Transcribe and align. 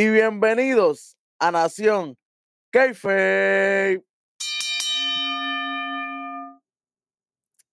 y 0.00 0.08
bienvenidos 0.10 1.18
a 1.40 1.50
Nación 1.50 2.16
Keife. 2.70 4.00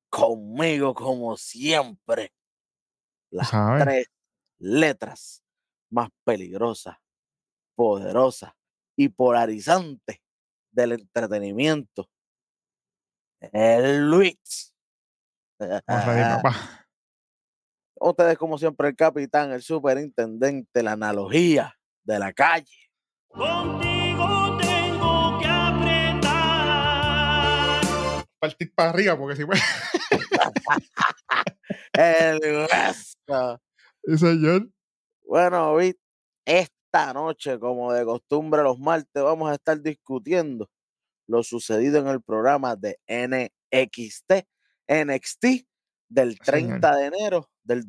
Conmigo, 0.09 0.95
como 0.95 1.37
siempre, 1.37 2.33
las 3.29 3.51
tres 3.79 4.07
letras 4.57 5.43
más 5.91 6.09
peligrosas, 6.23 6.97
poderosas 7.75 8.53
y 8.95 9.09
polarizantes 9.09 10.17
del 10.71 10.93
entretenimiento. 10.93 12.09
El 13.39 14.09
Luis. 14.09 14.73
Ustedes, 17.99 18.35
como 18.39 18.57
siempre, 18.57 18.87
el 18.87 18.95
capitán, 18.95 19.51
el 19.51 19.61
superintendente, 19.61 20.81
la 20.81 20.93
analogía 20.93 21.77
de 22.05 22.19
la 22.19 22.31
calle. 22.31 22.89
Contigo 23.27 24.57
tengo 24.61 25.39
que 25.39 25.47
apretar. 25.47 26.25
Partir 28.39 28.73
para 28.73 28.91
arriba, 28.91 29.17
porque 29.17 29.35
si 29.35 29.45
puede. 29.45 29.59
el 31.93 32.39
hueso. 32.41 33.61
¿Y 34.03 34.17
señor? 34.17 34.69
Bueno, 35.23 35.77
esta 36.45 37.13
noche, 37.13 37.59
como 37.59 37.91
de 37.91 38.05
costumbre 38.05 38.63
los 38.63 38.79
martes, 38.79 39.23
vamos 39.23 39.49
a 39.49 39.55
estar 39.55 39.81
discutiendo 39.81 40.69
lo 41.27 41.43
sucedido 41.43 41.99
en 41.99 42.07
el 42.07 42.21
programa 42.21 42.75
de 42.75 42.99
NXT, 43.07 44.45
NXT 44.87 45.45
del 46.07 46.39
30 46.39 46.95
de 46.95 47.05
enero 47.07 47.49
del 47.63 47.85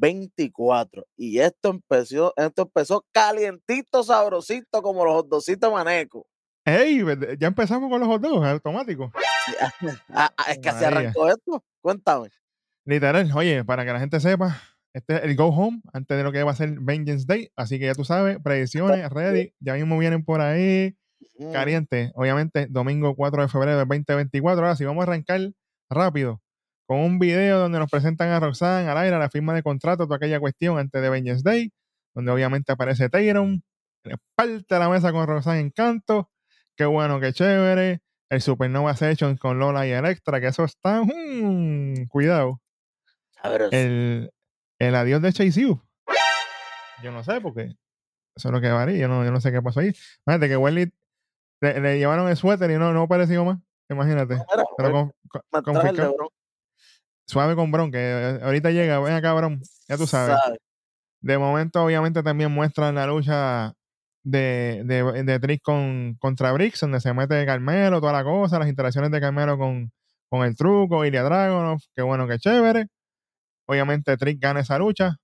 2024. 0.00 1.06
Y 1.16 1.38
esto 1.38 1.70
empezó, 1.70 2.32
esto 2.36 2.62
empezó 2.62 3.04
calientito, 3.12 4.02
sabrosito, 4.02 4.82
como 4.82 5.04
los 5.04 5.14
hotdositos 5.14 5.72
maneco. 5.72 6.26
¡Ey! 6.64 7.02
Ya 7.38 7.48
empezamos 7.48 7.90
con 7.90 8.00
los 8.00 8.08
hot 8.08 8.22
dogs 8.22 8.46
automáticos. 8.46 9.10
Ah, 10.10 10.30
ah, 10.36 10.52
es 10.52 10.58
que 10.58 10.70
se 10.70 10.86
arrancó 10.86 11.28
esto. 11.28 11.64
Cuéntame. 11.80 12.28
Literal, 12.84 13.28
oye, 13.34 13.64
para 13.64 13.84
que 13.84 13.92
la 13.92 13.98
gente 13.98 14.20
sepa, 14.20 14.60
este 14.92 15.16
es 15.16 15.24
el 15.24 15.34
Go 15.34 15.46
Home 15.46 15.80
antes 15.92 16.16
de 16.16 16.22
lo 16.22 16.30
que 16.30 16.42
va 16.42 16.52
a 16.52 16.54
ser 16.54 16.78
Vengeance 16.78 17.24
Day. 17.26 17.50
Así 17.56 17.78
que 17.78 17.86
ya 17.86 17.94
tú 17.94 18.04
sabes, 18.04 18.38
predicciones, 18.42 19.10
ready. 19.10 19.54
Ya 19.58 19.74
mismo 19.74 19.98
vienen 19.98 20.24
por 20.24 20.40
ahí. 20.40 20.96
Caliente. 21.52 22.12
Obviamente, 22.14 22.66
domingo 22.68 23.16
4 23.16 23.42
de 23.42 23.48
febrero 23.48 23.78
del 23.78 23.88
2024. 23.88 24.62
Ahora 24.62 24.76
sí, 24.76 24.84
vamos 24.84 25.00
a 25.00 25.10
arrancar 25.10 25.40
rápido 25.88 26.40
con 26.90 26.98
un 26.98 27.20
video 27.20 27.60
donde 27.60 27.78
nos 27.78 27.88
presentan 27.88 28.30
a 28.30 28.40
Roxanne, 28.40 28.88
al 28.88 28.98
aire, 28.98 29.16
la 29.16 29.30
firma 29.30 29.54
de 29.54 29.62
contrato, 29.62 30.06
toda 30.06 30.16
aquella 30.16 30.40
cuestión 30.40 30.76
antes 30.76 31.00
de 31.00 31.08
Vengeance 31.08 31.44
Day, 31.44 31.72
donde 32.16 32.32
obviamente 32.32 32.72
aparece 32.72 33.08
Tyron, 33.08 33.62
parte 34.34 34.76
la 34.76 34.88
mesa 34.88 35.12
con 35.12 35.24
Roxanne 35.24 35.60
Encanto. 35.60 36.32
Qué 36.76 36.84
bueno, 36.86 37.20
qué 37.20 37.32
chévere. 37.32 38.00
El 38.28 38.42
Supernova 38.42 38.96
Session 38.96 39.36
con 39.36 39.60
Lola 39.60 39.86
y 39.86 39.92
Electra, 39.92 40.40
que 40.40 40.48
eso 40.48 40.64
está. 40.64 41.02
Mm, 41.04 42.06
cuidado. 42.08 42.60
El, 43.70 44.32
el 44.80 44.94
adiós 44.96 45.22
de 45.22 45.32
Chase 45.32 45.66
U. 45.66 45.80
Yo 47.04 47.12
no 47.12 47.22
sé, 47.22 47.40
porque 47.40 47.76
eso 48.34 48.48
es 48.48 48.52
lo 48.52 48.60
que 48.60 48.68
varía. 48.68 48.98
Yo 48.98 49.06
no, 49.06 49.24
yo 49.24 49.30
no 49.30 49.40
sé 49.40 49.52
qué 49.52 49.62
pasó 49.62 49.78
ahí. 49.78 49.92
Imagínate 50.26 50.48
que 50.48 50.56
Welly 50.56 50.92
le, 51.60 51.98
llevaron 52.00 52.28
el 52.28 52.36
suéter 52.36 52.68
y 52.72 52.78
no, 52.78 52.92
no 52.92 53.02
apareció 53.02 53.44
más. 53.44 53.60
Imagínate. 53.88 54.42
Pero 54.76 55.12
Suave 57.30 57.54
con 57.54 57.70
Bron, 57.70 57.90
que 57.90 57.98
eh, 57.98 58.40
ahorita 58.42 58.70
llega, 58.70 58.98
ven 59.00 59.14
acá, 59.14 59.32
Bron. 59.32 59.60
Ya 59.88 59.96
tú 59.96 60.06
sabes. 60.06 60.36
De 61.20 61.38
momento, 61.38 61.84
obviamente, 61.84 62.22
también 62.22 62.50
muestran 62.50 62.94
la 62.96 63.06
lucha 63.06 63.74
de, 64.22 64.82
de, 64.84 65.22
de 65.22 65.38
Trick 65.38 65.62
con, 65.62 66.16
contra 66.18 66.52
Brix, 66.52 66.80
donde 66.80 67.00
se 67.00 67.12
mete 67.14 67.46
Carmelo, 67.46 68.00
toda 68.00 68.12
la 68.12 68.24
cosa, 68.24 68.58
las 68.58 68.68
interacciones 68.68 69.10
de 69.10 69.20
Carmelo 69.20 69.56
con, 69.58 69.92
con 70.28 70.44
el 70.44 70.56
truco, 70.56 71.04
Ilya 71.04 71.22
Dragonov, 71.22 71.80
qué 71.94 72.02
bueno, 72.02 72.26
qué 72.26 72.38
chévere. 72.38 72.86
Obviamente 73.66 74.16
Trick 74.16 74.40
gana 74.40 74.60
esa 74.60 74.78
lucha 74.78 75.16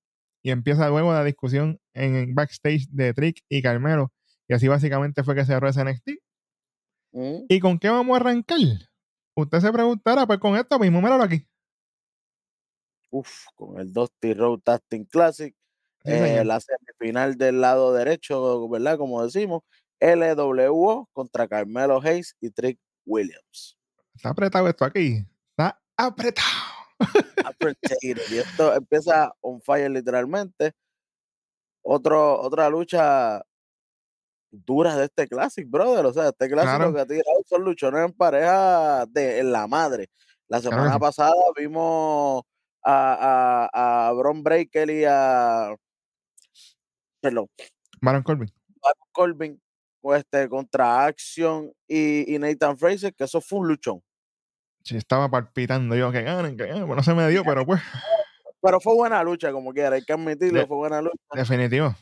y 0.43 0.51
empieza 0.51 0.89
luego 0.89 1.13
la 1.13 1.25
discusión 1.25 1.79
en 1.95 2.35
backstage 2.35 2.87
de 2.91 3.13
Trick 3.15 3.43
y 3.49 3.63
Carmelo. 3.63 4.13
Y 4.49 4.55
así 4.55 4.69
básicamente 4.69 5.25
fue 5.25 5.35
que 5.35 5.45
cerró 5.45 5.69
ese 5.69 5.85
NXT. 5.85 6.11
Mm. 7.13 7.39
¿Y 7.49 7.61
con 7.61 7.79
qué 7.79 7.89
vamos 7.89 8.15
a 8.15 8.21
arrancar? 8.21 8.59
Usted 9.35 9.61
se 9.61 9.73
preguntará, 9.73 10.27
pues 10.27 10.39
con 10.39 10.57
esto 10.57 10.79
mismo, 10.79 11.03
míralo 11.03 11.25
aquí. 11.25 11.47
Uf, 13.17 13.47
con 13.55 13.81
el 13.81 13.93
Dusty 13.93 14.35
Road 14.35 14.61
Tasting 14.61 15.07
Classic. 15.07 15.55
Eh, 16.05 16.45
la 16.45 16.61
semifinal 16.61 17.37
del 17.37 17.61
lado 17.61 17.93
derecho, 17.93 18.69
¿verdad? 18.69 18.97
Como 18.97 19.25
decimos, 19.25 19.63
LWO 19.99 21.09
contra 21.13 21.49
Carmelo 21.49 22.01
Hayes 22.01 22.37
y 22.41 22.51
Trick 22.51 22.79
Williams. 23.05 23.77
Está 24.15 24.31
apretado 24.31 24.69
esto 24.69 24.85
aquí. 24.85 25.25
Está 25.51 25.81
apretado. 25.97 26.47
y 28.03 28.37
esto 28.37 28.75
empieza 28.75 29.33
on 29.41 29.61
fire 29.63 29.91
literalmente. 29.91 30.73
Otro, 31.83 32.41
otra 32.41 32.69
lucha 32.69 33.43
dura 34.51 34.97
de 34.97 35.05
este 35.07 35.27
clásico, 35.27 35.69
brother. 35.71 36.07
O 36.07 36.13
sea, 36.13 36.29
este 36.29 36.49
clásico 36.49 36.93
que 36.93 37.01
ha 37.01 37.07
tirado 37.07 37.43
son 37.47 37.65
luchones 37.65 38.05
en 38.05 38.13
pareja 38.13 39.07
de 39.07 39.41
en 39.41 39.51
la 39.51 39.67
madre. 39.67 40.09
La 40.49 40.61
semana 40.61 40.99
pasada 40.99 41.35
vimos 41.57 42.43
a, 42.87 43.69
a, 43.73 44.09
a 44.09 44.13
Bron 44.13 44.43
Breaker 44.43 44.91
y 44.91 45.05
a 45.05 45.75
perdón. 47.21 47.49
Baron 48.01 48.23
Corbin. 48.23 48.49
Baron 48.81 49.09
Corbin 49.13 49.63
este, 50.15 50.49
contra 50.49 51.07
Action 51.07 51.73
y, 51.89 52.35
y 52.35 52.39
Nathan 52.39 52.79
Fraser, 52.79 53.13
que 53.15 53.25
eso 53.25 53.41
fue 53.41 53.59
un 53.59 53.69
luchón 53.69 54.03
sí, 54.87 54.97
estaba 54.97 55.29
palpitando 55.29 55.97
yo 55.97 56.13
que 56.13 56.23
ganen, 56.23 56.57
que 56.57 56.67
ganen. 56.67 56.87
Bueno, 56.87 57.03
se 57.03 57.13
me 57.15 57.29
dio, 57.29 57.45
pero 57.45 57.67
pues. 57.67 57.81
Pero 58.63 58.81
fue 58.81 58.95
buena 58.95 59.23
lucha, 59.23 59.53
como 59.53 59.73
quiera, 59.73 59.95
hay 59.95 60.03
que 60.03 60.13
admitirlo, 60.13 60.67
fue 60.67 60.77
buena 60.79 61.01
lucha. 61.01 61.15
Definitivo. 61.35 61.95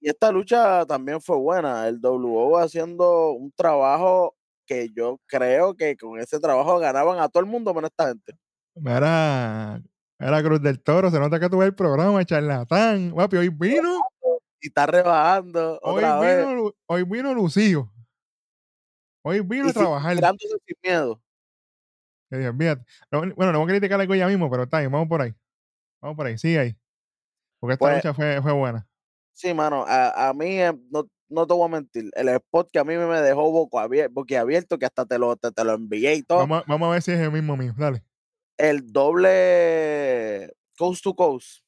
Y 0.00 0.08
esta 0.08 0.32
lucha 0.32 0.84
también 0.84 1.20
fue 1.20 1.36
buena. 1.36 1.86
El 1.86 2.00
WO 2.00 2.58
haciendo 2.58 3.32
un 3.32 3.52
trabajo 3.52 4.34
que 4.66 4.88
yo 4.96 5.20
creo 5.26 5.76
que 5.76 5.96
con 5.96 6.18
ese 6.18 6.40
trabajo 6.40 6.78
ganaban 6.80 7.20
a 7.20 7.28
todo 7.28 7.40
el 7.44 7.48
mundo 7.48 7.72
menos 7.72 7.90
esta 7.90 8.08
gente. 8.08 8.32
Era, 8.84 9.80
era 10.18 10.42
Cruz 10.42 10.60
del 10.60 10.80
Toro, 10.80 11.10
se 11.10 11.18
nota 11.18 11.38
que 11.38 11.48
tuve 11.48 11.66
el 11.66 11.74
programa, 11.74 12.24
charlatán. 12.24 13.10
Guapi, 13.10 13.36
hoy 13.36 13.48
vino. 13.50 14.00
Y 14.60 14.66
está 14.66 14.86
rebajando. 14.86 15.78
Hoy, 15.82 16.02
vino, 16.02 16.72
hoy 16.86 17.04
vino 17.04 17.34
Lucío. 17.34 17.92
Hoy 19.22 19.40
vino 19.40 19.68
a 19.68 19.72
trabajar. 19.72 20.16
sin 20.16 20.76
miedo. 20.82 21.20
Bueno, 22.30 23.52
no 23.52 23.58
voy 23.60 23.68
a 23.68 23.68
criticar 23.68 24.00
algo 24.00 24.14
ya 24.14 24.26
mismo, 24.26 24.50
pero 24.50 24.64
está 24.64 24.80
bien, 24.80 24.90
vamos 24.90 25.08
por 25.08 25.22
ahí. 25.22 25.34
Vamos 26.00 26.16
por 26.16 26.26
ahí, 26.26 26.36
sigue 26.36 26.58
ahí. 26.58 26.76
Porque 27.60 27.74
esta 27.74 27.84
pues 27.84 27.96
lucha 27.96 28.14
fue, 28.14 28.42
fue 28.42 28.52
buena. 28.52 28.86
Sí, 29.32 29.54
mano, 29.54 29.84
a, 29.86 30.28
a 30.28 30.34
mí 30.34 30.60
eh, 30.60 30.72
no, 30.90 31.08
no, 31.28 31.46
te 31.46 31.54
voy 31.54 31.66
a 31.66 31.68
mentir. 31.68 32.10
El 32.14 32.28
spot 32.28 32.70
que 32.72 32.78
a 32.78 32.84
mí 32.84 32.96
me 32.96 33.20
dejó 33.20 33.50
boco 33.52 33.78
abierto, 33.78 34.24
abierto 34.38 34.78
que 34.78 34.86
hasta 34.86 35.06
te 35.06 35.18
lo, 35.18 35.36
te, 35.36 35.64
lo 35.64 35.74
envié 35.74 36.14
y 36.14 36.22
todo. 36.22 36.38
Vamos, 36.38 36.64
vamos, 36.66 36.88
a 36.88 36.90
ver 36.92 37.02
si 37.02 37.12
es 37.12 37.20
el 37.20 37.30
mismo 37.30 37.56
mío, 37.56 37.72
dale. 37.76 38.02
El 38.58 38.92
doble 38.92 40.52
coast 40.76 41.02
to 41.02 41.14
coast. 41.14 41.62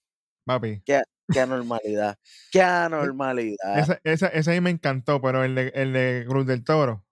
Papi. 0.44 0.82
Qué, 0.84 1.02
qué 1.32 1.40
anormalidad. 1.40 2.18
qué 2.52 2.62
anormalidad. 2.62 3.78
Ese, 3.78 4.00
ese, 4.04 4.30
ese 4.32 4.50
ahí 4.50 4.60
me 4.60 4.70
encantó, 4.70 5.20
pero 5.22 5.44
el 5.44 5.54
de, 5.54 5.72
el 5.74 5.92
de 5.92 6.24
Cruz 6.28 6.46
del 6.46 6.64
Toro 6.64 7.04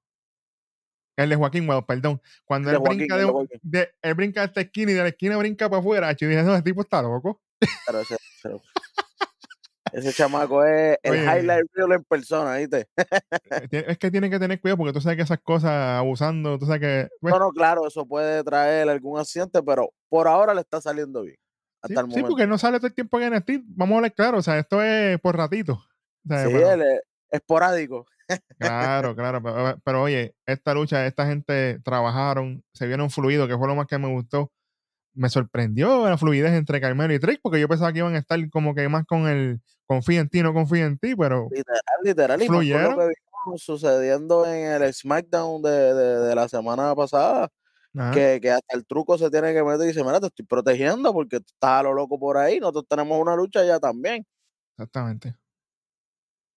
el 1.19 1.31
de 1.31 1.37
Joaquín 1.37 1.67
Wow, 1.67 1.85
perdón. 1.85 2.23
Cuando 2.45 2.71
él 2.71 2.79
brinca 2.79 3.17
de, 3.63 3.91
él 4.03 4.15
brinca 4.15 4.41
de 4.41 4.47
esta 4.47 4.61
esquina 4.61 4.93
y 4.93 4.95
de 4.95 5.03
la 5.03 5.09
esquina 5.09 5.37
brinca 5.37 5.69
para 5.69 5.81
afuera, 5.81 6.13
yo 6.13 6.29
dije, 6.29 6.43
no, 6.45 6.55
ese 6.55 6.63
tipo 6.63 6.83
está 6.83 7.03
loco. 7.03 7.43
Pero 7.87 8.01
ese, 8.01 8.17
ese, 9.93 10.13
chamaco 10.13 10.65
es 10.65 10.99
el 11.03 11.17
highlight 11.17 11.67
reel 11.73 11.93
en 11.93 12.05
persona, 12.05 12.57
¿viste? 12.57 12.87
Eh, 13.71 13.85
es 13.89 13.99
que 13.99 14.11
tienen 14.11 14.31
que 14.31 14.39
tener 14.39 14.61
cuidado 14.61 14.79
porque 14.79 14.93
tú 14.93 15.01
sabes 15.01 15.17
que 15.17 15.23
esas 15.23 15.41
cosas 15.41 15.99
abusando, 15.99 16.59
tú 16.59 16.67
sabes 16.67 16.81
que. 16.81 17.09
Pues 17.21 17.33
no, 17.33 17.39
no, 17.39 17.51
claro, 17.51 17.87
eso 17.87 18.07
puede 18.07 18.43
traer 18.45 18.89
algún 18.89 19.19
accidente, 19.19 19.63
pero 19.63 19.91
por 20.09 20.29
ahora 20.29 20.55
le 20.55 20.61
está 20.61 20.81
saliendo 20.81 21.23
bien. 21.23 21.37
Hasta 21.83 21.95
sí, 21.95 22.01
el 22.01 22.07
momento. 22.07 22.19
sí, 22.19 22.31
porque 22.31 22.47
no 22.47 22.59
sale 22.59 22.79
todo 22.79 22.89
el 22.89 22.95
tiempo 22.95 23.21
en 23.21 23.35
NXT. 23.35 23.51
Vamos 23.77 23.95
a 23.95 23.97
hablar 23.97 24.15
claro, 24.15 24.39
o 24.39 24.43
sea, 24.43 24.59
esto 24.59 24.83
es 24.83 25.19
por 25.21 25.37
ratito. 25.37 25.83
sí, 26.29 26.35
él 26.35 26.83
es 26.83 27.01
esporádico. 27.31 28.07
Claro, 28.59 29.15
claro, 29.17 29.43
pero, 29.85 30.03
oye, 30.03 30.35
esta 30.47 30.75
lucha, 30.75 31.07
esta 31.07 31.27
gente 31.27 31.81
trabajaron, 31.83 32.63
se 32.73 32.87
vieron 32.87 33.11
fluidos, 33.11 33.49
que 33.49 33.57
fue 33.57 33.69
lo 33.69 33.75
más 33.75 33.87
que 33.87 33.99
me 33.99 34.09
gustó. 34.09 34.51
Me 35.19 35.29
sorprendió 35.29 36.09
la 36.09 36.17
fluidez 36.17 36.53
entre 36.53 36.81
Carmelo 36.81 37.13
y 37.13 37.19
Trick, 37.19 37.41
porque 37.43 37.59
yo 37.59 37.67
pensaba 37.67 37.93
que 37.93 37.99
iban 37.99 38.15
a 38.15 38.19
estar 38.19 38.39
como 38.51 38.73
que 38.73 38.89
más 38.89 39.05
con 39.05 39.27
el 39.27 39.61
confía 39.85 40.21
en 40.21 40.29
ti, 40.29 40.43
no 40.43 40.55
confía 40.55 40.85
en 40.85 40.97
ti, 40.97 41.17
pero. 41.17 41.49
Literal, 41.51 41.81
literal. 42.05 42.41
Fluyeron. 42.43 42.93
Lo 42.93 43.09
que 43.09 43.15
vimos 43.45 43.63
sucediendo 43.63 44.47
en 44.47 44.81
el 44.81 44.95
SmackDown 44.95 45.63
de, 45.63 45.95
de, 45.95 46.35
la 46.37 46.49
semana 46.49 46.95
pasada. 46.95 47.51
Que, 48.13 48.39
que, 48.41 48.53
hasta 48.53 48.77
el 48.77 48.87
truco 48.87 49.19
se 49.19 49.29
tiene 49.29 49.53
que 49.53 49.65
meter 49.65 49.81
y 49.83 49.89
dice, 49.89 50.05
mira, 50.05 50.21
te 50.21 50.27
estoy 50.27 50.47
protegiendo 50.47 51.13
porque 51.13 51.37
estás 51.37 51.81
a 51.81 51.83
lo 51.83 51.95
loco 51.95 52.17
por 52.17 52.37
ahí, 52.37 52.61
nosotros 52.61 52.85
tenemos 52.89 53.21
una 53.21 53.35
lucha 53.35 53.65
ya 53.65 53.81
también. 53.81 54.25
Exactamente. 54.77 55.35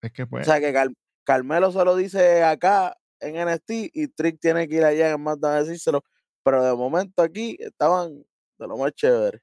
Es 0.04 0.12
que 0.12 0.24
O 0.24 0.28
pues, 0.28 0.46
sea 0.46 0.60
que 0.60 0.72
Car- 0.72 0.94
Carmelo 1.24 1.72
se 1.72 1.84
lo 1.84 1.96
dice 1.96 2.44
acá 2.44 2.96
en 3.20 3.38
NXT 3.38 3.72
y 3.94 4.08
Trick 4.10 4.40
tiene 4.40 4.68
que 4.68 4.76
ir 4.76 4.84
allá 4.84 5.10
en 5.10 5.18
SmackDown 5.18 5.54
a 5.54 5.64
decírselo. 5.64 6.04
Pero 6.44 6.64
de 6.64 6.76
momento 6.76 7.24
aquí 7.24 7.58
estaban 7.60 8.24
de 8.62 8.68
lo 8.68 8.78
más 8.78 8.94
chévere. 8.94 9.42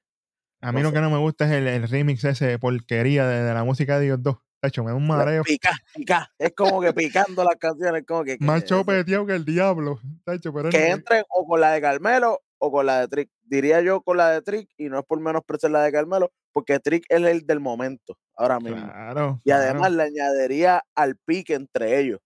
a 0.61 0.71
mí 0.71 0.81
no 0.81 0.89
lo 0.89 0.93
que 0.93 1.01
no 1.01 1.09
me 1.09 1.17
gusta 1.17 1.45
es 1.45 1.51
el, 1.51 1.67
el 1.67 1.87
remix 1.87 2.23
ese 2.23 2.47
de 2.47 2.59
porquería 2.59 3.27
de, 3.27 3.43
de 3.43 3.53
la 3.53 3.63
música 3.63 3.99
de 3.99 4.05
ellos 4.05 4.23
dos. 4.23 4.37
De 4.61 4.67
hecho, 4.67 4.83
me 4.83 4.91
da 4.91 4.97
un 4.97 5.07
mareo. 5.07 5.43
Pica, 5.43 5.71
pica. 5.95 6.29
Es 6.37 6.53
como 6.53 6.81
que 6.81 6.91
picando 6.93 7.45
las 7.45 7.55
canciones, 7.55 8.03
como 8.05 8.25
que. 8.25 8.37
¿qué 8.37 8.43
Más 8.45 8.65
chopeteado 8.65 9.25
que 9.25 9.33
el 9.35 9.45
diablo. 9.45 9.99
de 10.25 10.35
hecho, 10.35 10.53
pero 10.53 10.69
que 10.69 10.89
entren 10.89 11.23
o 11.29 11.45
con 11.47 11.61
la 11.61 11.71
de 11.71 11.81
Carmelo 11.81 12.41
o 12.57 12.71
con 12.71 12.85
la 12.85 12.99
de 12.99 13.07
Trick. 13.07 13.29
Diría 13.43 13.81
yo 13.81 14.01
con 14.01 14.17
la 14.17 14.31
de 14.31 14.41
Trick 14.41 14.69
y 14.77 14.89
no 14.89 14.99
es 14.99 15.05
por 15.05 15.19
menospreciar 15.21 15.71
la 15.71 15.81
de 15.83 15.91
Carmelo, 15.93 16.31
porque 16.51 16.77
Trick 16.79 17.05
es 17.07 17.21
el 17.21 17.47
del 17.47 17.61
momento, 17.61 18.17
ahora 18.35 18.59
mismo. 18.59 18.85
Claro. 18.85 19.39
Y 19.45 19.49
claro, 19.49 19.63
además 19.63 19.91
le 19.93 20.03
añadiría 20.03 20.83
al 20.93 21.15
pique 21.15 21.53
entre 21.53 21.99
ellos, 21.99 22.19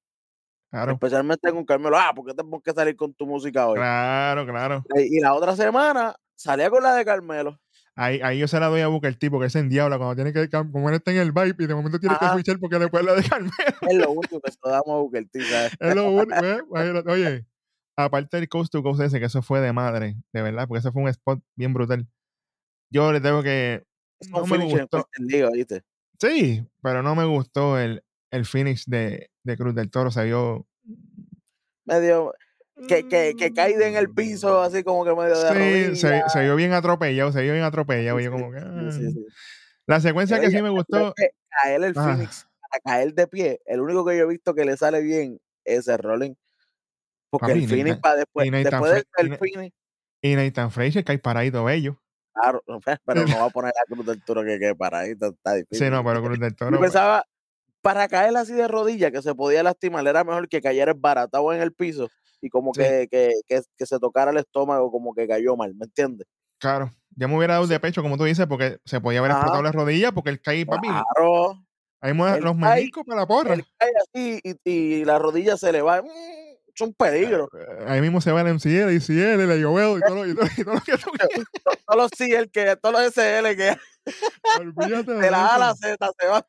Claro, 0.71 0.93
especialmente 0.93 1.51
con 1.51 1.65
Carmelo. 1.65 1.97
Ah, 1.99 2.13
¿por 2.15 2.25
qué 2.25 2.33
tenemos 2.33 2.63
que 2.63 2.71
salir 2.73 2.95
con 2.95 3.13
tu 3.13 3.27
música 3.27 3.67
hoy? 3.67 3.75
claro, 3.75 4.43
claro. 4.47 4.83
Y 4.95 5.17
y 5.17 5.19
la 5.21 5.35
otra 5.35 5.55
semana 5.55 6.15
salía 6.43 6.69
con 6.69 6.83
la 6.83 6.93
de 6.93 7.05
Carmelo. 7.05 7.59
Ahí, 7.95 8.19
ahí 8.21 8.39
yo 8.39 8.47
se 8.47 8.59
la 8.59 8.67
doy 8.67 8.81
a 8.81 8.87
Booker 8.87 9.15
T 9.15 9.29
porque 9.29 9.47
ese 9.47 9.59
en 9.59 9.69
diablo 9.69 9.97
cuando 9.97 10.15
tiene 10.15 10.33
que, 10.33 10.49
como 10.49 10.89
él 10.89 10.95
está 10.95 11.11
en 11.11 11.19
el 11.19 11.31
vibe 11.31 11.55
y 11.59 11.67
de 11.67 11.75
momento 11.75 11.99
tiene 11.99 12.17
que 12.17 12.25
Ajá. 12.25 12.33
switchar 12.33 12.59
porque 12.59 12.79
después 12.79 13.05
la 13.05 13.13
de 13.13 13.23
Carmelo. 13.23 13.53
Es 13.81 13.97
lo 13.97 14.11
único 14.11 14.41
que 14.41 14.51
se 14.51 14.57
lo 14.63 14.71
damos 14.71 14.89
a 14.89 14.95
Booker 14.95 15.29
T, 15.29 15.41
¿sabes? 15.41 15.71
Es 15.79 15.95
lo 15.95 16.09
único, 16.11 16.35
¿eh? 16.43 16.59
Imagínate, 16.67 17.11
Oye, 17.11 17.45
aparte 17.95 18.37
del 18.37 18.49
coast 18.49 18.71
to 18.71 18.83
coast 18.83 19.01
ese, 19.01 19.19
que 19.19 19.27
eso 19.27 19.41
fue 19.41 19.61
de 19.61 19.71
madre, 19.73 20.17
de 20.33 20.41
verdad, 20.41 20.67
porque 20.67 20.79
ese 20.79 20.91
fue 20.91 21.03
un 21.03 21.09
spot 21.09 21.39
bien 21.55 21.73
brutal. 21.73 22.07
Yo 22.91 23.11
le 23.11 23.21
tengo 23.21 23.43
que. 23.43 23.83
Es 24.19 24.29
No 24.29 24.45
me 24.45 24.65
gustó. 24.65 25.07
League, 25.19 25.49
¿viste? 25.53 25.83
Sí, 26.19 26.65
pero 26.81 27.03
no 27.03 27.15
me 27.15 27.25
gustó 27.25 27.77
el, 27.79 28.03
el 28.31 28.45
finish 28.45 28.85
de, 28.85 29.29
de 29.43 29.57
Cruz 29.57 29.75
del 29.75 29.91
Toro. 29.91 30.09
Se 30.11 30.23
vio. 30.25 30.67
Medio 31.85 32.33
que, 32.87 33.07
que, 33.07 33.35
que 33.37 33.53
caído 33.53 33.81
en 33.81 33.95
el 33.95 34.09
piso, 34.09 34.61
así 34.61 34.83
como 34.83 35.05
que 35.05 35.11
medio 35.15 35.37
de 35.39 35.95
Sí, 35.95 35.95
se, 35.95 36.21
se 36.27 36.41
vio 36.41 36.55
bien 36.55 36.73
atropellado, 36.73 37.31
se 37.31 37.41
vio 37.41 37.53
bien 37.53 37.63
atropellado. 37.63 38.19
yo 38.19 38.25
Sí, 38.31 38.31
como 38.31 38.51
que, 38.51 38.57
ah. 38.59 38.89
sí. 38.91 39.25
La 39.85 39.99
secuencia 39.99 40.39
que 40.39 40.49
sí 40.49 40.61
me 40.61 40.69
gustó. 40.69 41.13
caer 41.49 41.83
el 41.83 41.93
Ah. 41.95 42.03
Phoenix, 42.15 42.47
a 42.71 42.79
caer 42.79 43.13
de 43.13 43.27
pie, 43.27 43.61
el 43.65 43.79
único 43.81 44.05
que 44.05 44.17
yo 44.17 44.23
he 44.23 44.27
visto 44.27 44.53
que 44.55 44.65
le 44.65 44.75
sale 44.77 45.01
bien 45.01 45.39
es 45.65 45.87
el 45.87 45.97
Rolling. 45.99 46.33
Porque 47.29 47.47
Papi, 47.47 47.63
el 47.63 47.69
Phoenix 47.69 47.97
para 47.97 48.15
después, 48.17 48.51
después 48.51 48.91
del 48.91 49.05
el 49.31 49.37
Phoenix, 49.37 49.75
Y 50.21 50.35
Nathan 50.35 50.71
Frazier 50.71 51.03
cae 51.03 51.19
paradito 51.19 51.63
bello. 51.63 51.99
claro, 52.33 52.63
pero 53.05 53.25
no 53.27 53.37
va 53.39 53.45
a 53.45 53.49
poner 53.49 53.73
la 53.75 53.93
cruz 53.95 54.05
del 54.05 54.23
toro 54.23 54.43
que 54.43 54.57
quede 54.59 54.75
paradito, 54.75 55.27
está 55.29 55.53
difícil. 55.55 55.85
Sí, 55.87 55.91
no, 55.91 56.03
pero 56.03 56.23
Cruz 56.23 56.39
del 56.39 56.51
Yo 56.51 56.55
Toro. 56.55 56.77
pues, 56.77 56.91
pensaba, 56.91 57.25
para 57.81 58.07
caer 58.07 58.35
así 58.37 58.53
de 58.53 58.67
rodillas, 58.67 59.11
que 59.11 59.21
se 59.21 59.35
podía 59.35 59.61
lastimar, 59.63 60.07
era 60.07 60.23
mejor 60.23 60.47
que 60.47 60.61
cayera 60.61 60.93
baratado 60.95 61.51
en 61.53 61.61
el 61.61 61.73
piso 61.73 62.07
y 62.43 62.49
como 62.49 62.73
Sí. 62.73 62.81
que, 62.81 63.07
que, 63.09 63.31
que, 63.47 63.61
que 63.77 63.85
se 63.85 63.99
tocara 63.99 64.31
el 64.31 64.37
estómago, 64.37 64.91
como 64.91 65.13
que 65.15 65.27
cayó 65.27 65.55
mal, 65.55 65.73
¿me 65.75 65.85
entiendes? 65.85 66.27
Claro, 66.59 66.93
ya 67.15 67.27
me 67.27 67.37
hubiera 67.37 67.55
dado 67.55 67.67
de 67.67 67.79
pecho, 67.79 68.01
como 68.01 68.17
tú 68.17 68.23
dices, 68.25 68.45
porque 68.47 68.77
se 68.85 68.99
podía 69.01 69.19
haber 69.19 69.31
Ajá. 69.31 69.39
explotado 69.41 69.63
la 69.63 69.71
rodilla 69.71 70.11
porque 70.11 70.29
él 70.29 70.41
cae, 70.41 70.65
papi. 70.65 70.87
Claro, 70.87 71.63
Ahí 72.01 72.13
los 72.41 72.55
meniscos 72.55 73.03
para 73.05 73.21
la 73.21 73.27
porra. 73.27 73.53
él 73.53 73.65
cae 73.77 73.91
así 74.01 74.39
y, 74.43 74.69
y 74.69 75.05
la 75.05 75.19
rodilla 75.19 75.55
se 75.57 75.71
le 75.71 75.81
va, 75.81 76.01
mm, 76.01 76.05
es 76.75 76.81
un 76.81 76.93
peligro. 76.93 77.49
Eh, 77.57 77.85
Ahí 77.87 78.01
mismo 78.01 78.19
se 78.19 78.31
va 78.31 78.41
el 78.41 78.47
MCL, 78.47 78.89
el 78.89 78.95
ICL, 78.97 79.39
el 79.51 79.63
Joel 79.63 79.99
y 79.99 80.01
todo, 80.07 80.27
y 80.27 80.35
todo, 80.35 80.45
y 80.57 80.63
todo 80.63 80.73
lo 80.75 80.81
que. 80.81 80.93
Todos 81.85 81.97
los 81.97 82.11
CL 82.11 82.49
que, 82.51 82.75
todos 82.77 82.93
los 82.93 83.13
SL 83.13 83.55
que 83.55 83.77
Olvídate 84.59 85.11
de 85.13 85.19
de 85.21 85.31
la 85.31 85.45
A 85.45 85.55
a 85.55 85.59
la 85.59 85.71
eso. 85.71 85.77
Z 85.81 86.11
se 86.19 86.27
va. 86.27 86.45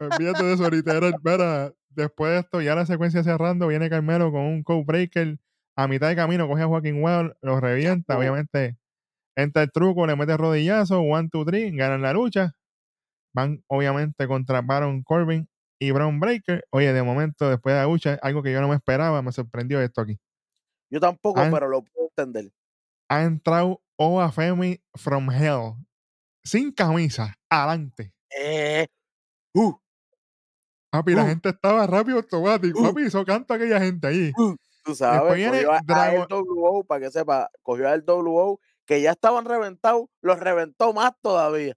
Olvídate 0.00 0.44
de 0.44 0.54
eso, 0.54 0.70
literal. 0.70 1.14
Mira, 1.22 1.72
después 1.90 2.32
de 2.32 2.38
esto, 2.40 2.60
ya 2.60 2.74
la 2.74 2.86
secuencia 2.86 3.22
cerrando, 3.22 3.66
viene 3.66 3.90
Carmelo 3.90 4.30
con 4.30 4.42
un 4.42 4.62
code 4.62 4.84
breaker. 4.84 5.38
A 5.76 5.86
mitad 5.86 6.08
de 6.08 6.16
camino 6.16 6.48
coge 6.48 6.62
a 6.62 6.66
Joaquín 6.66 7.02
Wild, 7.02 7.34
lo 7.40 7.60
revienta, 7.60 8.18
obviamente. 8.18 8.76
Entra 9.36 9.62
el 9.62 9.70
truco, 9.70 10.06
le 10.06 10.16
mete 10.16 10.36
rodillazo, 10.36 11.00
one, 11.00 11.28
two, 11.28 11.44
three, 11.44 11.70
ganan 11.70 12.02
la 12.02 12.12
lucha. 12.12 12.56
Van, 13.32 13.62
obviamente, 13.68 14.26
contra 14.26 14.60
Baron 14.62 15.02
Corbin 15.04 15.48
y 15.78 15.92
Brown 15.92 16.18
Breaker. 16.18 16.66
Oye, 16.70 16.92
de 16.92 17.02
momento, 17.02 17.48
después 17.48 17.74
de 17.74 17.80
la 17.80 17.86
lucha, 17.86 18.18
algo 18.22 18.42
que 18.42 18.52
yo 18.52 18.60
no 18.60 18.68
me 18.68 18.74
esperaba, 18.74 19.22
me 19.22 19.30
sorprendió 19.30 19.80
esto 19.80 20.00
aquí. 20.00 20.18
Yo 20.90 20.98
tampoco, 20.98 21.40
pero 21.52 21.68
lo 21.68 21.82
puedo 21.82 22.08
entender. 22.16 22.50
Ha 23.08 23.22
entrado 23.22 23.80
Oa 23.96 24.32
Femi 24.32 24.80
from 24.94 25.30
Hell, 25.30 25.74
sin 26.42 26.72
camisa, 26.72 27.34
adelante. 27.48 28.12
Eh, 28.36 28.86
uh, 29.54 29.78
Papi, 30.90 31.14
la 31.14 31.24
Uh. 31.24 31.26
gente 31.26 31.48
estaba 31.50 31.86
rápido 31.86 32.16
automático. 32.18 32.80
Uh. 32.80 32.84
Papi, 32.84 33.02
hizo 33.02 33.24
canto 33.24 33.52
a 33.52 33.56
aquella 33.56 33.80
gente 33.80 34.06
ahí. 34.06 34.32
tú 34.84 34.94
sabes, 34.94 35.20
cogió 35.50 35.72
a, 35.72 35.76
a 35.78 35.80
Dragon- 35.84 36.26
el 36.30 36.42
WO, 36.44 36.84
para 36.84 37.00
que 37.06 37.10
sepa, 37.10 37.50
cogió 37.62 37.88
al 37.88 38.04
WO, 38.06 38.60
que 38.86 39.02
ya 39.02 39.10
estaban 39.12 39.44
reventados, 39.44 40.06
los 40.22 40.38
reventó 40.40 40.92
más 40.94 41.12
todavía. 41.20 41.74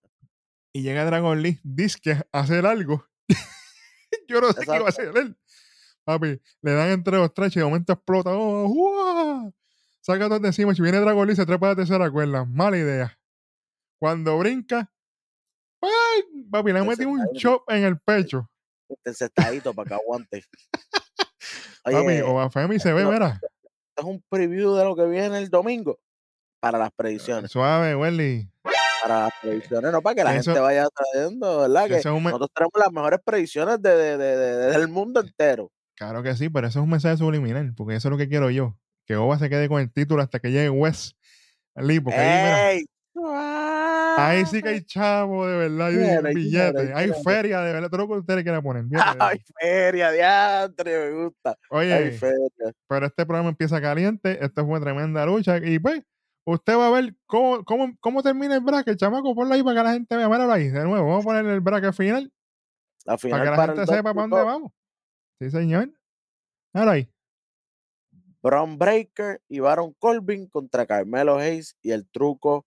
y 0.73 0.81
llega 0.83 1.03
Dragon 1.05 1.41
Lee 1.41 1.59
Disque 1.63 2.11
a 2.31 2.39
hacer 2.39 2.65
algo. 2.65 3.05
Yo 4.27 4.39
no 4.41 4.51
sé 4.53 4.65
qué 4.65 4.75
iba 4.77 4.85
a 4.85 4.89
hacer 4.89 5.11
él. 5.17 5.37
Papi, 6.05 6.41
le 6.61 6.71
dan 6.73 6.89
entre 6.91 7.17
los 7.17 7.33
tres 7.33 7.55
y 7.55 7.59
de 7.59 7.65
momento 7.65 7.93
explota. 7.93 8.31
¡Oh, 8.33 8.65
¡Uah! 8.67 9.51
Saca 10.01 10.27
todo 10.29 10.39
de 10.39 10.47
encima. 10.47 10.73
Si 10.73 10.81
viene 10.81 10.99
Dragon 10.99 11.27
Lee, 11.27 11.35
se 11.35 11.45
trepa 11.45 11.67
la 11.67 11.75
tercera 11.75 12.09
cuerda. 12.09 12.45
Mala 12.45 12.77
idea. 12.77 13.19
Cuando 13.99 14.39
brinca, 14.39 14.89
¡ay! 15.81 16.43
papi, 16.49 16.71
le 16.71 16.79
Ese 16.79 16.87
metido 16.87 17.09
un 17.09 17.27
chop 17.33 17.69
en 17.69 17.83
el 17.83 17.99
pecho. 17.99 18.49
Este 18.91 19.13
sentadito 19.13 19.73
para 19.73 19.87
que 19.89 19.93
aguante. 19.95 20.43
Oye, 21.85 22.23
Femi 22.51 22.79
se 22.79 22.93
ve, 22.93 23.05
mira. 23.05 23.39
es 23.95 24.03
un 24.03 24.23
preview 24.29 24.75
de 24.75 24.83
lo 24.83 24.95
que 24.95 25.05
viene 25.05 25.37
el 25.37 25.49
domingo 25.49 25.99
para 26.59 26.77
las 26.77 26.91
predicciones. 26.91 27.51
Suave, 27.51 27.95
Welly. 27.95 28.49
Para 29.01 29.19
las 29.23 29.33
predicciones, 29.41 29.91
no 29.91 30.01
para 30.01 30.15
que 30.15 30.23
la 30.23 30.35
Eso- 30.35 30.51
gente 30.51 30.59
vaya 30.61 30.87
sabiendo, 31.13 31.59
¿verdad? 31.61 31.87
Que 31.87 32.09
me- 32.11 32.21
nosotros 32.21 32.49
tenemos 32.53 32.71
las 32.75 32.91
mejores 32.91 33.19
predicciones 33.25 33.81
de, 33.81 33.95
de- 33.95 34.17
de- 34.17 34.35
de- 34.37 34.71
del 34.77 34.87
mundo 34.87 35.21
entero. 35.21 35.71
Claro 35.95 36.21
que 36.21 36.35
sí, 36.35 36.49
pero 36.49 36.67
eso 36.67 36.79
es 36.79 36.83
un 36.83 36.89
mensaje 36.91 37.17
subliminal, 37.17 37.73
porque 37.75 37.95
eso 37.95 38.07
es 38.07 38.11
lo 38.11 38.17
que 38.17 38.29
quiero 38.29 38.49
yo. 38.51 38.77
Que 39.07 39.15
Oba 39.15 39.39
se 39.39 39.49
quede 39.49 39.67
con 39.67 39.81
el 39.81 39.91
título 39.91 40.21
hasta 40.21 40.39
que 40.39 40.51
llegue 40.51 40.69
West 40.69 41.17
Lee, 41.75 41.99
porque 41.99 42.19
ahí, 42.19 42.85
mira. 43.15 43.21
Ahí 44.17 44.45
sí 44.45 44.61
que 44.61 44.69
hay 44.69 44.83
chavo 44.83 45.47
de 45.47 45.69
verdad, 45.69 45.87
hay 46.25 46.33
billetes, 46.33 46.91
hay 46.95 47.11
feria 47.23 47.61
de 47.61 47.73
verdad, 47.73 47.89
todo 47.89 48.01
lo 48.01 48.07
que 48.07 48.13
ustedes 48.15 48.43
quieran 48.43 48.63
poner. 48.63 48.85
fíjate 48.89 49.17
de 49.17 49.23
¡Ay, 49.23 49.37
eso. 49.37 49.53
feria, 49.59 50.11
diantre! 50.11 51.11
Me 51.11 51.23
gusta. 51.23 51.57
¡Ay, 51.69 51.91
Oye, 51.91 52.11
feria! 52.11 52.73
pero 52.87 53.05
este 53.05 53.25
programa 53.25 53.49
empieza 53.49 53.81
caliente, 53.81 54.43
esto 54.43 54.65
fue 54.65 54.79
tremenda 54.79 55.25
lucha 55.25 55.57
y 55.57 55.79
pues 55.79 56.01
usted 56.45 56.77
va 56.77 56.87
a 56.87 56.91
ver 56.91 57.15
cómo, 57.25 57.63
cómo, 57.63 57.93
cómo 57.99 58.23
termina 58.23 58.55
el 58.55 58.61
bracket, 58.61 58.97
chamaco, 58.97 59.35
ponlo 59.35 59.53
ahí 59.53 59.63
para 59.63 59.77
que 59.81 59.83
la 59.83 59.93
gente 59.93 60.15
vea, 60.17 60.27
míralo 60.27 60.51
ahí, 60.51 60.69
de 60.69 60.83
nuevo, 60.83 61.07
vamos 61.07 61.25
a 61.25 61.27
poner 61.27 61.45
el 61.45 61.59
bracket 61.61 61.93
final 61.93 62.31
La 63.05 63.13
para 63.13 63.17
final 63.17 63.41
que 63.41 63.49
la 63.49 63.55
para 63.55 63.75
gente 63.75 63.95
sepa 63.95 64.13
para 64.13 64.21
dónde 64.21 64.35
2-2, 64.37 64.45
vamos. 64.45 64.71
Sí, 65.39 65.49
señor. 65.49 65.91
Míralo 66.73 66.91
ahí. 66.91 67.11
Braun 68.43 68.77
Breaker 68.77 69.41
y 69.47 69.59
Baron 69.59 69.93
Corbin 69.99 70.47
contra 70.47 70.85
Carmelo 70.85 71.37
Hayes 71.37 71.77
y 71.81 71.91
el 71.91 72.07
truco 72.09 72.65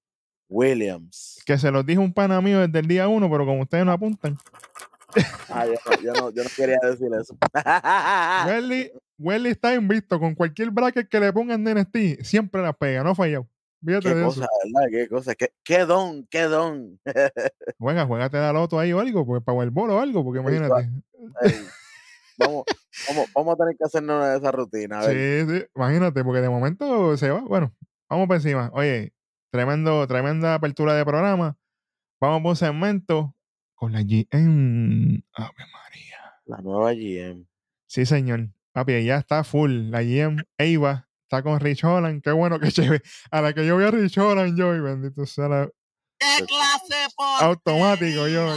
Williams. 0.49 1.43
Que 1.45 1.59
se 1.59 1.71
los 1.71 1.85
dijo 1.85 2.03
un 2.03 2.13
pana 2.13 2.41
mío 2.41 2.61
desde 2.61 2.79
el 2.79 2.87
día 2.87 3.09
uno, 3.09 3.31
pero 3.31 3.47
como 3.47 3.63
ustedes 3.63 3.85
no 3.85 3.93
apuntan. 3.93 4.37
Ah, 5.49 5.67
yo, 5.67 5.75
no, 5.87 6.03
yo, 6.03 6.13
no, 6.13 6.31
yo 6.31 6.43
no 6.43 6.51
quería 6.57 6.79
decir 6.83 7.09
eso. 7.21 7.37
Welly, 8.49 8.93
Welly 9.19 9.51
está 9.51 9.75
invicto 9.75 10.19
con 10.19 10.35
cualquier 10.35 10.71
bracket 10.71 11.09
que 11.09 11.21
le 11.21 11.33
pongan 11.33 11.63
de 11.65 11.75
NXT, 11.75 12.25
siempre 12.25 12.63
la 12.63 12.73
pega, 12.73 13.03
no 13.05 13.11
ha 13.11 13.15
fallado. 13.15 13.49
Fíjate 13.85 14.09
qué 14.09 14.15
de 14.15 14.25
cosa, 14.25 14.45
eso. 14.45 14.51
¿verdad? 14.73 14.89
Qué 14.91 15.09
cosa. 15.09 15.35
Qué, 15.35 15.53
qué 15.63 15.79
don, 15.85 16.27
qué 16.31 16.43
don. 16.43 16.99
Juega, 17.79 18.07
juegate 18.07 18.39
la 18.39 18.53
loto 18.53 18.79
ahí 18.79 18.93
o 18.93 19.01
algo, 19.01 19.27
pues 19.27 19.43
para 19.43 19.63
el 19.63 19.71
bolo 19.71 19.97
o 19.97 20.01
algo, 20.01 20.25
porque 20.25 20.41
imagínate. 20.41 20.91
Vamos, 22.37 22.65
vamos, 23.09 23.29
vamos 23.33 23.55
a 23.55 23.57
tener 23.59 23.77
que 23.77 23.85
hacernos 23.85 24.17
una 24.17 24.31
de 24.31 24.39
esas 24.39 24.55
rutinas. 24.55 25.07
Sí, 25.07 25.47
sí, 25.49 25.65
imagínate, 25.77 26.25
porque 26.25 26.41
de 26.41 26.49
momento 26.49 27.17
se 27.17 27.31
va. 27.31 27.41
Bueno, 27.41 27.73
vamos 28.09 28.27
por 28.27 28.37
encima. 28.37 28.71
Oye, 28.73 29.13
tremendo, 29.55 30.05
tremenda 30.09 30.55
apertura 30.55 30.95
de 30.95 31.05
programa. 31.05 31.57
Vamos 32.21 32.43
por 32.43 32.51
un 32.51 32.57
segmento 32.57 33.37
con 33.77 33.93
la 33.93 34.03
GM. 34.03 35.23
Ave 35.33 35.65
María. 35.73 36.19
La 36.45 36.57
nueva 36.59 36.93
GM. 36.93 37.47
Sí, 37.87 38.05
señor. 38.05 38.49
Papi, 38.73 39.05
ya 39.05 39.19
está 39.19 39.45
full. 39.45 39.91
La 39.91 40.03
GM 40.03 40.43
Eva 40.59 41.09
está 41.23 41.45
con 41.45 41.61
Rich 41.61 41.85
Holland. 41.85 42.21
Qué 42.21 42.33
bueno 42.33 42.59
que 42.59 42.67
chévere. 42.73 43.01
A 43.31 43.43
la 43.43 43.53
que 43.53 43.65
yo 43.65 43.77
vi 43.77 43.85
a 43.85 43.93
Rich 43.93 44.19
Holland, 44.19 44.59
yo, 44.59 44.75
y 44.75 44.81
bendito 44.81 45.25
sea 45.25 45.47
la- 45.47 45.71
¿Qué 46.19 46.45
clase 46.47 47.07
automático. 47.41 48.27
Yo, 48.27 48.57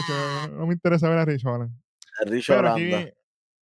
no 0.49 0.65
me 0.65 0.73
interesa 0.73 1.09
ver 1.09 1.19
a 1.19 1.25
Rich 1.25 1.45
Holland. 1.45 1.79
El 2.21 2.31
Richo 2.31 2.53
Pero 2.55 2.73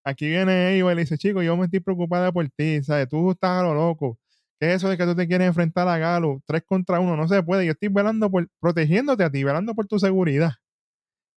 aquí 0.06 0.28
viene 0.28 0.78
Eva 0.78 0.94
y 0.94 0.96
le 0.96 1.02
dice, 1.02 1.18
chico, 1.18 1.42
yo 1.44 1.58
me 1.58 1.66
estoy 1.66 1.82
preocupada 1.82 2.32
por 2.32 2.48
ti, 2.50 2.82
¿sabes? 2.82 3.10
Tú 3.10 3.32
estás 3.32 3.60
a 3.60 3.64
lo 3.64 3.74
loco. 3.74 4.18
¿Qué 4.60 4.70
es 4.70 4.76
eso 4.78 4.90
de 4.90 4.98
que 4.98 5.06
tú 5.06 5.16
te 5.16 5.28
quieres 5.28 5.48
enfrentar 5.48 5.88
a 5.88 5.98
Galo? 5.98 6.42
Tres 6.46 6.64
contra 6.66 7.00
uno, 7.00 7.18
no 7.18 7.28
se 7.28 7.44
puede. 7.44 7.66
Yo 7.66 7.74
estoy 7.74 7.90
velando 7.90 8.30
por, 8.32 8.48
protegiéndote 8.60 9.24
a 9.24 9.30
ti, 9.30 9.44
velando 9.44 9.76
por 9.76 9.88
tu 9.88 10.00
seguridad. 10.00 10.54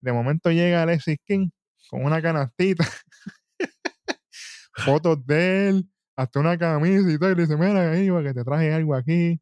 De 0.00 0.12
momento 0.12 0.50
llega 0.50 0.82
Alexis 0.82 1.18
King 1.24 1.50
con 1.90 2.04
una 2.04 2.22
canastita. 2.22 2.84
fotos 4.78 5.26
de 5.26 5.68
él, 5.68 5.90
hasta 6.16 6.40
una 6.40 6.56
camisa 6.56 7.10
y 7.10 7.18
todo. 7.18 7.30
Y 7.30 7.34
le 7.34 7.42
dice, 7.42 7.56
mira, 7.56 7.96
Iba, 7.98 8.22
que 8.22 8.34
te 8.34 8.44
traje 8.44 8.72
algo 8.72 8.94
aquí 8.94 9.40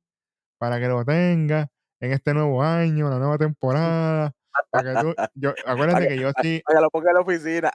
para 0.58 0.80
que 0.80 0.88
lo 0.88 1.04
tengas 1.04 1.68
en 2.00 2.12
este 2.12 2.34
nuevo 2.34 2.62
año, 2.62 3.10
la 3.10 3.18
nueva 3.18 3.38
temporada. 3.38 4.32
Para 4.70 4.94
que 4.94 5.00
tú, 5.00 5.14
yo, 5.34 5.54
acuérdate 5.66 6.08
que 6.08 6.18
yo 6.18 6.30
sí. 6.42 6.62
Para 6.66 6.78
que 6.78 6.82
lo 6.82 6.90
ponga 6.90 7.10
en 7.10 7.14
la 7.14 7.20
oficina. 7.20 7.72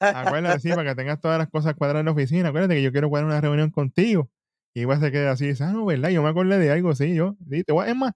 Acuérdate, 0.00 0.60
sí, 0.60 0.70
para 0.70 0.84
que 0.84 0.94
tengas 0.96 1.20
todas 1.20 1.38
las 1.38 1.48
cosas 1.48 1.74
cuadradas 1.74 2.00
en 2.00 2.06
la 2.06 2.12
oficina. 2.12 2.48
Acuérdate 2.48 2.74
que 2.74 2.82
yo 2.82 2.92
quiero 2.92 3.08
cuadrar 3.08 3.30
una 3.30 3.40
reunión 3.40 3.70
contigo. 3.70 4.28
Y 4.74 4.80
igual 4.80 5.00
se 5.00 5.12
queda 5.12 5.30
así, 5.30 5.46
dice, 5.46 5.64
ah, 5.64 5.72
no, 5.72 5.86
¿verdad? 5.86 6.10
Yo 6.10 6.22
me 6.22 6.28
acordé 6.28 6.58
de 6.58 6.70
algo, 6.70 6.94
sí, 6.94 7.14
yo. 7.14 7.36
Sí, 7.48 7.62
es 7.66 7.96
más, 7.96 8.12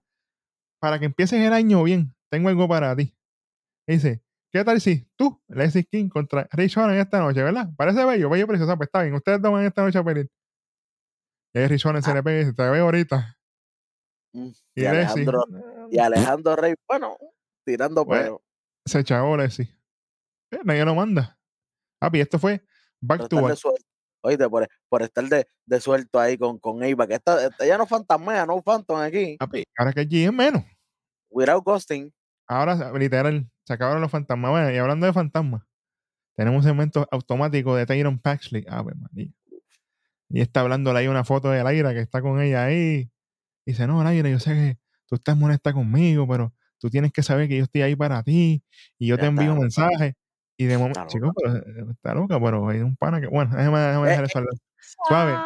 para 0.79 0.99
que 0.99 1.05
empieces 1.05 1.39
el 1.39 1.53
año 1.53 1.83
bien, 1.83 2.13
tengo 2.29 2.49
algo 2.49 2.67
para 2.67 2.95
ti. 2.95 3.15
dice, 3.87 4.21
¿qué 4.51 4.63
tal 4.63 4.81
si 4.81 5.07
tú, 5.15 5.41
Leslie 5.47 5.85
King, 5.85 6.09
contra 6.09 6.47
Rich 6.51 6.77
en 6.77 6.91
esta 6.91 7.19
noche, 7.19 7.41
¿verdad? 7.43 7.69
Parece 7.77 8.03
bello, 8.03 8.29
bello 8.29 8.45
precioso. 8.45 8.75
Pues 8.75 8.87
está 8.87 9.03
bien, 9.03 9.15
ustedes 9.15 9.41
toman 9.41 9.65
esta 9.65 9.83
noche 9.83 9.99
a 9.99 10.03
pedir. 10.03 10.29
Y 11.53 11.65
Rich 11.65 11.81
se 11.81 12.13
le 12.13 12.23
pega 12.23 12.35
y 12.35 12.39
dice, 12.39 12.53
te 12.53 12.69
veo 12.69 12.83
ahorita. 12.83 13.37
Mm, 14.33 14.49
y, 14.75 14.85
Alejandro, 14.85 15.45
y 15.89 15.97
Alejandro 15.97 16.55
Rey, 16.55 16.75
bueno, 16.87 17.17
tirando 17.65 18.05
pues, 18.05 18.21
pero. 18.21 18.43
Se 18.85 18.99
echó 18.99 19.37
Leslie. 19.37 19.75
Eh, 20.51 20.59
nadie 20.63 20.85
lo 20.85 20.93
manda. 20.93 21.37
Papi, 21.99 22.19
esto 22.19 22.37
fue 22.37 22.63
back 23.01 23.27
to 23.27 23.41
back. 23.41 23.57
Oíste, 24.21 24.49
por, 24.49 24.67
por 24.89 25.01
estar 25.01 25.23
de, 25.25 25.47
de, 25.65 25.79
suelto 25.79 26.19
ahí 26.19 26.37
con, 26.37 26.59
con 26.59 26.83
Eva, 26.83 27.07
que 27.07 27.15
esta, 27.15 27.49
ella 27.59 27.77
no 27.77 27.85
fantasmea, 27.85 28.45
no 28.45 28.61
Phantom 28.61 28.97
aquí. 28.97 29.37
ahora 29.77 29.93
que 29.93 30.01
allí 30.01 30.25
es 30.25 30.33
menos. 30.33 30.63
Without 31.29 31.63
ghosting. 31.63 32.11
Ahora, 32.47 32.91
literal, 32.97 33.49
se 33.63 33.73
acabaron 33.73 34.01
los 34.01 34.11
fantasmas. 34.11 34.51
Bueno, 34.51 34.71
y 34.71 34.77
hablando 34.77 35.05
de 35.05 35.13
fantasmas, 35.13 35.61
tenemos 36.35 36.59
un 36.59 36.63
segmento 36.63 37.07
automático 37.11 37.75
de 37.75 37.85
Tyron 37.85 38.19
Paxley. 38.19 38.65
Ah, 38.67 38.81
ver, 38.81 38.95
María. 38.95 39.31
Y 40.29 40.41
está 40.41 40.61
hablando 40.61 40.95
ahí 40.95 41.07
una 41.07 41.23
foto 41.23 41.49
de 41.49 41.63
Laira 41.63 41.93
que 41.93 42.01
está 42.01 42.21
con 42.21 42.41
ella 42.41 42.65
ahí. 42.65 43.11
Y 43.65 43.71
dice, 43.71 43.87
no, 43.87 44.03
Laira, 44.03 44.29
yo 44.29 44.39
sé 44.39 44.53
que 44.53 44.77
tú 45.07 45.15
estás 45.15 45.37
molesta 45.37 45.73
conmigo, 45.73 46.27
pero 46.27 46.53
tú 46.79 46.89
tienes 46.89 47.11
que 47.11 47.23
saber 47.23 47.47
que 47.47 47.57
yo 47.57 47.63
estoy 47.63 47.81
ahí 47.81 47.95
para 47.95 48.23
ti 48.23 48.63
y 48.97 49.07
yo 49.07 49.17
te 49.17 49.25
envío 49.25 49.53
un 49.53 49.59
mensaje. 49.59 50.15
Y 50.59 50.65
de 50.65 50.77
momento, 50.77 51.05
chicos, 51.07 51.31
pero 51.41 51.55
eh, 51.55 51.85
está 51.89 52.13
loca, 52.13 52.37
pero 52.37 52.67
hay 52.67 52.81
un 52.81 52.97
pana 52.97 53.21
que, 53.21 53.27
bueno, 53.27 53.55
déjame, 53.55 53.79
déjame 53.79 54.09
dejar 54.09 54.25
eso 54.25 54.41
suave. 55.07 55.37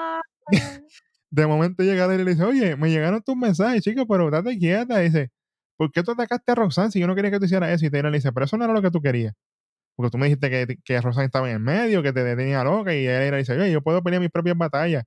de 1.29 1.46
momento 1.46 1.84
llega 1.84 2.05
él 2.05 2.22
y 2.22 2.24
le 2.24 2.32
dice, 2.32 2.43
oye, 2.43 2.75
me 2.75 2.89
llegaron 2.89 3.22
tus 3.22 3.36
mensajes, 3.36 3.84
chicos, 3.84 4.05
pero 4.10 4.32
date 4.32 4.58
quieta. 4.58 5.03
Y 5.03 5.10
dice, 5.10 5.29
¿por 5.77 5.91
qué 5.91 6.01
tú 6.01 6.13
atacaste 6.13 6.51
a 6.51 6.55
Roxanne 6.55 6.89
si 6.89 7.00
yo 7.00 7.05
no 7.05 7.13
quería 7.13 7.29
que 7.29 7.38
tú 7.38 7.46
hicieras 7.46 7.70
eso? 7.70 7.86
Y 7.86 7.91
Taylor 7.91 8.12
le 8.12 8.17
dice, 8.17 8.32
pero 8.34 8.48
eso 8.48 8.58
no 8.58 8.63
era 8.63 8.74
lo 8.74 8.82
que 8.82 8.89
tú 8.89 9.03
querías. 9.03 9.36
Porque 9.96 10.10
tú 10.10 10.17
me 10.17 10.25
dijiste 10.25 10.50
que, 10.50 10.77
que 10.84 11.00
Roxanne 11.00 11.27
estaba 11.27 11.48
en 11.48 11.58
el 11.58 11.62
medio, 11.62 12.01
que 12.01 12.12
te 12.12 12.36
tenía 12.36 12.63
loca. 12.63 12.96
Y 12.96 13.05
él 13.05 13.29
le 13.29 13.38
dice, 13.38 13.53
oye, 13.53 13.72
yo 13.72 13.84
puedo 13.84 14.01
pelear 14.01 14.20
mis 14.20 14.32
propias 14.32 14.58
batallas. 14.58 15.03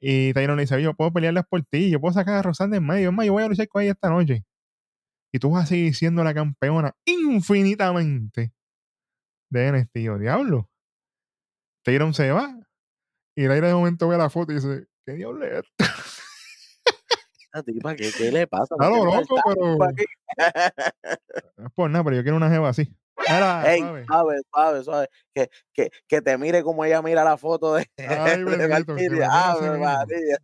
Y 0.00 0.32
Taylor 0.32 0.56
le 0.56 0.62
dice, 0.62 0.80
yo 0.80 0.94
puedo 0.94 1.12
pelearlas 1.12 1.44
por 1.46 1.62
ti, 1.64 1.90
yo 1.90 2.00
puedo 2.00 2.14
sacar 2.14 2.36
a 2.36 2.42
Roxanne 2.42 2.76
del 2.76 2.86
medio. 2.86 3.10
Es 3.10 3.14
más, 3.14 3.26
yo 3.26 3.34
voy 3.34 3.42
a 3.42 3.48
luchar 3.48 3.68
con 3.68 3.82
ella 3.82 3.92
esta 3.92 4.08
noche. 4.08 4.44
Y 5.30 5.38
tú 5.38 5.50
vas 5.50 5.64
a 5.64 5.66
seguir 5.66 5.94
siendo 5.94 6.24
la 6.24 6.32
campeona 6.32 6.94
infinitamente 7.04 8.52
de 9.52 9.72
NXT. 9.72 9.98
Yo, 9.98 10.18
diablo. 10.18 10.68
Tyron 11.84 12.14
se 12.14 12.30
va. 12.30 12.58
Y 13.36 13.44
el 13.44 13.52
aire 13.52 13.68
de 13.68 13.74
momento 13.74 14.08
ve 14.08 14.18
la 14.18 14.30
foto 14.30 14.52
y 14.52 14.56
dice, 14.56 14.86
¿qué 15.04 15.12
diablo 15.12 15.44
es 15.44 15.64
esto? 15.64 15.84
¿qué, 17.96 18.10
¿qué, 18.16 18.32
le 18.32 18.46
pasa? 18.46 18.74
Está 18.74 18.88
lo 18.88 19.04
loco, 19.04 19.36
pero. 19.46 19.76
no 21.56 21.66
es 21.66 21.72
por 21.74 21.90
nada, 21.90 22.04
pero 22.04 22.16
yo 22.16 22.22
quiero 22.22 22.36
una 22.36 22.50
jeva 22.50 22.70
así. 22.70 22.94
Era, 23.28 23.72
Ey, 23.72 23.80
suave, 24.06 24.40
suave, 24.50 24.84
suave. 24.84 25.08
Que, 25.34 25.50
que, 25.72 25.90
que, 26.08 26.22
te 26.22 26.38
mire 26.38 26.62
como 26.62 26.84
ella 26.84 27.02
mira 27.02 27.22
la 27.24 27.36
foto 27.36 27.74
de, 27.74 27.88
Ay, 27.98 28.42
de 28.44 28.66
Valkyria. 28.66 29.28
Ave 29.30 29.78
María. 29.78 30.38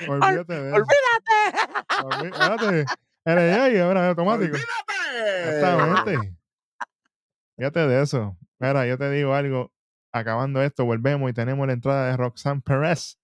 Olvídate 0.08 0.60
de 0.60 0.70
eso. 0.70 0.84
¡Olvídate! 2.02 2.24
Olvídate. 2.24 2.84
Eres 3.24 3.58
ahí, 3.58 3.78
ahora 3.78 4.08
automático. 4.08 4.56
¡Olvídate! 4.56 5.56
Exactamente. 5.56 6.43
Fíjate 7.56 7.86
de 7.86 8.02
eso. 8.02 8.36
Mira, 8.58 8.86
yo 8.86 8.98
te 8.98 9.10
digo 9.10 9.34
algo. 9.34 9.72
Acabando 10.12 10.62
esto, 10.62 10.84
volvemos 10.84 11.28
y 11.28 11.32
tenemos 11.32 11.66
la 11.66 11.72
entrada 11.72 12.10
de 12.10 12.16
Roxanne 12.16 12.60
Perez 12.60 13.18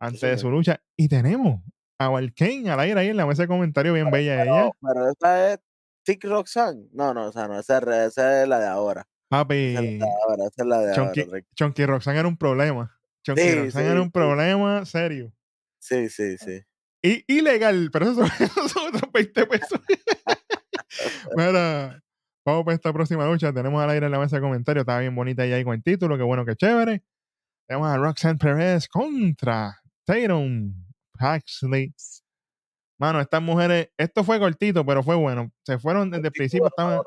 antes 0.00 0.22
de 0.22 0.38
su 0.38 0.50
lucha. 0.50 0.82
Y 0.96 1.08
tenemos 1.08 1.60
a 1.98 2.08
Valkane 2.08 2.70
al 2.70 2.80
aire 2.80 3.00
ahí 3.00 3.08
en 3.08 3.18
la 3.18 3.26
mesa 3.26 3.42
de 3.42 3.48
comentario, 3.48 3.92
bien 3.92 4.10
bella 4.10 4.38
pero, 4.38 4.54
ella. 4.54 4.70
Pero 4.80 5.10
esta 5.10 5.52
es 5.52 5.60
Tic 6.04 6.24
Roxanne. 6.24 6.88
No, 6.92 7.12
no, 7.12 7.26
o 7.26 7.32
sea, 7.32 7.48
no, 7.48 7.58
esa, 7.58 7.78
esa 8.06 8.42
es 8.42 8.48
la 8.48 8.58
de 8.58 8.66
ahora. 8.66 9.06
Papi. 9.28 9.74
Esa 9.74 9.82
es 9.82 9.98
la 9.98 10.06
de 10.06 10.12
ahora, 10.26 10.44
esa 10.46 10.62
es 10.62 10.66
la 10.66 10.80
de 10.80 10.94
Chonky, 10.94 11.20
ahora. 11.20 11.40
Chonky 11.54 11.86
Roxanne 11.86 12.18
era 12.18 12.28
un 12.28 12.36
problema. 12.36 12.98
Chonky 13.24 13.42
Sí, 13.42 13.54
Roxanne 13.54 13.88
era 13.88 14.02
un 14.02 14.10
problema 14.10 14.84
serio. 14.84 15.32
Sí, 15.78 16.08
sí, 16.08 16.38
sí. 16.38 16.62
Y 17.02 17.24
ilegal, 17.26 17.90
pero 17.92 18.06
eso 18.06 18.14
son, 18.26 18.30
esos 18.40 18.72
son 18.72 18.94
otros 18.94 19.12
20 19.12 19.46
pesos. 19.46 19.80
Mira, 21.36 22.01
vamos 22.44 22.64
para 22.64 22.74
esta 22.74 22.92
próxima 22.92 23.26
lucha. 23.26 23.52
Tenemos 23.52 23.82
al 23.82 23.90
aire 23.90 24.06
en 24.06 24.12
la 24.12 24.18
mesa 24.18 24.36
de 24.36 24.42
comentarios. 24.42 24.82
Estaba 24.82 25.00
bien 25.00 25.14
bonita 25.14 25.44
ella 25.44 25.56
ahí 25.56 25.64
con 25.64 25.74
el 25.74 25.82
título. 25.82 26.16
Qué 26.16 26.22
bueno, 26.22 26.44
qué 26.44 26.56
chévere. 26.56 27.02
Tenemos 27.66 27.88
a 27.88 27.96
Roxanne 27.98 28.38
Perez 28.38 28.88
contra 28.88 29.80
Tatum 30.04 30.74
Paxley. 31.18 31.94
Mano, 32.98 33.20
estas 33.20 33.42
mujeres, 33.42 33.88
esto 33.96 34.22
fue 34.24 34.38
cortito, 34.38 34.84
pero 34.86 35.02
fue 35.02 35.16
bueno. 35.16 35.50
Se 35.64 35.78
fueron 35.78 36.10
desde 36.10 36.26
el 36.28 36.32
principio, 36.32 36.66
estaban 36.68 37.00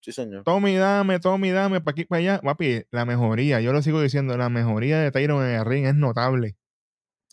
Sí, 0.00 0.10
señor. 0.12 0.42
Tommy, 0.42 0.74
dame, 0.76 1.20
Tommy, 1.20 1.50
dame, 1.50 1.80
para 1.80 1.92
aquí, 1.92 2.04
para 2.04 2.18
allá. 2.18 2.40
Papi, 2.40 2.82
la 2.90 3.04
mejoría, 3.04 3.60
yo 3.60 3.72
lo 3.72 3.82
sigo 3.82 4.00
diciendo, 4.02 4.36
la 4.36 4.48
mejoría 4.48 4.98
de 4.98 5.12
Tyron 5.12 5.44
en 5.44 5.54
el 5.60 5.64
ring 5.64 5.86
es 5.86 5.94
notable. 5.94 6.56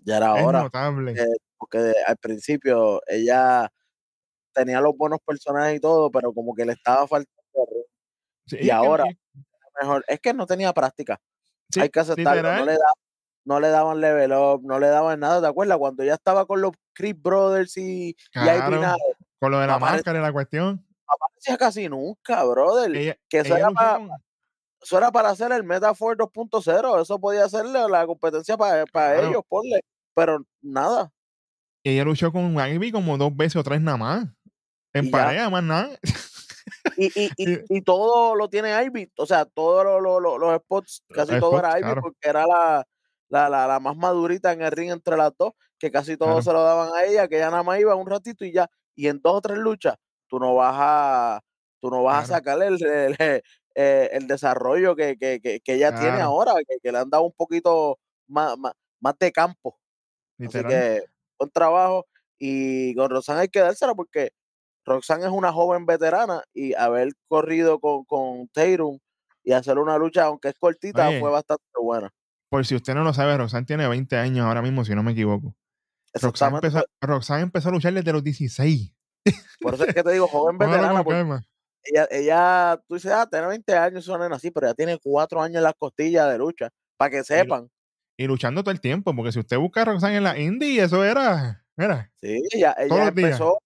Ya 0.05 0.17
era 0.17 0.39
Es 0.39 0.45
hora. 0.45 0.61
notable. 0.63 1.13
eh, 1.13 1.25
porque 1.57 1.93
al 2.05 2.17
principio 2.17 3.01
ella 3.07 3.69
tenía 4.53 4.81
los 4.81 4.95
buenos 4.97 5.19
personajes 5.25 5.77
y 5.77 5.79
todo, 5.79 6.11
pero 6.11 6.33
como 6.33 6.53
que 6.55 6.65
le 6.65 6.73
estaba 6.73 7.07
faltando 7.07 7.38
Sí, 8.45 8.55
y 8.55 8.59
es 8.59 8.65
que- 8.65 8.71
ahora, 8.71 9.05
mejor. 9.81 10.03
Es 10.07 10.19
que 10.19 10.33
no 10.33 10.45
tenía 10.45 10.73
práctica. 10.73 11.19
sí, 11.71 11.79
Hay 11.81 11.89
que 11.89 11.99
aceptarlo. 11.99 12.35
literal, 12.41 12.59
No 12.59 12.65
le, 12.65 12.73
da- 12.73 12.93
no 13.45 13.59
le 13.59 13.67
daban 13.69 14.01
level 14.01 14.31
up, 14.33 14.61
no 14.63 14.79
le 14.79 14.87
daban 14.87 15.19
nada. 15.19 15.41
¿Te 15.41 15.47
acuerdas? 15.47 15.77
Cuando 15.77 16.03
ya 16.03 16.13
estaba 16.15 16.45
con 16.45 16.61
los 16.61 16.71
Chris 16.93 17.13
Brothers 17.19 17.77
y, 17.77 18.15
Claro. 18.31 18.79
Nada, 18.79 18.95
con 19.39 19.51
lo 19.51 19.59
de 19.59 19.67
la 19.67 19.79
máscara 19.79 20.19
y 20.19 20.21
la 20.21 20.31
cuestión. 20.33 20.85
aparecía 21.07 21.57
casi 21.57 21.87
nunca, 21.89 22.43
brother. 22.43 22.95
Ella, 22.95 23.15
que 23.29 23.39
eso 23.39 23.55
era, 23.55 23.69
para, 23.71 23.99
eso 24.81 24.97
era 24.97 25.11
para 25.11 25.29
hacer 25.29 25.51
el 25.51 25.63
Metafor 25.63 26.17
2.0. 26.17 27.01
Eso 27.01 27.19
podía 27.19 27.45
hacerle 27.45 27.79
la 27.89 28.05
competencia 28.05 28.57
para, 28.57 28.85
para 28.87 29.13
Claro. 29.13 29.29
ellos, 29.29 29.41
ponle. 29.47 29.79
Pero 30.15 30.43
nada. 30.61 31.11
ella 31.83 32.03
luchó 32.03 32.31
con 32.31 32.53
Ivy 32.59 32.91
como 32.91 33.17
dos 33.17 33.35
veces 33.35 33.55
o 33.57 33.63
tres 33.63 33.79
nada 33.81 33.97
más. 33.97 34.25
En 34.93 35.05
ya. 35.05 35.11
pareja, 35.11 35.49
más 35.49 35.63
nada. 35.63 35.89
Y, 36.97 37.07
y, 37.15 37.29
y, 37.37 37.81
todo 37.81 38.35
lo 38.35 38.49
tiene 38.49 38.71
Ivy. 38.85 39.11
O 39.17 39.25
sea, 39.25 39.45
todos 39.45 39.83
lo- 39.83 39.99
lo- 39.99 40.19
lo- 40.19 40.37
los 40.37 40.57
spots, 40.61 41.03
casi 41.09 41.31
Los 41.33 41.39
todo 41.41 41.51
spots, 41.57 41.63
era 41.67 41.79
Ivy 41.79 41.81
claro. 41.85 42.01
porque 42.01 42.29
era 42.29 42.45
la, 42.47 42.85
la, 43.29 43.49
la, 43.49 43.67
la 43.67 43.79
más 43.79 43.95
madurita 43.97 44.51
en 44.51 44.61
el 44.61 44.71
ring 44.71 44.91
entre 44.91 45.15
las 45.17 45.31
dos, 45.37 45.53
que 45.77 45.91
casi 45.91 46.17
todo 46.17 46.29
Claro. 46.29 46.41
se 46.41 46.53
lo 46.53 46.63
daban 46.63 46.89
a 46.95 47.03
ella, 47.05 47.27
que 47.27 47.37
ella 47.37 47.49
nada 47.51 47.63
más 47.63 47.79
iba 47.79 47.95
un 47.95 48.07
ratito 48.09 48.43
y 48.45 48.51
ya. 48.51 48.69
Y 48.95 49.07
en 49.07 49.21
dos 49.21 49.35
o 49.35 49.41
tres 49.41 49.57
luchas, 49.57 49.95
tú 50.27 50.39
no 50.39 50.55
vas 50.55 50.75
a, 50.77 51.41
tú 51.79 51.89
no 51.89 52.03
vas 52.03 52.23
a 52.29 52.35
sacarle 52.35 52.67
el, 52.67 52.83
el, 52.85 53.15
eh, 53.75 54.09
el 54.11 54.27
desarrollo 54.27 54.95
que, 54.95 55.17
que, 55.17 55.39
que, 55.41 55.59
que 55.61 55.73
ella 55.75 55.97
tiene 55.97 56.19
ahora, 56.21 56.53
que, 56.67 56.77
que 56.81 56.91
le 56.91 56.97
han 56.97 57.09
dado 57.09 57.23
un 57.23 57.33
poquito 57.33 57.97
más, 58.27 58.57
más, 58.57 58.73
más 58.99 59.17
de 59.19 59.31
campo. 59.31 59.79
Así 60.39 60.63
que 60.63 61.03
buen 61.37 61.51
trabajo. 61.51 62.05
Y 62.37 62.95
con 62.95 63.09
Roxanne 63.09 63.41
hay 63.41 63.47
que 63.49 63.59
dársela 63.59 63.93
porque 63.95 64.31
Roxanne 64.89 65.25
es 65.25 65.31
una 65.31 65.53
joven 65.53 65.85
veterana 65.85 66.43
y 66.53 66.73
haber 66.73 67.13
corrido 67.27 67.79
con, 67.79 68.03
con 68.05 68.47
Tatum 68.49 68.97
y 69.43 69.53
hacer 69.53 69.77
una 69.77 69.97
lucha, 69.97 70.25
aunque 70.25 70.49
es 70.49 70.55
cortita, 70.59 71.07
Oye. 71.07 71.19
fue 71.19 71.29
bastante 71.29 71.63
buena. 71.81 72.09
Por 72.49 72.65
si 72.65 72.75
usted 72.75 72.95
no 72.95 73.03
lo 73.03 73.13
sabe, 73.13 73.37
Roxanne 73.37 73.65
tiene 73.65 73.87
20 73.87 74.17
años 74.17 74.45
ahora 74.45 74.61
mismo, 74.61 74.83
si 74.83 74.95
no 74.95 75.03
me 75.03 75.11
equivoco. 75.11 75.55
Roxanne 76.15 76.55
empezó, 76.55 76.83
Roxanne 77.01 77.43
empezó 77.43 77.69
a 77.69 77.71
luchar 77.71 77.93
desde 77.93 78.11
los 78.11 78.23
16. 78.23 78.93
Por 79.61 79.75
eso 79.75 79.85
es 79.85 79.93
que 79.93 80.03
te 80.03 80.11
digo, 80.11 80.27
joven 80.27 80.57
veterana, 80.57 81.03
porque 81.03 81.43
ella, 81.83 82.07
ella, 82.11 82.81
tú 82.87 82.95
dices, 82.95 83.11
ah, 83.11 83.27
tiene 83.29 83.47
20 83.47 83.73
años, 83.75 84.03
es 84.03 84.07
una 84.07 84.23
nena 84.23 84.35
así, 84.35 84.51
pero 84.51 84.67
ya 84.67 84.73
tiene 84.73 84.97
cuatro 85.01 85.41
años 85.41 85.57
en 85.57 85.63
las 85.63 85.75
costillas 85.77 86.29
de 86.31 86.37
lucha, 86.37 86.69
para 86.97 87.11
que 87.11 87.23
sepan. 87.23 87.69
Y 88.17 88.27
luchando 88.27 88.63
todo 88.63 88.71
el 88.71 88.81
tiempo, 88.81 89.15
porque 89.15 89.31
si 89.31 89.39
usted 89.39 89.57
busca 89.57 89.83
a 89.83 89.85
Roxanne 89.85 90.17
en 90.17 90.23
la 90.23 90.37
indie, 90.37 90.83
eso 90.83 91.05
era, 91.05 91.63
mira, 91.77 92.11
Sí, 92.19 92.41
ella, 92.51 92.75
ella 92.77 93.07
empezó, 93.07 93.59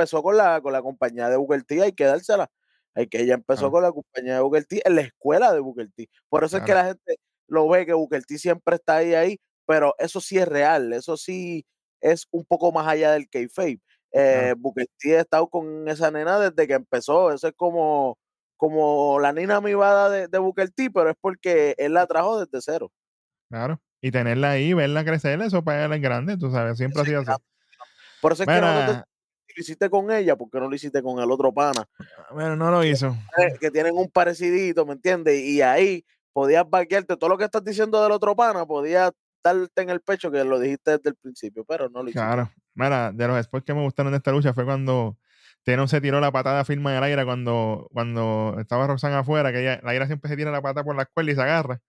empezó 0.00 0.22
con 0.22 0.36
la, 0.36 0.60
con 0.60 0.72
la 0.72 0.80
compañía 0.80 1.28
de 1.28 1.36
Booker 1.36 1.62
T, 1.64 1.82
hay 1.82 1.92
que 1.92 2.04
dársela. 2.04 2.50
Hay 2.94 3.06
que 3.06 3.20
ella 3.20 3.34
empezó 3.34 3.70
con 3.70 3.82
la 3.82 3.92
compañía 3.92 4.34
de 4.34 4.40
Booker 4.40 4.64
T 4.64 4.82
en 4.84 4.96
la 4.96 5.02
escuela 5.02 5.52
de 5.52 5.60
Booker 5.60 5.88
T. 5.94 6.08
Por 6.28 6.42
eso 6.42 6.56
es 6.56 6.64
que 6.64 6.74
la 6.74 6.86
gente 6.86 7.16
lo 7.46 7.68
ve 7.68 7.86
que 7.86 7.92
Booker 7.92 8.24
T 8.24 8.38
siempre 8.38 8.76
está 8.76 8.96
ahí, 8.96 9.14
ahí, 9.14 9.40
pero 9.66 9.94
eso 9.98 10.20
sí 10.20 10.38
es 10.38 10.48
real, 10.48 10.92
eso 10.92 11.16
sí 11.16 11.64
es 12.00 12.26
un 12.30 12.44
poco 12.44 12.72
más 12.72 12.88
allá 12.88 13.12
del 13.12 13.28
kayfabe. 13.28 13.80
Eh, 14.12 14.40
Claro. 14.42 14.56
Booker 14.58 14.86
T 14.98 15.16
ha 15.16 15.20
estado 15.20 15.48
con 15.48 15.86
esa 15.88 16.10
nena 16.10 16.40
desde 16.40 16.66
que 16.66 16.74
empezó, 16.74 17.32
eso 17.32 17.46
es 17.46 17.54
como, 17.54 18.18
como 18.56 19.20
la 19.20 19.32
nina 19.32 19.60
mivada 19.60 20.10
de, 20.10 20.26
de 20.26 20.38
Booker 20.38 20.70
T, 20.70 20.90
pero 20.90 21.10
es 21.10 21.16
porque 21.20 21.74
él 21.78 21.94
la 21.94 22.06
trajo 22.06 22.44
desde 22.44 22.60
cero. 22.60 22.90
Claro. 23.48 23.80
Y 24.00 24.10
tenerla 24.10 24.50
ahí, 24.52 24.72
verla 24.72 25.04
crecer, 25.04 25.40
eso 25.42 25.62
para 25.62 25.84
él 25.84 25.92
es 25.92 26.00
grande, 26.00 26.36
tú 26.36 26.50
sabes, 26.50 26.76
siempre 26.76 27.02
ha 27.02 27.04
sido 27.04 27.20
así. 27.20 27.32
Por 28.20 28.32
eso 28.32 28.42
es 28.42 28.48
que 28.48 29.02
lo 29.56 29.60
hiciste 29.62 29.88
con 29.90 30.10
ella, 30.10 30.36
porque 30.36 30.58
no 30.60 30.68
lo 30.68 30.74
hiciste 30.74 31.02
con 31.02 31.18
el 31.20 31.30
otro 31.30 31.52
pana. 31.52 31.84
bueno, 32.32 32.56
no 32.56 32.70
lo 32.70 32.84
hizo. 32.84 33.16
eh, 33.38 33.56
Que 33.60 33.70
tienen 33.70 33.96
un 33.96 34.08
parecidito, 34.08 34.84
¿me 34.86 34.92
entiendes? 34.94 35.40
Y 35.40 35.62
ahí 35.62 36.04
podías 36.32 36.68
vaquearte 36.68 37.16
todo 37.16 37.30
lo 37.30 37.38
que 37.38 37.44
estás 37.44 37.64
diciendo 37.64 38.02
del 38.02 38.12
otro 38.12 38.34
pana, 38.36 38.64
podías 38.66 39.10
darte 39.42 39.82
en 39.82 39.90
el 39.90 40.00
pecho 40.00 40.30
que 40.30 40.44
lo 40.44 40.58
dijiste 40.58 40.92
desde 40.92 41.10
el 41.10 41.16
principio, 41.16 41.64
pero 41.64 41.88
no 41.88 42.02
lo 42.02 42.10
hiciste. 42.10 42.20
Claro. 42.20 42.50
Mira, 42.74 43.10
de 43.12 43.26
los 43.28 43.42
spots 43.44 43.64
que 43.64 43.74
me 43.74 43.82
gustaron 43.82 44.12
de 44.12 44.18
esta 44.18 44.30
lucha 44.32 44.52
fue 44.54 44.64
cuando 44.64 45.16
Tatum 45.64 45.88
se 45.88 46.00
tiró 46.00 46.20
la 46.20 46.30
patada 46.30 46.64
firma 46.64 46.92
en 46.92 46.98
el 46.98 47.04
aire 47.04 47.24
cuando, 47.24 47.88
cuando 47.92 48.56
estaba 48.60 48.86
Roxanne 48.86 49.16
afuera, 49.16 49.50
que 49.52 49.60
ella, 49.60 49.80
la 49.82 49.94
ira 49.94 50.06
siempre 50.06 50.28
se 50.30 50.36
tira 50.36 50.50
la 50.50 50.62
pata 50.62 50.84
por 50.84 50.94
la 50.96 51.02
escuela 51.02 51.32
y 51.32 51.34
se 51.34 51.42
agarra. 51.42 51.80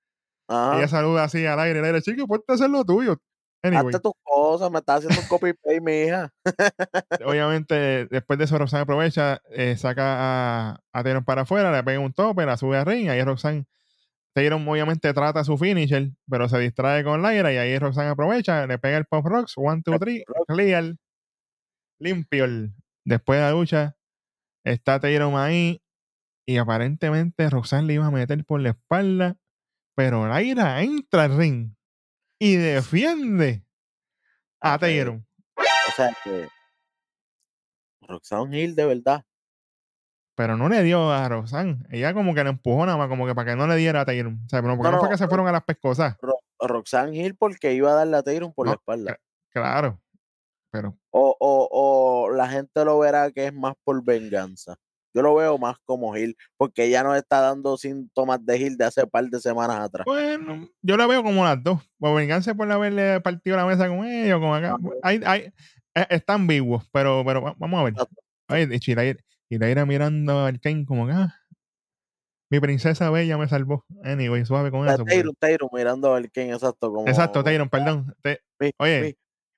Ajá. 0.48 0.78
Ella 0.78 0.88
saluda 0.88 1.24
así 1.26 1.46
al 1.46 1.60
aire, 1.60 1.80
el 1.80 1.86
aire, 1.86 2.02
chico, 2.02 2.26
ponte 2.28 2.46
a 2.50 2.56
hacer 2.56 2.70
lo 2.70 2.84
tuyo. 2.84 3.18
Anyway, 3.64 3.86
Hazte 3.88 4.00
tus 4.00 4.14
cosas, 4.24 4.72
me 4.72 4.80
estás 4.80 4.98
haciendo 4.98 5.22
un 5.22 5.28
copy 5.28 5.54
paste, 5.54 5.82
mi 5.82 6.02
hija. 6.02 6.34
obviamente, 7.26 8.08
después 8.08 8.40
de 8.40 8.46
eso, 8.46 8.58
Roxanne 8.58 8.82
aprovecha, 8.82 9.40
eh, 9.52 9.78
saca 9.78 10.72
a, 10.72 10.82
a 10.92 11.22
para 11.22 11.44
afuera, 11.44 11.72
le 11.72 11.84
pega 11.84 12.00
un 12.00 12.14
tope, 12.14 12.46
la 12.46 12.58
sube 12.58 12.78
a 12.78 12.84
ring, 12.84 13.10
ahí 13.10 13.24
Roxanne, 13.24 13.66
Tatum 14.34 14.68
obviamente 14.68 15.14
trata 15.14 15.42
a 15.42 15.44
su 15.44 15.58
finisher, 15.58 16.12
pero 16.28 16.50
se 16.50 16.58
distrae 16.58 17.04
con 17.04 17.22
Lyra 17.22 17.54
y 17.54 17.58
ahí 17.58 17.78
Roxanne 17.78 18.10
aprovecha, 18.10 18.66
le 18.66 18.80
pega 18.80 18.98
el 18.98 19.06
pop 19.06 19.26
rocks, 19.26 19.54
one, 19.58 19.84
two, 19.84 20.00
three, 20.00 20.24
clear, 20.48 20.96
limpio. 22.00 22.48
Después 23.06 23.40
de 23.40 23.46
la 23.46 23.52
lucha, 23.52 23.96
está 24.64 25.00
Tatum 25.00 25.36
ahí 25.36 25.84
y 26.48 26.58
aparentemente 26.58 27.48
Roxanne 27.50 27.88
le 27.88 27.94
iba 27.94 28.08
a 28.08 28.12
meter 28.12 28.44
por 28.44 28.60
la 28.60 28.70
espalda, 28.70 29.38
pero 29.96 30.28
Lyra 30.28 30.82
entra 30.82 31.26
al 31.26 31.38
ring 31.38 31.76
y 32.44 32.56
defiende 32.58 33.64
a. 34.60 34.78
Tatum. 34.80 35.24
O 35.58 35.92
sea 35.96 36.16
que 36.24 36.48
Roxanne 38.08 38.60
Hill, 38.60 38.76
de 38.76 38.86
verdad. 38.86 39.24
pero 40.36 40.58
no 40.58 40.70
le 40.70 40.82
dio 40.84 41.12
a 41.12 41.28
Roxanne. 41.30 41.78
Ella 41.92 42.14
como 42.14 42.34
que 42.34 42.44
le 42.44 42.50
empujó 42.50 42.86
nada 42.86 42.98
más, 42.98 43.08
como 43.10 43.28
que 43.28 43.36
para 43.36 43.52
que 43.52 43.56
no 43.58 43.68
le 43.68 43.76
diera 43.76 44.02
a 44.02 44.06
Tatum. 44.06 44.40
O 44.46 44.50
sea, 44.50 44.62
pero 44.62 44.76
porque 44.76 44.90
No, 44.90 44.98
no, 44.98 45.00
fue 45.02 45.10
que 45.10 45.18
se 45.18 45.26
Ro- 45.26 45.30
fueron 45.30 45.48
a 45.48 45.52
las 45.52 45.64
pescosas. 45.64 46.18
Ro- 46.22 46.40
Roxanne 46.60 47.16
Hill 47.16 47.36
porque 47.36 47.74
iba 47.74 47.92
a 47.92 47.96
darle 47.96 48.18
a 48.18 48.24
Tatum 48.24 48.54
por 48.54 48.68
la 48.68 48.74
espalda. 48.74 49.18
Claro. 49.52 50.02
Pero, 50.72 50.98
O, 51.12 51.36
o, 51.40 51.68
o 52.26 52.32
la 52.32 52.48
gente 52.48 52.84
lo 52.86 52.98
verá 53.00 53.30
que 53.32 53.48
es 53.48 53.54
más 53.54 53.74
por 53.84 54.04
venganza. 54.04 54.78
Yo 55.14 55.22
lo 55.22 55.36
veo 55.36 55.58
más 55.58 55.78
como 55.86 56.16
Hill, 56.16 56.38
porque 56.58 56.86
ella 56.86 57.04
nos 57.04 57.18
está 57.18 57.42
dando 57.42 57.78
síntomas 57.78 58.46
de 58.46 58.58
Hill 58.58 58.78
de 58.78 58.86
hace 58.86 59.06
par 59.08 59.26
de 59.26 59.40
semanas 59.42 59.80
atrás. 59.82 60.06
bueno, 60.06 60.70
yo 60.82 60.98
la 60.98 61.06
veo 61.08 61.22
como 61.24 61.44
las 61.44 61.62
dos. 61.62 61.82
Por 62.00 62.16
venganza 62.16 62.54
por 62.56 62.72
haberle 62.72 63.20
partido 63.22 63.58
la 63.58 63.66
mesa 63.66 63.88
con 63.90 64.06
ellos, 64.06 64.40
con 64.40 64.54
acá. 64.56 64.70
Ajá. 64.76 64.90
Hay, 65.04 65.22
hay, 65.26 65.42
eh, 65.96 66.08
están 66.10 66.48
vivos, 66.48 66.88
pero, 66.94 67.24
pero 67.26 67.42
va- 67.42 67.56
vamos 67.58 67.80
a 67.80 67.84
ver. 67.84 67.94
Oye, 68.50 68.80
Chilaira, 68.80 69.20
Chilaira 69.50 69.86
mirando 69.86 70.46
al 70.46 70.60
Kane 70.62 70.86
como 70.86 71.06
que, 71.08 71.14
ah, 71.14 71.36
mi 72.50 72.60
princesa 72.60 73.10
bella 73.10 73.38
me 73.38 73.48
salvó. 73.48 73.86
Anyway, 74.04 74.46
suave 74.46 74.72
con 74.72 74.88
eso. 74.88 75.00
porque- 75.00 75.18
Tatum, 75.18 75.34
Tatum 75.40 75.70
mirando 75.74 76.12
a 76.14 76.20
ver 76.20 76.30
quién 76.32 76.54
exacto 76.54 76.92
como 76.92 77.08
Exacto, 77.08 77.44
Tatum, 77.44 77.70
perdón. 77.70 78.14
Te- 78.22 78.42
mi, 78.60 78.72
Oye. 78.78 79.02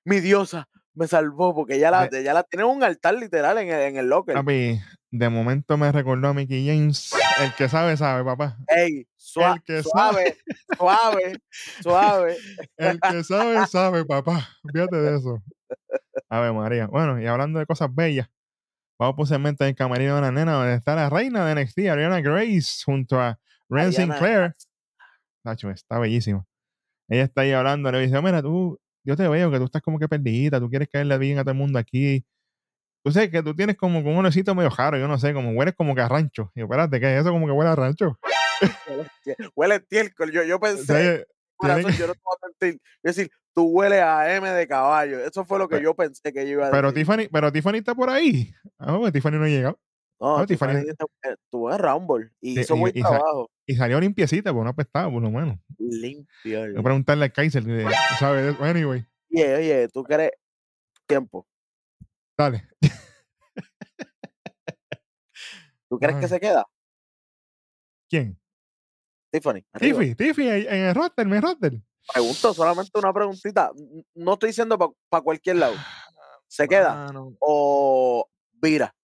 mi, 0.04 0.14
mi 0.16 0.20
diosa 0.20 0.68
me 0.94 1.08
salvó 1.08 1.52
porque 1.54 1.78
ya 1.80 1.90
la, 1.90 2.08
ya 2.08 2.32
la 2.32 2.44
tiene 2.44 2.64
en 2.64 2.70
un 2.70 2.84
altar 2.84 3.14
literal 3.14 3.58
en 3.58 3.68
el, 3.68 3.80
en 3.80 3.96
el 3.96 4.08
locker. 4.08 4.34
papi, 4.36 4.78
de 5.16 5.28
momento 5.28 5.76
me 5.76 5.92
recordó 5.92 6.28
a 6.28 6.34
Mickey 6.34 6.66
James. 6.66 7.12
El 7.40 7.54
que 7.54 7.68
sabe, 7.68 7.96
sabe, 7.96 8.24
papá. 8.24 8.56
Ey, 8.68 9.06
sua- 9.16 9.54
El 9.54 9.62
que 9.62 9.82
suave, 9.82 10.36
suave, 10.76 11.40
suave. 11.82 12.36
El 12.76 13.00
que 13.00 13.22
sabe, 13.22 13.66
sabe, 13.68 14.04
papá. 14.04 14.48
Fíjate 14.72 14.96
de 14.96 15.16
eso. 15.16 15.40
A 16.28 16.40
ver, 16.40 16.52
María. 16.52 16.86
Bueno, 16.88 17.20
y 17.20 17.26
hablando 17.26 17.60
de 17.60 17.66
cosas 17.66 17.94
bellas, 17.94 18.28
vamos 18.98 19.14
posiblemente 19.16 19.66
el 19.68 19.76
camerino 19.76 20.16
de 20.16 20.20
la 20.22 20.32
nena, 20.32 20.54
donde 20.54 20.74
está 20.74 20.96
la 20.96 21.08
reina 21.08 21.46
de 21.46 21.54
NXT, 21.62 21.78
Ariana 21.90 22.20
Grace, 22.20 22.82
junto 22.84 23.20
a 23.20 23.38
Ren 23.68 23.92
Sinclair. 23.92 24.56
Nacho, 25.44 25.70
está 25.70 25.98
bellísima. 26.00 26.44
Ella 27.08 27.22
está 27.24 27.42
ahí 27.42 27.52
hablando, 27.52 27.92
le 27.92 28.00
dice, 28.00 28.20
mira, 28.20 28.42
tú, 28.42 28.80
yo 29.04 29.16
te 29.16 29.28
veo 29.28 29.50
que 29.50 29.58
tú 29.58 29.64
estás 29.66 29.82
como 29.82 29.98
que 30.00 30.08
perdidita, 30.08 30.58
tú 30.58 30.68
quieres 30.68 30.88
caerle 30.88 31.18
bien 31.18 31.38
a 31.38 31.42
todo 31.42 31.52
el 31.52 31.58
mundo 31.58 31.78
aquí. 31.78 32.24
Tú 33.04 33.12
sé 33.12 33.30
que 33.30 33.42
tú 33.42 33.54
tienes 33.54 33.76
como, 33.76 34.00
como 34.02 34.14
un 34.14 34.18
olorcito 34.20 34.54
medio 34.54 34.70
raro, 34.70 34.96
yo 34.98 35.06
no 35.06 35.18
sé, 35.18 35.34
como 35.34 35.50
hueles 35.52 35.74
como 35.74 35.94
que 35.94 36.00
a 36.00 36.08
rancho. 36.08 36.50
Y 36.54 36.60
yo, 36.60 36.64
espérate, 36.64 36.98
¿qué 37.00 37.14
es 37.14 37.20
eso? 37.20 37.30
Como 37.32 37.44
que 37.46 37.52
huele 37.52 37.70
a 37.70 37.76
rancho. 37.76 38.18
Huele 39.54 39.74
estiércol. 39.76 40.30
Yo, 40.32 40.42
yo 40.44 40.56
O 40.56 40.60
pensé, 40.60 40.84
sea, 40.86 40.96
tiene 40.98 41.24
corazón, 41.56 41.90
que- 41.92 41.98
yo 41.98 42.06
no 42.06 42.14
te 42.14 42.20
voy 42.24 42.36
a 42.42 42.46
mentir. 42.46 42.80
Es 43.02 43.16
decir, 43.16 43.30
tú 43.54 43.64
hueles 43.64 44.00
a 44.00 44.34
M 44.36 44.48
de 44.50 44.66
caballo. 44.66 45.20
Eso 45.24 45.44
fue 45.44 45.58
lo 45.58 45.68
que 45.68 45.76
Pe- 45.76 45.82
yo 45.82 45.94
pensé 45.94 46.32
que 46.32 46.44
yo 46.46 46.52
iba 46.52 46.68
a 46.68 46.70
pero 46.70 46.90
decir. 46.92 47.06
Tiffany, 47.06 47.28
pero 47.30 47.52
Tiffany 47.52 47.76
está 47.78 47.94
por 47.94 48.08
ahí. 48.10 48.52
Ah, 48.78 48.96
pues 48.98 49.12
Tiffany 49.12 49.32
no 49.38 49.44
ha 49.44 49.48
llegado. 49.48 49.78
no, 50.20 50.38
no, 50.38 50.46
Tiffany 50.46 50.72
Tiffany- 50.72 50.80
dice, 50.82 50.96
eh, 51.24 51.34
estuvo 51.44 51.72
en 51.72 51.78
Rumble 51.78 52.30
y 52.40 52.60
hizo 52.60 52.76
buen 52.76 52.92
trabajo. 52.94 53.50
Y 53.66 53.74
salió 53.76 54.00
limpiecita, 54.00 54.52
pues 54.52 54.64
no 54.64 54.70
apestaba, 54.70 55.10
por 55.10 55.22
lo 55.22 55.30
menos. 55.30 55.58
Limpio. 55.78 56.60
Voy 56.72 56.78
a 56.78 56.82
preguntarle 56.82 57.24
a 57.26 57.28
Kaiser, 57.28 57.64
que 57.64 57.86
sabe 58.18 58.42
de 58.42 58.50
eso. 58.52 58.64
Anyway, 58.64 59.04
Oye, 59.34 59.54
oye, 59.56 59.88
tú 59.88 60.04
quieres 60.04 60.30
tiempo. 61.06 61.46
Dale. 62.36 62.68
¿Tú 65.88 65.98
crees 65.98 66.16
que 66.18 66.28
se 66.28 66.40
queda? 66.40 66.66
¿Quién? 68.08 68.38
Tiffany. 69.30 69.64
arriba. 69.72 70.00
Tiffy, 70.00 70.14
Tiffy, 70.14 70.48
en 70.48 70.68
en 70.68 70.84
el 70.86 70.94
roster, 70.94 71.26
mi 71.26 71.40
roster. 71.40 71.72
Pregunto 72.12 72.54
solamente 72.54 72.98
una 72.98 73.12
preguntita. 73.12 73.70
No 74.14 74.34
estoy 74.34 74.48
diciendo 74.48 74.78
para 75.08 75.22
cualquier 75.22 75.56
lado. 75.56 75.74
¿Se 76.46 76.68
queda 76.68 76.94
Mano, 76.94 77.36
o 77.40 78.28
vira? 78.52 78.94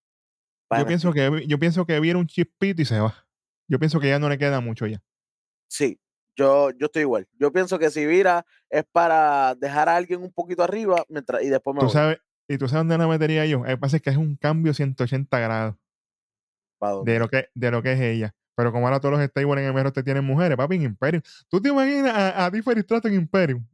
Yo 0.78 0.86
pienso 0.86 1.12
que 1.12 1.44
yo 1.48 1.58
pienso 1.58 1.84
que 1.84 1.98
viene 1.98 2.20
un 2.20 2.26
chispito 2.26 2.82
y 2.82 2.84
se 2.84 3.00
va. 3.00 3.26
Yo 3.66 3.78
pienso 3.78 3.98
que 3.98 4.08
ya 4.08 4.18
no 4.18 4.28
le 4.28 4.38
queda 4.38 4.60
mucho 4.60 4.86
ya. 4.86 5.02
Sí, 5.68 5.98
yo, 6.36 6.70
yo 6.70 6.86
estoy 6.86 7.02
igual. 7.02 7.28
Yo 7.32 7.52
pienso 7.52 7.78
que 7.78 7.90
si 7.90 8.06
vira 8.06 8.44
es 8.68 8.84
para 8.92 9.54
dejar 9.56 9.88
a 9.88 9.96
alguien 9.96 10.22
un 10.22 10.32
poquito 10.32 10.62
arriba 10.62 11.04
mientras, 11.08 11.42
y 11.42 11.48
después 11.48 11.74
me 11.74 11.80
Tú 11.80 11.86
voy. 11.86 11.92
sabes, 11.92 12.18
y 12.52 12.58
tú 12.58 12.66
sabes 12.68 12.80
dónde 12.80 12.98
la 12.98 13.06
metería 13.06 13.46
yo. 13.46 13.58
Lo 13.58 13.64
que 13.64 13.76
pasa 13.78 13.96
es 13.96 14.02
que 14.02 14.10
es 14.10 14.16
un 14.16 14.36
cambio 14.36 14.74
180 14.74 15.38
grados 15.38 15.76
de 17.04 17.18
lo 17.18 17.28
que, 17.28 17.48
de 17.54 17.70
lo 17.70 17.82
que 17.82 17.92
es 17.92 18.00
ella. 18.00 18.34
Pero 18.56 18.72
como 18.72 18.86
ahora 18.88 19.00
todos 19.00 19.16
los 19.18 19.24
stables 19.28 19.58
en 19.62 19.68
el 19.68 19.74
mejor 19.74 19.92
te 19.92 20.02
tienen 20.02 20.24
mujeres, 20.24 20.56
papi, 20.56 20.76
en 20.76 20.82
Imperium. 20.82 21.22
¿Tú 21.48 21.60
te 21.62 21.68
imaginas 21.68 22.12
a, 22.14 22.46
a 22.46 22.50
Stratton 22.50 23.12
en 23.12 23.20
Imperium? 23.20 23.66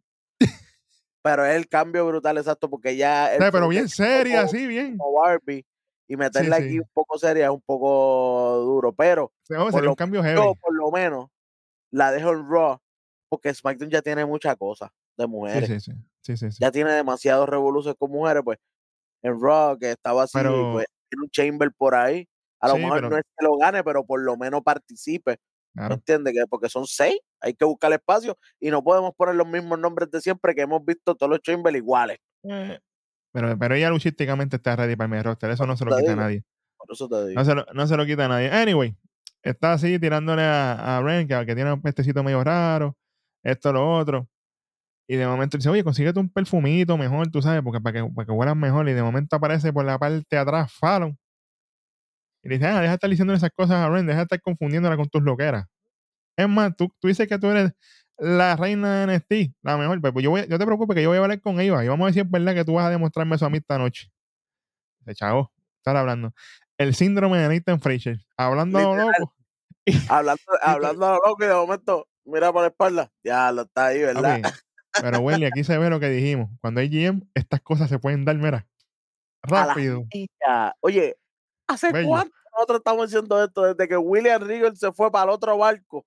Pero 1.22 1.44
es 1.44 1.56
el 1.56 1.68
cambio 1.68 2.06
brutal, 2.06 2.38
exacto, 2.38 2.70
porque 2.70 2.96
ya. 2.96 3.30
O 3.34 3.38
sea, 3.40 3.50
pero 3.50 3.66
bien 3.68 3.88
seria, 3.88 4.42
como- 4.44 4.48
así, 4.48 4.66
bien. 4.66 4.96
como 4.96 5.20
Barbie 5.20 5.64
y 6.08 6.16
meterla 6.16 6.56
aquí 6.56 6.68
sí. 6.70 6.78
un 6.78 6.88
poco 6.92 7.18
seria 7.18 7.46
es 7.46 7.50
un 7.50 7.62
poco 7.62 8.58
duro, 8.64 8.92
pero 8.92 9.32
por 9.48 9.72
sería 9.72 9.80
un 9.80 9.84
lo- 9.86 9.96
cambio 9.96 10.22
heavy. 10.22 10.36
yo 10.36 10.54
por 10.54 10.72
lo 10.74 10.90
menos 10.92 11.28
la 11.90 12.12
dejo 12.12 12.30
en 12.32 12.48
Raw 12.48 12.78
porque 13.28 13.52
SmackDown 13.52 13.90
ya 13.90 14.02
tiene 14.02 14.24
mucha 14.24 14.54
cosa 14.54 14.92
de 15.16 15.24
Sí, 15.24 15.30
mujeres. 15.30 15.68
sí, 15.68 15.80
sí. 15.80 15.92
sí, 15.92 15.98
sí, 16.34 16.50
sí. 16.50 16.58
Ya 16.60 16.70
tiene 16.70 16.92
demasiados 16.92 17.46
revoluciones 17.48 17.96
con 17.98 18.10
mujeres, 18.10 18.42
pues 18.42 18.58
en 19.22 19.38
que 19.78 19.90
estaba 19.92 20.22
así, 20.24 20.32
Pero- 20.38 20.72
pues 20.72 20.86
tiene 21.10 21.22
un 21.24 21.30
Chamber 21.30 21.70
por 21.76 21.94
ahí. 21.94 22.26
A 22.60 22.68
lo 22.68 22.78
mejor 22.78 22.94
pero- 22.98 23.10
no 23.10 23.16
es 23.18 23.22
que 23.36 23.44
lo 23.44 23.56
gane, 23.58 23.84
pero 23.84 24.04
por 24.04 24.20
lo 24.22 24.36
menos 24.36 24.62
participe. 24.62 25.38
¿Me 25.74 25.80
Claro. 25.80 25.94
entiendes? 25.96 26.32
Que 26.32 26.46
porque 26.48 26.70
son 26.70 26.86
seis, 26.86 27.18
hay 27.40 27.52
que 27.52 27.64
buscar 27.66 27.92
espacio 27.92 28.38
y 28.58 28.70
no 28.70 28.82
podemos 28.82 29.12
poner 29.14 29.34
los 29.34 29.46
mismos 29.46 29.78
nombres 29.78 30.10
de 30.10 30.22
siempre 30.22 30.54
que 30.54 30.62
hemos 30.62 30.82
visto 30.84 31.14
todos 31.14 31.28
los 31.28 31.40
Chamber 31.42 31.74
iguales. 31.76 32.18
Eh, 32.44 32.78
Pero, 33.32 33.58
pero 33.58 33.74
ella 33.74 33.90
luchísticamente 33.90 34.56
está 34.56 34.74
ready 34.74 34.96
para 34.96 35.04
el 35.04 35.10
main 35.10 35.24
roster. 35.24 35.50
Eso 35.50 35.66
no 35.66 35.76
se 35.76 35.84
lo 35.84 35.94
quita 35.94 36.12
a 36.12 36.16
nadie. 36.16 36.42
Por 36.78 36.90
eso 36.92 37.06
te 37.08 37.26
digo. 37.28 37.38
No 37.38 37.44
se, 37.44 37.54
lo, 37.54 37.66
no 37.74 37.86
se 37.86 37.96
lo 37.98 38.06
quita 38.06 38.24
a 38.24 38.28
nadie. 38.28 38.50
Anyway, 38.50 38.96
está 39.42 39.74
así 39.74 39.98
tirándole 39.98 40.40
a, 40.42 40.96
a 40.96 41.02
Ren, 41.02 41.28
que, 41.28 41.44
que 41.44 41.54
tiene 41.54 41.70
un 41.72 41.82
pestecito 41.82 42.22
medio 42.24 42.42
raro, 42.42 42.96
esto, 43.42 43.70
lo 43.74 43.94
otro. 43.98 44.26
Y 45.08 45.16
de 45.16 45.26
momento 45.26 45.56
dice, 45.56 45.68
oye, 45.68 45.84
consíguete 45.84 46.18
un 46.18 46.28
perfumito 46.28 46.98
mejor, 46.98 47.30
tú 47.30 47.40
sabes, 47.40 47.62
porque 47.62 47.80
para 47.80 48.00
que, 48.00 48.10
para 48.12 48.26
que 48.26 48.32
huelan 48.32 48.58
mejor. 48.58 48.88
Y 48.88 48.92
de 48.92 49.02
momento 49.02 49.36
aparece 49.36 49.72
por 49.72 49.84
la 49.84 49.98
parte 49.98 50.26
de 50.28 50.38
atrás 50.38 50.72
Fallon. 50.72 51.16
Y 52.42 52.48
le 52.48 52.56
dice, 52.56 52.66
ah, 52.66 52.80
deja 52.80 52.88
de 52.88 52.94
estar 52.94 53.10
diciendo 53.10 53.32
esas 53.32 53.50
cosas 53.50 53.76
a 53.76 53.88
Ren, 53.88 54.06
deja 54.06 54.18
de 54.18 54.22
estar 54.24 54.40
confundiéndola 54.40 54.96
con 54.96 55.08
tus 55.08 55.22
loqueras. 55.22 55.66
Es 56.36 56.48
más, 56.48 56.76
tú, 56.76 56.88
tú 57.00 57.08
dices 57.08 57.28
que 57.28 57.38
tú 57.38 57.48
eres 57.48 57.72
la 58.18 58.56
reina 58.56 59.06
de 59.06 59.16
NXT, 59.16 59.56
la 59.62 59.76
mejor. 59.76 60.00
Pues, 60.00 60.12
pues 60.12 60.22
yo, 60.24 60.30
voy, 60.30 60.46
yo 60.48 60.58
te 60.58 60.66
preocupes 60.66 60.94
que 60.94 61.02
yo 61.02 61.10
voy 61.10 61.18
a 61.18 61.22
hablar 61.22 61.40
con 61.40 61.60
ellos 61.60 61.82
y 61.82 61.88
vamos 61.88 62.16
a 62.16 62.20
es 62.20 62.30
verdad 62.30 62.54
que 62.54 62.64
tú 62.64 62.74
vas 62.74 62.86
a 62.86 62.90
demostrarme 62.90 63.36
eso 63.36 63.46
a 63.46 63.50
mí 63.50 63.58
esta 63.58 63.78
noche. 63.78 64.10
De 65.00 65.14
chavo, 65.14 65.52
estar 65.78 65.96
hablando. 65.96 66.32
El 66.78 66.94
síndrome 66.94 67.38
de 67.38 67.48
Nathan 67.48 67.80
Fraser. 67.80 68.18
Hablando 68.36 68.78
a 68.78 68.82
lo 68.82 68.96
loco. 68.96 69.34
Hablando, 70.08 70.42
hablando 70.62 71.06
a 71.06 71.10
lo 71.10 71.20
loco 71.26 71.44
y 71.44 71.46
de 71.46 71.54
momento, 71.54 72.08
mira 72.24 72.52
por 72.52 72.62
la 72.62 72.68
espalda. 72.68 73.12
Ya 73.22 73.52
lo 73.52 73.62
está 73.62 73.86
ahí, 73.86 74.02
¿verdad? 74.02 74.42
Papi, 74.42 74.58
Pero, 75.00 75.20
Welly, 75.20 75.44
aquí 75.46 75.64
se 75.64 75.76
ve 75.78 75.90
lo 75.90 76.00
que 76.00 76.08
dijimos. 76.08 76.50
Cuando 76.60 76.80
hay 76.80 76.88
GM, 76.88 77.22
estas 77.34 77.60
cosas 77.60 77.88
se 77.88 77.98
pueden 77.98 78.24
dar, 78.24 78.36
mira. 78.36 78.66
Rápido. 79.42 80.04
Oye, 80.80 81.16
¿hace 81.68 81.92
Bello. 81.92 82.08
cuánto 82.08 82.34
nosotros 82.52 82.78
estamos 82.78 83.06
diciendo 83.10 83.44
esto, 83.44 83.62
desde 83.74 83.86
que 83.88 83.96
William 83.96 84.42
Regal 84.42 84.76
se 84.76 84.90
fue 84.92 85.10
para 85.12 85.24
el 85.24 85.30
otro 85.30 85.56
barco, 85.58 86.06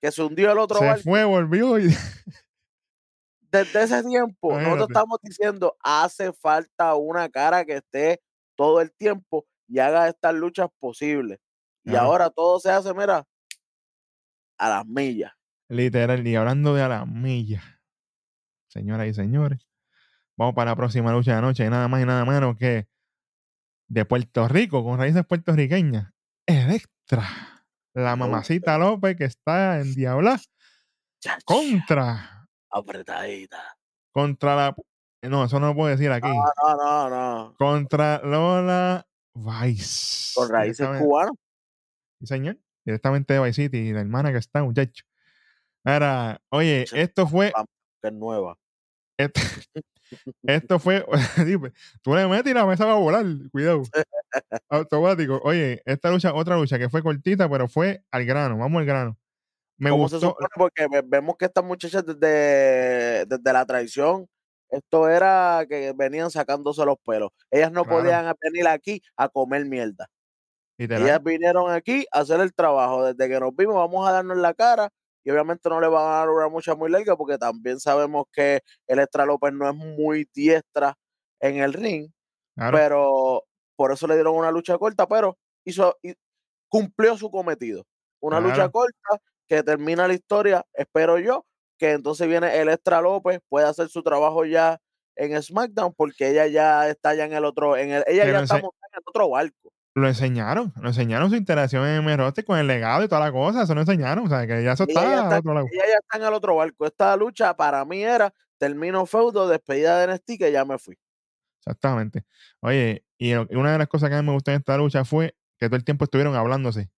que 0.00 0.12
se 0.12 0.22
hundió 0.22 0.52
el 0.52 0.58
otro 0.58 0.78
Se 0.78 0.84
barco, 0.86 1.02
fue, 1.02 1.24
volvió 1.24 1.78
y 1.78 1.88
desde 3.50 3.82
ese 3.82 4.02
tiempo, 4.04 4.58
nosotros 4.58 4.88
estamos 4.90 5.18
diciendo, 5.22 5.76
hace 5.80 6.32
falta 6.32 6.94
una 6.94 7.28
cara 7.28 7.64
que 7.64 7.76
esté 7.76 8.20
todo 8.56 8.80
el 8.80 8.92
tiempo 8.92 9.46
y 9.68 9.78
haga 9.78 10.08
estas 10.08 10.34
luchas 10.34 10.68
posibles. 10.78 11.38
Y 11.84 11.90
Claro. 11.90 12.06
ahora 12.06 12.30
todo 12.30 12.58
se 12.60 12.70
hace, 12.70 12.92
mira, 12.94 13.24
a 14.58 14.68
las 14.68 14.86
millas. 14.86 15.32
literal, 15.68 16.26
y 16.26 16.36
hablando 16.36 16.74
de 16.74 16.82
a 16.82 16.88
la 16.88 17.04
milla, 17.06 17.73
señoras 18.74 19.06
y 19.06 19.14
señores, 19.14 19.66
vamos 20.36 20.54
para 20.54 20.72
la 20.72 20.76
próxima 20.76 21.12
lucha 21.12 21.30
de 21.30 21.40
la 21.40 21.46
noche, 21.46 21.64
y 21.64 21.70
nada 21.70 21.88
más 21.88 22.02
y 22.02 22.04
nada 22.04 22.24
menos 22.24 22.56
que 22.56 22.88
de 23.88 24.04
Puerto 24.04 24.48
Rico, 24.48 24.82
con 24.84 24.98
raíces 24.98 25.24
puertorriqueñas, 25.24 26.12
Electra, 26.46 27.26
la 27.94 28.16
mamacita 28.16 28.76
López 28.76 29.16
que 29.16 29.24
está 29.24 29.80
en 29.80 29.94
Diabla 29.94 30.40
contra, 31.44 32.46
apretadita. 32.70 33.76
contra 34.12 34.56
la, 34.56 34.76
no, 35.22 35.44
eso 35.44 35.60
no 35.60 35.68
lo 35.68 35.74
puedo 35.74 35.88
decir 35.90 36.10
aquí, 36.10 36.28
No, 36.28 36.76
no, 36.76 37.08
no, 37.08 37.10
no. 37.10 37.54
contra 37.56 38.20
Lola 38.22 39.06
Vice. 39.34 40.32
Con 40.34 40.48
raíces 40.50 40.86
cubanas. 41.00 41.32
Sí, 42.20 42.26
señor. 42.26 42.58
Directamente 42.84 43.32
de 43.34 43.40
Vice 43.40 43.62
City, 43.62 43.92
la 43.92 44.00
hermana 44.00 44.30
que 44.30 44.38
está, 44.38 44.62
muchacho. 44.62 45.04
Ahora, 45.84 46.40
oye, 46.50 46.84
esto 46.92 47.26
fue. 47.26 47.52
que 48.02 48.08
es 48.08 48.12
nueva. 48.14 48.58
Esto, 49.18 49.40
esto 50.42 50.78
fue. 50.78 51.04
Tú 52.02 52.14
le 52.14 52.26
metes 52.28 52.50
y 52.50 52.54
la 52.54 52.66
mesa 52.66 52.86
va 52.86 52.92
a 52.92 52.98
volar. 52.98 53.24
Cuidado. 53.52 53.82
Automático. 54.68 55.40
Oye, 55.44 55.82
esta 55.84 56.10
lucha, 56.10 56.34
otra 56.34 56.56
lucha 56.56 56.78
que 56.78 56.88
fue 56.88 57.02
cortita, 57.02 57.48
pero 57.48 57.68
fue 57.68 58.02
al 58.10 58.24
grano. 58.24 58.58
Vamos 58.58 58.80
al 58.80 58.86
grano. 58.86 59.16
Me 59.78 59.90
¿Cómo 59.90 60.08
se 60.08 60.16
gustó. 60.16 60.30
supone? 60.30 60.48
Porque 60.56 60.86
ve- 60.90 61.02
vemos 61.04 61.36
que 61.36 61.46
estas 61.46 61.64
muchachas 61.64 62.04
desde, 62.06 63.26
desde 63.26 63.52
la 63.52 63.66
traición, 63.66 64.26
esto 64.70 65.08
era 65.08 65.66
que 65.68 65.92
venían 65.96 66.30
sacándose 66.30 66.84
los 66.84 66.96
pelos. 67.04 67.30
Ellas 67.50 67.72
no 67.72 67.84
Claro. 67.84 67.98
podían 68.00 68.34
venir 68.40 68.68
aquí 68.68 69.02
a 69.16 69.28
comer 69.28 69.64
mierda. 69.66 70.08
literal, 70.78 71.02
Ellas 71.04 71.22
vinieron 71.22 71.70
aquí 71.72 72.06
a 72.12 72.20
hacer 72.20 72.40
el 72.40 72.52
trabajo. 72.54 73.04
Desde 73.12 73.32
que 73.32 73.40
nos 73.40 73.54
vimos, 73.54 73.74
vamos 73.76 74.08
a 74.08 74.12
darnos 74.12 74.36
la 74.36 74.54
cara. 74.54 74.90
Y 75.24 75.30
obviamente 75.30 75.68
no 75.68 75.80
le 75.80 75.88
van 75.88 76.06
a 76.06 76.16
dar 76.18 76.30
una 76.30 76.48
mucha 76.48 76.74
muy 76.74 76.90
larga 76.90 77.16
porque 77.16 77.38
también 77.38 77.80
sabemos 77.80 78.26
que 78.30 78.60
Electra 78.86 79.24
López 79.24 79.52
no 79.52 79.68
es 79.68 79.74
muy 79.74 80.28
diestra 80.34 80.94
en 81.40 81.56
el 81.56 81.72
ring. 81.72 82.10
claro, 82.54 82.76
Pero 82.76 83.44
por 83.76 83.92
eso 83.92 84.06
le 84.06 84.14
dieron 84.14 84.36
una 84.36 84.50
lucha 84.50 84.76
corta, 84.78 85.08
pero 85.08 85.36
hizo, 85.64 85.96
cumplió 86.68 87.16
su 87.16 87.30
cometido. 87.30 87.84
Una 88.20 88.40
lucha 88.40 88.70
corta 88.70 89.20
que 89.46 89.62
termina 89.62 90.08
la 90.08 90.14
historia, 90.14 90.64
espero 90.72 91.18
yo, 91.18 91.44
que 91.78 91.92
entonces 91.92 92.28
viene 92.28 92.58
Electra 92.58 93.00
López, 93.00 93.40
puede 93.48 93.66
hacer 93.66 93.88
su 93.88 94.02
trabajo 94.02 94.44
ya 94.44 94.78
en 95.16 95.40
SmackDown, 95.40 95.94
porque 95.94 96.30
ella 96.30 96.46
ya 96.46 96.88
está 96.88 97.14
ya 97.14 97.24
en 97.24 97.32
el 97.34 97.44
otro, 97.44 97.76
en 97.76 97.90
el, 97.90 98.04
ella 98.06 98.24
ya 98.24 98.40
está 98.40 98.54
montada 98.54 98.88
en 98.92 98.98
el 98.98 99.02
otro 99.06 99.30
barco. 99.30 99.72
Lo 99.94 100.08
enseñaron. 100.08 100.72
Lo 100.80 100.88
enseñaron 100.88 101.30
su 101.30 101.36
interacción 101.36 101.86
en 101.86 101.96
M-Roster 101.98 102.44
con 102.44 102.58
el 102.58 102.66
legado 102.66 103.04
y 103.04 103.08
toda 103.08 103.20
la 103.20 103.32
cosa. 103.32 103.62
Eso 103.62 103.74
lo 103.74 103.80
enseñaron. 103.82 104.26
O 104.26 104.28
sea, 104.28 104.46
que 104.46 104.62
ya 104.62 104.72
eso 104.72 104.84
Ella 104.88 104.94
ya 105.02 105.10
está 105.14 105.22
está- 105.24 105.38
otro 105.38 105.54
lado. 105.54 105.66
Ella 105.70 105.82
ya 105.86 105.98
está 106.02 106.18
en 106.18 106.24
el 106.24 106.34
otro 106.34 106.56
barco. 106.56 106.86
Esta 106.86 107.16
lucha 107.16 107.54
para 107.56 107.84
mí 107.84 108.02
era 108.02 108.32
termino 108.58 109.06
feudo, 109.06 109.48
despedida 109.48 109.98
de 109.98 110.04
NXT, 110.14 110.38
que 110.38 110.52
ya 110.52 110.64
me 110.64 110.78
fui. 110.78 110.98
Exactamente. 111.60 112.24
Oye, 112.60 113.04
y 113.18 113.32
una 113.34 113.72
de 113.72 113.78
las 113.78 113.88
cosas 113.88 114.10
que 114.10 114.16
a 114.16 114.20
mí 114.22 114.26
me 114.26 114.32
gustó 114.34 114.50
en 114.50 114.58
esta 114.58 114.76
lucha 114.76 115.04
fue 115.04 115.34
que 115.58 115.66
todo 115.68 115.76
el 115.76 115.84
tiempo 115.84 116.04
estuvieron 116.04 116.34
hablándose. 116.34 116.90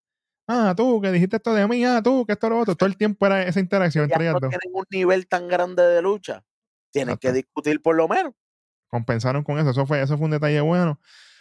Ah, 0.48 0.74
tú, 0.76 1.00
que 1.00 1.10
dijiste 1.12 1.36
esto 1.36 1.54
de 1.54 1.66
mí, 1.66 1.84
ah, 1.84 2.00
tú, 2.02 2.24
que 2.24 2.32
esto 2.32 2.48
lo 2.48 2.58
otro. 2.60 2.74
Todo 2.76 2.88
el 2.88 2.96
tiempo 2.96 3.26
era 3.26 3.42
esa 3.42 3.60
interacción 3.60 4.04
entre 4.04 4.22
ellas 4.22 4.34
no 4.34 4.40
dos. 4.40 4.50
tienen 4.50 4.70
un 4.74 4.84
nivel 4.90 5.26
tan 5.26 5.48
grande 5.48 5.82
de 5.82 6.02
lucha. 6.02 6.44
Tienen 6.92 7.16
que 7.16 7.32
discutir 7.32 7.82
por 7.82 7.94
lo 7.96 8.08
menos. 8.08 8.32
Compensaron 8.88 9.42
con 9.42 9.58
eso. 9.58 9.70
Eso 9.70 9.86
fue, 9.86 10.00
eso 10.00 10.16
fue 10.16 10.24
un 10.26 10.30
detalle 10.30 10.60
bueno. 10.60 11.00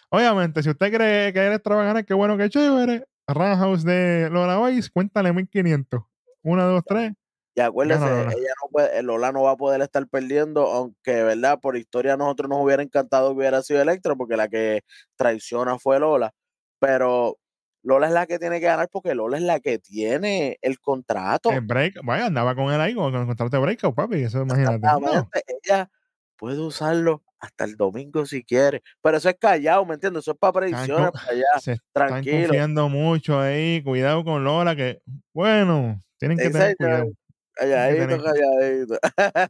Obviamente, 0.09 0.63
si 0.63 0.69
usted 0.69 0.93
cree 0.93 1.33
que 1.33 1.39
eres 1.39 1.61
ganar, 1.63 2.05
qué 2.05 2.13
bueno, 2.13 2.37
qué 2.37 2.49
chévere. 2.49 3.05
Roundhouse 3.27 3.83
de 3.83 4.29
Lola 4.31 4.59
Vice, 4.67 4.89
cuéntale 4.91 5.33
1500. 5.33 6.01
Una, 6.43 6.65
dos, 6.65 6.83
tres. 6.85 7.13
Y 7.55 7.61
acuérdese, 7.61 8.01
Lola. 8.01 8.31
ella 8.33 8.53
no 8.61 8.69
puede, 8.69 9.01
Lola 9.01 9.31
no 9.31 9.43
va 9.43 9.51
a 9.51 9.57
poder 9.57 9.81
estar 9.81 10.05
perdiendo, 10.07 10.67
aunque, 10.67 11.23
¿verdad? 11.23 11.59
Por 11.59 11.77
historia 11.77 12.13
a 12.13 12.17
nosotros 12.17 12.49
nos 12.49 12.61
hubiera 12.61 12.83
encantado 12.83 13.31
que 13.31 13.37
hubiera 13.37 13.61
sido 13.63 13.81
Electra, 13.81 14.15
porque 14.15 14.37
la 14.37 14.49
que 14.49 14.81
traiciona 15.15 15.79
fue 15.79 15.99
Lola. 15.99 16.33
Pero 16.79 17.37
Lola 17.81 18.07
es 18.07 18.13
la 18.13 18.25
que 18.25 18.39
tiene 18.39 18.59
que 18.59 18.65
ganar 18.65 18.89
porque 18.91 19.15
Lola 19.15 19.37
es 19.37 19.43
la 19.43 19.59
que 19.59 19.79
tiene 19.79 20.57
el 20.61 20.79
contrato. 20.79 21.51
El 21.51 21.61
break, 21.61 22.01
vaya, 22.03 22.25
andaba 22.25 22.55
con 22.55 22.73
él 22.73 22.81
ahí 22.81 22.93
con 22.93 23.13
el 23.13 23.25
contrato 23.25 23.55
de 23.55 23.61
breakout, 23.61 23.95
papi. 23.95 24.23
Eso 24.23 24.41
imagínate. 24.41 24.79
No, 24.79 25.29
Ella 25.63 25.89
puede 26.35 26.59
usarlo 26.59 27.23
hasta 27.45 27.63
el 27.65 27.75
domingo 27.75 28.25
si 28.25 28.43
quiere. 28.43 28.81
Pero 29.01 29.17
eso 29.17 29.29
es 29.29 29.35
callado, 29.39 29.85
¿me 29.85 29.93
entiendes? 29.95 30.23
Eso 30.23 30.31
es 30.31 30.37
para 30.37 30.53
predicciones, 30.53 31.07
co- 31.07 31.11
para 31.13 31.31
allá. 31.31 31.45
se 31.59 31.71
están 31.73 32.07
tranquilo. 32.09 32.47
confiando 32.47 32.89
mucho 32.89 33.39
ahí. 33.39 33.81
Cuidado 33.83 34.23
con 34.23 34.43
Lola, 34.43 34.75
que, 34.75 34.99
bueno, 35.33 36.01
tienen 36.17 36.37
que 36.37 36.49
tener 36.49 36.75
cuidado. 36.75 37.11
Calladito, 37.53 38.07
tener- 38.07 38.21
calladito. 38.23 38.97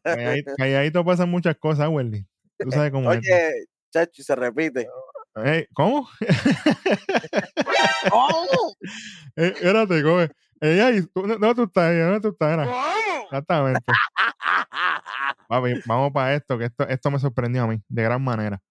Calladito, 0.04 0.52
calladito 0.58 1.06
pasan 1.06 1.30
muchas 1.30 1.56
cosas, 1.58 1.90
Welly. 1.90 2.26
Tú 2.60 2.72
sabes 2.72 2.92
cómo 2.92 3.12
es. 3.12 3.18
Oye, 3.20 3.66
chachi, 3.92 4.24
se 4.24 4.36
repite. 4.36 4.88
Ey, 5.44 5.66
¿Cómo? 5.74 6.08
¿Cómo? 8.10 8.76
Eh, 9.36 9.54
espérate, 9.56 10.02
¿cómo 10.04 10.22
tú- 11.14 11.28
no, 11.28 11.38
no, 11.38 11.56
tú 11.56 11.64
estás 11.64 11.84
ahí, 11.92 11.98
no, 11.98 12.22
tú 12.22 12.30
estás 12.30 12.54
era. 12.54 12.70
Exactamente. 13.24 13.86
Papi, 15.48 15.74
vamos 15.86 16.12
para 16.12 16.36
esto, 16.36 16.58
que 16.58 16.66
esto, 16.66 16.88
esto 16.88 17.12
me 17.12 17.20
sorprendió 17.20 17.64
a 17.64 17.68
mí, 17.68 17.82
de 17.88 18.04
gran 18.04 18.24
manera. 18.24 18.62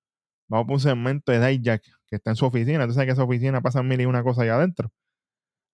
Vamos 0.48 0.66
para 0.66 0.74
un 0.74 0.80
segmento 0.80 1.32
de 1.32 1.46
Dijak, 1.46 1.82
que 2.06 2.16
está 2.16 2.30
en 2.30 2.36
su 2.36 2.46
oficina. 2.46 2.86
Tú 2.86 2.92
sabes 2.92 3.06
que 3.06 3.12
esa 3.12 3.24
oficina 3.24 3.60
pasan 3.60 3.86
mil 3.88 4.00
y 4.00 4.06
una 4.06 4.22
cosa 4.22 4.42
allá 4.42 4.56
adentro. 4.56 4.90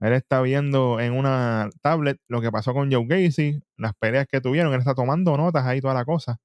Él 0.00 0.14
está 0.14 0.40
viendo 0.40 0.98
en 0.98 1.12
una 1.12 1.68
tablet 1.82 2.18
lo 2.28 2.40
que 2.40 2.50
pasó 2.50 2.72
con 2.72 2.90
Joe 2.90 3.06
Gacy, 3.06 3.60
las 3.76 3.92
peleas 3.94 4.26
que 4.26 4.40
tuvieron. 4.40 4.72
Él 4.72 4.78
está 4.78 4.94
tomando 4.94 5.36
notas 5.36 5.66
ahí, 5.66 5.80
toda 5.80 5.94
la 5.94 6.04
cosa. 6.04 6.38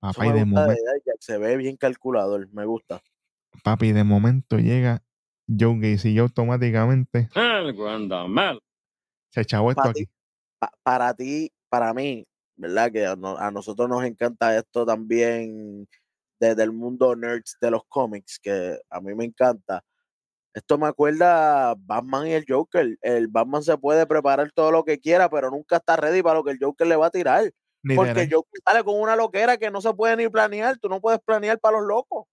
Papi, 0.00 0.28
me 0.28 0.32
de, 0.32 0.44
momento, 0.44 0.82
se 1.18 1.38
ve 1.38 1.56
bien 1.56 1.76
calculador, 1.76 2.48
me 2.52 2.64
gusta. 2.64 3.00
papi, 3.62 3.92
de 3.92 4.04
momento 4.04 4.58
llega 4.58 5.02
Joe 5.46 5.78
Gacy 5.78 6.10
y 6.10 6.18
automáticamente 6.18 7.28
Algo 7.34 7.88
anda 7.88 8.26
mal. 8.26 8.60
Se 9.30 9.42
echó 9.42 9.68
esto 9.70 9.82
Pa' 9.82 9.90
aquí. 9.90 10.04
ti, 10.04 10.10
pa- 10.58 10.72
para 10.82 11.14
ti, 11.14 11.52
para 11.68 11.94
mí, 11.94 12.26
¿verdad? 12.56 12.92
Que 12.92 13.06
a, 13.06 13.16
no- 13.16 13.38
a 13.38 13.50
nosotros 13.50 13.88
nos 13.88 14.04
encanta 14.04 14.56
esto 14.58 14.86
también 14.86 15.88
desde 16.40 16.62
el 16.64 16.72
mundo 16.72 17.16
nerds 17.16 17.56
de 17.60 17.70
los 17.70 17.82
cómics, 17.88 18.38
que 18.42 18.78
a 18.90 19.00
mí 19.00 19.14
me 19.14 19.24
encanta. 19.26 19.82
Esto 20.54 20.78
me 20.78 20.88
acuerda 20.88 21.74
Batman 21.78 22.26
y 22.28 22.32
el 22.32 22.44
Joker. 22.48 22.96
El 23.02 23.28
Batman 23.28 23.62
se 23.62 23.78
puede 23.78 24.06
preparar 24.06 24.50
todo 24.52 24.72
lo 24.72 24.84
que 24.84 24.98
quiera, 25.00 25.30
pero 25.30 25.50
nunca 25.50 25.76
está 25.76 25.96
ready 25.96 26.22
para 26.22 26.36
lo 26.36 26.44
que 26.44 26.52
el 26.52 26.58
Joker 26.60 26.86
le 26.88 26.96
va 26.96 27.06
a 27.06 27.10
tirar. 27.10 27.50
Porque 27.94 28.20
el 28.22 28.28
Joker 28.32 28.60
sale 28.66 28.84
con 28.84 29.00
una 29.00 29.16
loquera 29.16 29.56
que 29.58 29.70
no 29.70 29.80
se 29.80 29.92
puede 29.94 30.16
ni 30.16 30.28
planear. 30.28 30.78
Tú 30.78 30.88
no 30.88 31.00
puedes 31.00 31.20
planear 31.20 31.58
para 31.60 31.78
los 31.78 31.86
locos. 31.88 32.26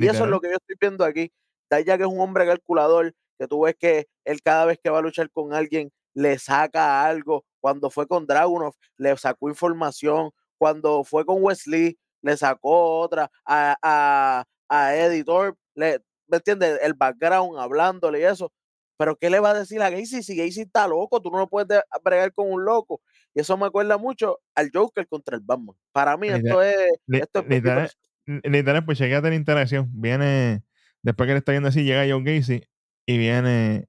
Y 0.00 0.08
eso 0.08 0.24
es 0.24 0.30
lo 0.30 0.40
que 0.40 0.48
yo 0.50 0.56
estoy 0.56 0.76
viendo 0.80 1.04
aquí. 1.04 1.32
Dijak 1.70 2.00
es 2.00 2.06
un 2.06 2.20
hombre 2.20 2.46
calculador, 2.46 3.14
que 3.38 3.46
tú 3.48 3.62
ves 3.62 3.76
que 3.78 4.06
él 4.24 4.40
cada 4.42 4.64
vez 4.66 4.78
que 4.82 4.90
va 4.90 4.98
a 4.98 5.02
luchar 5.02 5.30
con 5.30 5.52
alguien 5.54 5.90
le 6.18 6.38
saca 6.38 7.04
algo. 7.04 7.44
Cuando 7.60 7.90
fue 7.90 8.06
con 8.06 8.26
Dragunov, 8.26 8.74
le 8.96 9.16
sacó 9.16 9.48
información. 9.48 10.30
Cuando 10.58 11.04
fue 11.04 11.24
con 11.24 11.42
Wesley, 11.42 11.98
le 12.22 12.36
sacó 12.36 12.98
otra. 13.00 13.30
A, 13.44 13.76
a, 13.82 14.44
a 14.68 14.94
Editor, 14.96 15.56
le, 15.74 16.00
¿me 16.26 16.38
entiendes? 16.38 16.80
El 16.82 16.94
background, 16.94 17.58
hablándole 17.58 18.20
y 18.20 18.24
eso. 18.24 18.52
Pero 18.96 19.16
¿qué 19.16 19.30
le 19.30 19.38
va 19.38 19.50
a 19.50 19.58
decir 19.60 19.80
a 19.80 19.90
Gacy 19.90 20.24
si 20.24 20.36
Gacy 20.36 20.62
está 20.62 20.88
loco? 20.88 21.22
Tú 21.22 21.30
no 21.30 21.38
lo 21.38 21.48
puedes 21.48 21.68
de- 21.68 21.82
bregar 22.02 22.32
con 22.32 22.50
un 22.50 22.64
loco. 22.64 23.00
Y 23.32 23.40
eso 23.40 23.56
me 23.56 23.66
acuerda 23.66 23.96
mucho 23.96 24.40
al 24.56 24.70
Joker 24.74 25.06
contra 25.06 25.36
el 25.36 25.42
Batman. 25.42 25.76
Para 25.92 26.16
mí 26.16 26.28
Literal- 26.28 26.44
esto 26.46 26.62
es... 26.62 27.22
Esto 27.22 27.38
es 27.40 27.48
literal, 27.48 27.90
literal, 28.26 28.84
pues 28.84 28.98
llegué 28.98 29.14
a 29.14 29.22
tener 29.22 29.38
interacción. 29.38 29.88
Viene, 29.92 30.64
después 31.02 31.28
que 31.28 31.32
le 31.34 31.38
está 31.38 31.52
viendo 31.52 31.68
así, 31.68 31.84
llega 31.84 32.12
Joe 32.12 32.24
Gacy 32.24 32.64
y 33.06 33.18
viene 33.18 33.86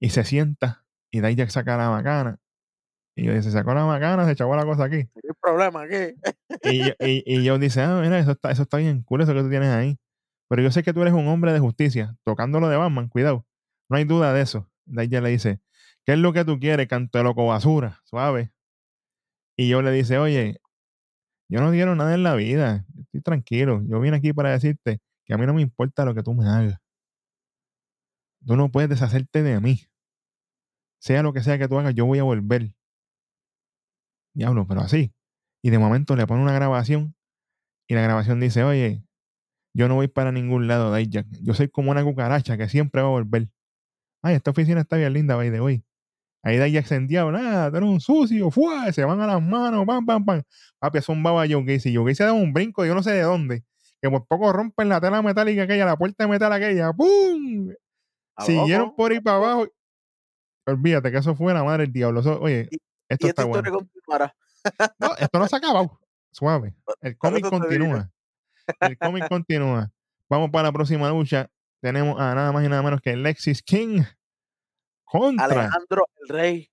y 0.00 0.08
se 0.10 0.24
sienta 0.24 0.81
y 1.12 1.20
Dijak 1.20 1.50
saca 1.50 1.76
la 1.76 1.90
macana. 1.90 2.38
Y 3.14 3.24
yo 3.26 3.34
dice, 3.34 3.50
sacó 3.50 3.74
la 3.74 3.84
macana, 3.84 4.24
se 4.24 4.32
echó 4.32 4.52
la 4.56 4.64
cosa 4.64 4.84
aquí. 4.84 5.04
¿Qué 5.14 5.28
problema 5.40 5.82
aquí? 5.82 6.14
Y, 6.62 6.78
yo- 6.86 6.94
y, 7.00 7.22
y 7.26 7.44
yo 7.44 7.58
dice, 7.58 7.82
ah, 7.82 8.00
mira, 8.02 8.18
eso 8.18 8.32
está, 8.32 8.50
eso 8.50 8.62
está 8.62 8.78
bien 8.78 9.02
cool, 9.02 9.20
eso 9.20 9.34
que 9.34 9.42
tú 9.42 9.50
tienes 9.50 9.68
ahí. 9.68 9.98
Pero 10.48 10.62
yo 10.62 10.70
sé 10.70 10.82
que 10.82 10.92
tú 10.94 11.02
eres 11.02 11.12
un 11.14 11.28
hombre 11.28 11.52
de 11.52 11.60
justicia, 11.60 12.16
tocando 12.24 12.58
lo 12.58 12.68
de 12.68 12.76
Batman, 12.78 13.08
cuidado. 13.08 13.46
No 13.90 13.98
hay 13.98 14.04
duda 14.04 14.32
de 14.32 14.40
eso. 14.40 14.68
Dijak 14.86 15.22
le 15.22 15.28
dice, 15.30 15.60
¿qué 16.06 16.12
es 16.14 16.18
lo 16.18 16.32
que 16.32 16.44
tú 16.44 16.58
quieres, 16.58 16.88
canto 16.88 17.18
de 17.18 17.24
loco 17.24 17.46
basura? 17.46 18.00
Suave. 18.04 18.52
Y 19.58 19.68
yo 19.68 19.82
le 19.82 19.90
dice, 19.92 20.18
oye, 20.18 20.58
yo 21.50 21.60
no 21.60 21.70
quiero 21.70 21.94
nada 21.94 22.14
en 22.14 22.22
la 22.22 22.34
vida. 22.34 22.86
Estoy 22.98 23.20
tranquilo. 23.20 23.82
Yo 23.86 24.00
vine 24.00 24.16
aquí 24.16 24.32
para 24.32 24.50
decirte 24.50 25.00
que 25.26 25.34
a 25.34 25.38
mí 25.38 25.44
no 25.44 25.52
me 25.52 25.60
importa 25.62 26.04
lo 26.06 26.14
que 26.14 26.22
tú 26.22 26.32
me 26.34 26.46
hagas. 26.48 26.78
tú 28.46 28.56
no 28.56 28.70
puedes 28.70 28.88
deshacerte 28.90 29.42
de 29.42 29.60
mí. 29.60 29.80
Sea 31.02 31.24
lo 31.24 31.32
que 31.32 31.42
sea 31.42 31.58
que 31.58 31.66
tú 31.66 31.76
hagas, 31.80 31.96
yo 31.96 32.06
voy 32.06 32.20
a 32.20 32.22
volver. 32.22 32.72
Diablo, 34.34 34.68
pero 34.68 34.82
así. 34.82 35.12
Y 35.60 35.70
de 35.70 35.80
momento 35.80 36.14
le 36.14 36.28
pone 36.28 36.42
una 36.42 36.52
grabación 36.52 37.16
y 37.88 37.94
la 37.96 38.02
grabación 38.02 38.38
dice, 38.38 38.62
oye, 38.62 39.02
yo 39.74 39.88
no 39.88 39.96
voy 39.96 40.06
para 40.06 40.30
ningún 40.30 40.68
lado, 40.68 40.94
Dijak. 40.94 41.26
Yo 41.42 41.54
soy 41.54 41.66
como 41.68 41.90
una 41.90 42.04
cucaracha 42.04 42.56
que 42.56 42.68
siempre 42.68 43.02
va 43.02 43.08
a 43.08 43.10
volver. 43.10 43.48
Ay, 44.22 44.36
esta 44.36 44.52
oficina 44.52 44.82
está 44.82 44.96
bien 44.96 45.12
linda, 45.12 45.34
by 45.34 45.50
de 45.50 45.58
hoy. 45.58 45.84
Ahí 46.44 46.58
Dijak 46.58 46.86
se 46.86 47.00
nada, 47.00 47.70
tú 47.72 47.78
eres 47.78 47.88
un 47.88 48.00
sucio, 48.00 48.52
fue, 48.52 48.92
se 48.92 49.04
van 49.04 49.20
a 49.20 49.26
las 49.26 49.42
manos, 49.42 49.84
pam, 49.84 50.06
pam, 50.06 50.24
pam. 50.24 50.42
Papi, 50.78 50.98
eso 50.98 51.10
un 51.10 51.24
baba 51.24 51.44
Joe 51.50 51.64
Gacy. 51.64 51.92
Joe 51.92 52.04
Gacy 52.04 52.22
da 52.22 52.32
un 52.32 52.52
brinco, 52.52 52.86
yo 52.86 52.94
no 52.94 53.02
sé 53.02 53.10
de 53.10 53.22
dónde. 53.22 53.64
Que 54.00 54.08
por 54.08 54.24
poco 54.28 54.52
rompen 54.52 54.88
la 54.88 55.00
tela 55.00 55.20
metálica 55.20 55.64
aquella, 55.64 55.84
la 55.84 55.96
puerta 55.96 56.22
de 56.22 56.30
metal 56.30 56.52
aquella, 56.52 56.92
¡pum! 56.92 57.72
Siguieron 58.38 58.94
por 58.94 59.10
ahí 59.10 59.18
para 59.18 59.38
abajo. 59.38 59.66
Olvídate 60.66 61.10
que 61.10 61.18
eso 61.18 61.34
fue 61.34 61.52
la 61.52 61.64
madre 61.64 61.84
del 61.84 61.92
diablo. 61.92 62.20
oye, 62.40 62.68
esto 63.08 63.26
está 63.26 63.44
bueno. 63.44 63.70
no, 64.98 65.16
esto 65.18 65.38
no 65.38 65.48
se 65.48 65.56
ha 65.56 65.58
acabado. 65.58 65.98
Suave. 66.30 66.74
El 67.00 67.16
cómic 67.16 67.48
continúa. 67.48 68.10
El 68.80 68.96
cómic 68.96 69.28
continúa. 69.28 69.90
Vamos 70.28 70.50
para 70.50 70.68
la 70.68 70.72
próxima 70.72 71.08
lucha. 71.10 71.50
Tenemos 71.80 72.18
a 72.20 72.34
nada 72.34 72.52
más 72.52 72.64
y 72.64 72.68
nada 72.68 72.82
menos 72.82 73.00
que 73.00 73.16
Lexis 73.16 73.62
King 73.62 74.02
contra 75.04 75.44
Alejandro 75.44 76.06
el 76.22 76.28
Rey. 76.28 76.70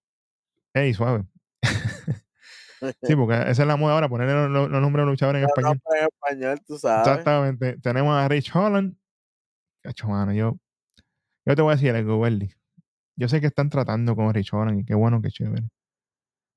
Ey, 0.74 0.94
suave. 0.94 1.26
sí, 3.02 3.16
porque 3.16 3.34
esa 3.34 3.64
es 3.64 3.68
la 3.68 3.76
moda 3.76 3.96
ahora, 3.96 4.08
ponerle 4.08 4.50
los, 4.50 4.70
nombres 4.70 5.02
de 5.02 5.06
los 5.06 5.14
luchadores 5.14 5.42
en 5.42 5.50
español. 5.50 5.82
En 6.00 6.06
español, 6.06 6.62
tú 6.66 6.78
sabes. 6.78 7.08
Exactamente. 7.08 7.78
Tenemos 7.80 8.16
a 8.16 8.28
Rich 8.28 8.56
Holland. 8.56 8.96
Cacho, 9.82 10.08
mano, 10.08 10.32
yo, 10.32 10.58
yo 11.46 11.56
te 11.56 11.62
voy 11.62 11.74
a 11.74 11.76
decir 11.76 11.96
algo, 11.96 12.18
Welly. 12.20 12.54
Yo 13.20 13.28
sé 13.28 13.42
que 13.42 13.48
están 13.48 13.70
tratando 13.70 14.16
con 14.16 14.34
Rich 14.34 14.54
Holland 14.54 14.80
y 14.80 14.86
qué 14.86 14.96
bueno, 14.96 15.22
qué 15.22 15.30
chévere. 15.30 15.70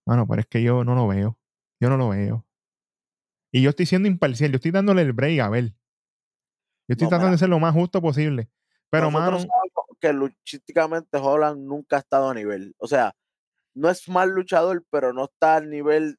Bueno, 0.07 0.29
pero 0.29 0.42
es 0.42 0.46
que 0.46 0.62
yo 0.62 0.85
no 0.85 0.94
lo 0.94 1.09
veo. 1.09 1.37
Yo 1.81 1.90
no 1.90 1.96
lo 1.96 2.11
veo. 2.11 2.46
Y 3.51 3.62
yo 3.62 3.70
estoy 3.70 3.85
siendo 3.87 4.07
imparcial, 4.07 4.53
yo 4.53 4.57
estoy 4.57 4.70
dándole 4.70 5.03
el 5.03 5.12
break 5.12 5.40
a 5.40 5.48
ver. 5.48 5.70
Yo 6.88 6.94
estoy 6.94 7.09
tratando 7.09 7.33
de 7.33 7.38
ser 7.38 7.48
lo 7.48 7.59
más 7.59 7.75
justo 7.75 8.01
posible. 8.01 8.48
Pero, 8.90 9.11
mano. 9.11 9.38
Que 10.01 10.12
luchísticamente 10.12 11.18
Holland 11.18 11.66
nunca 11.66 11.96
ha 11.96 11.98
estado 11.98 12.31
a 12.31 12.35
nivel. 12.35 12.75
O 12.79 12.87
sea, 12.87 13.12
no 13.75 13.90
es 13.90 14.09
mal 14.09 14.31
luchador, 14.31 14.85
pero 14.88 15.12
no 15.12 15.25
está 15.25 15.57
al 15.57 15.68
nivel 15.68 16.16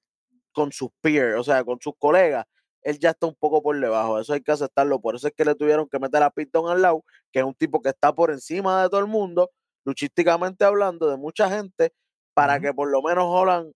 con 0.52 0.74
sus 0.74 0.90
peers, 1.00 1.40
o 1.40 1.44
sea, 1.44 1.64
con 1.64 1.80
sus 1.80 1.94
colegas. 1.98 2.46
Él 2.82 3.00
ya 3.00 3.12
está 3.12 3.28
un 3.28 3.36
poco 3.36 3.64
por 3.64 3.80
debajo. 3.80 4.20
Eso 4.20 4.34
hay 4.34 4.42
que 4.42 4.52
aceptarlo. 4.52 5.00
Por 5.00 5.16
eso 5.16 5.28
es 5.28 5.34
que 5.34 5.46
le 5.46 5.56
tuvieron 5.56 5.88
que 5.88 6.00
meter 6.00 6.22
a 6.22 6.30
Pitton 6.30 6.70
al 6.70 6.82
lado, 6.82 7.06
que 7.32 7.40
es 7.40 7.46
un 7.46 7.56
tipo 7.56 7.82
que 7.82 7.90
está 7.90 8.14
por 8.14 8.30
encima 8.30 8.84
de 8.84 8.90
todo 8.90 9.00
el 9.00 9.08
mundo, 9.08 9.50
luchísticamente 9.86 10.66
hablando, 10.66 11.10
de 11.10 11.18
mucha 11.18 11.50
gente, 11.50 11.94
para 12.34 12.60
que 12.60 12.74
por 12.74 12.90
lo 12.90 13.02
menos 13.02 13.26
Holland, 13.28 13.74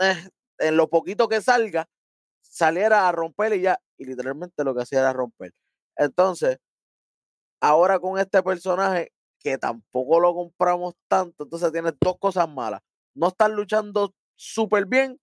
eh, 0.00 0.16
en 0.58 0.76
lo 0.76 0.88
poquito 0.88 1.28
que 1.28 1.40
salga, 1.40 1.88
saliera 2.42 3.08
a 3.08 3.12
romper 3.12 3.54
y 3.54 3.62
ya, 3.62 3.78
y 3.98 4.04
literalmente 4.06 4.64
lo 4.64 4.74
que 4.74 4.82
hacía 4.82 5.00
era 5.00 5.12
romper. 5.12 5.52
Entonces, 5.96 6.58
ahora 7.60 7.98
con 8.00 8.18
este 8.18 8.42
personaje 8.42 9.12
que 9.40 9.58
tampoco 9.58 10.20
lo 10.20 10.34
compramos 10.34 10.94
tanto, 11.08 11.44
entonces 11.44 11.72
tiene 11.72 11.92
dos 12.00 12.16
cosas 12.18 12.48
malas. 12.48 12.80
No 13.14 13.28
están 13.28 13.54
luchando 13.54 14.14
súper 14.36 14.86
bien 14.86 15.18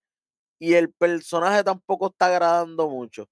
y 0.59 0.73
el 0.75 0.91
personaje 0.93 1.63
tampoco 1.63 2.07
está 2.07 2.27
agradando 2.27 2.89
mucho. 2.89 3.27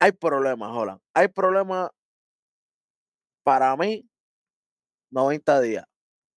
Hay 0.00 0.12
problemas, 0.12 0.70
Holland. 0.72 1.00
Hay 1.14 1.28
problemas 1.28 1.90
para 3.44 3.76
mí 3.76 4.04
90 5.10 5.60
días. 5.60 5.91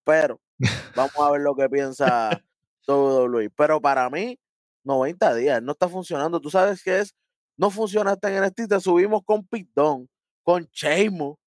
Pero 0.06 0.40
vamos 0.96 1.18
a 1.18 1.32
ver 1.32 1.42
lo 1.42 1.56
que 1.56 1.70
piensa 1.70 2.42
WWE. 2.88 3.50
Pero 3.50 3.82
para 3.82 4.10
mí, 4.10 4.40
90 4.84 5.36
días, 5.36 5.62
no 5.62 5.74
está 5.74 5.90
funcionando. 5.90 6.40
Tú 6.40 6.50
sabes 6.50 6.82
que 6.82 7.00
es, 7.00 7.14
no 7.58 7.70
funciona 7.70 8.12
hasta 8.12 8.30
en 8.32 8.44
NXT, 8.44 8.70
te 8.70 8.80
subimos 8.80 9.24
con 9.26 9.46
Pitón, 9.46 10.08
con 10.44 10.64
Sheamus, 10.72 11.38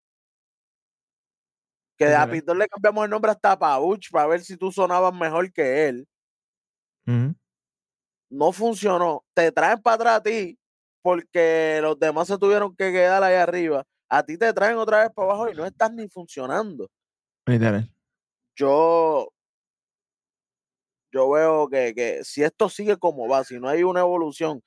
que 1.97 2.14
a 2.14 2.31
Pitón 2.31 2.59
le 2.59 2.68
cambiamos 2.68 3.05
el 3.05 3.11
nombre 3.11 3.33
hasta 3.33 3.59
Pauch 3.59 4.11
para 4.11 4.29
ver 4.29 4.40
si 4.40 4.57
tú 4.57 4.71
sonabas 4.71 5.12
mejor 5.12 5.53
que 5.53 5.88
él. 5.88 6.09
No 8.31 8.53
funcionó. 8.53 9.25
Te 9.35 9.51
traen 9.51 9.81
para 9.81 9.97
atrás 9.97 10.16
a 10.16 10.23
ti 10.23 10.59
porque 11.03 11.81
los 11.83 11.99
demás 11.99 12.29
se 12.29 12.38
tuvieron 12.38 12.75
que 12.77 12.92
quedar 12.92 13.23
ahí 13.23 13.35
arriba. 13.35 13.85
A 14.09 14.23
ti 14.23 14.38
te 14.38 14.53
traen 14.53 14.77
otra 14.77 15.03
vez 15.03 15.11
para 15.12 15.29
abajo 15.29 15.51
y 15.51 15.55
no 15.55 15.64
estás 15.66 15.92
ni 15.92 16.09
funcionando. 16.09 16.88
Yo 18.59 19.33
yo 21.12 21.31
veo 21.31 21.68
que, 21.68 22.21
si 22.23 22.42
esto 22.42 22.68
sigue 22.68 22.97
como 22.97 23.29
va, 23.29 23.44
si 23.44 23.59
no 23.59 23.68
hay 23.68 23.83
una 23.83 24.01
evolución, 24.01 24.62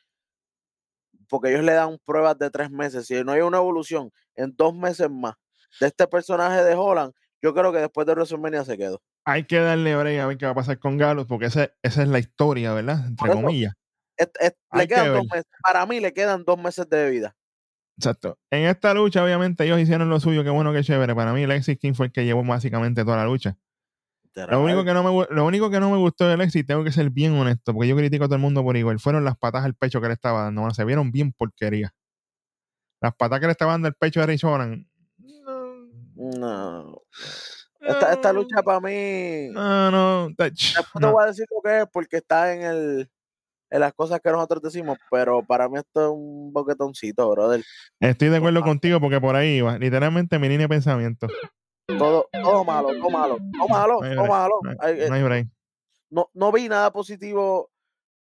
porque 1.29 1.49
ellos 1.49 1.63
le 1.63 1.73
dan 1.73 1.97
pruebas 2.03 2.37
de 2.39 2.49
tres 2.49 2.71
meses, 2.71 3.05
si 3.05 3.23
no 3.23 3.31
hay 3.31 3.41
una 3.41 3.57
evolución 3.57 4.11
en 4.35 4.55
dos 4.55 4.75
meses 4.75 5.09
más 5.09 5.35
de 5.79 5.87
este 5.87 6.07
personaje 6.07 6.63
de 6.63 6.73
Holland, 6.73 7.13
yo 7.41 7.53
creo 7.53 7.71
que 7.71 7.79
después 7.79 8.07
de 8.07 8.13
WrestleMania 8.13 8.65
se 8.65 8.77
quedó. 8.77 9.01
Hay 9.23 9.45
que 9.45 9.59
darle 9.59 9.95
break 9.95 10.19
a 10.19 10.27
ver 10.27 10.37
qué 10.37 10.45
va 10.45 10.51
a 10.51 10.55
pasar 10.55 10.79
con 10.79 10.97
Galus, 10.97 11.27
porque 11.27 11.45
esa, 11.45 11.71
esa 11.83 12.01
es 12.01 12.07
la 12.07 12.19
historia, 12.19 12.73
¿verdad? 12.73 13.05
Entre 13.05 13.31
comillas. 13.31 13.73
le 14.73 14.87
quedan 14.87 15.13
dos 15.13 15.25
meses. 15.31 15.45
Para 15.63 15.85
mí 15.85 15.99
le 15.99 16.13
quedan 16.13 16.43
dos 16.43 16.57
meses 16.57 16.89
de 16.89 17.09
vida. 17.09 17.35
Exacto. 17.97 18.39
En 18.49 18.63
esta 18.63 18.93
lucha, 18.95 19.23
obviamente, 19.23 19.63
ellos 19.63 19.79
hicieron 19.79 20.09
lo 20.09 20.19
suyo, 20.19 20.43
qué 20.43 20.49
bueno, 20.49 20.73
qué 20.73 20.83
chévere. 20.83 21.13
Para 21.13 21.33
mí, 21.33 21.45
Lexis 21.45 21.77
King 21.77 21.93
fue 21.93 22.07
el 22.07 22.11
que 22.11 22.25
llevó 22.25 22.43
básicamente 22.43 23.03
toda 23.03 23.17
la 23.17 23.25
lucha. 23.25 23.57
Lo 24.33 24.63
único, 24.63 24.85
que 24.85 24.93
no 24.93 25.03
me, 25.03 25.35
lo 25.35 25.45
único 25.45 25.69
que 25.69 25.79
no 25.79 25.91
me 25.91 25.97
gustó 25.97 26.27
de 26.27 26.37
Lexi, 26.37 26.63
tengo 26.63 26.83
que 26.83 26.91
ser 26.91 27.09
bien 27.09 27.33
honesto, 27.33 27.73
porque 27.73 27.89
yo 27.89 27.95
critico 27.95 28.25
a 28.25 28.27
todo 28.27 28.35
el 28.35 28.41
mundo 28.41 28.63
por 28.63 28.77
igual, 28.77 28.99
fueron 28.99 29.25
las 29.25 29.37
patas 29.37 29.65
al 29.65 29.75
pecho 29.75 29.99
que 29.99 30.07
le 30.07 30.13
estaba 30.13 30.43
dando. 30.43 30.69
se 30.71 30.85
vieron 30.85 31.11
bien 31.11 31.33
porquería. 31.33 31.93
Las 33.01 33.15
patas 33.15 33.39
que 33.39 33.47
le 33.47 33.51
estaba 33.51 33.73
dando 33.73 33.87
el 33.87 33.95
pecho 33.95 34.19
de 34.21 34.27
Rich 34.27 34.43
No. 34.43 34.67
no. 36.15 37.01
Esta, 37.81 38.13
esta, 38.13 38.31
lucha 38.31 38.61
para 38.61 38.79
mí. 38.79 39.49
No, 39.51 39.89
no. 39.89 40.29
Después 40.37 40.85
te 40.99 41.05
voy 41.07 41.23
a 41.23 41.27
decir 41.27 41.47
lo 41.49 41.61
que 41.63 41.79
es, 41.79 41.85
porque 41.91 42.17
está 42.17 42.53
en 42.53 42.61
el 42.61 43.09
en 43.71 43.79
las 43.79 43.93
cosas 43.93 44.19
que 44.21 44.29
nosotros 44.29 44.61
decimos, 44.61 44.97
pero 45.09 45.43
para 45.43 45.69
mí 45.69 45.77
esto 45.77 46.05
es 46.05 46.11
un 46.11 46.51
boquetoncito, 46.51 47.31
brother. 47.31 47.63
Estoy 48.01 48.27
de 48.27 48.37
acuerdo 48.37 48.61
contigo 48.61 48.99
porque 48.99 49.19
por 49.19 49.35
ahí 49.35 49.61
va, 49.61 49.77
literalmente 49.79 50.37
mi 50.37 50.49
línea 50.49 50.65
de 50.65 50.69
pensamiento. 50.69 51.27
Todo, 51.87 52.29
todo 52.31 52.63
malo, 52.63 52.89
todo 52.89 53.09
malo, 53.09 53.37
todo 53.57 53.67
malo, 53.67 53.99
todo 53.99 54.27
malo. 54.27 54.59
No, 56.09 56.29
no, 56.33 56.51
vi 56.51 56.67
nada 56.67 56.91
positivo 56.91 57.69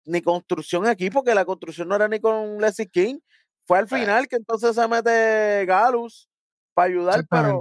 ni 0.05 0.23
construcción 0.23 0.87
aquí, 0.87 1.11
porque 1.11 1.35
la 1.35 1.45
construcción 1.45 1.89
no 1.89 1.95
era 1.97 2.09
ni 2.09 2.21
con 2.21 2.59
Leslie 2.59 2.89
King. 2.89 3.19
Fue 3.67 3.79
al 3.79 3.89
final 3.89 4.27
que 4.27 4.37
entonces 4.37 4.75
se 4.75 4.89
mete 4.89 5.65
Galus 5.67 6.29
para 6.75 6.89
ayudar, 6.89 7.27
pero 7.29 7.61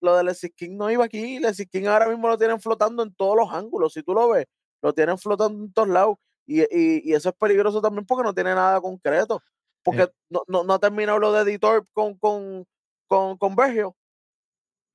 lo 0.00 0.16
de 0.16 0.24
Leslie 0.24 0.52
King 0.52 0.76
no 0.76 0.90
iba 0.90 1.04
aquí. 1.04 1.38
Leslie 1.38 1.66
King 1.66 1.86
ahora 1.86 2.08
mismo 2.08 2.28
lo 2.28 2.38
tienen 2.38 2.60
flotando 2.60 3.02
en 3.02 3.14
todos 3.14 3.36
los 3.36 3.52
ángulos. 3.52 3.92
Si 3.92 4.02
tú 4.02 4.14
lo 4.14 4.30
ves, 4.30 4.46
lo 4.82 4.92
tienen 4.92 5.18
flotando 5.18 5.64
en 5.64 5.72
todos 5.72 5.88
lados. 5.88 6.16
Y, 6.46 6.60
y, 6.60 7.12
eso 7.12 7.30
es 7.30 7.34
peligroso 7.34 7.82
también 7.82 8.06
porque 8.06 8.22
no 8.22 8.32
tiene 8.32 8.54
nada 8.54 8.80
concreto. 8.80 9.42
Porque 9.82 10.02
eh. 10.02 10.12
no, 10.30 10.42
no, 10.46 10.64
no, 10.64 10.74
ha 10.74 10.78
terminado 10.78 11.18
lo 11.18 11.32
de 11.32 11.42
editor 11.42 11.86
con, 11.92 12.16
con, 12.16 12.66
con, 13.06 13.36
con 13.36 13.56
Bergio. 13.56 13.96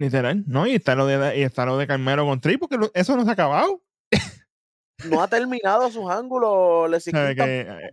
Literal, 0.01 0.43
¿no? 0.47 0.65
Y 0.65 0.73
está 0.73 0.95
lo 0.95 1.05
de, 1.05 1.37
y 1.37 1.43
está 1.43 1.63
lo 1.63 1.77
de 1.77 1.85
Carmelo 1.85 2.25
con 2.25 2.41
Tri, 2.41 2.57
porque 2.57 2.75
eso 2.95 3.15
no 3.15 3.23
se 3.23 3.29
ha 3.29 3.33
acabado. 3.33 3.83
no 5.07 5.21
ha 5.21 5.27
terminado 5.27 5.91
sus 5.91 6.09
ángulos. 6.09 6.89
Que, 7.05 7.61
eh, 7.61 7.91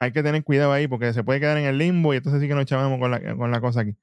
hay 0.00 0.10
que 0.10 0.24
tener 0.24 0.42
cuidado 0.42 0.72
ahí, 0.72 0.88
porque 0.88 1.12
se 1.12 1.22
puede 1.22 1.38
quedar 1.38 1.56
en 1.56 1.66
el 1.66 1.78
limbo 1.78 2.12
y 2.12 2.16
entonces 2.16 2.42
sí 2.42 2.48
que 2.48 2.54
nos 2.54 2.64
echábamos 2.64 2.98
con 2.98 3.12
la, 3.12 3.36
con 3.36 3.52
la 3.52 3.60
cosa 3.60 3.82
aquí. 3.82 3.96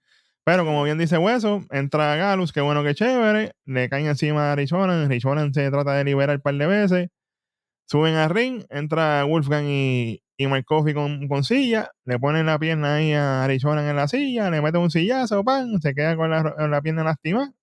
Pero 0.46 0.64
como 0.64 0.82
bien 0.84 0.98
dice 0.98 1.18
Hueso, 1.18 1.66
entra 1.72 2.16
Galus, 2.16 2.54
qué 2.54 2.62
bueno, 2.62 2.86
qué 2.86 2.96
chévere. 2.96 3.52
Le 3.66 3.90
caen 3.90 4.08
encima 4.08 4.54
a 4.54 4.56
Richonan. 4.56 5.10
Richonan 5.10 5.54
se 5.54 5.70
trata 5.70 5.92
de 5.96 6.06
liberar 6.06 6.38
un 6.38 6.42
par 6.42 6.56
de 6.56 6.68
veces. 6.68 7.10
Suben 7.86 8.16
a 8.16 8.30
ring, 8.30 8.64
entra 8.70 9.26
Wolfgang 9.26 9.66
y, 9.68 10.24
y 10.42 10.48
Mike 10.48 10.66
Coffey 10.66 10.94
con, 10.94 11.28
con, 11.28 11.44
silla, 11.44 11.92
le 12.04 12.18
ponen 12.18 12.48
la 12.48 12.58
pierna 12.58 12.96
ahí 12.96 13.14
a 13.14 13.44
Arizona 13.44 13.88
en 13.88 13.96
la 13.96 14.08
silla, 14.08 14.50
le 14.50 14.60
meten 14.60 14.82
un 14.82 14.90
sillazo, 14.90 15.44
pan, 15.44 15.80
se 15.82 15.94
queda 15.94 16.16
con 16.16 16.32
la, 16.32 16.56
la 16.68 16.82
pierna 16.82 17.04
lastimada. 17.04 17.54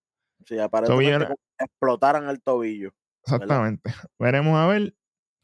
Sí, 0.47 0.59
aparentemente 0.61 1.35
explotaran 1.59 2.29
el 2.29 2.41
tobillo. 2.41 2.93
Exactamente. 3.25 3.93
Veremos 4.19 4.57
a 4.57 4.69
ver. 4.69 4.95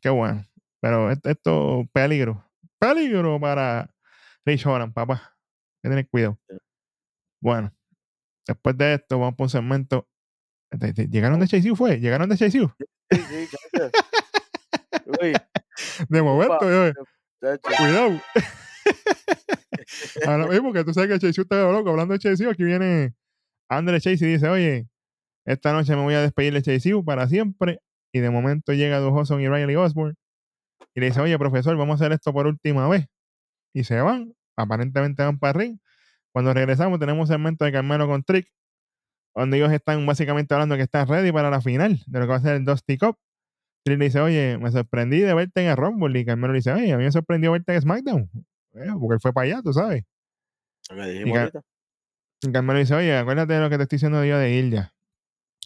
Qué 0.01 0.11
bueno. 0.11 0.45
Pero 0.81 1.11
esto, 1.11 1.85
peligro. 1.93 2.49
Peligro 2.79 3.41
para 3.41 3.91
Rich 4.45 4.65
papá. 4.95 5.15
Hay 5.15 5.83
que 5.83 5.89
tener 5.89 6.09
cuidado. 6.09 6.39
Bueno, 7.43 7.75
después 8.47 8.79
de 8.79 8.95
esto, 8.95 9.19
vamos 9.19 9.35
por 9.35 9.47
un 9.47 9.51
segmento. 9.51 10.09
¿Llegaron 11.11 11.41
de 11.41 11.49
Chase 11.49 11.75
fue? 11.75 11.99
¿Llegaron 11.99 12.29
de 12.29 12.37
Chase 12.37 12.61
Sí, 12.61 12.69
sí, 13.11 13.49
de 16.09 16.23
momento, 16.23 16.67
Cuidado. 17.63 18.21
Ahora 20.27 20.47
mismo 20.47 20.73
que 20.73 20.85
tú 20.85 20.95
sabes 20.95 21.11
que 21.11 21.19
Chase 21.19 21.43
está 21.43 21.71
loco 21.71 21.91
hablando 21.91 22.15
de 22.15 22.19
Chase, 22.19 22.49
aquí 22.49 22.65
viene 22.65 23.15
André 23.69 24.01
Chase 24.01 24.25
y 24.27 24.33
dice, 24.33 24.49
oye, 24.49 24.89
esta 25.45 25.73
noche 25.73 25.95
me 25.95 26.03
voy 26.03 26.15
a 26.15 26.23
despedir 26.23 26.55
de 26.55 26.63
Chase 26.63 27.03
para 27.05 27.29
siempre. 27.29 27.81
Y 28.13 28.21
de 28.21 28.31
momento 28.31 28.73
llega 28.73 29.01
Dujoson 29.01 29.41
y 29.41 29.49
Riley 29.49 29.75
Osborne 29.75 30.15
y 30.95 31.01
le 31.01 31.07
dice, 31.07 31.21
oye, 31.21 31.37
profesor, 31.39 31.77
vamos 31.77 32.01
a 32.01 32.05
hacer 32.05 32.13
esto 32.13 32.33
por 32.33 32.47
última 32.47 32.89
vez. 32.89 33.07
Y 33.75 33.85
se 33.85 34.01
van, 34.01 34.35
aparentemente 34.57 35.23
van 35.23 35.39
para 35.39 35.59
ring. 35.59 35.79
Cuando 36.33 36.55
regresamos 36.55 36.99
tenemos 37.01 37.29
un 37.29 37.35
segmento 37.35 37.65
de 37.65 37.73
Carmelo 37.73 38.07
con 38.07 38.23
Trick, 38.23 38.49
donde 39.35 39.57
ellos 39.57 39.73
están 39.73 40.07
básicamente 40.07 40.55
hablando 40.55 40.77
que 40.77 40.83
están 40.83 41.09
ready 41.09 41.33
para 41.33 41.51
la 41.51 41.61
final 41.61 42.01
de 42.07 42.19
lo 42.21 42.27
que 42.27 42.31
va 42.31 42.37
a 42.37 42.41
ser 42.41 42.57
el 42.57 42.65
Dusty 42.65 42.97
Cup. 42.99 43.17
Trick 43.85 43.99
le 43.99 44.07
dice, 44.07 44.21
oye, 44.21 44.59
me 44.59 44.71
sorprendí 44.71 45.21
de 45.21 45.35
verte 45.35 45.63
en 45.63 45.69
el 45.69 45.77
Rumble. 45.77 46.19
Y 46.19 46.25
Carmelo 46.25 46.55
le 46.55 46.59
dice, 46.59 46.73
oye, 46.73 46.93
a 46.93 46.97
mí 46.97 47.05
me 47.05 47.13
sorprendió 47.13 47.53
verte 47.53 47.75
en 47.75 47.83
SmackDown. 47.83 48.31
Porque 48.73 49.15
él 49.15 49.21
fue 49.21 49.33
para 49.33 49.47
allá, 49.47 49.63
tú 49.63 49.73
sabes. 49.73 50.05
Y, 50.91 51.33
Car 51.33 51.53
y 52.43 52.53
Carmelo 52.53 52.79
dice, 52.79 52.95
oye, 52.95 53.17
acuérdate 53.17 53.53
de 53.53 53.61
lo 53.61 53.71
que 53.71 53.77
te 53.77 53.83
estoy 53.85 53.97
diciendo 53.97 54.25
yo 54.25 54.39
de 54.39 54.51
ir 54.53 54.71
ya. 54.71 54.93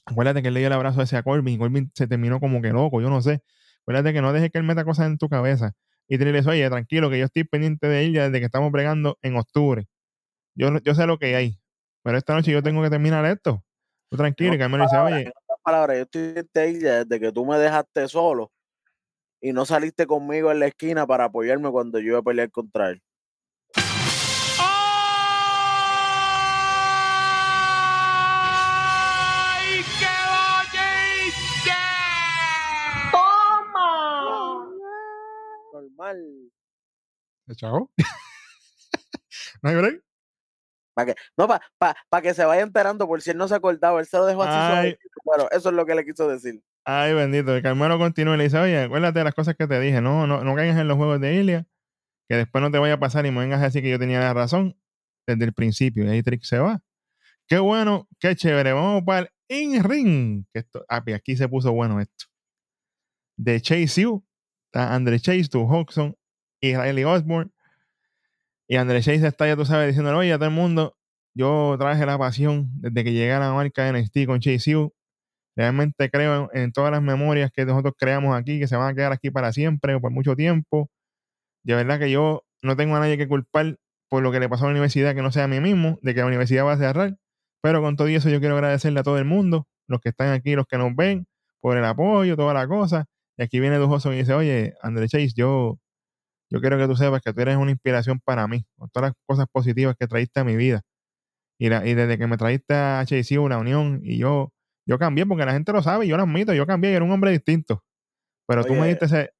Acuérdate 0.05 0.43
que 0.43 0.49
él 0.49 0.55
le 0.55 0.61
dio 0.61 0.67
el 0.67 0.73
abrazo 0.73 1.03
ese 1.03 1.17
a 1.17 1.23
Corbin 1.23 1.55
y 1.55 1.59
Corbin 1.59 1.91
se 1.95 2.07
terminó 2.07 2.41
como 2.41 2.61
que 2.61 2.71
loco, 2.71 3.01
yo 3.01 3.09
no 3.09 3.23
sé. 3.23 3.41
Acuérdate 3.83 4.13
que 4.13 4.21
no 4.21 4.33
dejes 4.33 4.51
que 4.51 4.59
él 4.59 4.65
meta 4.65 4.85
cosas 4.85 5.07
en 5.07 5.19
tu 5.19 5.29
cabeza. 5.29 5.75
Y 6.09 6.19
te 6.19 6.25
le 6.25 6.33
dice, 6.33 6.51
oye, 6.51 6.69
tranquilo, 6.69 7.11
que 7.11 7.19
yo 7.19 7.27
estoy 7.27 7.45
pendiente 7.45 7.87
de 7.87 8.03
ella 8.03 8.25
desde 8.25 8.41
que 8.41 8.47
estamos 8.47 8.73
bregando 8.73 9.19
en 9.23 9.37
octubre. 9.37 9.87
Yo, 10.55 10.77
yo 10.79 10.95
sé 10.95 11.07
lo 11.07 11.19
que 11.19 11.37
hay. 11.37 11.61
Pero 12.03 12.19
esta 12.19 12.35
noche 12.35 12.51
yo 12.51 12.63
tengo 12.63 12.83
que 12.83 12.91
terminar 12.91 13.25
esto. 13.27 13.63
Tú 14.11 14.17
tranquilo, 14.17 14.55
y 14.55 14.59
Carmelo 14.59 14.85
dice, 14.85 14.97
oye. 14.97 15.33
Palabras, 15.69 15.99
yo 15.99 16.21
estoy 16.41 16.63
ella 16.63 17.05
desde 17.05 17.21
que 17.21 17.31
tú 17.31 17.45
me 17.45 17.59
dejaste 17.59 18.09
solo 18.09 18.51
y 19.39 19.53
no 19.53 19.67
saliste 19.67 20.07
conmigo 20.07 20.51
en 20.51 20.61
la 20.61 20.69
esquina 20.69 21.07
para 21.07 21.25
apoyarme 21.25 21.71
cuando 21.71 21.99
yo 21.99 22.07
iba 22.07 22.21
a 22.21 22.23
pelear 22.23 22.51
contra 22.51 22.89
él. 22.89 23.03
normal. 35.75 36.51
¿Chao? 37.57 37.91
¿No 39.63 39.69
hay 39.69 39.77
break? 39.77 40.08
Para 40.99 41.15
que, 41.15 41.21
no, 41.37 41.47
para 41.47 41.63
pa, 42.11 42.21
que 42.21 42.35
se 42.35 42.45
vaya 42.45 42.63
enterando 42.63 43.07
por 43.07 43.23
si 43.23 43.31
él 43.31 43.37
no 43.37 43.47
se 43.47 43.55
acordaba, 43.55 44.01
él 44.01 44.07
se 44.07 44.17
lo 44.17 44.27
dejó 44.27 44.43
así 44.43 44.97
Bueno, 45.25 45.47
eso 45.53 45.69
es 45.69 45.75
lo 45.77 45.87
que 45.87 45.95
le 45.95 46.05
quiso 46.05 46.29
decir. 46.29 46.61
Ay, 46.85 47.15
bendito. 47.15 47.55
El 47.55 47.63
Carmelo 47.63 47.99
continúa 47.99 48.35
y 48.35 48.39
le 48.39 48.45
dice, 48.45 48.59
oye, 48.59 48.83
acuérdate 48.83 49.21
de 49.21 49.25
las 49.25 49.35
cosas 49.35 49.55
que 49.55 49.69
te 49.69 49.79
dije, 49.79 50.01
no, 50.01 50.27
no, 50.27 50.43
no 50.43 50.57
caigas 50.57 50.77
en 50.77 50.89
los 50.89 50.97
juegos 50.97 51.21
de 51.21 51.37
Ilia, 51.37 51.69
que 52.29 52.35
después 52.35 52.63
no 52.63 52.73
te 52.73 52.79
vaya 52.79 52.95
a 52.95 52.99
pasar 52.99 53.27
y 53.27 53.31
me 53.31 53.39
vengas 53.39 53.61
a 53.61 53.67
decir 53.67 53.81
que 53.81 53.91
yo 53.91 53.99
tenía 54.01 54.19
la 54.19 54.35
razón 54.35 54.77
desde 55.25 55.45
el 55.45 55.53
principio. 55.53 56.05
Y 56.05 56.09
ahí 56.09 56.23
Trick 56.25 56.43
se 56.43 56.59
va. 56.59 56.81
Qué 57.47 57.61
bueno, 57.61 58.09
qué 58.19 58.35
chévere. 58.35 58.73
Vamos 58.73 59.05
para 59.07 59.21
el 59.21 59.31
in-ring. 59.49 60.47
Ah, 60.89 61.05
aquí 61.15 61.37
se 61.37 61.49
puso 61.49 61.71
bueno 61.71 62.01
esto. 62.01 62.25
De 63.37 63.61
Chase 63.61 64.05
U 64.05 64.27
Está 64.67 64.95
Andre 64.95 65.21
Chase, 65.21 65.49
tu 65.49 65.61
Hodgson 65.61 66.17
Riley 66.61 67.05
Osborne. 67.05 67.53
Y 68.69 68.77
Andre 68.77 69.01
Chase 69.01 69.27
está, 69.27 69.47
ya 69.47 69.57
tú 69.57 69.65
sabes, 69.65 69.89
diciendo, 69.89 70.17
oye, 70.17 70.33
a 70.33 70.37
todo 70.37 70.49
el 70.49 70.55
mundo, 70.55 70.95
yo 71.35 71.77
traje 71.79 72.05
la 72.07 72.19
pasión 72.19 72.69
desde 72.75 73.05
que 73.05 73.13
llegué 73.13 73.33
a 73.33 73.41
la 73.41 73.53
marca 73.53 73.91
NXT 73.91 74.27
con 74.27 74.41
Chase 74.41 74.77
U. 74.77 74.93
Realmente 75.57 76.11
creo 76.11 76.51
en, 76.53 76.73
todas 76.73 76.93
las 76.93 77.03
memorias 77.03 77.51
que 77.53 77.65
nosotros 77.65 77.95
creamos 77.99 78.37
aquí, 78.37 78.61
que 78.61 78.69
se 78.69 78.77
van 78.77 78.93
a 78.93 78.95
quedar 78.95 79.13
aquí 79.13 79.31
para 79.31 79.53
siempre 79.53 79.95
o 79.95 80.01
por 80.01 80.13
mucho 80.13 80.37
tiempo. 80.37 80.91
De 81.65 81.75
verdad 81.75 81.99
que 81.99 82.11
yo 82.11 82.45
no 82.63 82.77
tengo 82.77 82.97
a 82.97 83.01
nadie 83.01 83.19
que 83.19 83.29
culpar 83.29 83.77
por 84.09 84.23
lo 84.23 84.33
que 84.33 84.41
le 84.41 84.49
pasó 84.49 84.65
a 84.65 84.69
la 84.69 84.73
universidad, 84.73 85.15
que 85.15 85.23
no 85.23 85.33
sea 85.33 85.45
a 85.45 85.49
mí 85.49 85.61
mismo, 85.61 85.99
de 86.03 86.15
que 86.15 86.21
la 86.21 86.27
universidad 86.27 86.65
va 86.65 86.75
a 86.75 86.79
cerrar. 86.79 87.17
Pero 87.63 87.83
con 87.83 87.97
todo 87.97 88.09
eso 88.09 88.31
yo 88.31 88.41
quiero 88.41 88.55
agradecerle 88.57 89.01
a 89.01 89.03
todo 89.03 89.19
el 89.19 89.25
mundo, 89.25 89.67
los 89.89 90.01
que 90.01 90.11
están 90.11 90.33
aquí, 90.33 90.55
los 90.55 90.67
que 90.67 90.79
nos 90.79 90.95
ven, 90.97 91.27
por 91.61 91.77
el 91.77 91.85
apoyo, 91.85 92.37
toda 92.37 92.55
la 92.55 92.69
cosa. 92.69 93.07
Y 93.37 93.43
aquí 93.45 93.61
viene 93.61 93.77
Dujoso 93.79 94.13
y 94.13 94.19
dice, 94.19 94.35
oye, 94.35 94.75
André 94.83 95.09
Chase, 95.09 95.33
yo, 95.37 95.79
yo 96.51 96.61
quiero 96.61 96.79
que 96.79 96.87
tú 96.87 96.97
sepas 96.97 97.21
que 97.21 97.33
tú 97.33 97.41
eres 97.41 97.57
una 97.57 97.71
inspiración 97.71 98.21
para 98.25 98.47
mí, 98.49 98.65
con 98.77 98.89
todas 98.91 99.11
las 99.11 99.17
cosas 99.27 99.47
positivas 99.51 99.97
que 99.99 100.07
traíste 100.07 100.41
a 100.41 100.45
mi 100.45 100.57
vida. 100.57 100.83
Y, 101.59 101.67
y 101.67 101.95
desde 101.95 102.19
que 102.19 102.27
me 102.27 102.37
traíste 102.37 102.75
a 102.75 103.01
HC, 103.01 103.39
una 103.39 103.59
unión, 103.59 104.01
y 104.03 104.19
yo, 104.19 104.53
yo 104.87 104.99
cambié, 104.99 105.27
porque 105.27 105.45
la 105.45 105.53
gente 105.53 105.73
lo 105.73 105.83
sabe, 105.83 106.07
y 106.07 106.09
yo 106.09 106.17
lo 106.17 106.23
admito, 106.23 106.55
yo 106.55 106.67
cambié 106.67 106.93
y 106.93 106.95
era 106.95 107.05
un 107.05 107.11
hombre 107.11 107.33
distinto. 107.33 107.85
Pero 108.47 108.65
tú 108.65 108.75
me 108.75 108.89
diste 108.89 109.05
ese... 109.05 109.31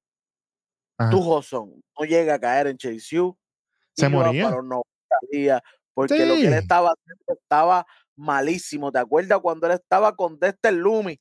Tú, 1.09 1.21
Josón, 1.21 1.81
no 1.97 2.05
llega 2.05 2.35
a 2.35 2.39
caer 2.39 2.67
en 2.67 2.77
Chase 2.77 2.99
Se 3.95 4.09
moría. 4.09 4.51
porque 5.93 6.25
lo 6.25 6.35
que 6.35 6.47
él 6.47 6.53
estaba 6.53 6.89
haciendo 6.89 7.41
estaba 7.41 7.85
malísimo. 8.17 8.91
¿Te 8.91 8.99
acuerdas 8.99 9.39
cuando 9.39 9.65
él 9.67 9.73
estaba 9.73 10.13
con 10.15 10.37
Dexter 10.37 10.73
Lumi? 10.73 11.19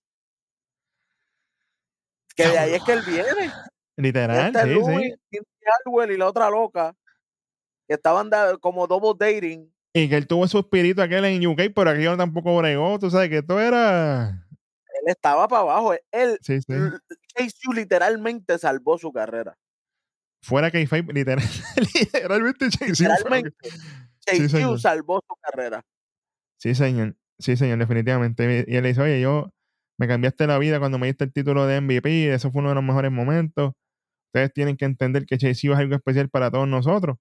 Que 2.35 2.49
de 2.49 2.59
ahí 2.59 2.75
es 2.75 2.85
que 2.85 2.93
él 2.93 3.03
viene. 3.07 3.53
Literal, 3.97 4.55
este 4.55 4.75
sí, 4.75 5.41
y 6.11 6.17
la 6.17 6.27
otra 6.27 6.51
loca, 6.51 6.95
que 7.87 7.95
estaban 7.95 8.31
como 8.61 8.87
double 8.87 9.15
dating. 9.19 9.73
Y 9.95 10.09
que 10.09 10.17
él 10.17 10.27
tuvo 10.27 10.47
su 10.47 10.59
espíritu 10.59 11.03
aquel 11.03 11.25
en 11.25 11.47
UK, 11.47 11.73
pero 11.75 11.91
aquello 11.91 12.17
tampoco 12.17 12.57
bregó, 12.59 12.99
tú 12.99 13.11
sabes 13.11 13.31
que 13.31 13.39
esto 13.39 13.59
era... 13.61 14.47
Él 15.03 15.07
estaba 15.07 15.49
para 15.49 15.63
abajo, 15.63 15.95
él, 16.11 16.39
sí, 16.43 16.61
sí. 16.61 16.75
literalmente 17.75 18.59
salvó 18.59 18.99
su 18.99 19.13
carrera. 19.13 19.57
Fuera 20.43 20.71
que 20.71 20.79
literal, 21.13 21.45
literalmente 21.95 22.71
Chase 22.71 23.05
Literalmente, 23.05 23.57
Chase 24.21 24.79
salvó 24.79 25.21
su 25.27 25.35
carrera. 25.41 25.85
Sí, 26.59 26.75
señor. 26.75 27.17
Sí, 27.39 27.57
señor, 27.57 27.79
definitivamente. 27.79 28.65
Y 28.67 28.77
él 28.77 28.83
le 28.83 28.89
dice, 28.89 29.01
oye, 29.01 29.21
yo 29.21 29.53
me 29.99 30.09
cambiaste 30.09 30.47
la 30.47 30.59
vida 30.59 30.79
cuando 30.79 30.99
me 30.99 31.07
diste 31.07 31.25
el 31.25 31.33
título 31.33 31.67
de 31.67 31.81
MVP, 31.81 32.33
eso 32.33 32.51
fue 32.51 32.61
uno 32.61 32.71
de 32.71 32.75
los 32.77 32.85
mejores 32.85 33.11
momentos. 33.11 33.73
Ustedes 34.29 34.53
tienen 34.53 34.77
que 34.77 34.85
entender 34.85 35.27
que 35.27 35.39
Chase 35.39 35.69
es 35.73 35.77
algo 35.77 35.95
especial 35.95 36.29
para 36.29 36.51
todos 36.51 36.69
nosotros. 36.69 37.17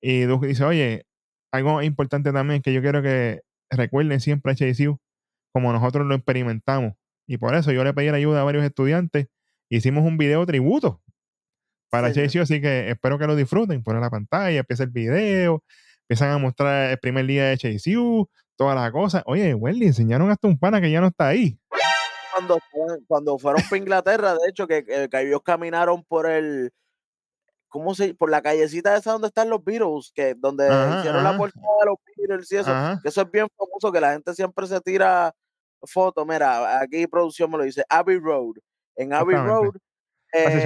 Y 0.00 0.22
Duke 0.22 0.46
dice, 0.46 0.64
oye, 0.64 1.06
algo 1.52 1.82
importante 1.82 2.32
también 2.32 2.62
que 2.62 2.72
yo 2.72 2.80
quiero 2.80 3.02
que 3.02 3.40
recuerden 3.70 4.20
siempre 4.20 4.52
a 4.52 4.54
Chase 4.54 4.94
como 5.52 5.72
nosotros 5.72 6.06
lo 6.06 6.14
experimentamos. 6.14 6.94
Y 7.26 7.38
por 7.38 7.54
eso 7.54 7.72
yo 7.72 7.82
le 7.82 7.92
pedí 7.94 8.08
ayuda 8.08 8.42
a 8.42 8.44
varios 8.44 8.64
estudiantes. 8.64 9.26
Hicimos 9.68 10.04
un 10.04 10.18
video 10.18 10.46
tributo 10.46 11.02
para 11.90 12.12
Chase 12.12 12.38
U, 12.38 12.42
así 12.42 12.60
que 12.60 12.90
espero 12.90 13.18
que 13.18 13.26
lo 13.26 13.34
disfruten. 13.34 13.82
Ponen 13.82 14.02
la 14.02 14.10
pantalla, 14.10 14.60
empieza 14.60 14.84
el 14.84 14.90
video, 14.90 15.64
empiezan 16.02 16.30
a 16.30 16.38
mostrar 16.38 16.90
el 16.90 16.98
primer 16.98 17.26
día 17.26 17.46
de 17.46 17.58
Chase 17.58 17.96
todas 18.56 18.76
las 18.76 18.92
cosas. 18.92 19.22
Oye, 19.26 19.54
Wendy, 19.54 19.86
enseñaron 19.86 20.30
hasta 20.30 20.46
un 20.46 20.58
pana 20.58 20.80
que 20.80 20.90
ya 20.90 21.00
no 21.00 21.08
está 21.08 21.28
ahí 21.28 21.58
cuando, 22.36 22.58
cuando 23.06 23.38
fueron 23.38 23.62
para 23.62 23.76
Inglaterra, 23.76 24.34
de 24.34 24.50
hecho, 24.50 24.66
que, 24.66 24.84
ellos 25.12 25.40
caminaron 25.42 26.04
por 26.04 26.26
el, 26.26 26.72
¿cómo 27.68 27.94
se 27.94 28.14
por 28.14 28.30
la 28.30 28.42
callecita 28.42 28.96
esa 28.96 29.12
donde 29.12 29.28
están 29.28 29.48
los 29.48 29.64
Beatles, 29.64 30.12
que 30.14 30.34
donde 30.34 30.66
hicieron 30.66 31.24
la 31.24 31.36
portada 31.36 31.66
de 31.80 31.86
los 31.86 31.96
Beatles 32.16 32.52
y 32.52 32.56
eso, 32.56 32.72
que 33.02 33.08
eso 33.08 33.22
es 33.22 33.30
bien 33.30 33.48
famoso, 33.56 33.90
que 33.90 34.00
la 34.00 34.12
gente 34.12 34.34
siempre 34.34 34.66
se 34.66 34.80
tira 34.80 35.34
fotos, 35.82 36.26
mira, 36.26 36.80
aquí 36.80 37.06
producción 37.06 37.50
me 37.50 37.58
lo 37.58 37.64
dice, 37.64 37.84
Abbey 37.88 38.18
Road, 38.18 38.56
en 38.96 39.12
Abbey 39.12 39.36
Road, 39.36 39.76
eh, 40.32 40.64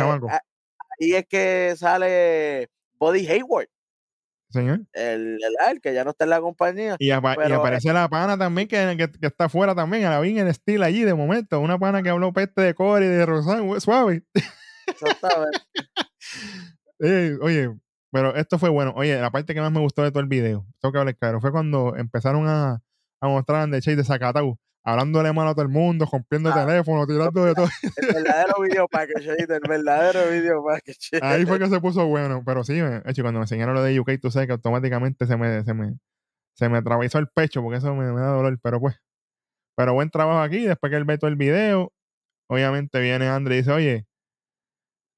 ahí 1.01 1.15
es 1.15 1.27
que 1.27 1.75
sale 1.77 2.69
Buddy 2.99 3.27
Hayward, 3.29 3.69
Señor. 4.51 4.81
El, 4.93 5.39
el, 5.71 5.81
que 5.81 5.95
ya 5.95 6.05
no 6.05 6.11
está 6.11 6.25
en 6.25 6.31
la 6.31 6.41
compañía. 6.41 6.97
Y, 6.99 7.11
aparece 7.11 7.93
la 7.93 8.09
pana 8.09 8.37
también, 8.37 8.69
que, 8.69 9.11
que, 9.21 9.27
está 9.27 9.45
afuera 9.45 9.75
también, 9.75 10.05
a 10.05 10.11
la 10.11 10.21
vi 10.21 10.39
en 10.39 10.49
estilo 10.49 10.85
allí 10.85 11.05
de 11.05 11.15
momento. 11.15 11.61
Una 11.61 11.79
pana 11.79 12.03
que 12.03 12.11
habló 12.11 12.33
peste 12.33 12.61
de 12.61 12.75
Core 12.75 13.07
y 13.07 13.09
de 13.09 13.27
Rosán, 13.27 13.81
suave. 13.81 14.25
oye, 17.41 17.71
pero 18.11 18.35
esto 18.35 18.59
fue 18.59 18.69
bueno. 18.69 18.93
Oye, 18.97 19.21
la 19.21 19.31
parte 19.31 19.55
que 19.55 19.61
más 19.61 19.71
me 19.71 19.81
gustó 19.81 20.03
de 20.03 20.11
todo 20.11 20.21
el 20.21 20.29
video, 20.29 20.67
tengo 20.81 20.93
que 20.93 20.99
hablar 20.99 21.17
claro, 21.17 21.41
fue 21.41 21.53
cuando 21.53 21.95
empezaron 21.97 22.49
a, 22.49 22.81
a 23.21 23.29
mostrar 23.29 23.69
de 23.69 23.81
Chase 23.81 23.97
de 23.97 24.05
Zacatau 24.05 24.59
hablándole 24.83 25.33
mal 25.33 25.49
a 25.49 25.53
todo 25.53 25.63
el 25.63 25.69
mundo, 25.69 26.09
rompiendo 26.11 26.51
ah, 26.51 26.67
teléfono, 26.67 27.07
tirando 27.07 27.45
de 27.45 27.55
todo. 27.55 27.69
El 27.97 28.15
verdadero 28.15 28.63
video 28.63 28.89
package, 28.89 29.29
el 29.29 29.61
verdadero 29.69 30.31
video 30.31 30.65
package. 30.65 31.19
Ahí 31.23 31.47
fue 31.47 31.59
que 31.59 31.69
se 31.69 31.81
puso 31.81 32.07
bueno, 32.07 32.43
pero 32.45 32.65
sí, 32.65 32.81
hecho, 33.05 33.23
cuando 33.23 33.41
me 33.41 33.45
enseñaron 33.45 33.75
lo 33.75 33.83
de 33.83 33.99
UK, 33.99 34.13
tú 34.21 34.31
sabes 34.31 34.47
que 34.47 34.53
automáticamente 34.53 35.27
se 35.27 35.37
me, 35.37 35.63
se 35.65 35.75
me, 35.75 35.95
se 36.55 36.69
me 36.69 36.79
atravesó 36.79 37.19
el 37.19 37.29
pecho, 37.29 37.63
porque 37.63 37.79
eso 37.79 37.95
me, 37.95 38.07
da 38.07 38.29
dolor, 38.29 38.59
pero 38.63 38.81
pues, 38.81 39.01
pero 39.77 39.95
buen 39.95 40.11
trabajo 40.11 40.41
aquí, 40.41 40.65
después 40.65 40.91
que 40.91 40.97
él 40.97 41.05
ve 41.05 41.19
todo 41.19 41.29
el 41.29 41.37
video, 41.37 41.93
obviamente 42.49 43.01
viene 43.01 43.29
Andre 43.29 43.57
y 43.57 43.59
dice, 43.59 43.73
oye, 43.73 44.07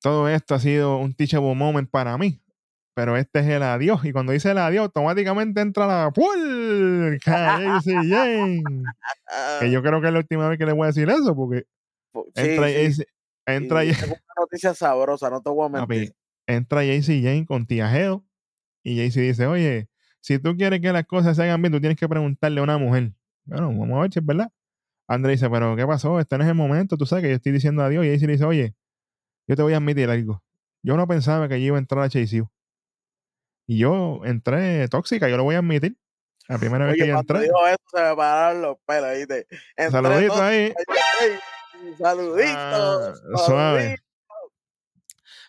todo 0.01 0.29
esto 0.29 0.55
ha 0.55 0.59
sido 0.59 0.97
un 0.99 1.15
teachable 1.15 1.55
moment 1.55 1.89
para 1.89 2.19
mí 2.19 2.42
pero 2.95 3.17
este 3.17 3.41
es 3.41 3.47
el 3.47 3.63
adiós. 3.63 4.05
Y 4.05 4.13
cuando 4.13 4.33
dice 4.33 4.51
el 4.51 4.59
adiós, 4.59 4.85
automáticamente 4.85 5.61
entra 5.61 5.87
la 5.87 6.11
¡Pul! 6.11 7.19
que 9.61 9.71
yo 9.71 9.83
creo 9.83 10.01
que 10.01 10.07
es 10.09 10.13
la 10.13 10.19
última 10.19 10.49
vez 10.49 10.59
que 10.59 10.67
le 10.67 10.73
voy 10.73 10.85
a 10.85 10.87
decir 10.89 11.09
eso, 11.09 11.35
porque 11.35 11.65
entra, 12.35 12.69
sí. 12.69 13.05
entra 13.47 13.85
y, 13.85 13.91
una 13.91 14.17
noticia 14.39 14.75
sabrosa, 14.75 15.31
no 15.31 15.41
te 15.41 15.51
voy 15.51 15.67
a 15.67 15.69
mentir. 15.69 16.15
entra 16.47 16.85
JC 16.85 17.23
Jane 17.23 17.47
con 17.47 17.67
Tiajeo 17.67 18.25
y 18.83 18.97
JC 18.97 19.21
dice, 19.21 19.47
oye, 19.47 19.89
si 20.21 20.39
tú 20.39 20.57
quieres 20.57 20.81
que 20.81 20.93
las 20.93 21.07
cosas 21.07 21.37
se 21.37 21.43
hagan 21.43 21.63
bien, 21.63 21.73
tú 21.73 21.81
tienes 21.81 21.99
que 21.99 22.09
preguntarle 22.09 22.61
a 22.61 22.65
una 22.65 22.79
mujer. 22.79 23.13
Bueno, 23.45 23.69
vamos 23.69 23.99
a 23.99 24.03
ver 24.03 24.13
si 24.13 24.19
es 24.19 24.27
verdad. 24.27 24.51
André 25.09 25.33
dice, 25.33 25.51
pero 25.51 25.75
¿qué 25.77 25.87
pasó? 25.87 26.21
Este 26.21 26.39
no 26.39 26.45
es 26.45 26.49
el 26.49 26.55
momento, 26.55 26.97
tú 26.97 27.07
sabes 27.07 27.23
que 27.23 27.31
yo 27.31 27.37
estoy 27.37 27.53
diciendo 27.53 27.83
adiós. 27.83 28.05
Y 28.05 28.09
ahí 28.09 28.19
le 28.19 28.33
dice, 28.33 28.45
oye, 28.45 28.75
yo 29.49 29.57
te 29.57 29.63
voy 29.63 29.73
a 29.73 29.79
admitir 29.79 30.09
algo. 30.09 30.43
Yo 30.83 30.97
no 30.97 31.07
pensaba 31.07 31.49
que 31.49 31.61
yo 31.61 31.69
iba 31.69 31.77
a 31.77 31.81
entrar 31.81 32.05
a 32.05 32.09
Chase 32.09 32.45
Y 33.67 33.79
yo 33.79 34.21
entré 34.25 34.89
tóxica, 34.89 35.29
yo 35.29 35.37
lo 35.37 35.45
voy 35.45 35.55
a 35.55 35.59
admitir. 35.59 35.97
La 36.49 36.59
primera 36.59 36.87
vez 36.87 36.97
que 36.97 37.07
yo 37.07 37.19
entré. 37.19 37.41
dijo 37.41 37.67
eso, 37.67 37.77
se 37.95 38.03
me 38.03 38.17
pararon 38.17 38.63
los 38.63 38.77
pelos, 38.85 39.17
¿viste? 39.17 39.47
Saludito 39.91 40.43
ahí. 40.43 40.73
Saludito. 41.99 42.53
Ah, 42.57 43.15
suave. 43.47 43.97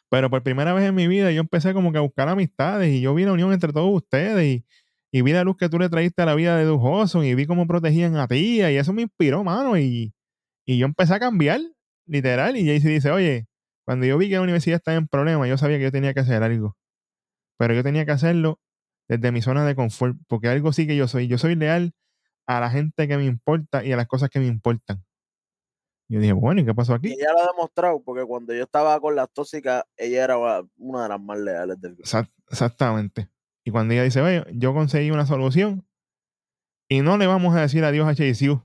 Pero 0.10 0.30
por 0.30 0.44
primera 0.44 0.74
vez 0.74 0.86
en 0.86 0.94
mi 0.94 1.08
vida 1.08 1.32
yo 1.32 1.42
empecé 1.42 1.74
como 1.74 1.92
que 1.92 1.98
a 1.98 2.02
buscar 2.02 2.30
amistades 2.30 2.90
y 2.94 3.02
yo 3.02 3.16
vi 3.16 3.26
la 3.26 3.32
unión 3.32 3.52
entre 3.52 3.74
todos 3.74 3.92
ustedes 3.92 4.46
y, 4.46 4.66
y 5.12 5.22
vi 5.24 5.34
la 5.34 5.44
luz 5.44 5.58
que 5.58 5.70
tú 5.70 5.80
le 5.80 5.90
traíste 5.90 6.22
a 6.22 6.26
la 6.26 6.36
vida 6.36 6.56
de 6.56 6.66
Dujoso 6.66 7.24
y 7.24 7.34
vi 7.34 7.48
cómo 7.48 7.66
protegían 7.66 8.18
a 8.18 8.28
ti 8.28 8.62
y 8.62 8.62
eso 8.62 8.94
me 8.94 9.02
inspiró, 9.02 9.44
mano. 9.44 9.76
Y, 9.78 10.14
y 10.66 10.78
yo 10.78 10.86
empecé 10.86 11.16
a 11.16 11.20
cambiar, 11.20 11.62
literal. 12.06 12.58
Y 12.58 12.66
Jaycee 12.66 12.90
dice, 12.90 13.12
oye, 13.12 13.48
cuando 13.86 14.06
yo 14.06 14.18
vi 14.18 14.30
que 14.30 14.36
la 14.36 14.42
universidad 14.42 14.78
estaba 14.78 14.98
en 14.98 15.08
problemas, 15.08 15.50
yo 15.50 15.58
sabía 15.58 15.78
que 15.78 15.86
yo 15.86 15.92
tenía 15.92 16.14
que 16.14 16.20
hacer 16.20 16.44
algo. 16.44 16.78
Pero 17.58 17.74
yo 17.74 17.84
tenía 17.84 18.06
que 18.06 18.12
hacerlo 18.12 18.60
desde 19.08 19.32
mi 19.32 19.42
zona 19.42 19.66
de 19.66 19.76
confort, 19.76 20.18
porque 20.28 20.48
algo 20.48 20.74
sí 20.74 20.88
que 20.88 20.96
yo 20.96 21.08
soy. 21.08 21.28
Yo 21.28 21.38
soy 21.38 21.56
leal 21.56 21.94
a 22.46 22.60
la 22.60 22.70
gente 22.70 23.08
que 23.08 23.18
me 23.18 23.26
importa 23.26 23.84
y 23.84 23.92
a 23.92 23.98
las 23.98 24.08
cosas 24.08 24.30
que 24.30 24.40
me 24.40 24.48
importan. 24.48 25.04
Yo 26.10 26.20
dije, 26.20 26.34
bueno, 26.34 26.62
¿y 26.62 26.66
qué 26.66 26.76
pasó 26.76 26.94
aquí? 26.94 27.10
Y 27.10 27.14
ella 27.14 27.32
lo 27.34 27.42
ha 27.42 27.48
demostrado, 27.48 28.04
porque 28.04 28.26
cuando 28.26 28.54
yo 28.54 28.64
estaba 28.64 29.00
con 29.00 29.16
las 29.16 29.32
tóxicas, 29.32 29.84
ella 29.98 30.24
era 30.24 30.38
una 30.78 31.04
de 31.04 31.10
las 31.10 31.22
más 31.22 31.40
leales 31.40 31.80
del 31.80 31.96
grupo. 31.96 32.10
Exactamente. 32.50 33.30
Y 33.64 33.72
cuando 33.72 33.94
ella 33.94 34.04
dice, 34.04 34.22
oye, 34.22 34.44
yo 34.54 34.74
conseguí 34.74 35.12
una 35.12 35.26
solución 35.26 35.88
y 36.90 37.02
no 37.02 37.18
le 37.18 37.26
vamos 37.28 37.56
a 37.56 37.62
decir 37.62 37.84
adiós 37.86 38.08
a 38.08 38.12
HCU, 38.12 38.62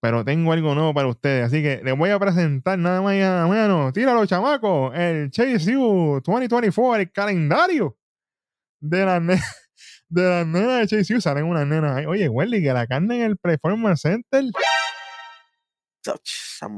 pero 0.00 0.24
tengo 0.24 0.52
algo 0.52 0.74
nuevo 0.74 0.94
para 0.94 1.08
ustedes. 1.08 1.46
Así 1.46 1.62
que 1.62 1.82
les 1.84 1.96
voy 1.96 2.10
a 2.10 2.18
presentar 2.18 2.78
nada 2.78 3.02
más 3.02 3.14
y 3.14 3.18
nada 3.18 3.46
menos. 3.46 3.92
Tíralo, 3.92 4.24
chamacos. 4.26 4.94
El 4.94 5.30
HCU 5.30 6.20
2024, 6.24 6.96
el 6.96 7.12
calendario 7.12 7.96
de 8.80 9.04
las 9.04 9.20
nenas 9.20 9.70
de 10.08 10.22
las 10.22 10.46
nenas 10.46 10.90
de 10.90 11.02
HCU. 11.02 11.20
Salen 11.20 11.44
unas 11.44 11.66
nenas 11.66 11.96
ahí. 11.96 12.06
Oye, 12.06 12.28
Welly, 12.28 12.62
que 12.62 12.72
la 12.72 12.86
carne 12.86 13.16
en 13.16 13.22
el 13.22 13.36
Performance 13.36 14.00
Center 14.00 14.44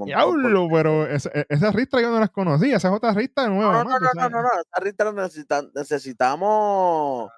Diablo, 0.04 0.68
pero 0.70 1.06
esa, 1.06 1.30
e, 1.32 1.46
esa 1.48 1.70
ristra 1.70 2.00
yo 2.00 2.10
no 2.10 2.18
las 2.18 2.30
conocía, 2.30 2.76
esa 2.76 2.88
es 2.88 2.94
otra 2.94 3.12
ristra 3.12 3.46
nueva. 3.48 3.84
No, 3.84 3.90
no, 3.90 3.98
no, 3.98 4.10
no, 4.14 4.28
no, 4.28 4.42
no, 4.42 4.48
esa 4.48 4.80
ristra 4.80 5.12
necesitamos, 5.74 7.30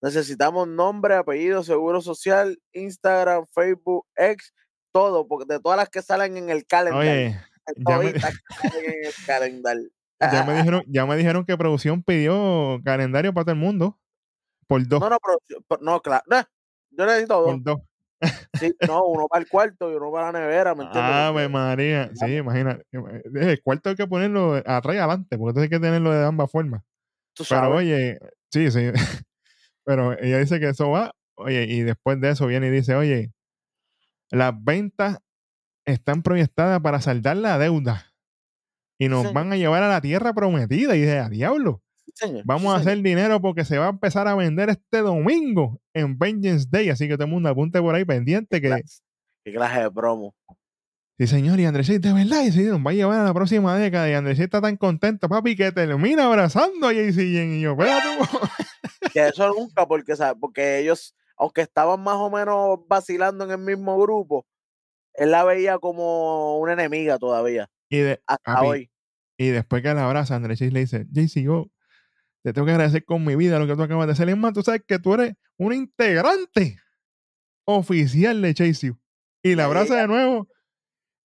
necesitamos 0.00 0.68
nombre, 0.68 1.14
apellido, 1.14 1.62
seguro 1.62 2.00
social, 2.00 2.60
Instagram, 2.72 3.46
Facebook, 3.52 4.06
X, 4.16 4.52
todo, 4.92 5.26
porque 5.26 5.52
de 5.52 5.60
todas 5.60 5.76
las 5.76 5.88
que 5.88 6.02
salen 6.02 6.36
en 6.36 6.50
el 6.50 6.66
calendario. 6.66 7.10
Oye, 7.10 7.40
ya 7.76 7.98
me, 7.98 8.08
en 8.08 9.04
el 9.04 9.12
calendario. 9.26 9.88
ya, 10.32 10.44
me 10.44 10.54
dijeron, 10.56 10.84
ya 10.86 11.06
me 11.06 11.16
dijeron 11.16 11.44
que 11.44 11.56
producción 11.56 12.02
pidió 12.02 12.80
calendario 12.84 13.32
para 13.32 13.44
todo 13.44 13.54
el 13.54 13.60
mundo. 13.60 13.98
Por 14.66 14.86
dos. 14.86 15.00
No, 15.00 15.08
no, 15.10 15.18
no, 15.80 16.00
claro. 16.00 16.24
yo 16.90 17.06
necesito 17.06 17.40
dos. 17.40 17.52
Por 17.52 17.62
dos. 17.62 17.80
Sí, 18.54 18.74
no, 18.86 19.04
uno 19.06 19.26
para 19.28 19.42
el 19.42 19.48
cuarto 19.48 19.90
y 19.90 19.96
uno 19.96 20.12
para 20.12 20.30
la 20.30 20.40
nevera, 20.40 20.74
¿me 20.74 20.84
entiendes? 20.84 21.12
Ave 21.12 21.48
María, 21.48 22.10
sí, 22.14 22.36
imagina. 22.36 22.80
Eh, 22.92 23.22
el 23.34 23.62
cuarto 23.62 23.90
hay 23.90 23.96
que 23.96 24.06
ponerlo 24.06 24.54
atrás 24.64 24.94
y 24.94 24.98
adelante, 24.98 25.38
porque 25.38 25.50
entonces 25.50 25.62
hay 25.64 25.68
que 25.78 25.84
tenerlo 25.84 26.12
de 26.12 26.24
ambas 26.24 26.50
formas. 26.50 26.82
Pero 27.48 27.74
oye, 27.74 28.18
sí, 28.50 28.70
sí. 28.70 28.90
Pero 29.84 30.12
ella 30.18 30.38
dice 30.38 30.60
que 30.60 30.68
eso 30.68 30.90
va, 30.90 31.12
oye, 31.34 31.64
y 31.64 31.80
después 31.80 32.20
de 32.20 32.30
eso 32.30 32.46
viene 32.46 32.68
y 32.68 32.70
dice, 32.70 32.94
oye, 32.94 33.32
las 34.32 34.52
ventas 34.64 35.18
están 35.84 36.22
proyectadas 36.22 36.80
para 36.80 37.00
saldar 37.00 37.36
la 37.36 37.58
deuda 37.58 38.12
y 38.98 39.08
nos 39.08 39.32
van 39.32 39.52
a 39.52 39.56
llevar 39.56 39.82
a 39.82 39.88
la 39.88 40.00
tierra 40.00 40.32
prometida. 40.32 40.96
Y 40.96 41.00
dice, 41.00 41.18
a 41.18 41.28
diablo. 41.28 41.82
Vamos 42.44 42.74
a 42.74 42.78
hacer 42.78 43.00
dinero 43.02 43.40
porque 43.40 43.64
se 43.64 43.78
va 43.78 43.86
a 43.86 43.90
empezar 43.90 44.28
a 44.28 44.34
vender 44.34 44.68
este 44.70 44.98
domingo 44.98 45.80
en 45.94 46.18
Vengeance 46.18 46.66
Day. 46.70 46.88
Así 46.90 47.08
que 47.08 47.14
todo 47.14 47.24
el 47.24 47.30
mundo 47.30 47.48
apunte 47.48 47.80
por 47.80 47.94
ahí 47.94 48.04
pendiente 48.04 48.60
que. 48.60 48.82
Qué 49.44 49.52
clase 49.52 49.82
de 49.82 49.90
promo. 49.90 50.34
Sí, 51.18 51.26
señor, 51.26 51.60
y 51.60 51.66
Andrés, 51.66 51.88
de 51.88 52.12
verdad, 52.12 52.42
y 52.42 52.52
sí, 52.52 52.62
nos 52.64 52.80
va 52.80 52.90
a 52.90 52.94
llevar 52.94 53.20
a 53.20 53.24
la 53.24 53.34
próxima 53.34 53.76
década. 53.76 54.08
Y 54.08 54.14
Andrés 54.14 54.38
está 54.40 54.60
tan 54.60 54.76
contento, 54.76 55.28
papi, 55.28 55.56
que 55.56 55.70
termina 55.72 56.26
abrazando 56.26 56.88
a 56.88 56.92
JC 56.92 57.18
y 57.18 57.60
yo, 57.60 57.72
espérate. 57.72 58.08
que 59.12 59.28
eso 59.28 59.48
nunca, 59.48 59.86
porque, 59.86 60.16
¿sabes? 60.16 60.36
porque 60.40 60.78
ellos, 60.78 61.14
aunque 61.42 61.62
estaban 61.62 62.00
más 62.00 62.14
o 62.18 62.30
menos 62.30 62.78
vacilando 62.86 63.42
en 63.44 63.50
el 63.50 63.58
mismo 63.58 64.00
grupo, 64.00 64.46
él 65.12 65.32
la 65.32 65.42
veía 65.42 65.80
como 65.80 66.60
una 66.60 66.74
enemiga 66.74 67.18
todavía. 67.18 67.68
Y 67.88 67.98
de, 67.98 68.22
hasta 68.28 68.62
hoy. 68.62 68.92
Y 69.36 69.48
después 69.48 69.82
que 69.82 69.92
la 69.92 70.06
abraza, 70.06 70.36
Andrés 70.36 70.60
le 70.60 70.78
dice, 70.78 71.04
JC, 71.10 71.42
yo 71.42 71.66
te 72.44 72.52
tengo 72.52 72.66
que 72.66 72.70
agradecer 72.70 73.04
con 73.04 73.24
mi 73.24 73.34
vida 73.34 73.58
lo 73.58 73.66
que 73.66 73.74
tú 73.74 73.82
acabas 73.82 74.06
de 74.06 74.12
hacer. 74.12 74.28
Es 74.28 74.36
más, 74.36 74.52
tú 74.52 74.62
sabes 74.62 74.82
que 74.86 75.00
tú 75.00 75.14
eres 75.14 75.34
un 75.56 75.72
integrante 75.72 76.78
oficial 77.64 78.40
de 78.40 78.54
Chase 78.54 78.94
Y 79.42 79.56
la 79.56 79.64
abraza 79.64 79.96
de 79.96 80.06
nuevo. 80.06 80.46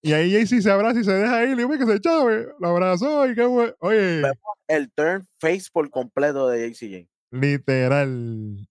Y 0.01 0.13
ahí 0.13 0.31
Jaycee 0.31 0.63
se 0.63 0.71
abraza 0.71 0.99
y 0.99 1.03
se 1.03 1.11
deja 1.11 1.43
ir. 1.43 1.59
Y 1.59 1.63
dice 1.63 1.77
que 1.77 1.85
se 1.85 2.01
chave. 2.01 2.47
Lo 2.59 2.69
abrazó 2.69 3.29
y 3.29 3.35
qué 3.35 3.45
bueno. 3.45 3.75
Oye. 3.81 4.23
El 4.67 4.91
turn 4.93 5.27
face 5.39 5.65
por 5.71 5.91
completo 5.91 6.47
de 6.49 6.71
JCJ. 6.71 7.07
Literal. 7.29 8.67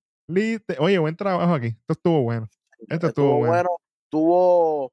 Oye, 0.78 0.98
buen 0.98 1.16
trabajo 1.16 1.54
aquí. 1.54 1.68
Esto 1.68 1.92
estuvo 1.92 2.22
bueno. 2.22 2.48
Esto 2.88 3.06
estuvo, 3.08 3.38
bueno. 3.38 3.52
bueno. 3.52 3.68
Tuvo 4.08 4.92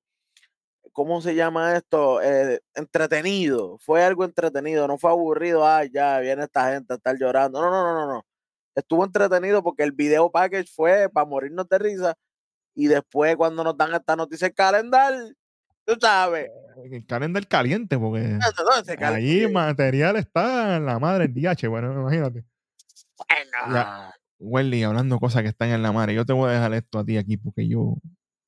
¿cómo 0.93 1.21
se 1.21 1.35
llama 1.35 1.75
esto? 1.75 2.21
Eh, 2.21 2.61
entretenido. 2.75 3.77
Fue 3.79 4.03
algo 4.03 4.23
entretenido, 4.23 4.87
no 4.87 4.97
fue 4.97 5.09
aburrido. 5.11 5.67
Ay, 5.67 5.89
ya 5.91 6.19
viene 6.19 6.43
esta 6.43 6.71
gente 6.71 6.93
a 6.93 6.97
estar 6.97 7.17
llorando. 7.17 7.61
No, 7.61 7.69
no, 7.69 7.83
no, 7.83 7.93
no, 7.93 8.13
no. 8.13 8.25
Estuvo 8.75 9.03
entretenido 9.03 9.61
porque 9.61 9.83
el 9.83 9.91
video 9.91 10.31
package 10.31 10.71
fue 10.73 11.09
para 11.09 11.25
morirnos 11.25 11.67
de 11.67 11.79
risa. 11.79 12.15
Y 12.75 12.87
después, 12.87 13.35
cuando 13.35 13.63
nos 13.63 13.77
dan 13.77 13.93
esta 13.93 14.15
noticia, 14.15 14.47
el 14.47 14.53
calendar, 14.53 15.13
tú 15.85 15.95
sabes. 15.99 16.47
Eh, 16.47 16.89
el 16.91 17.05
calendar 17.05 17.45
caliente, 17.47 17.99
porque 17.99 18.39
ahí 18.99 19.47
material 19.47 20.15
está 20.15 20.77
en 20.77 20.85
la 20.85 20.97
madre 20.97 21.27
del 21.27 21.35
DH. 21.35 21.67
Bueno, 21.67 21.93
imagínate. 21.93 22.43
Bueno. 23.27 24.11
Welly, 24.43 24.83
hablando 24.83 25.19
cosas 25.19 25.41
que 25.41 25.47
están 25.49 25.69
en 25.69 25.81
la 25.81 25.91
madre. 25.93 26.13
Yo 26.13 26.25
te 26.25 26.33
voy 26.33 26.49
a 26.49 26.53
dejar 26.53 26.73
esto 26.73 26.99
a 26.99 27.05
ti 27.05 27.17
aquí 27.17 27.37
porque 27.37 27.67
yo, 27.67 27.95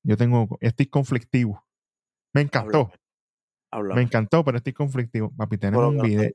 yo 0.04 0.18
tengo, 0.18 0.58
estoy 0.60 0.88
conflictivo. 0.88 1.66
Me 2.34 2.42
encantó. 2.42 2.92
Me 3.94 4.02
encantó, 4.02 4.44
pero 4.44 4.58
estoy 4.58 4.74
conflictivo. 4.74 5.34
Papi, 5.36 5.58
tenemos 5.58 5.94
un 5.94 6.02
video. 6.02 6.32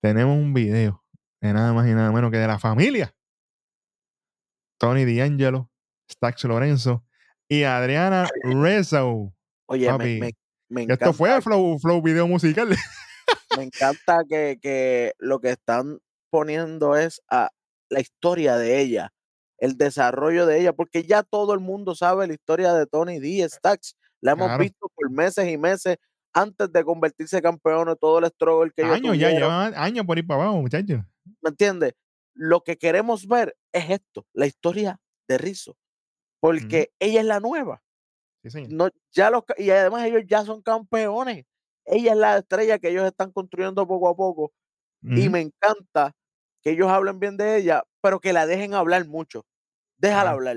Tenemos 0.00 0.36
un 0.36 0.52
video 0.52 1.04
de 1.40 1.52
nada 1.52 1.72
más 1.72 1.86
y 1.86 1.92
nada 1.92 2.10
menos 2.10 2.30
que 2.30 2.38
de 2.38 2.46
la 2.48 2.58
familia. 2.58 3.14
Tony 4.78 5.04
D'Angelo, 5.04 5.70
Stax 6.10 6.44
Lorenzo 6.44 7.04
y 7.48 7.62
Adriana 7.62 8.28
Rezo. 8.42 9.32
Oye, 9.66 9.92
me, 10.68 10.82
encanta. 10.82 11.06
Esto 11.06 11.12
fue 11.12 11.40
Flow, 11.40 11.78
flow 11.78 12.02
video 12.02 12.26
musical. 12.26 12.68
me 13.56 13.62
encanta 13.64 14.22
que, 14.28 14.58
que, 14.60 15.12
lo 15.18 15.40
que 15.40 15.50
están 15.50 15.98
poniendo 16.30 16.96
es 16.96 17.22
a 17.28 17.50
la 17.88 18.00
historia 18.00 18.56
de 18.56 18.80
ella, 18.80 19.12
el 19.58 19.76
desarrollo 19.76 20.46
de 20.46 20.60
ella, 20.60 20.72
porque 20.72 21.04
ya 21.04 21.22
todo 21.22 21.54
el 21.54 21.60
mundo 21.60 21.94
sabe 21.94 22.26
la 22.26 22.34
historia 22.34 22.72
de 22.74 22.86
Tony 22.86 23.18
D. 23.18 23.48
Stax 23.48 23.96
la 24.20 24.32
hemos 24.32 24.58
visto 24.58 24.88
por 24.94 25.10
meses 25.10 25.48
y 25.48 25.56
meses 25.56 25.96
antes 26.32 26.70
de 26.72 26.84
convertirse 26.84 27.40
campeón, 27.42 27.96
todo 28.00 28.18
el 28.18 28.26
struggle 28.26 28.70
que 28.74 28.82
años, 28.82 29.18
ya 29.18 29.30
llevan 29.30 29.74
años 29.74 30.04
por 30.04 30.18
ir 30.18 30.26
para 30.26 30.42
abajo, 30.42 30.60
muchachos. 30.60 31.00
¿Me 31.40 31.50
entiendes? 31.50 31.94
Lo 32.34 32.62
que 32.62 32.76
queremos 32.76 33.26
ver 33.26 33.56
es 33.72 33.90
esto, 33.90 34.26
la 34.32 34.46
historia 34.46 35.00
de 35.28 35.38
Rizzo, 35.38 35.76
porque 36.40 36.92
ella 37.00 37.20
es 37.20 37.26
la 37.26 37.40
nueva. 37.40 37.82
Sí, 38.44 38.66
no, 38.68 38.88
ya 39.12 39.30
los, 39.30 39.42
y 39.56 39.70
además 39.70 40.04
ellos 40.06 40.22
ya 40.26 40.44
son 40.44 40.62
campeones. 40.62 41.44
Ella 41.84 42.12
es 42.12 42.18
la 42.18 42.38
estrella 42.38 42.78
que 42.78 42.90
ellos 42.90 43.04
están 43.04 43.32
construyendo 43.32 43.86
poco 43.86 44.08
a 44.08 44.16
poco. 44.16 44.52
Y 45.02 45.28
me 45.28 45.40
encanta 45.40 46.14
que 46.62 46.70
ellos 46.70 46.88
hablen 46.88 47.20
bien 47.20 47.36
de 47.36 47.56
ella, 47.56 47.84
pero 48.00 48.20
que 48.20 48.32
la 48.32 48.46
dejen 48.46 48.74
hablar 48.74 49.06
mucho. 49.06 49.46
Déjala 49.98 50.30
hablar. 50.30 50.56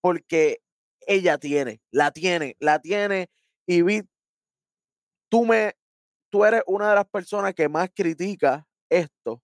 Porque 0.00 0.60
ella 1.06 1.38
tiene, 1.38 1.80
la 1.90 2.10
tiene, 2.10 2.56
la 2.60 2.80
tiene. 2.80 3.30
Y 3.66 3.82
vi, 3.82 4.02
tú 5.28 5.44
me, 5.44 5.74
tú 6.30 6.44
eres 6.44 6.62
una 6.66 6.90
de 6.90 6.94
las 6.94 7.06
personas 7.06 7.54
que 7.54 7.68
más 7.68 7.90
critica 7.94 8.66
esto, 8.88 9.42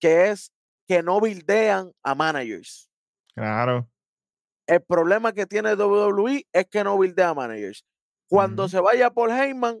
que 0.00 0.30
es 0.30 0.52
que 0.86 1.02
no 1.02 1.20
bildean 1.20 1.92
a 2.02 2.14
managers. 2.14 2.90
Claro. 3.34 3.88
El 4.66 4.82
problema 4.82 5.32
que 5.32 5.46
tiene 5.46 5.74
WWE 5.74 6.46
es 6.52 6.66
que 6.66 6.84
no 6.84 6.98
bildea 6.98 7.30
a 7.30 7.34
managers. 7.34 7.84
Cuando 8.28 8.68
se 8.68 8.80
vaya 8.80 9.10
por 9.10 9.30
Heyman, 9.30 9.80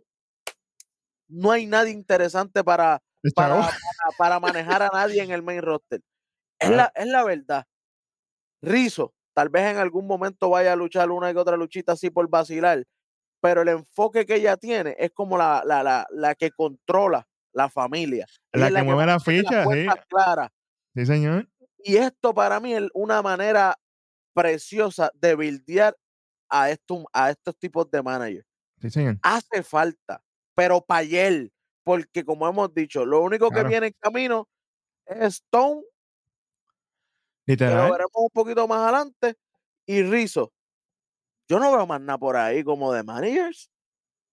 no 1.28 1.50
hay 1.50 1.66
nadie 1.66 1.92
interesante 1.92 2.64
para, 2.64 3.02
para, 3.34 3.70
para, 4.16 4.40
manejar 4.40 4.82
a 4.82 4.90
nadie 4.92 5.22
en 5.22 5.30
el 5.30 5.42
main 5.42 5.62
roster. 5.62 6.00
Es, 6.58 6.70
la, 6.70 6.92
es 6.94 7.06
la 7.06 7.24
verdad. 7.24 7.66
Rizo, 8.62 9.14
Tal 9.38 9.50
vez 9.50 9.70
en 9.70 9.76
algún 9.76 10.08
momento 10.08 10.50
vaya 10.50 10.72
a 10.72 10.76
luchar 10.76 11.12
una 11.12 11.30
y 11.30 11.36
otra 11.36 11.56
luchita 11.56 11.92
así 11.92 12.10
por 12.10 12.28
vacilar. 12.28 12.84
pero 13.40 13.62
el 13.62 13.68
enfoque 13.68 14.26
que 14.26 14.34
ella 14.34 14.56
tiene 14.56 14.96
es 14.98 15.12
como 15.12 15.38
la, 15.38 15.62
la, 15.64 15.84
la, 15.84 16.08
la 16.10 16.34
que 16.34 16.50
controla 16.50 17.24
la 17.52 17.70
familia. 17.70 18.26
La 18.50 18.66
es 18.66 18.74
que 18.74 18.82
mueve 18.82 19.06
la 19.06 19.20
ficha, 19.20 19.64
sí. 19.64 19.86
Sí, 20.96 21.06
señor. 21.06 21.48
Y 21.84 21.98
esto 21.98 22.34
para 22.34 22.58
mí 22.58 22.74
es 22.74 22.82
una 22.94 23.22
manera 23.22 23.78
preciosa 24.34 25.08
de 25.14 25.36
buildear 25.36 25.96
a, 26.48 26.70
estos, 26.70 27.04
a 27.12 27.30
estos 27.30 27.56
tipos 27.56 27.88
de 27.92 28.02
managers. 28.02 28.46
Sí, 28.80 28.90
señor. 28.90 29.18
Hace 29.22 29.62
falta, 29.62 30.20
pero 30.56 30.80
para 30.80 31.02
ayer, 31.02 31.52
porque 31.88 32.22
como 32.22 32.46
hemos 32.46 32.74
dicho, 32.74 33.06
lo 33.06 33.22
único 33.22 33.48
Claro. 33.48 33.64
que 33.64 33.70
viene 33.70 33.86
en 33.86 33.94
camino 33.98 34.46
es 35.06 35.36
Stone, 35.36 35.80
que 37.46 37.52
lo 37.56 37.64
Literal. 37.66 37.90
veremos 37.92 38.12
un 38.14 38.28
poquito 38.30 38.68
más 38.68 38.80
adelante, 38.80 39.36
y 39.86 40.02
Rizzo. 40.02 40.52
Yo 41.48 41.58
no 41.58 41.72
veo 41.72 41.86
más 41.86 41.98
nada 42.02 42.18
por 42.18 42.36
ahí 42.36 42.62
como 42.62 42.92
de 42.92 43.02
managers. 43.02 43.70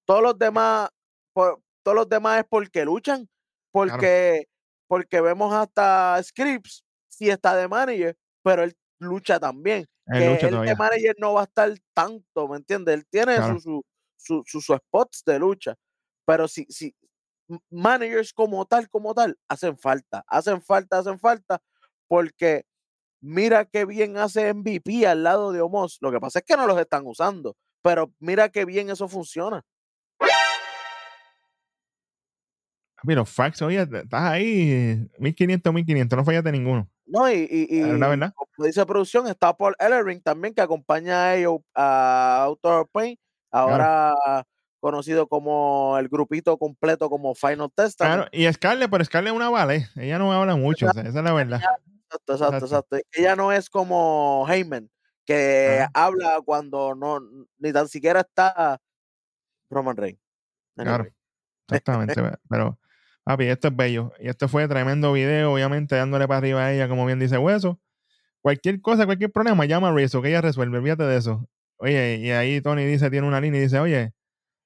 Todos 0.03 0.21
los 0.21 0.37
demás, 0.37 0.89
por- 1.31 1.61
todos 1.81 1.95
los 1.95 2.09
demás 2.09 2.39
es 2.39 2.45
porque 2.49 2.83
luchan, 2.83 3.29
porque, 3.71 4.49
porque 4.87 5.21
vemos 5.21 5.53
hasta 5.53 6.21
Scripps, 6.21 6.83
si 7.07 7.29
está 7.29 7.55
de 7.55 7.69
manager, 7.69 8.17
pero 8.43 8.63
él 8.63 8.75
lucha 8.99 9.39
también. 9.39 9.87
Él 10.07 10.19
que 10.19 10.29
lucha 10.29 10.45
él 10.47 10.51
todavía. 10.51 10.71
de 10.73 10.77
manager 10.77 11.15
no 11.19 11.33
va 11.35 11.41
a 11.41 11.43
estar 11.45 11.71
tanto, 11.93 12.49
¿me 12.49 12.57
entiendes? 12.57 12.95
Él 12.95 13.05
tiene 13.09 13.37
Claro. 13.37 13.53
sus 13.61 13.63
su, 14.17 14.43
su, 14.45 14.59
su- 14.59 14.75
spots 14.75 15.23
de 15.25 15.39
lucha, 15.39 15.73
pero 16.25 16.49
si, 16.49 16.65
si 16.65 16.93
managers 17.69 18.33
como 18.33 18.65
tal, 18.65 18.89
como 18.89 19.13
tal, 19.13 19.37
hacen 19.47 19.77
falta, 19.77 20.23
hacen 20.27 20.61
falta, 20.61 20.99
hacen 20.99 21.19
falta, 21.19 21.61
porque 22.07 22.65
mira 23.21 23.65
qué 23.65 23.85
bien 23.85 24.17
hace 24.17 24.53
MVP 24.53 25.05
al 25.07 25.23
lado 25.23 25.51
de 25.51 25.61
Omos. 25.61 25.97
Lo 26.01 26.11
que 26.11 26.19
pasa 26.19 26.39
es 26.39 26.45
que 26.45 26.57
no 26.57 26.67
los 26.67 26.79
están 26.79 27.05
usando, 27.05 27.55
pero 27.81 28.11
mira 28.19 28.49
qué 28.49 28.65
bien 28.65 28.89
eso 28.89 29.07
funciona. 29.07 29.63
Mira, 33.03 33.19
los 33.21 33.29
fax, 33.29 33.61
oye, 33.61 33.81
estás 33.81 34.21
ahí, 34.21 35.07
1500, 35.19 35.71
1500, 35.73 36.17
no 36.17 36.25
fallaste 36.25 36.51
ninguno. 36.51 36.89
No, 37.05 37.29
y, 37.29 37.47
y, 37.51 37.81
y 37.81 37.99
como 37.99 38.65
dice 38.65 38.83
producción, 38.83 39.27
está 39.27 39.55
Paul 39.55 39.75
Ellering 39.77 40.21
también, 40.21 40.55
que 40.55 40.61
acompaña 40.61 41.25
a 41.25 41.35
ellos 41.35 41.59
a 41.75 42.41
Autor 42.45 42.89
Pain, 42.91 43.15
ahora 43.51 44.43
conocido 44.85 45.27
como 45.27 45.97
el 45.97 46.07
grupito 46.09 46.59
completo 46.59 47.09
como 47.09 47.33
Final 47.33 47.71
Testament. 47.73 48.29
Claro, 48.29 48.29
y 48.31 48.53
Scarlett, 48.53 48.91
pero 48.91 49.03
Scarlett 49.03 49.31
es 49.33 49.35
una 49.35 49.49
vale. 49.49 49.87
Ella 49.95 50.19
no 50.19 50.31
habla 50.31 50.55
mucho, 50.55 50.85
o 50.85 50.93
sea, 50.93 51.01
esa 51.01 51.17
es 51.17 51.25
la 51.25 51.33
verdad. 51.33 51.59
Exacto, 51.59 52.33
exacto, 52.33 52.55
Exacto. 52.57 52.65
exacto. 52.95 52.97
Ella 53.13 53.35
no 53.35 53.51
es 53.51 53.67
como 53.67 54.45
Heyman, 54.47 54.91
que 55.25 55.87
habla 55.91 56.39
cuando 56.45 56.93
no, 56.93 57.19
ni 57.57 57.73
tan 57.73 57.87
siquiera 57.87 58.19
está 58.19 58.79
Roman 59.71 59.97
Reigns. 59.97 60.19
Claro, 60.75 61.07
exactamente. 61.67 62.21
pe- 62.21 62.37
pero, 62.47 62.77
papi, 63.23 63.45
esto 63.45 63.69
es 63.69 63.75
bello. 63.75 64.13
Y 64.19 64.29
esto 64.29 64.47
fue 64.47 64.67
tremendo 64.67 65.13
video, 65.13 65.51
obviamente, 65.51 65.95
dándole 65.95 66.27
para 66.27 66.37
arriba 66.37 66.63
a 66.63 66.73
ella, 66.73 66.87
como 66.87 67.07
bien 67.07 67.17
dice 67.17 67.39
Hueso. 67.39 67.79
Cualquier 68.41 68.79
cosa, 68.81 69.07
cualquier 69.07 69.31
problema, 69.31 69.65
llama 69.65 69.89
a 69.89 69.93
Rizzo, 69.95 70.21
que 70.21 70.29
ella 70.29 70.41
resuelve, 70.41 70.77
olvídate 70.77 71.05
de 71.05 71.17
eso. 71.17 71.49
Oye, 71.77 72.17
y 72.17 72.29
ahí 72.29 72.61
Tony 72.61 72.85
dice, 72.85 73.09
tiene 73.09 73.27
una 73.27 73.41
línea 73.41 73.59
y 73.59 73.63
dice, 73.63 73.79
oye, 73.79 74.13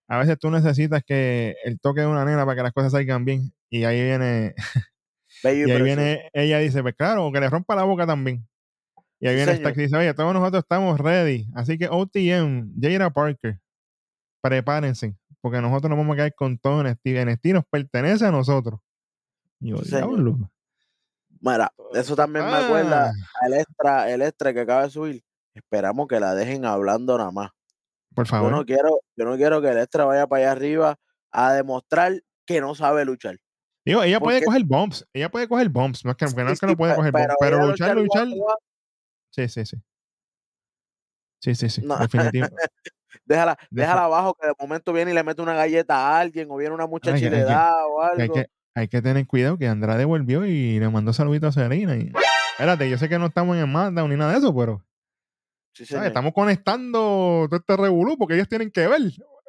a 0.09 0.17
veces 0.17 0.39
tú 0.39 0.49
necesitas 0.49 1.03
que 1.05 1.55
el 1.63 1.79
toque 1.79 2.01
de 2.01 2.07
una 2.07 2.25
nena 2.25 2.43
para 2.45 2.55
que 2.57 2.63
las 2.63 2.73
cosas 2.73 2.91
salgan 2.91 3.25
bien. 3.25 3.53
Y 3.69 3.83
ahí 3.85 4.03
viene, 4.03 4.55
y 5.43 5.71
ahí 5.71 5.81
viene, 5.83 6.29
ella 6.33 6.57
dice, 6.59 6.81
pues 6.81 6.95
claro, 6.95 7.31
que 7.31 7.39
le 7.39 7.49
rompa 7.49 7.75
la 7.75 7.83
boca 7.83 8.07
también. 8.07 8.47
Y 9.19 9.27
ahí 9.27 9.33
Sí, 9.33 9.37
viene 9.37 9.51
esta 9.51 9.71
que 9.73 9.81
dice, 9.81 9.95
oye, 9.97 10.13
todos 10.15 10.33
nosotros 10.33 10.63
estamos 10.63 10.99
ready. 10.99 11.47
Así 11.55 11.77
que 11.77 11.87
OTM, 11.89 12.73
Jada 12.81 13.11
Parker, 13.11 13.59
prepárense, 14.41 15.15
porque 15.41 15.61
nosotros 15.61 15.89
nos 15.89 15.99
vamos 15.99 16.13
a 16.13 16.17
quedar 16.17 16.33
con 16.35 16.57
todo 16.57 16.83
NXT. 16.83 17.07
NXT 17.25 17.45
nos 17.53 17.65
pertenece 17.69 18.25
a 18.25 18.31
nosotros. 18.31 18.79
Y 19.59 19.69
yo, 19.69 19.77
Sí, 19.79 19.95
diablo. 19.95 20.49
Mira, 21.41 21.71
eso 21.93 22.15
también 22.15 22.45
me 22.45 22.55
acuerda 22.55 23.09
Ah, 23.11 23.13
al 23.41 23.53
extra, 23.53 24.11
el 24.11 24.21
extra 24.23 24.53
que 24.53 24.61
acaba 24.61 24.83
de 24.83 24.89
subir. 24.89 25.23
Esperamos 25.53 26.07
que 26.07 26.19
la 26.19 26.33
dejen 26.33 26.65
hablando 26.65 27.17
nada 27.17 27.31
más. 27.31 27.51
Por 28.27 28.41
Yo 28.41 28.49
no 28.49 28.65
quiero, 28.65 29.01
yo 29.15 29.25
no 29.25 29.37
quiero 29.37 29.61
que 29.61 29.69
el 29.69 29.77
extra 29.77 30.05
vaya 30.05 30.27
para 30.27 30.43
allá 30.43 30.51
arriba 30.51 30.95
a 31.31 31.53
demostrar 31.53 32.21
que 32.45 32.61
no 32.61 32.75
sabe 32.75 33.05
luchar. 33.05 33.37
Digo, 33.85 34.03
ella 34.03 34.19
puede 34.19 34.43
coger 34.43 34.63
bumps. 34.63 35.07
Ella 35.13 35.29
puede 35.29 35.47
coger 35.47 35.69
bumps. 35.69 36.05
No 36.05 36.11
es 36.11 36.17
que, 36.17 36.25
no 36.25 36.31
Sí, 36.31 36.53
es 36.53 36.59
que 36.59 36.67
no 36.67 36.77
puede 36.77 36.95
coger 36.95 37.11
pero 37.13 37.33
Pero 37.39 37.57
ella 37.57 37.65
luchar, 37.65 37.97
luchar 37.97 38.27
Sí, 39.31 39.47
sí, 39.47 39.65
sí. 39.65 39.77
Sí, 41.41 41.55
sí, 41.55 41.69
sí. 41.69 41.81
No. 41.83 41.97
Definitivo. 41.97 42.47
Déjala, 43.25 43.57
déjala 43.69 44.05
abajo 44.05 44.35
que 44.39 44.47
de 44.47 44.53
momento 44.59 44.91
viene 44.91 45.11
y 45.11 45.13
le 45.13 45.23
mete 45.23 45.41
una 45.41 45.53
galleta 45.53 45.95
a 45.95 46.19
alguien 46.19 46.49
o 46.49 46.57
viene 46.57 46.73
una 46.73 46.87
muchacha 46.87 47.17
y 47.17 47.29
le 47.29 47.43
da 47.43 47.73
o 47.85 47.99
que 48.15 48.21
hay, 48.21 48.21
algo. 48.21 48.33
que, 48.33 48.45
hay 48.75 48.87
que 48.87 49.01
tener 49.01 49.27
cuidado 49.27 49.57
que 49.57 49.67
Andrade 49.67 50.05
volvió 50.05 50.45
y 50.45 50.79
le 50.79 50.89
mandó 50.89 51.13
saluditos 51.13 51.55
a 51.55 51.61
Serena. 51.61 51.95
Y... 51.95 52.11
Espérate, 52.51 52.89
yo 52.89 52.97
sé 52.97 53.07
que 53.07 53.19
no 53.19 53.27
estamos 53.27 53.55
en 53.55 53.63
el 53.63 53.69
SmackDown 53.69 54.09
ni 54.09 54.15
nada 54.15 54.33
de 54.33 54.39
eso, 54.39 54.55
pero 54.55 54.83
Sí, 55.73 55.85
¿sabes? 55.85 55.89
señor. 55.89 56.05
estamos 56.07 56.33
conectando 56.33 57.47
todo 57.49 57.59
este 57.59 57.77
revolú 57.77 58.17
porque 58.17 58.35
ellos 58.35 58.47
tienen 58.47 58.71
que 58.71 58.87
ver. 58.87 59.01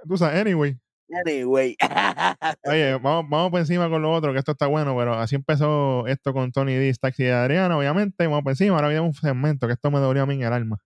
Tú 0.09 0.17
sabes, 0.17 0.41
anyway. 0.41 0.79
Anyway. 1.13 1.77
Oye, 2.65 2.95
vamos, 2.95 3.29
vamos 3.29 3.51
por 3.51 3.61
encima 3.61 3.89
con 3.89 4.03
lo 4.03 4.13
otro, 4.13 4.33
que 4.33 4.39
esto 4.39 4.53
está 4.53 4.67
bueno, 4.67 4.97
pero 4.97 5.15
así 5.15 5.35
empezó 5.35 6.07
esto 6.07 6.33
con 6.33 6.53
Tony 6.53 6.75
D, 6.75 6.95
Taxi 7.01 7.25
y 7.25 7.29
Adriana, 7.29 7.77
obviamente. 7.77 8.27
Vamos 8.27 8.43
por 8.43 8.53
encima. 8.53 8.77
Ahora 8.77 8.89
viene 8.89 9.03
un 9.03 9.15
segmento 9.15 9.67
que 9.67 9.73
esto 9.73 9.91
me 9.91 9.99
dolió 9.99 10.23
a 10.23 10.27
mí 10.27 10.35
en 10.35 10.43
el 10.43 10.53
alma. 10.53 10.79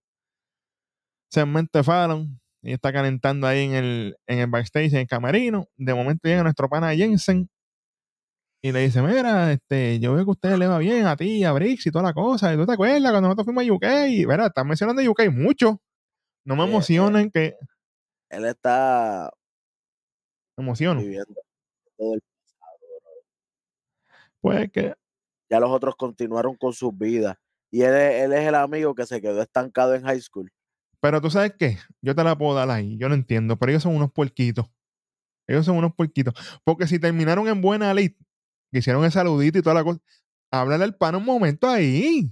Segmento 1.30 1.78
de 1.78 1.84
Fallon. 1.84 2.40
Y 2.62 2.72
está 2.72 2.92
calentando 2.92 3.46
ahí 3.46 3.64
en 3.64 3.74
el, 3.74 4.16
en 4.26 4.38
el 4.38 4.46
backstage, 4.46 4.94
en 4.94 5.00
el 5.00 5.06
camerino. 5.06 5.68
De 5.76 5.92
momento 5.92 6.26
llega 6.26 6.42
nuestro 6.42 6.68
pana 6.70 6.94
Jensen 6.94 7.50
y 8.64 8.72
le 8.72 8.80
dice: 8.80 9.02
Mira, 9.02 9.52
este, 9.52 10.00
yo 10.00 10.14
veo 10.14 10.24
que 10.24 10.30
a 10.30 10.32
ustedes 10.32 10.58
le 10.58 10.66
va 10.66 10.78
bien 10.78 11.04
a 11.06 11.16
ti, 11.16 11.44
a 11.44 11.52
Brix 11.52 11.86
y 11.86 11.90
toda 11.90 12.02
la 12.04 12.14
cosa. 12.14 12.54
¿Y 12.54 12.56
tú 12.56 12.64
te 12.64 12.72
acuerdas 12.72 13.10
cuando 13.12 13.28
nosotros 13.28 13.44
fuimos 13.44 13.62
a 13.68 13.72
UK? 13.74 14.08
Y, 14.08 14.26
mira, 14.26 14.46
están 14.46 14.66
mencionando 14.66 15.02
UK 15.02 15.28
mucho. 15.30 15.82
No 16.46 16.56
me 16.56 16.64
Sí, 16.64 16.70
emocionen, 16.70 17.30
que 17.30 17.56
Él 18.30 18.46
está 18.46 19.30
me 20.56 20.64
emociono. 20.64 21.00
viviendo 21.02 21.34
todo 21.98 22.14
el 22.14 22.22
Pues 24.40 24.70
que 24.72 24.94
ya 25.50 25.60
los 25.60 25.70
otros 25.70 25.94
continuaron 25.96 26.56
con 26.56 26.72
sus 26.72 26.96
vidas. 26.96 27.36
Y 27.70 27.82
él 27.82 27.94
es, 27.94 28.22
él 28.22 28.32
es 28.32 28.46
el 28.48 28.54
amigo 28.54 28.94
que 28.94 29.04
se 29.04 29.20
quedó 29.20 29.42
estancado 29.42 29.94
en 29.94 30.04
high 30.04 30.20
school. 30.20 30.50
Pero 31.00 31.20
tú 31.20 31.30
sabes 31.30 31.52
qué, 31.58 31.76
yo 32.00 32.14
te 32.14 32.24
la 32.24 32.36
puedo 32.38 32.54
dar 32.54 32.70
ahí, 32.70 32.96
yo 32.96 33.10
no 33.10 33.14
entiendo, 33.14 33.58
pero 33.58 33.70
ellos 33.70 33.82
son 33.82 33.94
unos 33.94 34.10
puerquitos. 34.10 34.66
Ellos 35.46 35.66
son 35.66 35.76
unos 35.76 35.94
puerquitos. 35.94 36.34
Porque 36.64 36.86
si 36.86 36.98
terminaron 36.98 37.46
en 37.48 37.60
buena 37.60 37.92
ley, 37.92 38.16
que 38.74 38.80
hicieron 38.80 39.04
el 39.04 39.12
saludito 39.12 39.56
y 39.58 39.62
toda 39.62 39.74
la 39.76 39.84
cosa, 39.84 40.00
háblale 40.50 40.82
al 40.82 40.96
pan 40.96 41.14
un 41.14 41.24
momento 41.24 41.68
ahí. 41.68 42.28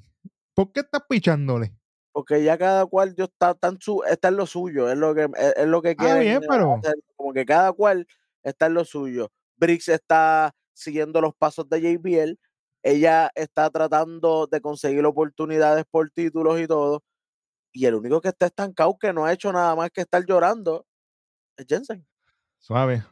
¿Por 0.55 0.73
qué 0.73 0.81
estás 0.81 1.03
pichándole? 1.09 1.73
Porque 2.11 2.43
ya 2.43 2.59
cada 2.59 2.85
cual 2.85 3.15
yo 3.15 3.25
está, 3.25 3.55
tan 3.55 3.81
su, 3.81 4.03
está 4.03 4.29
en 4.29 4.37
lo 4.37 4.47
suyo, 4.47 4.91
es 4.91 4.99
lo 4.99 5.15
que, 5.15 5.29
es, 5.39 5.55
es 5.57 5.67
lo 5.69 5.81
que 5.81 5.91
Ah, 5.91 5.95
quieren 5.97 6.21
bien, 6.23 6.41
pero- 6.49 6.75
hacer, 6.75 6.95
como 7.17 7.33
que 7.33 7.47
cada 7.47 7.73
cual 7.73 8.07
está 8.43 8.67
en 8.67 8.75
lo 8.75 8.85
suyo. 8.85 9.31
Briggs 9.57 9.89
está 9.89 10.53
siguiendo 10.75 11.21
los 11.21 11.33
pasos 11.37 11.69
de 11.69 11.81
JBL, 11.81 12.37
ella 12.83 13.31
está 13.37 13.71
tratando 13.71 14.49
de 14.49 14.61
conseguir 14.61 15.05
oportunidades 15.07 15.85
por 15.91 16.11
títulos 16.11 16.61
y 16.61 16.67
todo, 16.67 17.05
y 17.73 17.87
el 17.87 17.95
único 17.95 18.21
que 18.21 18.29
está 18.31 18.47
estancado 18.47 18.99
que 18.99 19.13
no 19.13 19.25
ha 19.25 19.33
hecho 19.33 19.53
nada 19.53 19.75
más 19.77 19.91
que 19.91 20.01
estar 20.01 20.23
llorando 20.27 20.85
es 21.57 21.67
Jensen. 21.69 22.05
Suave. 22.59 23.05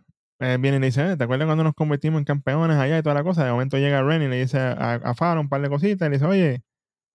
Eh, 0.42 0.56
viene 0.58 0.78
y 0.78 0.80
le 0.80 0.86
dice, 0.86 1.12
"Eh, 1.12 1.16
¿te 1.18 1.24
acuerdas 1.24 1.46
cuando 1.46 1.64
nos 1.64 1.74
convertimos 1.74 2.18
en 2.18 2.24
campeones 2.24 2.78
allá 2.78 2.98
y 2.98 3.02
toda 3.02 3.14
la 3.14 3.22
cosa? 3.22 3.44
De 3.44 3.50
momento 3.52 3.76
llega 3.76 4.02
Ren 4.02 4.22
y 4.22 4.28
le 4.28 4.40
dice 4.40 4.58
a, 4.58 4.94
a 4.94 5.14
Fallon 5.14 5.40
un 5.40 5.48
par 5.50 5.60
de 5.60 5.68
cositas 5.68 6.06
y 6.06 6.10
le 6.10 6.16
dice, 6.16 6.24
oye, 6.26 6.62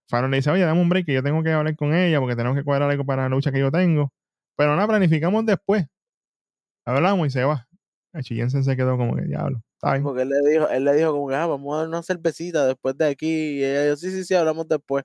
Fallon 0.10 0.30
le 0.32 0.38
dice, 0.38 0.52
oye, 0.52 0.64
dame 0.64 0.80
un 0.80 0.90
break 0.90 1.08
que 1.08 1.14
yo 1.14 1.24
tengo 1.24 1.42
que 1.42 1.52
hablar 1.52 1.76
con 1.76 1.94
ella 1.96 2.20
porque 2.20 2.36
tenemos 2.36 2.56
que 2.58 2.64
cuadrar 2.64 2.92
algo 2.92 3.04
para 3.06 3.24
la 3.24 3.30
lucha 3.30 3.52
que 3.52 3.60
yo 3.60 3.72
tengo. 3.72 4.12
Pero 4.56 4.76
nada, 4.76 4.88
planificamos 4.88 5.44
después. 5.46 5.86
Hablamos 6.86 7.28
y 7.28 7.32
se 7.32 7.44
va. 7.44 7.68
El 8.14 8.24
Jensen 8.24 8.64
se 8.64 8.76
quedó 8.78 8.96
como 8.96 9.16
que, 9.16 9.24
diablo. 9.24 9.62
Porque 10.04 10.22
él 10.22 10.30
le 10.30 10.50
dijo, 10.50 10.70
él 10.70 10.84
le 10.86 10.94
dijo 10.96 11.12
como 11.12 11.28
que 11.28 11.36
"Ah, 11.36 11.48
vamos 11.48 11.76
a 11.76 11.80
dar 11.80 11.88
una 11.88 12.04
cervecita 12.04 12.66
después 12.68 12.96
de 12.98 13.08
aquí, 13.08 13.28
y 13.60 13.64
ella 13.64 13.84
dijo, 13.86 13.96
sí, 13.98 14.12
sí, 14.12 14.24
sí, 14.24 14.34
hablamos 14.36 14.68
después. 14.68 15.04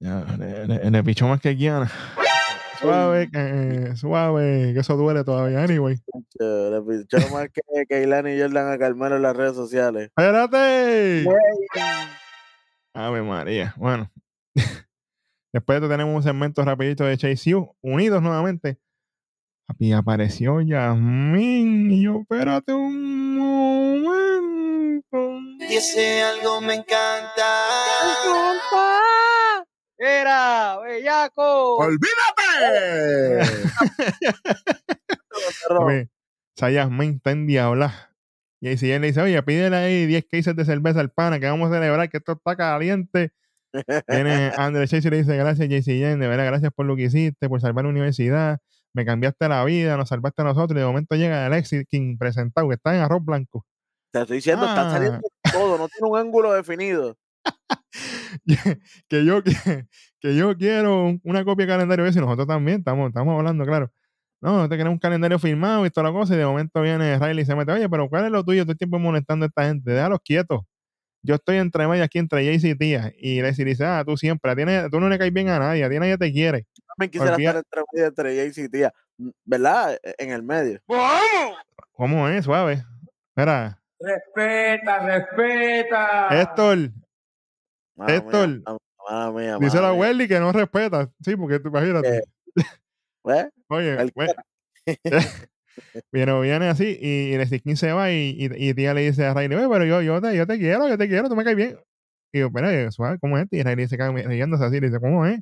Ya, 0.00 0.24
le, 0.38 0.66
le- 0.66 0.90
le 0.90 1.04
pichó 1.04 1.26
más 1.26 1.40
que 1.40 1.56
Kiana. 1.56 1.90
Suave, 2.80 3.28
que, 3.30 3.96
suave, 3.96 4.72
que 4.72 4.80
eso 4.80 4.96
duele 4.96 5.24
todavía. 5.24 5.62
Anyway. 5.62 5.96
Le 6.38 6.82
pichó 6.82 7.18
más 7.32 7.48
que 7.48 7.86
Keilani 7.88 8.32
y 8.32 8.40
Jordan 8.40 8.72
a 8.72 8.78
Carmelo 8.78 9.16
en 9.16 9.22
las 9.22 9.36
redes 9.36 9.56
sociales. 9.56 10.10
¡Espérate! 10.16 11.24
Ave 12.94 13.22
María. 13.22 13.74
Bueno. 13.76 14.10
Después 15.52 15.80
de 15.80 15.86
esto 15.86 15.88
tenemos 15.88 16.14
un 16.14 16.22
segmento 16.22 16.64
rapidito 16.64 17.04
de 17.04 17.16
Chase 17.16 17.54
U, 17.54 17.74
unidos 17.80 18.22
nuevamente. 18.22 18.78
Papi, 19.66 19.92
apareció 19.92 20.60
Yasmin. 20.60 21.90
Y 21.90 22.02
yo, 22.04 22.20
espérate 22.20 22.72
un 22.72 23.36
momento. 23.36 25.08
Y 25.68 25.74
ese 25.74 26.22
algo 26.22 26.60
me 26.60 26.74
encanta. 26.74 27.44
¡Era, 29.98 30.78
bellaco! 30.78 31.76
¡Olvídate! 31.78 33.40
Oye, 35.70 36.08
esa 36.56 36.70
Yasmin 36.70 37.14
está 37.16 37.32
en 37.32 37.46
diabla. 37.46 38.14
Y 38.60 38.76
si 38.76 38.90
él 38.90 39.02
le 39.02 39.08
dice, 39.08 39.20
oye, 39.22 39.40
pídele 39.42 39.76
ahí 39.76 40.06
10 40.06 40.24
cases 40.30 40.56
de 40.56 40.64
cerveza 40.64 41.00
al 41.00 41.10
pana, 41.10 41.38
que 41.38 41.46
vamos 41.46 41.70
a 41.70 41.74
celebrar 41.74 42.08
que 42.08 42.16
esto 42.18 42.32
está 42.32 42.56
caliente. 42.56 43.32
Viene 44.08 44.52
André 44.56 44.88
Chase 44.88 45.08
y 45.08 45.10
le 45.10 45.18
dice, 45.18 45.36
gracias 45.36 45.68
JC 45.68 45.84
Jen, 45.98 46.18
de 46.18 46.26
verdad, 46.28 46.46
gracias 46.46 46.72
por 46.74 46.86
lo 46.86 46.96
que 46.96 47.02
hiciste, 47.04 47.48
por 47.48 47.60
salvar 47.60 47.84
la 47.84 47.90
universidad, 47.90 48.58
me 48.94 49.04
cambiaste 49.04 49.48
la 49.48 49.64
vida, 49.64 49.96
nos 49.96 50.08
salvaste 50.08 50.42
a 50.42 50.46
nosotros, 50.46 50.76
y 50.76 50.80
de 50.80 50.86
momento 50.86 51.14
llega 51.14 51.46
Alexis 51.46 51.84
King 51.88 52.16
presentado, 52.18 52.68
que 52.68 52.74
está 52.74 52.94
en 52.96 53.02
arroz 53.02 53.24
blanco. 53.24 53.64
Te 54.12 54.22
estoy 54.22 54.36
diciendo, 54.38 54.64
está 54.66 54.88
Ah. 54.88 54.92
saliendo 54.92 55.20
todo, 55.52 55.78
no 55.78 55.86
tiene 55.88 56.08
un 56.10 56.18
ángulo 56.18 56.52
definido. 56.54 57.16
que 59.08 59.24
yo 59.24 59.42
que, 59.42 59.52
que 60.20 60.36
yo 60.36 60.56
quiero 60.56 61.04
un- 61.06 61.20
una 61.24 61.44
copia 61.44 61.66
de 61.66 61.72
calendario 61.72 62.06
ese 62.06 62.18
y 62.18 62.22
nosotros 62.22 62.46
también 62.46 62.78
estamos, 62.78 63.08
estamos 63.08 63.36
hablando, 63.38 63.64
claro. 63.64 63.90
No, 64.40 64.68
te 64.68 64.76
queremos 64.76 64.94
un 64.94 64.98
calendario 65.00 65.38
firmado 65.38 65.84
y 65.84 65.90
toda 65.90 66.08
la 66.08 66.12
cosa, 66.12 66.34
y 66.34 66.38
de 66.38 66.46
momento 66.46 66.80
viene 66.80 67.18
Riley 67.18 67.42
y 67.42 67.44
se 67.46 67.56
mete, 67.56 67.72
oye, 67.72 67.88
pero 67.88 68.08
¿cuál 68.08 68.26
es 68.26 68.30
lo 68.30 68.44
tuyo? 68.44 68.62
Todo 68.62 68.72
el 68.72 68.78
tiempo 68.78 68.98
molestando 69.00 69.44
a 69.44 69.48
esta 69.48 69.64
gente, 69.66 69.90
déjalos 69.90 70.20
quietos. 70.24 70.60
Yo 71.22 71.34
estoy 71.34 71.56
entre 71.56 71.88
medio 71.88 72.04
aquí 72.04 72.20
entre 72.20 72.44
Jayce 72.46 72.68
y 72.68 72.74
tía. 72.76 73.12
Y 73.18 73.42
le 73.42 73.50
dice, 73.50 73.84
ah, 73.84 74.04
tú 74.06 74.16
siempre, 74.16 74.52
a 74.52 74.54
ti 74.54 74.64
na- 74.64 74.88
tú 74.88 75.00
no 75.00 75.08
le 75.08 75.18
caes 75.18 75.32
bien 75.32 75.48
a 75.48 75.58
nadie, 75.58 75.82
a 75.82 75.90
ti 75.90 75.98
nadie 75.98 76.16
te 76.16 76.30
quiere. 76.32 76.66
También 76.96 77.10
quisiera 77.10 77.34
Olvida- 77.34 77.50
estar 77.50 77.64
entre 77.64 77.82
medio 77.92 78.06
entre 78.08 78.36
Jayce 78.36 78.62
y 78.62 78.68
tía, 78.68 78.92
¿verdad? 79.44 79.98
E- 80.04 80.14
En 80.18 80.30
el 80.30 80.44
medio. 80.44 80.80
¿Cómo 81.92 82.28
es? 82.28 82.44
Suave. 82.44 82.84
Mira, 83.34 83.80
Respeta, 84.00 84.98
respeta. 85.00 86.28
Héctor, 86.40 86.78
Mala 87.98 88.14
Héctor. 88.14 88.48
mía, 88.48 88.62
mala 89.08 89.32
mía, 89.32 89.58
dice 89.60 89.76
mala 89.76 89.88
la. 89.88 89.94
Welly 89.94 90.28
que 90.28 90.40
no 90.40 90.52
respeta. 90.52 91.10
Sí, 91.22 91.36
porque 91.36 91.58
tú 91.60 91.68
imagínate. 91.68 92.18
Eh, 92.18 92.22
¿Ves? 93.24 93.46
Oye, 93.68 93.96
cualquiera. 94.12 94.44
we- 95.12 95.46
Viene, 96.12 96.68
así 96.68 96.98
y, 97.00 97.32
el 97.34 97.46
Skin 97.46 97.76
se 97.76 97.92
va 97.92 98.10
y, 98.10 98.36
y, 98.36 98.68
y 98.70 98.74
tía 98.74 98.94
le 98.94 99.02
dice 99.02 99.26
a 99.26 99.34
Riley, 99.34 99.56
oye, 99.58 99.68
pero 99.70 99.84
yo, 99.84 100.02
yo, 100.02 100.20
te, 100.20 100.36
yo 100.36 100.46
te 100.46 100.58
quiero, 100.58 100.88
yo 100.88 100.98
te 100.98 101.06
quiero, 101.08 101.28
tú 101.28 101.36
me 101.36 101.44
caes 101.44 101.56
bien. 101.56 101.78
Y 102.32 102.40
yo, 102.40 102.46
espera, 102.48 102.90
suave, 102.90 103.18
¿cómo 103.20 103.36
es? 103.38 103.44
este?" 103.44 103.58
Y 103.58 103.62
Riley 103.62 103.86
se 103.88 103.96
cae 103.96 104.10
riéndose 104.26 104.64
así, 104.64 104.80
le 104.80 104.88
dice, 104.88 105.00
¿cómo 105.00 105.24
es? 105.26 105.38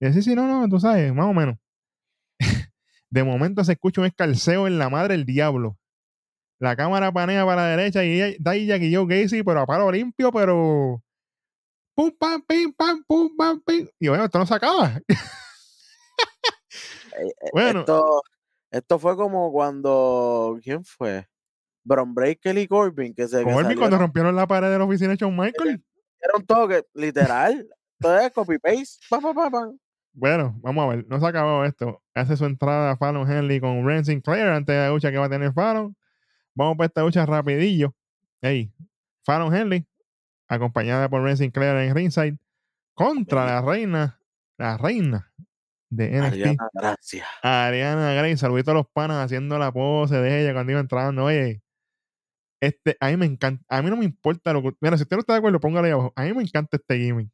Y 0.00 0.06
dice, 0.06 0.22
sí, 0.22 0.30
sí, 0.30 0.34
no, 0.34 0.46
no, 0.46 0.68
tú 0.68 0.80
sabes, 0.80 1.12
más 1.12 1.26
o 1.26 1.34
menos. 1.34 1.56
de 3.10 3.24
momento 3.24 3.62
se 3.64 3.72
escucha 3.72 4.00
un 4.00 4.06
escalceo 4.06 4.66
en 4.66 4.78
la 4.78 4.88
madre 4.88 5.14
del 5.16 5.24
diablo. 5.26 5.76
La 6.60 6.74
cámara 6.76 7.12
panea 7.12 7.44
para 7.44 7.62
la 7.62 7.76
derecha 7.76 8.04
y 8.04 8.20
ella- 8.20 8.36
da 8.40 8.56
Jack 8.56 8.82
y 8.82 8.94
Joe 8.94 9.06
Gacy, 9.06 9.42
pero 9.42 9.60
a 9.60 9.66
palo 9.66 9.90
limpio, 9.92 10.32
pero... 10.32 11.02
Pum, 11.98 12.12
pam, 12.16 12.40
pim, 12.46 12.72
pam, 12.72 13.02
pum, 13.08 13.28
pam, 13.36 13.60
pim. 13.60 13.88
Y 13.98 14.06
bueno, 14.06 14.24
esto 14.24 14.38
no 14.38 14.46
se 14.46 14.54
acaba. 14.54 15.00
Eh, 17.20 17.26
eh, 17.26 17.50
Bueno. 17.52 17.80
Esto, 17.80 18.22
esto 18.70 18.98
fue 19.00 19.16
como 19.16 19.50
cuando. 19.50 20.56
¿Quién 20.62 20.84
fue? 20.84 21.26
Bron 21.82 22.14
Breaker 22.14 22.56
y 22.56 22.68
Corbin, 22.68 23.12
que 23.12 23.26
se. 23.26 23.42
Colby 23.42 23.74
cuando 23.74 23.98
rompieron 23.98 24.36
la 24.36 24.46
pared 24.46 24.70
de 24.70 24.78
la 24.78 24.84
oficina 24.84 25.10
de 25.10 25.16
Shawn 25.16 25.36
Michael. 25.36 25.82
dieron 26.20 26.46
todo 26.46 26.68
que, 26.68 26.84
literal. 26.94 27.68
Todo 27.98 28.16
es 28.20 28.30
copy-paste. 28.30 29.04
Pa, 29.10 29.20
pa, 29.20 29.34
pa, 29.34 29.50
pa. 29.50 29.68
Bueno, 30.12 30.56
vamos 30.62 30.84
a 30.84 30.94
ver, 30.94 31.06
no 31.08 31.18
se 31.18 31.26
ha 31.26 31.30
acabado 31.30 31.64
esto. 31.64 32.00
Hace 32.14 32.36
su 32.36 32.44
entrada 32.44 32.96
Fallon 32.96 33.28
Henley 33.28 33.58
con 33.58 33.84
Ren 33.84 34.04
Sinclair 34.04 34.46
antes 34.46 34.72
de 34.72 34.80
la 34.82 34.90
lucha 34.90 35.10
que 35.10 35.18
va 35.18 35.26
a 35.26 35.30
tener 35.30 35.52
Fallon. 35.52 35.96
Vamos 36.54 36.76
para 36.76 36.86
esta 36.86 37.02
lucha 37.02 37.26
rapidillo. 37.26 37.92
Ey, 38.40 38.72
Fallon 39.24 39.52
Henley, 39.52 39.87
acompañada 40.48 41.08
por 41.08 41.22
Ren 41.22 41.36
Sinclair 41.36 41.76
en 41.76 41.94
ringside, 41.94 42.38
contra 42.94 43.46
la 43.46 43.62
reina, 43.62 44.20
la 44.58 44.76
reina 44.76 45.32
de 45.90 46.10
NXT, 46.10 46.32
Ariana, 46.32 46.68
gracias. 46.74 47.26
Ariana 47.42 48.12
Grey. 48.14 48.36
Saludito 48.36 48.72
a 48.72 48.74
los 48.74 48.86
panas 48.88 49.24
haciendo 49.24 49.58
la 49.58 49.72
pose 49.72 50.16
de 50.16 50.42
ella 50.42 50.52
cuando 50.52 50.72
iba 50.72 50.80
entrando. 50.80 51.24
Oye, 51.24 51.62
este, 52.60 52.96
a 53.00 53.08
mí 53.08 53.16
me 53.16 53.26
encanta, 53.26 53.64
a 53.68 53.82
mí 53.82 53.90
no 53.90 53.96
me 53.96 54.04
importa 54.04 54.52
lo 54.52 54.62
que. 54.62 54.72
Mira, 54.80 54.96
si 54.96 55.04
usted 55.04 55.16
no 55.16 55.20
está 55.20 55.34
de 55.34 55.38
acuerdo, 55.38 55.60
póngale 55.60 55.88
ahí 55.88 55.92
abajo. 55.92 56.12
A 56.16 56.24
mí 56.24 56.32
me 56.34 56.42
encanta 56.42 56.76
este 56.76 56.98
gimmick. 56.98 57.30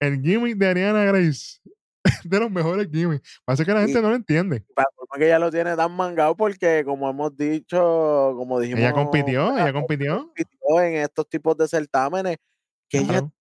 El 0.00 0.22
gimmick 0.22 0.56
de 0.56 0.68
Ariana 0.68 1.04
Grace. 1.04 1.60
de 2.24 2.40
los 2.40 2.50
mejores 2.50 2.88
gimmicks. 2.90 3.40
Pasa 3.44 3.64
que 3.64 3.72
la 3.72 3.80
gente 3.80 3.98
Y- 3.98 4.02
no 4.02 4.10
lo 4.10 4.14
entiende. 4.14 4.64
Para 4.74 4.88
que 5.16 5.26
ella 5.26 5.38
lo 5.38 5.50
tiene 5.50 5.74
tan 5.74 5.90
mangado 5.92 6.36
porque, 6.36 6.84
como 6.84 7.08
hemos 7.10 7.36
dicho, 7.36 8.34
como 8.36 8.60
dijimos. 8.60 8.80
Ella 8.80 8.92
compitió, 8.92 9.56
ella 9.56 9.72
compitió. 9.72 10.26
compitió 10.26 10.80
en 10.82 10.96
estos 10.96 11.28
tipos 11.28 11.56
de 11.56 11.66
certámenes. 11.66 12.36
Que 12.88 12.98
ella, 12.98 13.06
Claro, 13.08 13.32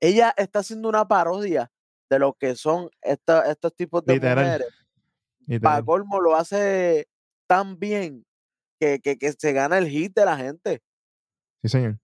ella 0.00 0.34
está 0.36 0.60
haciendo 0.60 0.88
una 0.88 1.06
parodia 1.06 1.70
de 2.10 2.18
lo 2.18 2.34
que 2.34 2.54
son 2.56 2.90
esta- 3.00 3.50
estos 3.50 3.74
tipos 3.74 4.04
de 4.04 4.14
Literal, 4.14 4.44
mujeres. 4.44 5.60
Para 5.60 5.82
colmo 5.82 6.20
lo 6.20 6.36
hace 6.36 7.08
tan 7.48 7.78
bien 7.78 8.24
que, 8.80 9.00
que, 9.00 9.18
que 9.18 9.32
se 9.32 9.52
gana 9.52 9.78
el 9.78 9.88
hit 9.88 10.14
de 10.14 10.24
la 10.24 10.36
gente. 10.36 10.82
Sí, 11.62 11.68
señor. 11.68 11.98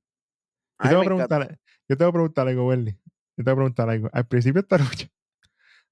Yo 0.82 0.88
te 0.90 0.94
voy 0.96 1.04
a 1.04 1.08
preguntar, 1.08 1.58
yo 1.88 1.96
te 1.96 2.04
voy 2.04 2.08
a 2.08 2.12
preguntar 2.12 2.48
algo, 2.48 2.66
Berly. 2.68 2.92
Yo 2.92 2.98
te 3.36 3.42
voy 3.44 3.52
a 3.52 3.56
preguntar 3.56 3.90
algo. 3.90 4.08
Al 4.12 4.26
principio 4.26 4.62
de 4.62 4.66
esta 4.66 4.78
lucha, 5.06 5.08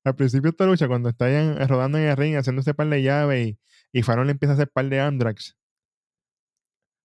al 0.04 0.14
principio 0.16 0.50
de 0.50 0.50
esta 0.50 0.66
lucha, 0.66 0.86
cuando 0.88 1.09
está 1.09 1.30
en- 1.30 1.68
rodando 1.68 1.98
en 1.98 2.04
el 2.04 2.16
ring, 2.16 2.36
haciendo 2.36 2.61
ese 2.62 2.74
par 2.74 2.88
de 2.88 3.02
llaves 3.02 3.46
y, 3.48 3.59
y 3.92 4.02
Farol 4.02 4.26
le 4.26 4.32
empieza 4.32 4.52
a 4.52 4.54
hacer 4.54 4.70
par 4.70 4.88
de 4.88 5.00
Andrax. 5.00 5.57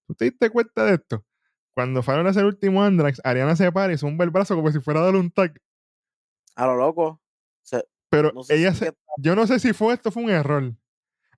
¿Tú 0.08 0.16
te 0.16 0.26
diste 0.26 0.50
cuenta 0.50 0.86
de 0.86 0.94
esto? 0.96 1.26
Cuando 1.74 2.04
Farol 2.04 2.28
hace 2.28 2.40
el 2.42 2.48
último 2.48 2.84
Andrax, 2.84 3.22
Ariana 3.24 3.56
se 3.56 3.72
para 3.72 3.94
y 3.94 3.98
zumba 3.98 4.26
el 4.26 4.30
brazo 4.32 4.56
como 4.56 4.72
si 4.72 4.80
fuera 4.80 5.00
a 5.00 5.04
darle 5.04 5.20
un 5.20 5.32
tag. 5.32 5.54
A 6.56 6.66
lo 6.68 6.76
loco. 6.76 7.22
Pero 8.10 8.32
no 8.34 8.44
sé 8.44 8.56
ella 8.56 8.74
si 8.74 8.80
se, 8.80 8.86
que- 8.88 8.98
yo 9.20 9.36
no 9.38 9.48
sé 9.48 9.58
si 9.60 9.72
fue 9.72 9.94
esto, 9.94 10.12
fue 10.12 10.24
un 10.24 10.30
error. 10.32 10.74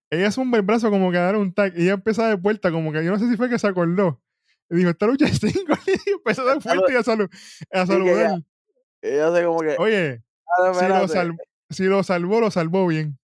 Ella 0.10 0.32
zumba 0.32 0.58
el 0.58 0.64
brazo 0.64 0.90
como 0.90 1.12
que 1.12 1.18
a 1.18 1.22
dar 1.22 1.36
un 1.36 1.54
tag 1.54 1.74
y 1.78 1.84
ella 1.84 1.94
empieza 1.94 2.28
de 2.28 2.36
vuelta, 2.36 2.72
como 2.72 2.92
que 2.92 3.04
yo 3.06 3.12
no 3.12 3.20
sé 3.20 3.30
si 3.30 3.38
fue 3.38 3.48
que 3.50 3.60
se 3.60 3.68
acordó. 3.68 4.20
Y 4.70 4.78
dijo, 4.78 4.90
esta 4.90 5.06
lucha 5.06 5.26
es 5.28 5.40
cinco. 5.40 5.74
Y 6.08 6.12
empezó 6.12 6.42
a 6.42 6.46
dar 6.46 6.62
fuerte 6.62 6.94
y 6.94 6.96
a, 6.96 7.02
salu- 7.04 7.30
a 7.72 7.78
ella- 7.78 7.86
saludar. 7.86 8.42
ella 9.02 9.28
hace 9.28 9.46
como 9.46 9.60
que. 9.60 9.76
Oye, 9.78 10.24
"Ah, 10.48 10.74
si 10.74 10.80
lo, 10.88 10.96
espérate", 10.96 11.08
sal- 11.14 11.38
si 11.70 11.84
lo 11.86 12.04
salvó, 12.04 12.40
lo 12.42 12.50
salvó 12.52 12.88
bien. 12.88 13.20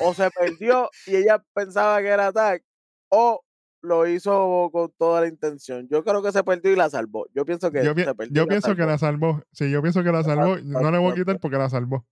O 0.00 0.14
se 0.14 0.30
perdió 0.30 0.88
y 1.06 1.16
ella 1.16 1.44
pensaba 1.54 2.00
que 2.00 2.08
era 2.08 2.32
tag. 2.32 2.62
O 3.08 3.42
lo 3.86 4.06
hizo 4.06 4.68
con 4.72 4.92
toda 4.98 5.22
la 5.22 5.28
intención. 5.28 5.86
Yo 5.88 6.04
creo 6.04 6.22
que 6.22 6.32
se 6.32 6.42
perdió 6.44 6.72
y 6.72 6.76
la 6.76 6.90
salvó. 6.90 7.26
Yo 7.34 7.44
pienso 7.44 7.70
que 7.70 7.84
Yo, 7.84 7.94
pi- 7.94 8.04
se 8.04 8.14
perdió. 8.14 8.34
yo 8.42 8.46
pienso 8.48 8.74
que 8.76 8.84
la 8.84 8.98
salvó. 8.98 9.42
Sí, 9.52 9.70
yo 9.70 9.80
pienso 9.82 10.02
que 10.04 10.12
la 10.12 10.22
salvó. 10.22 10.56
No 10.58 10.90
le 10.90 10.98
voy 10.98 11.12
a 11.12 11.14
quitar 11.14 11.38
porque 11.40 11.56
la 11.56 11.68
salvó. 11.70 12.04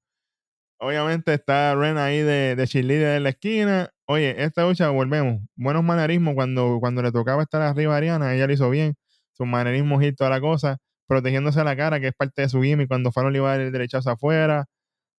Obviamente 0.79 1.33
está 1.35 1.75
Ren 1.75 1.97
ahí 1.99 2.19
de, 2.21 2.57
de 2.57 2.67
cheerleader 2.67 3.17
en 3.19 3.23
la 3.23 3.29
esquina. 3.31 3.91
Oye, 4.07 4.43
esta 4.45 4.67
lucha, 4.67 4.91
volvemos. 4.91 5.41
Buenos 5.57 5.83
manerismos 5.85 6.35
cuando, 6.35 6.79
cuando 6.81 7.01
le 7.03 7.11
tocaba 7.13 7.43
estar 7.43 7.63
arriba 7.63 7.95
a 7.95 7.97
Ariana, 7.99 8.35
ella 8.35 8.47
lo 8.47 8.53
hizo 8.53 8.69
bien. 8.71 8.95
Sus 9.33 9.47
manerismos 9.47 10.03
y 10.03 10.13
toda 10.13 10.31
la 10.31 10.41
cosa. 10.41 10.79
Protegiéndose 11.07 11.63
la 11.65 11.77
cara, 11.77 12.01
que 12.01 12.09
es 12.09 12.15
parte 12.15 12.43
de 12.43 12.49
su 12.49 12.63
gimmick. 12.63 12.89
Cuando 12.89 13.13
Fallon 13.13 13.33
le 13.33 13.39
iba 13.39 13.49
a 13.49 13.53
dar 13.53 13.61
el 13.61 13.73
derechazo 13.73 14.11
afuera. 14.11 14.67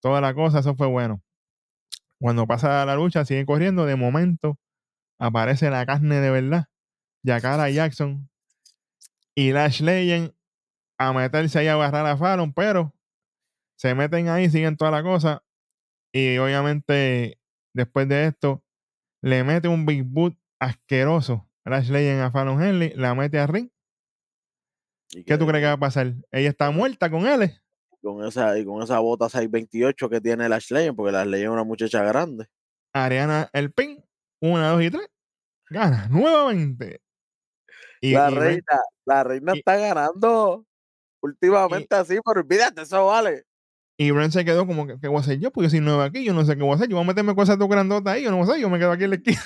Toda 0.00 0.20
la 0.20 0.34
cosa, 0.34 0.60
eso 0.60 0.74
fue 0.76 0.86
bueno. 0.86 1.20
Cuando 2.20 2.46
pasa 2.46 2.84
la 2.86 2.94
lucha, 2.94 3.24
sigue 3.24 3.44
corriendo. 3.44 3.86
De 3.86 3.96
momento, 3.96 4.58
aparece 5.18 5.70
la 5.70 5.84
carne 5.86 6.20
de 6.20 6.30
verdad. 6.30 6.66
Yakara 7.22 7.70
Jackson 7.70 8.28
y 9.34 9.52
Lash 9.52 9.80
Legend 9.80 10.32
a 10.98 11.12
meterse 11.12 11.58
ahí 11.58 11.66
a 11.66 11.74
agarrar 11.74 12.06
a 12.06 12.16
Fallon, 12.16 12.52
pero 12.52 12.94
se 13.76 13.94
meten 13.94 14.28
ahí, 14.28 14.48
siguen 14.48 14.76
toda 14.76 14.90
la 14.90 15.02
cosa. 15.02 15.42
Y 16.12 16.38
obviamente, 16.38 17.38
después 17.74 18.08
de 18.08 18.26
esto, 18.26 18.62
le 19.22 19.44
mete 19.44 19.68
un 19.68 19.84
Big 19.84 20.04
Boot 20.04 20.38
asqueroso. 20.58 21.48
Lash 21.64 21.90
Legend 21.90 22.22
a 22.22 22.30
Fallon 22.30 22.62
Henley, 22.62 22.92
la 22.94 23.14
mete 23.14 23.38
a 23.38 23.46
ring. 23.46 23.68
¿Qué 25.10 25.36
tú 25.38 25.46
crees 25.46 25.62
que 25.62 25.66
va 25.66 25.72
a 25.72 25.78
pasar? 25.78 26.14
Ella 26.30 26.48
está 26.48 26.70
muerta 26.70 27.10
con 27.10 27.26
él. 27.26 27.52
Con 28.02 28.24
esa, 28.24 28.58
y 28.58 28.64
con 28.64 28.82
esa 28.82 28.98
bota 29.00 29.28
628 29.28 30.08
que 30.08 30.20
tiene 30.20 30.48
la 30.48 30.58
Legend, 30.58 30.96
porque 30.96 31.12
la 31.12 31.24
Legend 31.24 31.44
es 31.44 31.52
una 31.52 31.64
muchacha 31.64 32.02
grande. 32.02 32.46
Ariana 32.92 33.50
el 33.52 33.72
pin, 33.72 34.02
una, 34.40 34.70
dos 34.70 34.82
y 34.82 34.90
tres. 34.90 35.08
Gana 35.70 36.08
nuevamente. 36.08 37.00
Y, 38.00 38.12
la 38.12 38.30
y 38.30 38.34
reina, 38.34 38.80
la 39.04 39.24
reina 39.24 39.52
y- 39.54 39.58
está 39.58 39.76
ganando 39.76 40.64
últimamente 41.20 41.94
así, 41.96 42.18
pero 42.24 42.40
olvídate, 42.40 42.82
eso 42.82 43.06
vale. 43.06 43.44
y 43.98 44.12
Ren 44.12 44.30
se 44.30 44.44
quedó 44.44 44.66
como 44.66 44.86
que, 44.86 44.98
¿qué 45.00 45.08
voy 45.08 45.16
a 45.16 45.20
hacer 45.20 45.38
yo? 45.40 45.50
Porque 45.50 45.70
si 45.70 45.80
no 45.80 46.00
es 46.02 46.08
aquí, 46.10 46.24
yo 46.24 46.34
no 46.34 46.44
sé 46.44 46.54
qué 46.56 46.62
voy 46.62 46.72
a 46.72 46.74
hacer. 46.76 46.88
Yo 46.88 46.96
voy 46.96 47.04
a 47.04 47.08
meterme 47.08 47.34
cosas 47.34 47.58
tu 47.58 47.66
grandota 47.66 48.12
ahí, 48.12 48.22
yo 48.24 48.30
no 48.30 48.46
sé, 48.46 48.60
yo 48.60 48.68
me 48.70 48.78
quedo 48.78 48.92
aquí 48.92 49.04
en 49.04 49.10
la 49.10 49.16
esquina. 49.16 49.40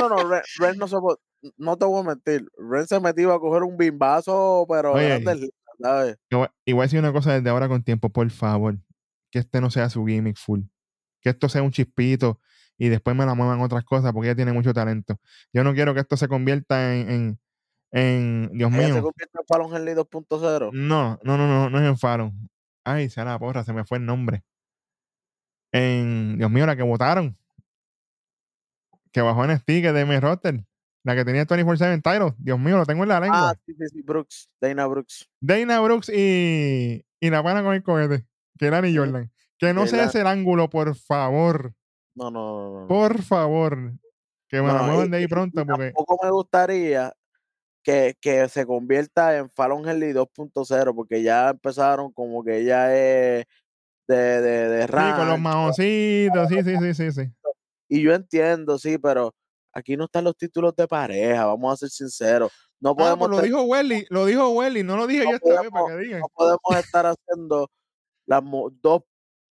No, 0.00 0.08
no, 0.08 0.28
Ren, 0.28 0.42
Ren 0.58 0.76
no, 0.78 0.86
se 0.88 0.96
po- 0.96 1.18
no 1.56 1.76
te 1.76 1.84
voy 1.86 2.00
a 2.00 2.08
mentir. 2.08 2.48
Ren 2.58 2.86
se 2.86 3.00
metió 3.00 3.32
a 3.32 3.40
coger 3.40 3.62
un 3.62 3.76
bimbazo, 3.76 4.66
pero 4.68 4.92
Oye. 4.92 5.20
grande, 5.20 5.50
¿sabes? 5.80 6.16
Y 6.30 6.34
voy- 6.36 6.48
y 6.64 6.72
voy 6.72 6.80
a 6.80 6.84
decir 6.84 6.98
una 6.98 7.12
cosa 7.12 7.32
desde 7.32 7.48
ahora 7.48 7.68
con 7.68 7.82
tiempo, 7.82 8.10
por 8.10 8.28
favor. 8.30 8.76
Que 9.30 9.38
este 9.40 9.60
no 9.60 9.70
sea 9.70 9.88
su 9.90 10.04
gimmick 10.04 10.36
full. 10.36 10.60
Que 11.20 11.30
esto 11.30 11.48
sea 11.48 11.62
un 11.62 11.70
chispito 11.70 12.38
y 12.78 12.88
después 12.88 13.16
me 13.16 13.24
la 13.26 13.34
muevan 13.34 13.60
otras 13.60 13.84
cosas 13.84 14.12
porque 14.12 14.28
ella 14.28 14.36
tiene 14.36 14.52
mucho 14.52 14.72
talento. 14.74 15.18
Yo 15.52 15.62
no 15.64 15.74
quiero 15.74 15.94
que 15.94 16.00
esto 16.00 16.16
se 16.16 16.28
convierta 16.28 16.94
en, 16.96 17.10
en, 17.10 17.38
en- 17.92 18.50
Dios 18.52 18.72
Ella 18.72 18.86
se 18.86 18.92
mío. 18.94 19.02
convierte 19.02 19.38
en 19.38 19.46
Fallon 19.46 19.74
Henley 19.76 19.94
2.0. 19.94 20.70
No, 20.72 21.18
no, 21.22 21.36
no, 21.36 21.46
no, 21.48 21.70
no 21.70 21.78
es 21.78 21.84
en 21.86 21.98
Fallon. 21.98 22.50
Ay, 22.84 23.08
se 23.10 23.24
la 23.24 23.38
porra, 23.38 23.64
se 23.64 23.72
me 23.72 23.84
fue 23.84 23.98
el 23.98 24.06
nombre. 24.06 24.42
en, 25.72 26.36
Dios 26.38 26.50
mío, 26.50 26.66
la 26.66 26.76
que 26.76 26.82
votaron. 26.82 27.36
Que 29.12 29.20
bajó 29.20 29.44
en 29.44 29.58
sticker 29.58 29.92
de 29.92 30.04
mi 30.04 30.18
roster. 30.18 30.64
La 31.04 31.14
que 31.14 31.24
tenía 31.24 31.46
24-7 31.46 32.02
Tyro. 32.02 32.34
Dios 32.38 32.58
mío, 32.58 32.78
lo 32.78 32.86
tengo 32.86 33.02
en 33.02 33.08
la 33.10 33.20
lengua. 33.20 33.50
Ah, 33.50 33.54
sí, 33.66 33.74
sí, 33.78 33.84
sí, 33.92 34.02
Brooks. 34.02 34.48
Dana 34.60 34.86
Brooks. 34.86 35.28
Dana 35.40 35.80
Brooks 35.80 36.08
y, 36.08 37.04
y 37.20 37.30
la 37.30 37.42
pana 37.42 37.62
con 37.62 37.74
el 37.74 37.82
cohete. 37.82 38.26
Que 38.58 38.66
era 38.66 38.80
ni 38.80 38.96
Jordan. 38.96 39.30
Que 39.58 39.72
no 39.74 39.86
sea 39.86 40.04
ese 40.04 40.20
el 40.22 40.26
ángulo, 40.26 40.68
por 40.70 40.94
favor. 40.96 41.74
No, 42.14 42.30
no, 42.30 42.70
no, 42.70 42.80
no. 42.82 42.86
Por 42.86 43.22
favor. 43.22 43.92
Que 44.48 44.60
me 44.62 44.68
la 44.68 44.82
muevan 44.82 45.10
de 45.10 45.16
ahí 45.18 45.26
pronto 45.26 45.64
porque. 45.66 45.86
Tampoco 45.86 46.18
me 46.22 46.30
gustaría 46.30 47.12
que, 47.82 48.14
que 48.20 48.48
se 48.48 48.64
convierta 48.66 49.36
en 49.36 49.50
Fallon 49.50 49.88
Henley 49.88 50.12
2.0, 50.12 50.94
porque 50.94 51.22
ya 51.22 51.50
empezaron 51.50 52.12
como 52.12 52.44
que 52.44 52.64
ya 52.64 52.94
es 52.94 53.44
de, 54.06 54.16
de, 54.16 54.68
de 54.68 54.82
Sí, 54.82 54.88
con 54.92 54.98
los 55.00 55.18
rancho, 55.28 55.38
mamoncitos. 55.38 56.48
Sí, 56.48 56.62
sí, 56.62 56.76
sí, 56.78 56.94
sí, 56.94 57.12
sí. 57.12 57.30
Y 57.88 58.02
yo 58.02 58.12
entiendo, 58.14 58.78
sí, 58.78 58.98
pero 58.98 59.34
aquí 59.72 59.96
no 59.96 60.04
están 60.04 60.24
los 60.24 60.36
títulos 60.36 60.74
de 60.76 60.86
pareja, 60.86 61.46
vamos 61.46 61.72
a 61.72 61.76
ser 61.76 61.88
sinceros. 61.90 62.52
No 62.80 62.90
Ah, 62.90 62.96
podemos, 62.96 63.28
pues 63.28 63.30
lo 63.38 63.42
dijo 63.42 63.62
Welly, 63.62 64.06
lo 64.10 64.26
dijo 64.26 64.48
Welly, 64.50 64.82
no 64.82 64.96
lo 64.96 65.06
dije 65.06 65.24
No 65.24 65.30
yo 65.30 65.36
esta 65.36 65.48
vez 65.62 65.70
para 65.70 65.70
podemos- 65.70 65.90
que 65.90 66.04
digan. 66.04 66.20
no 66.20 66.28
podemos 66.34 66.76
estar 66.84 67.06
haciendo 67.06 67.70
las 68.26 68.42
dos, 68.82 69.02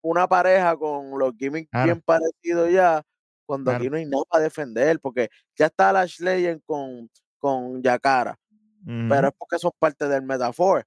una 0.01 0.27
pareja 0.27 0.75
con 0.77 1.06
los 1.17 1.33
gimmicks 1.37 1.69
Claro. 1.71 1.85
bien 1.85 2.01
parecidos 2.01 2.71
ya, 2.71 3.03
cuando 3.45 3.71
aquí 3.71 3.89
no 3.89 3.97
hay 3.97 4.05
nada 4.05 4.23
para 4.29 4.43
defender, 4.43 4.99
porque 4.99 5.29
ya 5.55 5.67
está 5.67 5.91
Lash 5.93 6.19
Legend 6.19 6.61
con, 6.65 7.09
con 7.39 7.81
Yakara, 7.81 8.37
pero 8.85 9.29
es 9.29 9.33
porque 9.37 9.57
son 9.57 9.71
parte 9.79 10.07
del 10.07 10.21
Metafor. 10.21 10.85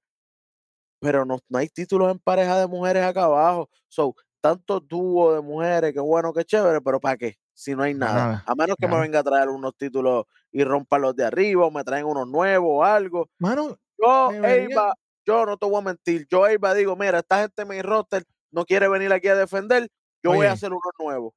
Pero 0.99 1.25
no, 1.25 1.39
no 1.49 1.57
hay 1.57 1.67
títulos 1.67 2.11
en 2.11 2.19
pareja 2.19 2.59
de 2.59 2.67
mujeres 2.67 3.03
acá 3.03 3.23
abajo. 3.23 3.67
So, 3.87 4.15
tanto 4.39 4.79
dúo 4.79 5.33
de 5.33 5.41
mujeres, 5.41 5.93
que 5.93 5.99
bueno, 5.99 6.31
que 6.31 6.43
chévere, 6.43 6.81
pero 6.81 6.99
¿para 6.99 7.17
qué? 7.17 7.35
Si 7.53 7.75
no 7.75 7.83
hay 7.83 7.93
nada. 7.93 8.43
A 8.45 8.55
menos 8.55 8.75
que 8.79 8.87
me 8.87 8.99
venga 8.99 9.19
a 9.19 9.23
traer 9.23 9.49
unos 9.49 9.75
títulos 9.75 10.25
y 10.51 10.63
rompan 10.63 11.01
los 11.01 11.15
de 11.15 11.25
arriba, 11.25 11.65
o 11.65 11.71
me 11.71 11.83
traen 11.83 12.05
unos 12.05 12.27
nuevos 12.27 12.69
o 12.71 12.83
algo. 12.83 13.29
Mano, 13.39 13.77
Yo, 13.97 14.31
Eiva, 14.43 14.93
yo 15.25 15.45
no 15.45 15.57
te 15.57 15.65
voy 15.65 15.81
a 15.81 15.85
mentir. 15.85 16.27
Yo, 16.29 16.47
Eiva, 16.47 16.73
digo, 16.73 16.95
mira, 16.95 17.19
esta 17.19 17.41
gente 17.41 17.63
en 17.63 17.67
mi 17.67 17.81
roster 17.81 18.23
no 18.51 18.65
quiere 18.65 18.87
venir 18.87 19.11
aquí 19.13 19.27
a 19.27 19.35
defender. 19.35 19.87
Yo 20.23 20.33
voy 20.33 20.45
a 20.45 20.51
hacer 20.51 20.71
uno 20.71 20.81
nuevo. 20.99 21.35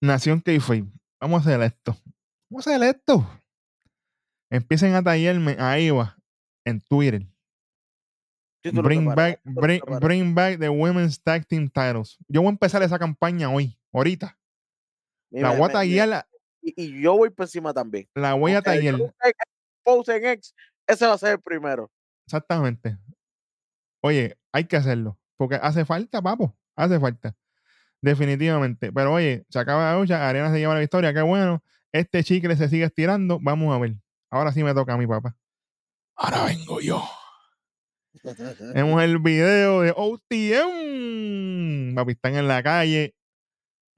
Nación 0.00 0.40
Kayfabe, 0.40 0.86
vamos 1.20 1.46
a 1.46 1.50
hacer 1.50 1.62
esto. 1.62 1.96
Vamos 2.50 2.66
a 2.66 2.70
hacer 2.70 2.82
esto. 2.82 3.26
Empiecen 4.50 4.94
a 4.94 5.02
tallarme 5.02 5.56
a 5.58 5.78
Iva 5.78 6.16
en 6.64 6.80
Twitter. 6.80 7.26
Bring 8.72 9.06
back, 9.06 9.40
bring, 9.44 9.80
bring 10.00 10.34
back 10.34 10.58
the 10.58 10.68
Women's 10.68 11.22
Tag 11.22 11.46
Team 11.46 11.68
Titles. 11.68 12.18
Yo 12.28 12.40
voy 12.42 12.48
a 12.48 12.50
empezar 12.50 12.82
esa 12.82 12.98
campaña 12.98 13.48
hoy, 13.48 13.78
ahorita. 13.92 14.36
La 15.30 15.56
voy 15.56 15.68
a 15.68 15.72
tallar, 15.72 16.08
la, 16.08 16.28
y, 16.60 16.74
y 16.76 17.00
yo 17.02 17.16
voy 17.16 17.30
por 17.30 17.44
encima 17.44 17.72
también. 17.72 18.08
la 18.14 18.34
voy 18.34 18.52
a 18.52 18.56
yo 18.56 18.62
tallar. 18.62 18.96
post 19.84 20.08
en 20.08 20.24
X, 20.24 20.54
ese 20.86 21.06
va 21.06 21.14
a 21.14 21.18
ser 21.18 21.32
el 21.32 21.40
primero. 21.40 21.90
Exactamente. 22.26 22.98
Oye, 24.02 24.36
hay 24.52 24.64
que 24.64 24.76
hacerlo. 24.76 25.18
Porque 25.36 25.56
hace 25.56 25.84
falta, 25.84 26.20
papo. 26.20 26.56
Hace 26.76 26.98
falta. 26.98 27.36
Definitivamente. 28.02 28.92
Pero 28.92 29.14
oye, 29.14 29.44
se 29.48 29.58
acaba 29.58 29.92
la 29.92 29.98
lucha. 29.98 30.28
Arena 30.28 30.52
se 30.52 30.58
lleva 30.58 30.74
la 30.74 30.80
victoria. 30.80 31.12
Qué 31.12 31.22
bueno. 31.22 31.62
Este 31.92 32.22
chicle 32.22 32.56
se 32.56 32.68
sigue 32.68 32.84
estirando. 32.84 33.38
Vamos 33.40 33.74
a 33.74 33.78
ver. 33.78 33.94
Ahora 34.30 34.52
sí 34.52 34.62
me 34.62 34.74
toca 34.74 34.94
a 34.94 34.96
mi 34.96 35.06
papá. 35.06 35.36
Ahora 36.16 36.44
vengo 36.44 36.80
yo. 36.80 37.02
Vemos 38.74 39.02
el 39.02 39.18
video 39.18 39.82
de 39.82 39.92
OTM. 39.94 41.94
Papi, 41.94 42.12
están 42.12 42.36
en 42.36 42.48
la 42.48 42.62
calle. 42.62 43.14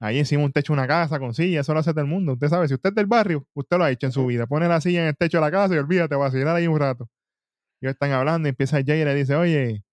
Ahí 0.01 0.19
encima 0.19 0.43
un 0.43 0.51
techo 0.51 0.71
una 0.71 0.87
casa 0.87 1.19
con 1.19 1.33
silla. 1.33 1.61
Eso 1.61 1.73
lo 1.73 1.79
hace 1.79 1.91
todo 1.91 2.01
el 2.01 2.07
mundo. 2.07 2.33
Usted 2.33 2.47
sabe, 2.47 2.67
si 2.67 2.73
usted 2.73 2.89
es 2.89 2.95
del 2.95 3.05
barrio, 3.05 3.45
usted 3.53 3.77
lo 3.77 3.83
ha 3.83 3.91
hecho 3.91 4.05
en 4.05 4.13
su 4.13 4.25
vida. 4.25 4.47
Pone 4.47 4.67
la 4.67 4.79
silla 4.79 5.01
en 5.01 5.07
el 5.07 5.17
techo 5.17 5.37
de 5.37 5.41
la 5.41 5.51
casa 5.51 5.75
y 5.75 5.77
olvídate, 5.77 6.15
vacilar 6.15 6.55
ahí 6.55 6.67
un 6.67 6.79
rato. 6.79 7.09
Ellos 7.81 7.93
están 7.93 8.11
hablando 8.11 8.47
y 8.47 8.51
empieza 8.51 8.77
Jay 8.85 9.01
y 9.01 9.05
le 9.05 9.15
dice, 9.15 9.35
oye, 9.35 9.83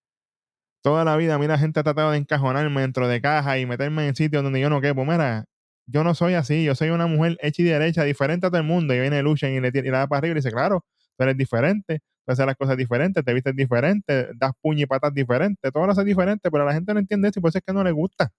toda 0.87 1.05
la 1.05 1.16
vida, 1.16 1.37
mira, 1.37 1.59
gente 1.59 1.80
ha 1.80 1.82
tratado 1.82 2.12
de 2.12 2.18
encajonarme 2.18 2.80
dentro 2.80 3.09
de 3.09 3.20
caja 3.20 3.59
y 3.59 3.66
meterme 3.66 4.07
en 4.07 4.14
sitios 4.14 4.45
donde 4.45 4.61
yo 4.61 4.70
no 4.70 4.80
quepo. 4.80 5.05
Mira, 5.05 5.45
yo 5.84 6.05
no 6.05 6.14
soy 6.14 6.34
así. 6.34 6.62
Yo 6.62 6.76
soy 6.76 6.91
una 6.91 7.09
mujer 7.09 7.37
hecha 7.43 7.61
y 7.62 7.64
derecha, 7.64 8.05
diferente 8.05 8.47
a 8.47 8.51
todo 8.51 8.61
el 8.61 8.66
mundo. 8.68 8.95
Y 8.95 9.01
viene 9.01 9.20
Luchen 9.20 9.53
y 9.53 9.61
le, 9.61 9.72
y 9.74 9.82
le 9.82 9.91
da 9.91 10.07
para 10.07 10.18
arriba 10.18 10.34
y 10.34 10.34
dice, 10.37 10.53
claro, 10.53 10.84
tú 11.16 11.24
eres 11.24 11.37
diferente. 11.37 11.99
Tú 12.24 12.32
haces 12.32 12.47
las 12.47 12.55
cosas 12.55 12.76
diferentes, 12.76 13.24
te 13.24 13.34
vistes 13.34 13.57
diferente, 13.57 14.28
das 14.37 14.53
puño 14.62 14.84
y 14.84 14.87
patas 14.87 15.12
diferentes, 15.12 15.72
todo 15.72 15.87
lo 15.87 15.91
haces 15.91 16.05
diferente, 16.05 16.53
pero 16.53 16.64
la 16.64 16.72
gente 16.72 16.95
no 16.95 17.01
entiende 17.01 17.30
eso 17.30 17.41
y 17.41 17.43
por 17.43 17.49
eso 17.49 17.59
es 17.59 17.64
que 17.66 17.72
no 17.72 17.82
le 17.82 17.91
gusta. 17.91 18.30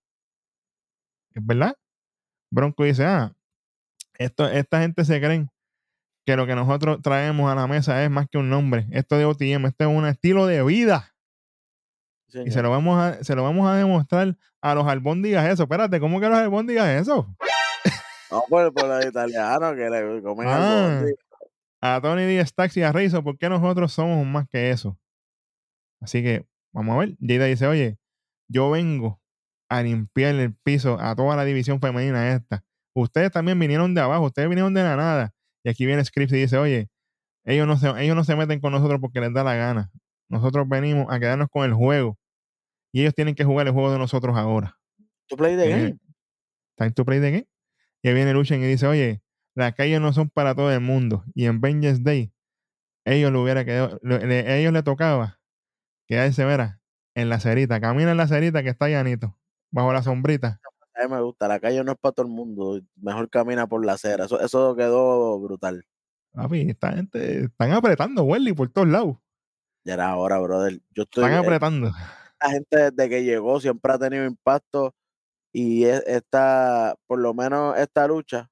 ¿Es 1.34 1.46
verdad? 1.46 1.76
Bronco 2.50 2.86
dice, 2.86 3.04
ah, 3.04 3.34
esto, 4.18 4.48
esta 4.48 4.80
gente 4.80 5.04
se 5.04 5.20
creen 5.20 5.50
que 6.26 6.38
lo 6.38 6.48
que 6.48 6.56
nosotros 6.56 7.02
traemos 7.02 7.52
a 7.52 7.56
la 7.56 7.68
mesa 7.68 8.02
es 8.06 8.10
más 8.10 8.28
que 8.30 8.38
un 8.38 8.50
nombre. 8.50 8.88
Esto 8.92 9.18
de 9.18 9.26
OTM, 9.26 9.66
esto 9.66 9.84
es 9.84 9.90
un 9.90 10.06
estilo 10.08 10.46
de 10.46 10.64
vida. 10.64 11.14
Y 12.34 12.52
se 12.52 12.62
lo 12.62 12.70
vamos 12.70 13.00
a, 13.00 13.24
se 13.24 13.36
lo 13.36 13.44
vamos 13.44 13.68
a 13.70 13.76
demostrar 13.76 14.36
a 14.62 14.76
los 14.76 14.86
albóndigas 14.88 15.48
eso. 15.48 15.64
Espérate, 15.64 16.00
¿cómo 16.00 16.20
que 16.20 16.28
los 16.28 16.38
albóndigas 16.38 16.88
eso? 17.02 17.34
No, 18.30 18.44
por, 18.50 18.74
por 18.74 18.88
los 18.88 19.06
italianos 19.06 19.74
que 19.76 19.90
le 19.90 20.22
comen 20.22 20.48
Ah. 20.48 21.00
algo. 21.00 21.10
A 21.82 22.02
Tony 22.02 22.24
D. 22.24 22.46
Stacks 22.46 22.76
y 22.78 22.82
a 22.84 22.92
Rizzo, 22.92 23.24
¿por 23.24 23.38
qué 23.38 23.48
nosotros 23.50 23.94
somos 23.94 24.26
más 24.26 24.48
que 24.50 24.72
eso? 24.72 24.98
Así 26.02 26.22
que, 26.24 26.46
vamos 26.74 26.96
a 26.96 27.00
ver. 27.00 27.16
Jada 27.26 27.46
dice, 27.46 27.68
oye, 27.68 27.98
yo 28.50 28.70
vengo 28.72 29.22
a 29.70 29.82
limpiar 29.84 30.36
el 30.36 30.54
piso 30.56 31.00
a 31.00 31.16
toda 31.16 31.36
la 31.36 31.46
división 31.46 31.80
femenina 31.80 32.34
esta. 32.34 32.64
Ustedes 32.96 33.32
también 33.32 33.60
vinieron 33.60 33.94
de 33.94 34.02
abajo, 34.02 34.26
ustedes 34.26 34.50
vinieron 34.50 34.74
de 34.74 34.84
la 34.84 34.96
nada. 34.96 35.34
Y 35.64 35.70
aquí 35.70 35.86
viene 35.86 36.04
Scripps 36.04 36.34
y 36.34 36.38
dice, 36.38 36.58
oye, 36.58 36.90
ellos 37.46 37.68
no, 37.68 37.78
se, 37.78 37.90
ellos 38.04 38.16
no 38.16 38.24
se 38.24 38.36
meten 38.36 38.60
con 38.60 38.72
nosotros 38.74 39.00
porque 39.00 39.22
les 39.22 39.34
da 39.34 39.44
la 39.44 39.56
gana. 39.56 39.92
Nosotros 40.30 40.68
venimos 40.68 41.08
a 41.10 41.20
quedarnos 41.20 41.48
con 41.50 41.64
el 41.66 41.74
juego. 41.74 42.18
Y 42.92 43.02
ellos 43.02 43.14
tienen 43.14 43.36
que 43.36 43.44
jugar 43.44 43.68
el 43.68 43.74
juego 43.74 43.92
de 43.92 43.98
nosotros 44.00 44.36
ahora. 44.38 44.78
To 45.28 45.38
play 45.38 45.56
the 45.56 45.66
Eh, 45.66 45.70
game. 45.70 45.98
Time 46.78 46.92
to 46.92 47.06
play 47.06 47.20
the 47.20 47.32
game. 47.32 47.48
Y 48.02 48.08
ahí 48.10 48.14
viene 48.14 48.34
Luchen 48.34 48.62
y 48.62 48.66
dice, 48.68 48.88
oye, 48.88 49.22
las 49.56 49.74
calles 49.74 50.00
no 50.00 50.14
son 50.14 50.30
para 50.30 50.56
todo 50.56 50.72
el 50.72 50.80
mundo. 50.82 51.24
Y 51.34 51.46
en 51.46 51.60
Vengeance 51.60 52.02
Day, 52.04 52.32
ellos 53.06 53.32
le 53.32 53.38
hubiera 53.40 53.66
quedado, 53.66 54.00
le- 54.04 54.16
a 54.48 54.58
ellos 54.58 54.72
le 54.74 54.84
tocaba 54.84 55.40
quedarse, 56.08 56.46
verá, 56.46 56.80
en 57.16 57.30
la 57.30 57.40
cerita. 57.40 57.80
Camina 57.82 58.12
en 58.12 58.18
la 58.18 58.28
cerita 58.28 58.64
que 58.64 58.70
está 58.70 58.88
llanito, 58.88 59.38
bajo 59.72 59.92
la 59.92 60.04
sombrita. 60.04 60.60
A 60.96 61.04
mí 61.08 61.14
me 61.14 61.22
gusta. 61.22 61.48
La 61.48 61.60
calle 61.60 61.84
no 61.84 61.92
es 61.92 61.98
para 62.00 62.12
todo 62.14 62.26
el 62.26 62.32
mundo. 62.32 62.80
Mejor 62.96 63.30
camina 63.30 63.68
por 63.68 63.86
la 63.86 63.94
acera. 63.94 64.26
Eso, 64.26 64.40
eso 64.40 64.76
quedó 64.76 65.40
brutal. 65.40 65.84
Papi, 66.34 66.70
esta 66.70 66.94
gente 66.94 67.46
están 67.46 67.72
apretando, 67.72 68.24
Welly, 68.24 68.54
por 68.54 68.70
todos 68.70 68.88
lados. 68.88 69.18
Ya 69.88 69.94
era 69.94 70.18
hora, 70.18 70.38
brother. 70.40 70.82
Yo 70.94 71.04
estoy. 71.04 71.24
Están 71.24 71.38
eh, 71.42 71.46
apretando. 71.48 71.92
la 72.42 72.50
gente 72.50 72.92
desde 72.92 73.10
que 73.10 73.24
llegó 73.24 73.62
siempre 73.62 73.94
ha 73.94 73.98
tenido 73.98 74.26
impacto. 74.26 74.94
Y 75.54 75.86
es- 75.86 76.04
esta, 76.06 76.94
por 77.08 77.20
lo 77.20 77.34
menos 77.34 77.78
esta 77.78 78.06
lucha, 78.06 78.52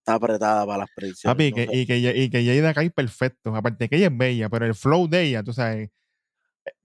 está 0.00 0.14
apretada 0.14 0.66
para 0.66 0.78
las 0.80 0.88
predicciones. 0.94 1.34
Papi, 1.34 1.50
que, 1.50 1.68
y, 1.72 1.86
que, 1.86 1.96
y 1.96 2.28
que 2.28 2.44
Jada 2.44 2.74
cae 2.74 2.90
perfecto. 2.90 3.56
Aparte 3.56 3.88
que 3.88 3.96
ella 3.96 4.08
es 4.08 4.18
bella, 4.18 4.50
pero 4.50 4.66
el 4.66 4.74
flow 4.74 5.08
de 5.08 5.22
ella, 5.22 5.42
tú 5.42 5.54
sabes, 5.54 5.88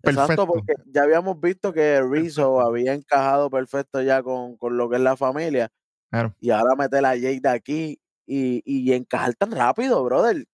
perfecto. 0.02 0.22
Exacto, 0.22 0.48
porque 0.48 0.74
ya 0.86 1.04
habíamos 1.04 1.38
visto 1.42 1.74
que 1.74 2.02
Rizzo 2.02 2.62
había 2.62 2.94
encajado 2.94 3.50
perfecto 3.50 4.02
ya 4.02 4.24
con, 4.24 4.56
con 4.56 4.78
lo 4.78 4.90
que 4.90 4.96
es 4.96 5.02
la 5.02 5.18
familia. 5.18 5.68
Claro. 6.10 6.34
Y 6.40 6.50
ahora 6.52 6.76
meter 6.76 7.06
a 7.06 7.10
Jade 7.10 7.42
aquí 7.50 8.00
y, 8.26 8.62
y 8.64 8.94
encajar 8.94 9.36
tan 9.36 9.52
rápido, 9.52 10.02
brother. 10.06 10.46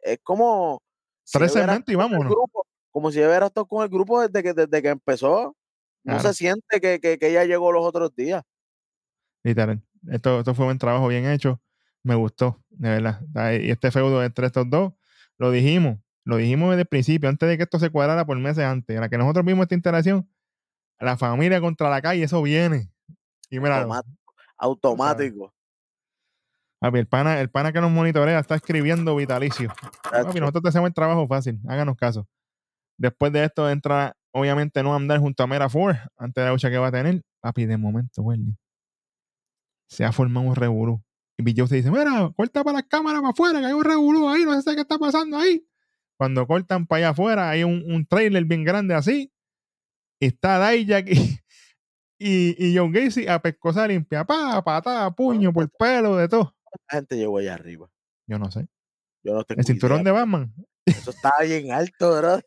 Es 0.00 0.18
como. 0.24 0.82
Si 1.32 1.38
Tres 1.38 1.52
hubiera 1.52 1.66
segmentos 1.68 1.92
y 1.92 1.96
vámonos. 1.96 2.32
grupo, 2.32 2.66
como 2.90 3.10
si 3.10 3.18
hubiera 3.18 3.46
estado 3.46 3.66
con 3.66 3.82
el 3.82 3.88
grupo 3.88 4.20
desde 4.20 4.42
que, 4.42 4.52
desde 4.54 4.82
que 4.82 4.88
empezó. 4.88 5.56
No 6.04 6.14
Claro. 6.14 6.20
se 6.28 6.34
siente 6.34 6.80
que, 6.80 6.98
que, 7.00 7.18
que 7.18 7.28
ella 7.28 7.44
llegó 7.44 7.70
los 7.72 7.84
otros 7.84 8.14
días. 8.14 8.42
Literal. 9.44 9.80
Esto, 10.08 10.40
esto 10.40 10.54
fue 10.54 10.64
un 10.64 10.68
buen 10.68 10.78
trabajo 10.78 11.08
bien 11.08 11.26
hecho. 11.26 11.60
Me 12.02 12.14
gustó, 12.16 12.60
de 12.70 13.00
verdad. 13.00 13.20
Y 13.60 13.70
este 13.70 13.90
feudo 13.92 14.22
entre 14.24 14.46
estos 14.46 14.68
dos, 14.68 14.92
lo 15.38 15.50
dijimos, 15.52 15.98
lo 16.24 16.36
dijimos 16.36 16.70
desde 16.70 16.82
el 16.82 16.88
principio, 16.88 17.28
antes 17.28 17.48
de 17.48 17.56
que 17.56 17.62
esto 17.62 17.78
se 17.78 17.90
cuadrara 17.90 18.24
por 18.26 18.36
meses 18.38 18.64
antes. 18.64 18.98
A 18.98 19.00
la 19.00 19.08
que 19.08 19.18
nosotros 19.18 19.44
vimos 19.44 19.62
esta 19.64 19.74
interacción, 19.76 20.28
la 20.98 21.16
familia 21.16 21.60
contra 21.60 21.88
la 21.88 22.02
calle, 22.02 22.24
eso 22.24 22.42
viene. 22.42 22.90
Y 23.50 23.60
mira, 23.60 23.78
Automático. 23.82 24.16
automático. 24.58 25.54
Papi, 26.82 26.98
el 26.98 27.06
pana, 27.06 27.40
el 27.40 27.48
pana 27.48 27.72
que 27.72 27.80
nos 27.80 27.92
monitorea 27.92 28.40
está 28.40 28.56
escribiendo 28.56 29.14
vitalicio. 29.14 29.72
Papi, 30.02 30.40
nosotros 30.40 30.64
te 30.64 30.68
hacemos 30.70 30.88
el 30.88 30.94
trabajo 30.94 31.28
fácil, 31.28 31.60
háganos 31.68 31.96
caso. 31.96 32.26
Después 32.98 33.32
de 33.32 33.44
esto 33.44 33.70
entra, 33.70 34.16
obviamente, 34.32 34.82
no 34.82 34.94
andar 34.94 35.20
junto 35.20 35.44
a 35.44 35.46
Mera 35.46 35.68
Ford, 35.68 35.94
antes 36.16 36.42
de 36.42 36.46
la 36.46 36.52
lucha 36.52 36.70
que 36.70 36.78
va 36.78 36.88
a 36.88 36.92
tener. 36.92 37.22
Papi, 37.40 37.66
de 37.66 37.76
momento, 37.76 38.22
Wendy, 38.22 38.56
se 39.88 40.04
ha 40.04 40.10
formado 40.10 40.46
un 40.46 40.56
revolú. 40.56 41.00
Y 41.38 41.44
Bill 41.44 41.54
Joe 41.58 41.68
se 41.68 41.76
dice, 41.76 41.90
mira, 41.90 42.30
corta 42.36 42.64
para 42.64 42.78
las 42.78 42.88
cámaras 42.88 43.20
para 43.20 43.30
afuera, 43.30 43.60
que 43.60 43.66
hay 43.66 43.72
un 43.72 43.84
revolú 43.84 44.28
ahí, 44.28 44.44
no 44.44 44.60
sé 44.60 44.74
qué 44.74 44.80
está 44.80 44.98
pasando 44.98 45.38
ahí. 45.38 45.64
Cuando 46.18 46.46
cortan 46.46 46.86
para 46.86 46.98
allá 46.98 47.08
afuera, 47.10 47.48
hay 47.48 47.62
un, 47.62 47.82
un 47.86 48.04
trailer 48.06 48.44
bien 48.44 48.64
grande 48.64 48.94
así. 48.94 49.32
Y 50.20 50.26
está 50.26 50.68
Dijak 50.68 51.08
y, 51.08 51.38
y, 52.18 52.66
y 52.66 52.76
John 52.76 52.90
Gacy 52.90 53.28
a 53.28 53.40
pescosa 53.40 53.86
limpia, 53.86 54.24
pa, 54.24 54.62
patada, 54.62 55.10
puño, 55.12 55.52
por 55.52 55.70
pelo, 55.70 56.16
de 56.16 56.28
todo. 56.28 56.54
La 56.88 56.98
gente 56.98 57.16
llegó 57.16 57.38
allá 57.38 57.54
arriba. 57.54 57.88
Yo 58.26 58.38
no 58.38 58.50
sé. 58.50 58.66
Yo 59.24 59.34
no 59.34 59.44
tengo 59.44 59.60
El 59.60 59.66
cinturón 59.66 60.00
idea. 60.00 60.12
de 60.12 60.18
Batman. 60.18 60.54
Eso 60.86 61.10
estaba 61.10 61.42
bien 61.44 61.70
alto, 61.72 62.12
¿verdad? 62.12 62.42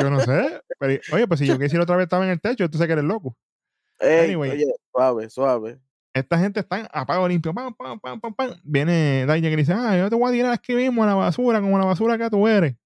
Yo 0.00 0.10
no 0.10 0.20
sé. 0.20 0.60
Pero, 0.78 1.00
oye, 1.12 1.26
pues 1.26 1.40
si 1.40 1.46
Gacy 1.46 1.76
la 1.76 1.82
otra 1.82 1.96
vez 1.96 2.04
estaba 2.04 2.24
en 2.24 2.30
el 2.30 2.40
techo, 2.40 2.68
tú 2.68 2.78
sabes 2.78 2.88
que 2.88 2.92
eres 2.92 3.04
loco. 3.04 3.36
Ey, 3.98 4.26
Anyway. 4.30 4.50
Oye, 4.50 4.66
suave, 4.92 5.30
suave. 5.30 5.80
Esta 6.14 6.38
gente 6.38 6.60
está 6.60 6.88
a 6.92 7.04
pago 7.04 7.26
limpio. 7.26 7.52
Pam, 7.52 7.74
pam, 7.74 7.98
pam, 7.98 8.20
pam, 8.20 8.34
pam. 8.34 8.50
Viene 8.62 9.26
Dijak 9.26 9.52
y 9.52 9.56
dice, 9.56 9.72
ah, 9.72 9.96
yo 9.96 10.08
te 10.08 10.14
voy 10.14 10.28
a 10.28 10.32
tirar 10.32 10.52
aquí 10.52 10.74
mismo 10.74 11.02
a 11.02 11.06
la 11.06 11.14
basura, 11.14 11.60
como 11.60 11.76
la 11.78 11.84
basura 11.84 12.16
que 12.16 12.30
tú 12.30 12.46
eres. 12.46 12.76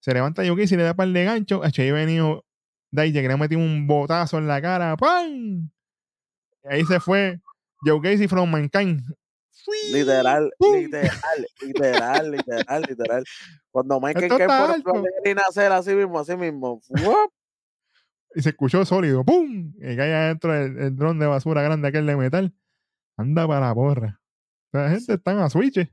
Se 0.00 0.12
levanta 0.14 0.42
Gacy 0.42 0.74
y 0.74 0.76
le 0.78 0.84
da 0.84 0.94
par 0.94 1.08
de 1.08 1.24
gancho. 1.24 1.62
Ahí 1.62 1.90
venido 1.90 2.44
Dijak, 2.90 3.26
le 3.26 3.32
ha 3.32 3.36
metido 3.36 3.60
un 3.60 3.86
botazo 3.86 4.38
en 4.38 4.46
la 4.46 4.62
cara. 4.62 4.96
¡Pam! 4.96 5.70
Y 6.64 6.68
ahí 6.68 6.84
se 6.84 6.98
fue 7.00 7.40
Joe 7.82 8.00
Gacy 8.02 8.26
from 8.26 8.50
Mankind. 8.50 9.02
Literal, 9.92 10.50
literal, 10.60 11.46
literal, 11.62 12.30
literal, 12.30 12.82
literal. 12.88 13.24
Cuando 13.70 14.00
Michael 14.00 14.24
Esto 14.24 14.38
Kane 14.38 14.82
por 14.82 15.04
y 15.24 15.34
nacer 15.34 15.72
así 15.72 15.94
mismo, 15.94 16.18
así 16.18 16.36
mismo. 16.36 16.80
Y 18.34 18.42
se 18.42 18.50
escuchó 18.50 18.84
sólido, 18.84 19.24
¡pum! 19.24 19.72
Y 19.78 19.96
cae 19.96 20.12
adentro 20.14 20.54
el, 20.54 20.78
el 20.78 20.96
dron 20.96 21.18
de 21.18 21.26
basura 21.26 21.62
grande 21.62 21.88
aquel 21.88 22.06
de 22.06 22.16
metal. 22.16 22.52
Anda 23.16 23.46
para 23.46 23.68
la 23.68 23.74
porra. 23.74 24.20
La 24.72 24.90
gente 24.90 25.14
está 25.14 25.44
a 25.44 25.48
switch. 25.50 25.88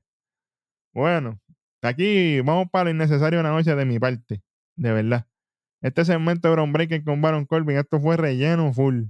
Bueno, 0.93 1.39
aquí 1.83 2.41
vamos 2.41 2.67
para 2.71 2.85
lo 2.85 2.89
innecesario 2.91 3.43
la 3.43 3.51
noche 3.51 3.75
de 3.75 3.85
mi 3.85 3.99
parte. 3.99 4.41
De 4.75 4.91
verdad. 4.91 5.27
Este 5.81 6.03
segmento 6.03 6.47
de 6.47 6.53
Bron 6.55 6.73
Breaker 6.73 7.03
con 7.03 7.21
Baron 7.21 7.45
Corbin, 7.45 7.77
esto 7.77 7.99
fue 7.99 8.17
relleno 8.17 8.73
full. 8.73 9.03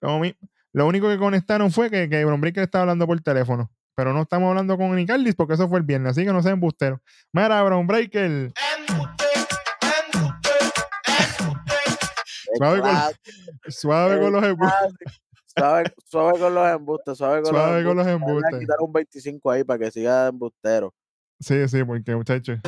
Como 0.00 0.20
mi- 0.20 0.36
lo 0.74 0.86
único 0.86 1.08
que 1.08 1.16
conectaron 1.18 1.70
fue 1.70 1.88
que, 1.90 2.08
que 2.10 2.24
Bron 2.24 2.40
Breaker 2.40 2.64
estaba 2.64 2.82
hablando 2.82 3.06
por 3.06 3.18
teléfono. 3.20 3.70
Pero 3.96 4.12
no 4.12 4.22
estamos 4.22 4.48
hablando 4.48 4.76
con 4.76 4.94
Nicaldis 4.96 5.36
porque 5.36 5.54
eso 5.54 5.68
fue 5.68 5.78
el 5.78 5.84
viernes, 5.84 6.10
así 6.10 6.24
que 6.24 6.32
no 6.32 6.42
sean 6.42 6.54
embusteros. 6.54 6.98
Mira, 7.32 7.62
Bron 7.62 7.86
Breaker. 7.86 8.52
Suave 12.58 12.80
con- 12.80 13.72
Suave 13.72 14.20
con 14.20 14.32
los 14.32 14.44
embustes. 14.44 15.20
Suave, 15.56 15.84
suave 16.04 16.38
con 16.40 16.54
los 16.54 16.68
embustes, 16.68 17.18
suave 17.18 17.42
con 17.42 17.52
Suave 17.54 17.82
los 17.82 17.88
con 17.88 17.96
los 17.96 18.06
embustes. 18.08 18.50
Voy 18.50 18.56
a 18.56 18.60
quitar 18.60 18.76
un 18.80 18.92
25 18.92 19.50
ahí 19.52 19.62
para 19.62 19.78
que 19.78 19.90
siga 19.92 20.26
embustero. 20.26 20.92
Sí, 21.38 21.68
sí, 21.68 21.84
porque 21.84 22.14
muchachos. 22.16 22.58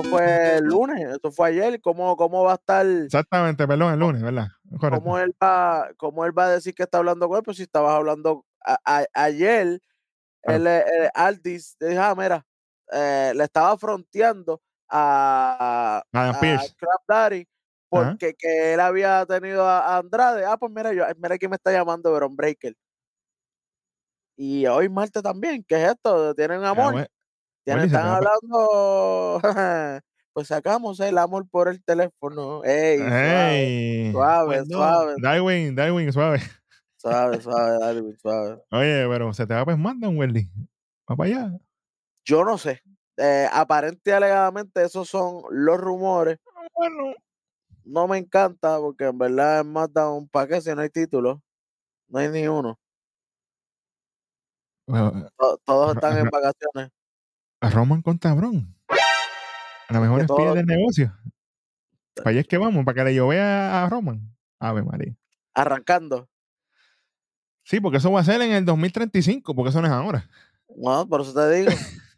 Eso 0.00 0.02
fue, 0.10 0.56
el 0.56 0.64
lunes, 0.64 1.08
eso 1.16 1.30
fue 1.30 1.48
ayer. 1.48 1.80
¿Cómo, 1.80 2.16
cómo 2.16 2.42
va 2.42 2.52
a 2.52 2.54
estar? 2.56 2.84
Exactamente, 2.84 3.66
perdón, 3.66 3.92
el 3.92 4.00
lunes, 4.00 4.22
¿verdad? 4.22 4.48
Correcto. 4.80 5.04
¿Cómo 5.04 5.18
él, 5.18 5.32
va, 5.42 5.88
¿Cómo 5.96 6.24
él 6.24 6.36
va 6.36 6.46
a 6.46 6.50
decir 6.50 6.74
que 6.74 6.82
está 6.82 6.98
hablando 6.98 7.28
con 7.28 7.36
él? 7.38 7.42
Pues 7.44 7.58
si 7.58 7.62
estabas 7.62 7.94
hablando 7.94 8.44
a- 8.64 8.78
a- 8.84 9.06
ayer, 9.14 9.80
Claro. 10.42 10.56
él, 10.58 10.66
eh, 10.66 11.10
Aldis 11.14 11.76
dijo, 11.78 12.02
ah, 12.02 12.14
mira, 12.16 12.44
eh, 12.92 13.32
le 13.36 13.44
estaba 13.44 13.78
fronteando 13.78 14.60
a, 14.88 16.02
a 16.12 16.40
Pierce. 16.40 16.74
Crab 16.76 17.00
Daddy 17.06 17.46
porque 17.88 18.34
que 18.34 18.74
él 18.74 18.80
había 18.80 19.24
tenido 19.26 19.64
a, 19.64 19.78
a 19.94 19.98
Andrade. 19.98 20.44
Ah, 20.44 20.56
pues 20.56 20.72
mira, 20.72 20.92
yo, 20.92 21.04
mira 21.16 21.38
quién 21.38 21.50
me 21.50 21.56
está 21.56 21.70
llamando 21.70 22.12
Veron 22.12 22.34
Breaker. 22.34 22.74
Y 24.36 24.66
hoy 24.66 24.88
martes 24.88 25.22
también, 25.22 25.64
¿qué 25.66 25.76
es 25.76 25.90
esto? 25.92 26.34
¿Tienen 26.34 26.64
amor? 26.64 27.08
Güey, 27.64 27.76
¿Tienen, 27.76 27.80
Welly, 27.80 27.90
se 27.90 27.96
te 27.96 28.02
están 28.02 28.14
hablando? 28.16 29.40
pues 30.32 30.48
sacamos 30.48 31.00
el 31.00 31.18
amor 31.18 31.48
por 31.48 31.68
el 31.68 31.82
teléfono. 31.84 32.62
Ey, 32.64 32.98
suave, 32.98 33.60
Ey. 34.06 34.12
suave, 34.12 34.56
no. 34.66 34.76
suave, 34.78 35.14
Darwin, 35.20 35.74
Darwin, 35.74 36.12
suave. 36.12 36.40
suave, 36.96 37.40
suave, 37.42 37.78
Darwin, 37.78 38.18
suave. 38.18 38.62
Oye, 38.70 39.06
pero 39.08 39.32
se 39.32 39.46
te 39.46 39.54
va 39.54 39.64
pues 39.64 39.78
mandan, 39.78 40.16
Welly. 40.16 40.50
Va 41.10 41.16
para 41.16 41.30
allá. 41.30 41.58
Yo 42.24 42.44
no 42.44 42.58
sé. 42.58 42.82
Eh, 43.16 43.48
aparente 43.52 44.10
y 44.10 44.12
alegadamente 44.12 44.82
esos 44.82 45.08
son 45.08 45.42
los 45.50 45.78
rumores. 45.78 46.38
Bueno. 46.74 47.14
No 47.86 48.08
me 48.08 48.16
encanta 48.16 48.78
porque 48.78 49.04
en 49.04 49.18
verdad 49.18 49.60
es 49.60 49.66
más 49.66 49.92
da 49.92 50.08
un 50.10 50.26
paquete 50.26 50.62
si 50.62 50.74
no 50.74 50.80
hay 50.80 50.88
título. 50.88 51.42
No 52.08 52.18
hay 52.18 52.28
ni 52.28 52.48
uno. 52.48 52.78
bueno, 54.86 55.28
To- 55.36 55.58
Todos 55.64 55.94
están 55.94 56.16
en 56.16 56.30
vacaciones. 56.30 56.90
A 57.66 57.70
Roman 57.70 58.02
con 58.02 58.18
Tabrón. 58.18 58.74
A 59.88 59.94
lo 59.94 60.00
mejor 60.00 60.18
Que 60.18 60.24
es 60.24 60.32
pie 60.36 60.54
del 60.54 60.66
negocio. 60.66 61.16
Para 62.16 62.30
allá 62.30 62.40
es 62.40 62.46
que 62.46 62.58
vamos, 62.58 62.84
para 62.84 62.94
que 62.94 63.04
le 63.04 63.14
llovea 63.14 63.82
a 63.84 63.88
Roman. 63.88 64.34
Ave 64.58 64.82
María. 64.82 65.14
Arrancando. 65.54 66.28
Sí, 67.64 67.80
porque 67.80 67.98
eso 67.98 68.12
va 68.12 68.20
a 68.20 68.24
ser 68.24 68.42
en 68.42 68.52
el 68.52 68.64
2035, 68.64 69.54
porque 69.54 69.70
eso 69.70 69.80
no 69.80 69.86
es 69.86 69.92
ahora. 69.92 70.28
No, 70.76 71.08
por 71.08 71.22
eso 71.22 71.32
te 71.34 71.50
digo. 71.50 71.70
No 71.70 71.76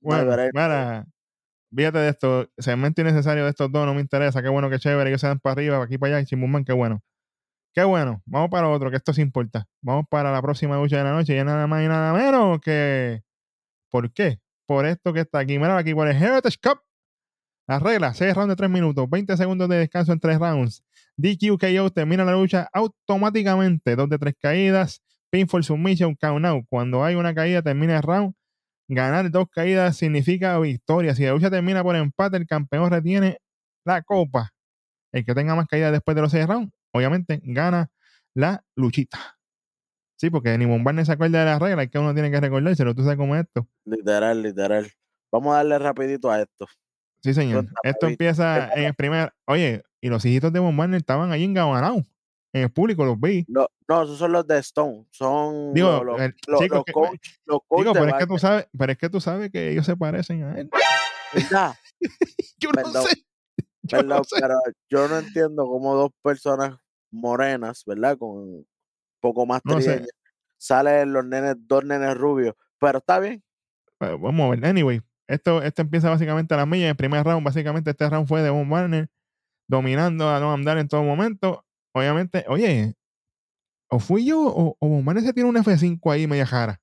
Bueno, 0.00 0.30
break. 0.30 0.52
mira, 0.54 1.06
fíjate 1.74 1.98
de 1.98 2.08
esto, 2.10 2.48
segmento 2.58 3.00
innecesario 3.00 3.42
de 3.44 3.50
estos 3.50 3.72
dos, 3.72 3.86
no 3.86 3.94
me 3.94 4.00
interesa, 4.00 4.40
qué 4.40 4.48
bueno, 4.48 4.70
qué 4.70 4.78
chévere, 4.78 5.10
ellos 5.10 5.20
se 5.20 5.26
dan 5.26 5.40
para 5.40 5.54
arriba, 5.54 5.76
para 5.76 5.84
aquí, 5.86 5.98
para 5.98 6.16
allá, 6.16 6.22
y 6.22 6.26
chimbumán, 6.26 6.64
qué 6.64 6.72
bueno. 6.72 7.02
Qué 7.74 7.82
bueno, 7.82 8.22
vamos 8.24 8.50
para 8.50 8.68
otro, 8.68 8.90
que 8.90 8.96
esto 8.98 9.12
sí 9.12 9.20
importa. 9.22 9.66
Vamos 9.82 10.04
para 10.08 10.30
la 10.30 10.40
próxima 10.42 10.76
lucha 10.76 10.98
de 10.98 11.04
la 11.04 11.12
noche, 11.12 11.36
y 11.36 11.42
nada 11.42 11.66
más 11.66 11.82
y 11.82 11.88
nada 11.88 12.12
menos 12.12 12.60
que... 12.60 13.22
¿Por 13.90 14.12
qué? 14.12 14.38
Por 14.66 14.86
esto 14.86 15.12
que 15.12 15.20
está 15.20 15.40
aquí, 15.40 15.58
mira 15.58 15.76
aquí, 15.78 15.94
por 15.94 16.08
el 16.08 16.16
Heritage 16.16 16.56
Cup. 16.62 16.80
Las 17.68 17.82
reglas, 17.82 18.16
6 18.16 18.34
rounds 18.34 18.50
de 18.50 18.56
3 18.56 18.70
minutos, 18.70 19.10
20 19.10 19.36
segundos 19.36 19.68
de 19.68 19.76
descanso 19.76 20.12
en 20.12 20.20
3 20.20 20.38
rounds. 20.38 20.84
DQ 21.16 21.58
KO 21.58 21.90
termina 21.90 22.24
la 22.24 22.32
lucha 22.32 22.68
automáticamente, 22.72 23.96
2 23.96 24.08
de 24.08 24.18
3 24.18 24.34
caídas, 24.40 25.02
pinfall 25.30 25.64
submission, 25.64 26.14
count 26.14 26.44
out. 26.44 26.64
Cuando 26.68 27.04
hay 27.04 27.16
una 27.16 27.34
caída, 27.34 27.62
termina 27.62 27.96
el 27.96 28.02
round. 28.02 28.34
Ganar 28.88 29.30
dos 29.32 29.46
caídas 29.50 29.96
significa 29.96 30.58
victoria. 30.60 31.14
Si 31.16 31.24
la 31.24 31.32
lucha 31.32 31.50
termina 31.50 31.82
por 31.82 31.96
empate, 31.96 32.36
el 32.36 32.46
campeón 32.46 32.90
retiene 32.90 33.38
la 33.84 34.02
copa. 34.02 34.52
El 35.12 35.24
que 35.24 35.34
tenga 35.34 35.56
más 35.56 35.66
caídas 35.66 35.92
después 35.92 36.14
de 36.14 36.22
los 36.22 36.30
6 36.30 36.46
rounds, 36.46 36.72
obviamente 36.92 37.40
gana 37.42 37.88
la 38.34 38.62
luchita. 38.76 39.35
Sí, 40.18 40.30
porque 40.30 40.56
ni 40.56 40.64
Bombarne 40.64 41.04
se 41.04 41.12
acuerda 41.12 41.40
de 41.40 41.44
las 41.44 41.60
reglas, 41.60 41.84
es 41.86 41.90
que 41.90 41.98
uno 41.98 42.14
tiene 42.14 42.30
que 42.30 42.40
recordárselo. 42.40 42.94
Tú 42.94 43.02
sabes 43.02 43.18
cómo 43.18 43.36
es 43.36 43.42
esto. 43.44 43.68
Literal, 43.84 44.42
literal. 44.42 44.90
Vamos 45.30 45.52
a 45.52 45.56
darle 45.58 45.78
rapidito 45.78 46.30
a 46.30 46.40
esto. 46.40 46.66
Sí, 47.22 47.34
señor. 47.34 47.66
Esto 47.82 48.06
empieza 48.06 48.70
¿qué 48.72 48.80
en 48.80 48.86
el 48.86 48.94
primer. 48.94 49.32
Oye, 49.46 49.82
y 50.00 50.08
los 50.08 50.24
hijitos 50.24 50.52
de 50.52 50.60
Von 50.60 50.76
Barner 50.76 50.98
estaban 50.98 51.32
allí 51.32 51.44
en 51.44 51.54
Gabanao. 51.54 52.04
En 52.54 52.62
el 52.62 52.70
público 52.72 53.04
los 53.04 53.20
vi. 53.20 53.44
Lo- 53.48 53.68
no, 53.88 54.02
esos 54.04 54.18
son 54.18 54.32
los 54.32 54.46
de 54.46 54.58
Stone. 54.60 55.06
Son 55.10 55.74
Digo, 55.74 56.02
los, 56.02 56.18
el 56.20 56.34
los- 56.46 56.60
chico 56.60 56.76
los 56.76 56.84
que- 56.84 56.92
coach, 56.92 57.28
los 57.44 57.58
coach 57.68 57.80
Digo, 57.80 57.92
pero 57.92 58.06
es 58.06 58.14
que 58.14 58.26
tú 58.26 58.38
sabes, 58.38 58.68
pero 58.78 58.92
es 58.92 58.98
que 58.98 59.10
tú 59.10 59.20
sabes 59.20 59.50
que 59.50 59.70
ellos 59.70 59.84
se 59.84 59.96
parecen 59.96 60.44
a 60.44 60.58
él. 60.58 60.70
¿verdad? 61.34 61.74
Yo 62.58 62.70
no 62.70 62.82
Perdón, 62.82 63.02
sé. 63.04 63.16
Yo 63.82 63.98
Perdón, 63.98 64.08
no 64.18 64.24
sé. 64.24 64.36
pero 64.40 64.58
yo 64.88 65.08
no 65.08 65.18
entiendo 65.18 65.66
cómo 65.66 65.94
dos 65.94 66.10
personas 66.22 66.76
morenas, 67.12 67.82
¿verdad? 67.86 68.16
Con 68.18 68.66
poco 69.26 69.46
más 69.46 69.60
No 69.64 69.80
sé. 69.80 70.06
salen 70.58 71.12
los 71.12 71.24
nenes, 71.24 71.56
dos 71.58 71.84
nenes 71.84 72.16
rubios. 72.16 72.54
Pero 72.78 72.98
está 72.98 73.18
bien. 73.18 73.42
Bueno, 73.98 74.18
vamos 74.18 74.46
a 74.46 74.50
ver. 74.50 74.66
Anyway, 74.66 75.00
esto, 75.26 75.62
esto 75.62 75.82
empieza 75.82 76.10
básicamente 76.10 76.54
a 76.54 76.58
la 76.58 76.66
milla. 76.66 76.90
El 76.90 76.96
primer 76.96 77.24
round, 77.24 77.44
básicamente, 77.44 77.90
este 77.90 78.08
round 78.08 78.28
fue 78.28 78.42
de 78.42 78.50
Von 78.50 78.68
Barner 78.68 79.08
dominando 79.68 80.28
a 80.28 80.38
Noam 80.38 80.62
Dar 80.64 80.78
en 80.78 80.88
todo 80.88 81.02
momento. 81.02 81.64
Obviamente, 81.94 82.44
oye, 82.48 82.94
o 83.88 83.98
fui 83.98 84.26
yo 84.26 84.40
o, 84.40 84.76
o 84.78 84.88
Von 84.88 85.20
se 85.20 85.32
tiene 85.32 85.48
un 85.48 85.56
F5 85.56 86.12
ahí 86.12 86.26
media 86.26 86.46
jara. 86.46 86.80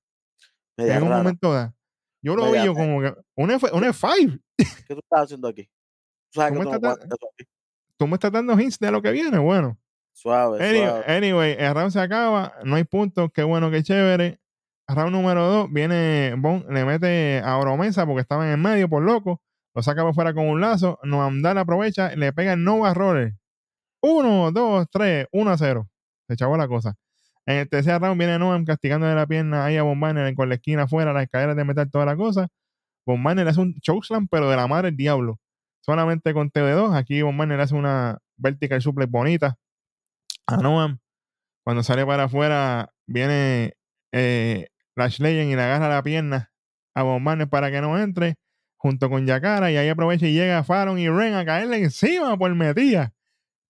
En 0.76 1.02
un 1.02 1.08
rara. 1.08 1.18
momento 1.18 1.52
da. 1.52 1.74
Yo 2.22 2.36
lo 2.36 2.54
yo 2.64 2.74
como 2.74 3.00
que 3.00 3.14
un, 3.36 3.50
F, 3.50 3.66
un 3.72 3.84
F5. 3.84 4.40
¿Qué 4.56 4.94
tú 4.94 5.00
estás 5.00 5.24
haciendo 5.24 5.48
aquí? 5.48 5.68
Tú 6.32 6.40
sabes 6.40 6.52
que 6.52 6.58
¿Cómo 6.58 6.64
tú 6.64 6.80
no 6.80 6.92
estás 6.92 7.04
aquí. 7.04 7.48
Tú 7.96 8.06
me 8.06 8.14
estás 8.14 8.32
dando 8.32 8.58
hints 8.58 8.78
de 8.78 8.90
lo 8.90 9.02
que 9.02 9.12
viene. 9.12 9.38
Bueno. 9.38 9.78
Suave, 10.16 10.62
Anyway, 10.64 10.86
suave. 10.88 11.04
anyway, 11.16 11.56
el 11.58 11.74
round 11.74 11.90
se 11.90 12.00
acaba, 12.00 12.54
no 12.64 12.76
hay 12.76 12.84
puntos, 12.84 13.30
qué 13.34 13.42
bueno, 13.42 13.70
qué 13.70 13.82
chévere. 13.82 14.38
Round 14.86 15.12
número 15.12 15.42
2, 15.46 15.72
viene 15.72 16.34
Bon, 16.38 16.64
le 16.70 16.84
mete 16.84 17.40
a 17.44 17.56
Oromesa 17.58 18.06
porque 18.06 18.20
estaba 18.20 18.46
en 18.46 18.52
el 18.52 18.58
medio 18.58 18.88
por 18.88 19.02
loco, 19.02 19.42
lo 19.74 19.82
saca 19.82 20.02
por 20.02 20.14
fuera 20.14 20.32
con 20.32 20.46
un 20.46 20.60
lazo, 20.60 20.98
Noamdal 21.02 21.58
aprovecha, 21.58 22.14
le 22.14 22.32
pega 22.32 22.52
el 22.52 22.62
Nova 22.62 22.94
Roller. 22.94 23.34
1, 24.02 24.52
2, 24.52 24.86
3, 24.90 25.26
1 25.32 25.50
a 25.50 25.58
0. 25.58 25.88
Se 26.28 26.34
echaba 26.34 26.56
la 26.56 26.68
cosa. 26.68 26.94
En 27.46 27.56
el 27.56 27.68
tercer 27.68 28.00
round 28.00 28.18
viene 28.18 28.38
Noam 28.38 28.64
castigando 28.64 29.06
de 29.06 29.14
la 29.14 29.26
pierna 29.26 29.64
ahí 29.64 29.76
a 29.76 29.82
Von 29.82 29.98
Banner 29.98 30.32
con 30.34 30.48
la 30.48 30.54
esquina 30.56 30.84
afuera, 30.84 31.12
las 31.12 31.24
escaleras 31.24 31.56
de 31.56 31.64
metal, 31.64 31.90
toda 31.90 32.06
la 32.06 32.16
cosa. 32.16 32.48
Von 33.06 33.22
Banner 33.22 33.48
hace 33.48 33.60
un 33.60 33.74
chokeslam, 33.80 34.28
pero 34.28 34.48
de 34.48 34.56
la 34.56 34.66
madre 34.66 34.88
del 34.88 34.96
diablo. 34.96 35.38
Solamente 35.80 36.32
con 36.32 36.50
TV2. 36.50 36.96
Aquí 36.96 37.20
Von 37.22 37.36
Banner 37.36 37.60
hace 37.60 37.74
una 37.74 38.18
vertical 38.36 38.80
suplex 38.80 39.10
bonita 39.10 39.56
a 40.46 40.56
Noam. 40.56 40.98
Cuando 41.64 41.82
sale 41.82 42.04
para 42.04 42.24
afuera, 42.24 42.92
viene 43.06 43.74
eh, 44.12 44.68
y 44.96 45.22
le 45.22 45.62
agarra 45.62 45.88
la 45.88 46.02
pierna 46.02 46.52
a 46.94 47.02
Banner 47.02 47.48
para 47.48 47.70
que 47.70 47.80
no 47.80 47.98
entre, 47.98 48.36
junto 48.76 49.10
con 49.10 49.26
Yakara, 49.26 49.72
y 49.72 49.76
ahí 49.76 49.88
aprovecha 49.88 50.26
y 50.26 50.32
llega 50.32 50.62
Faron 50.62 50.98
y 50.98 51.08
Ren 51.08 51.34
a 51.34 51.44
caerle 51.44 51.78
encima 51.78 52.36
por 52.36 52.54
metida. 52.54 53.12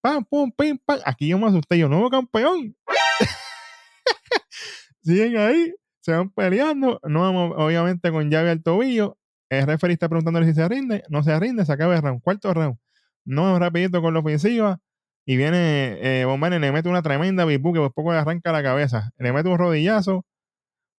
pam, 0.03 0.25
pum, 0.25 0.53
pim, 0.53 0.79
pam. 0.85 1.01
Aquí 1.05 1.29
yo 1.29 1.39
me 1.39 1.47
asusté, 1.47 1.79
yo, 1.79 1.89
nuevo 1.89 2.11
campeón. 2.11 2.77
Siguen 5.03 5.39
ahí, 5.39 5.75
se 6.01 6.13
van 6.13 6.31
peleando. 6.31 7.01
No 7.05 7.21
vamos, 7.21 7.55
obviamente, 7.57 8.11
con 8.11 8.31
llave 8.31 8.51
al 8.51 8.63
tobillo. 8.63 9.17
El 9.49 9.67
referee 9.67 9.95
está 9.95 10.09
preguntándole 10.09 10.47
si 10.47 10.55
se 10.55 10.69
rinde. 10.69 11.05
No 11.09 11.23
se 11.23 11.39
rinde, 11.39 11.65
se 11.65 11.73
acaba 11.73 11.95
el 11.95 12.03
round. 12.03 12.23
Cuarto 12.23 12.53
round. 12.53 12.77
No, 13.25 13.59
rapidito 13.59 14.03
con 14.03 14.13
la 14.13 14.21
ofensiva. 14.21 14.81
Y 15.27 15.37
viene 15.37 15.99
eh, 16.03 16.25
Von 16.27 16.41
le 16.41 16.73
mete 16.73 16.89
una 16.89 17.03
tremenda 17.03 17.45
bipu 17.45 17.73
que 17.73 17.81
por 17.81 17.93
poco 17.93 18.13
le 18.13 18.19
arranca 18.19 18.53
la 18.53 18.63
cabeza. 18.63 19.11
Le 19.19 19.33
mete 19.33 19.49
un 19.49 19.59
rodillazo. 19.59 20.25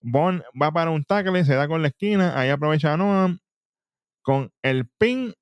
Bon 0.01 0.43
va 0.59 0.71
para 0.71 0.91
un 0.91 1.03
tackle, 1.03 1.45
se 1.45 1.55
da 1.55 1.67
con 1.67 1.81
la 1.81 1.89
esquina. 1.89 2.39
Ahí 2.39 2.49
aprovecha 2.49 2.97
Noam 2.97 3.39
con 4.23 4.51
el 4.63 4.87
pin. 4.97 5.33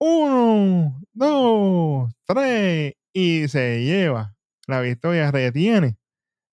Uno, 0.00 1.00
dos, 1.12 2.12
tres. 2.26 2.94
Y 3.12 3.48
se 3.48 3.82
lleva 3.84 4.34
la 4.66 4.80
victoria. 4.80 5.30
Retiene 5.30 5.98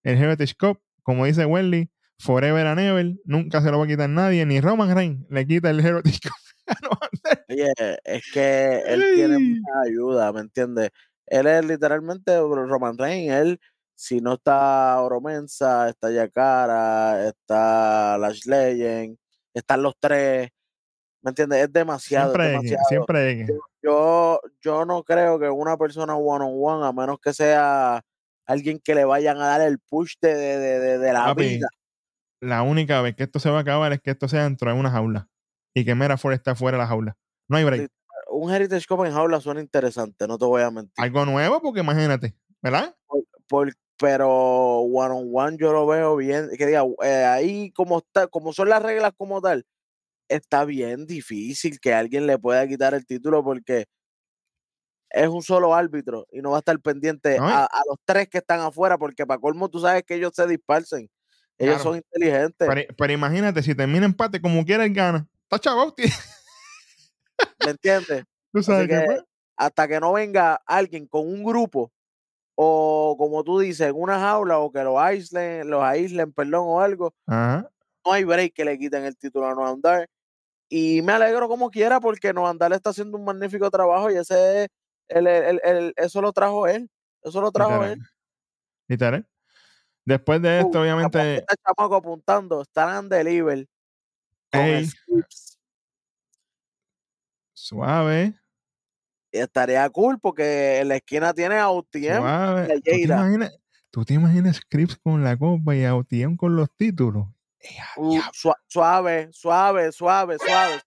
el 0.04 0.18
Heritage 0.18 0.56
Cup. 0.60 0.80
Como 1.04 1.26
dice 1.26 1.46
Welly, 1.46 1.92
forever 2.18 2.66
and 2.66 2.80
ever. 2.80 3.14
Nunca 3.26 3.62
se 3.62 3.70
lo 3.72 3.78
va 3.80 3.86
a 3.86 3.88
quitar 3.88 4.10
nadie. 4.10 4.46
Ni 4.46 4.60
Roman 4.60 4.96
Reigns 4.96 5.26
le 5.30 5.46
quita 5.46 5.70
el 5.70 5.80
Heritage 5.86 6.20
Cup. 6.24 6.34
Oye, 7.50 7.74
es 8.04 8.32
que 8.34 8.82
él 8.88 9.04
tiene 9.16 9.38
mucha 9.38 9.82
ayuda, 9.86 10.34
¿me 10.34 10.42
entiendes? 10.42 10.90
Él 11.28 11.48
es 11.48 11.66
literalmente 11.66 12.38
Roman 12.38 12.98
Reigns. 12.98 13.34
Él, 13.34 13.60
si 13.96 14.22
no 14.22 14.34
está 14.34 15.00
Oromensa, 15.02 15.90
está 15.90 16.12
Yakara, 16.12 17.28
está 17.28 18.18
Lash 18.18 18.46
Legend, 18.46 19.18
están 19.54 19.82
los 19.82 19.96
tres. 20.00 20.50
¿Me 21.22 21.30
entiendes? 21.30 21.64
Es 21.64 21.74
demasiado. 21.74 22.28
Siempre, 22.32 22.50
demasiado. 22.50 22.84
siempre. 22.88 23.48
Yo, 23.82 24.40
yo 24.62 24.86
no 24.86 25.04
creo 25.04 25.40
que 25.40 25.50
una 25.50 25.78
persona 25.78 26.16
one 26.16 26.46
on 26.46 26.54
one, 26.56 26.88
a 26.88 26.92
menos 26.92 27.18
que 27.20 27.34
sea 27.34 28.04
alguien 28.46 28.80
que 28.80 28.94
le 28.94 29.06
vayan 29.06 29.38
a 29.38 29.48
dar 29.48 29.62
el 29.62 29.80
push 29.80 30.16
de, 30.22 30.36
de, 30.36 30.80
de, 30.80 30.98
de 31.00 31.14
la 31.14 31.26
Papi, 31.26 31.48
vida. 31.48 31.68
La 32.42 32.62
única 32.62 33.02
vez 33.02 33.16
que 33.16 33.24
esto 33.24 33.40
se 33.40 33.50
va 33.50 33.58
a 33.58 33.62
acabar 33.62 33.92
es 33.94 34.02
que 34.02 34.12
esto 34.12 34.28
sea 34.28 34.44
dentro 34.44 34.72
de 34.72 34.80
una 34.80 34.92
jaula. 34.92 35.28
Y 35.74 35.84
que 35.84 35.96
Mera 35.96 36.18
Ford 36.18 36.34
está 36.34 36.56
fuera 36.56 36.78
de 36.78 36.84
la 36.84 36.88
jaula. 36.88 37.18
No 37.48 37.58
hay 37.58 37.64
break. 37.64 37.90
Un 38.36 38.52
Heritage 38.54 38.86
Cup 38.88 39.06
en 39.06 39.14
jaula 39.14 39.40
suena 39.40 39.62
interesante, 39.62 40.28
no 40.28 40.38
te 40.38 40.46
voy 40.46 40.62
a 40.62 40.70
mentir. 40.72 40.94
Algo 40.98 41.26
nuevo, 41.26 41.62
porque 41.62 41.80
imagínate, 41.80 42.36
¿verdad? 42.62 42.96
Por- 43.48 43.74
pero 43.98 44.80
one 44.80 45.16
on 45.16 45.30
one 45.32 45.58
yo 45.58 45.72
lo 45.72 45.88
veo 45.88 46.18
bien, 46.18 46.50
que 46.58 46.66
diga, 46.66 46.84
eh, 47.02 47.24
ahí 47.24 47.72
como 47.72 48.00
está, 48.00 48.28
como 48.28 48.52
son 48.52 48.68
las 48.68 48.84
reglas 48.84 49.14
como 49.16 49.40
tal, 49.42 49.66
está 50.28 50.66
bien 50.66 51.06
difícil 51.06 51.80
que 51.80 51.94
alguien 51.94 52.28
le 52.28 52.38
pueda 52.38 52.68
quitar 52.68 52.94
el 52.94 53.06
título 53.06 53.42
porque 53.42 53.86
es 55.12 55.28
un 55.30 55.42
solo 55.42 55.74
árbitro 55.74 56.28
y 56.30 56.42
no 56.42 56.50
va 56.52 56.58
a 56.58 56.60
estar 56.60 56.78
pendiente 56.82 57.38
No, 57.38 57.48
a, 57.48 57.64
a 57.66 57.82
los 57.88 57.98
tres 58.04 58.28
que 58.28 58.40
están 58.40 58.60
afuera 58.60 58.98
porque 58.98 59.26
para 59.26 59.40
colmo 59.40 59.70
tú 59.70 59.80
sabes 59.80 60.04
que 60.04 60.16
ellos 60.16 60.34
se 60.36 60.46
dispersen. 60.46 61.10
Ellos 61.58 61.76
Claro. 61.76 61.84
son 61.92 61.96
inteligentes, 61.98 62.68
Pero, 62.68 62.82
pero 62.98 63.14
imagínate, 63.14 63.64
si 63.64 63.74
termina 63.76 64.06
empate, 64.06 64.42
como 64.42 64.66
quiera, 64.66 64.84
él 64.84 64.94
gana. 64.94 65.26
Está 65.44 65.58
chavo, 65.60 65.94
tío. 65.94 66.08
¿Me 67.64 67.72
entiendes? 67.72 68.24
Tú 68.54 68.64
sabes 68.64 68.88
que, 68.88 68.94
que- 68.96 69.22
Hasta 69.58 69.88
que 69.88 70.00
no 70.00 70.14
venga 70.14 70.62
alguien 70.66 71.08
con 71.08 71.28
un 71.28 71.44
grupo 71.44 71.92
o 72.58 73.16
como 73.18 73.44
tú 73.44 73.60
dices, 73.60 73.88
en 73.90 73.96
una 73.96 74.18
jaula 74.20 74.60
o 74.60 74.72
que 74.72 74.82
los 74.84 74.98
aíslen, 74.98 75.70
los 75.70 75.84
aíslen, 75.84 76.32
perdón, 76.32 76.64
o 76.66 76.80
algo, 76.80 77.14
Ajá. 77.28 77.70
no 78.06 78.14
hay 78.14 78.24
break 78.24 78.54
que 78.54 78.64
le 78.64 78.78
quiten 78.80 79.04
el 79.04 79.18
título 79.18 79.46
a 79.48 79.54
Noam 79.54 79.82
Dar. 79.82 80.10
Y 80.70 81.02
me 81.02 81.12
alegro 81.12 81.48
como 81.50 81.70
quiera 81.70 82.00
porque 82.00 82.32
Noam 82.34 82.58
Dar 82.58 82.72
está 82.72 82.92
haciendo 82.92 83.18
un 83.18 83.26
magnífico 83.26 83.70
trabajo 83.70 84.10
y 84.10 84.16
ese 84.16 84.64
es 84.64 84.70
el, 85.10 85.28
el- 85.28 85.62
el- 85.64 85.94
eso 85.98 86.22
lo 86.22 86.32
trajo 86.32 86.66
él. 86.68 86.90
Eso 87.24 87.42
lo 87.42 87.52
trajo 87.52 87.72
Literal. 87.72 87.92
él. 87.92 88.00
Literal. 88.88 89.28
Después 90.06 90.42
de 90.42 90.60
esto, 90.60 90.78
Uh, 90.78 90.82
obviamente, 90.82 91.36
Este 91.38 91.56
chamaco 91.66 91.96
apuntando, 91.96 92.62
están 92.62 93.04
en 93.06 93.10
deliver 93.10 93.68
con. 94.52 94.62
Suave, 97.66 98.34
Y 99.32 99.40
estaría 99.40 99.90
cool 99.90 100.20
porque 100.20 100.80
en 100.82 100.90
la 100.90 100.98
esquina 100.98 101.34
tiene 101.34 101.56
a 101.56 101.70
suave. 102.20 102.68
¿Tú 102.68 102.82
te, 102.82 103.02
imaginas, 103.02 103.58
¿Tú 103.90 104.06
te 104.06 104.14
imaginas 104.14 104.58
Scripps 104.58 104.98
con 104.98 105.24
la 105.24 105.36
copa 105.36 105.76
y 105.76 105.84
a 105.84 105.94
con 106.38 106.56
los 106.56 106.70
títulos? 106.76 107.28
Uh, 107.98 108.20
suave, 108.68 109.30
suave, 109.32 109.92
suave, 109.92 109.92
suave, 109.92 110.38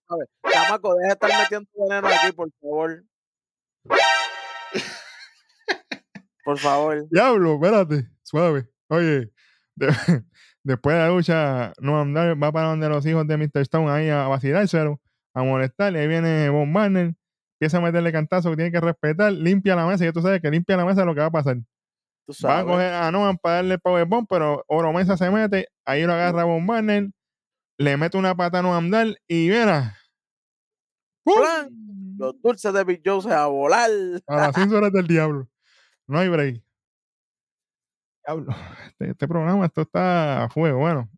suave. 0.07 0.25
Chamaco, 0.49 0.95
deja 0.95 1.07
de 1.07 1.13
estar 1.13 1.41
metiendo 1.41 1.69
veneno 1.75 2.07
aquí, 2.07 2.31
por 2.31 2.49
favor. 2.61 3.03
Por 6.45 6.57
favor. 6.57 7.09
Diablo, 7.09 7.55
espérate, 7.55 8.09
suave. 8.23 8.69
Oye, 8.87 9.31
de- 9.75 9.87
después 10.63 10.95
de 10.95 11.01
la 11.01 11.09
lucha, 11.09 11.73
no 11.79 11.99
andar, 11.99 12.41
va 12.41 12.51
para 12.53 12.69
donde 12.69 12.87
los 12.87 13.05
hijos 13.05 13.27
de 13.27 13.35
Mr. 13.37 13.59
Stone 13.61 13.91
ahí 13.91 14.09
a 14.09 14.27
vacilárselo, 14.29 15.01
a 15.33 15.43
molestarle. 15.43 15.99
Ahí 15.99 16.07
viene 16.07 16.49
Von 16.49 16.71
Marner, 16.71 17.13
empieza 17.59 17.77
a 17.77 17.81
meterle 17.81 18.11
cantazo 18.11 18.49
que 18.51 18.55
tiene 18.57 18.71
que 18.71 18.81
respetar, 18.81 19.31
limpia 19.31 19.75
la 19.75 19.85
mesa. 19.85 20.05
Y 20.05 20.11
tú 20.11 20.21
sabes 20.21 20.41
que 20.41 20.49
limpia 20.49 20.77
la 20.77 20.85
mesa 20.85 21.01
es 21.01 21.05
lo 21.05 21.13
que 21.13 21.21
va 21.21 21.27
a 21.27 21.31
pasar. 21.31 21.57
Tú 22.25 22.33
Va 22.45 22.59
a 22.59 22.65
coger 22.65 22.93
a 22.93 23.11
Noam 23.11 23.37
para 23.37 23.55
darle 23.55 23.73
el 23.75 23.79
powerbomb, 23.79 24.27
pero 24.29 24.63
Oro 24.67 24.93
Mesa 24.93 25.17
se 25.17 25.31
mete, 25.31 25.67
ahí 25.83 26.03
lo 26.03 26.13
agarra 26.13 26.43
Von 26.43 26.63
Marner, 26.63 27.09
le 27.79 27.97
mete 27.97 28.17
una 28.17 28.35
pata 28.35 28.59
a 28.59 28.61
Noam 28.61 28.91
Dar 28.91 29.07
y. 29.27 29.49
Plan. 31.23 31.69
Los 32.17 32.41
dulces 32.41 32.73
de 32.73 32.83
Big 32.83 33.01
Joe 33.03 33.21
se 33.21 33.29
va 33.29 33.43
a 33.43 33.47
volar. 33.47 33.89
A 34.27 34.35
las 34.35 34.55
5 34.55 34.75
horas 34.75 34.91
del 34.91 35.07
diablo. 35.07 35.47
No 36.05 36.19
hay 36.19 36.27
break. 36.27 36.61
Diablo. 38.25 38.53
Este, 38.87 39.11
este 39.11 39.27
programa, 39.27 39.65
esto 39.65 39.81
está 39.81 40.43
a 40.43 40.49
fuego. 40.49 40.79
Bueno, 40.79 41.09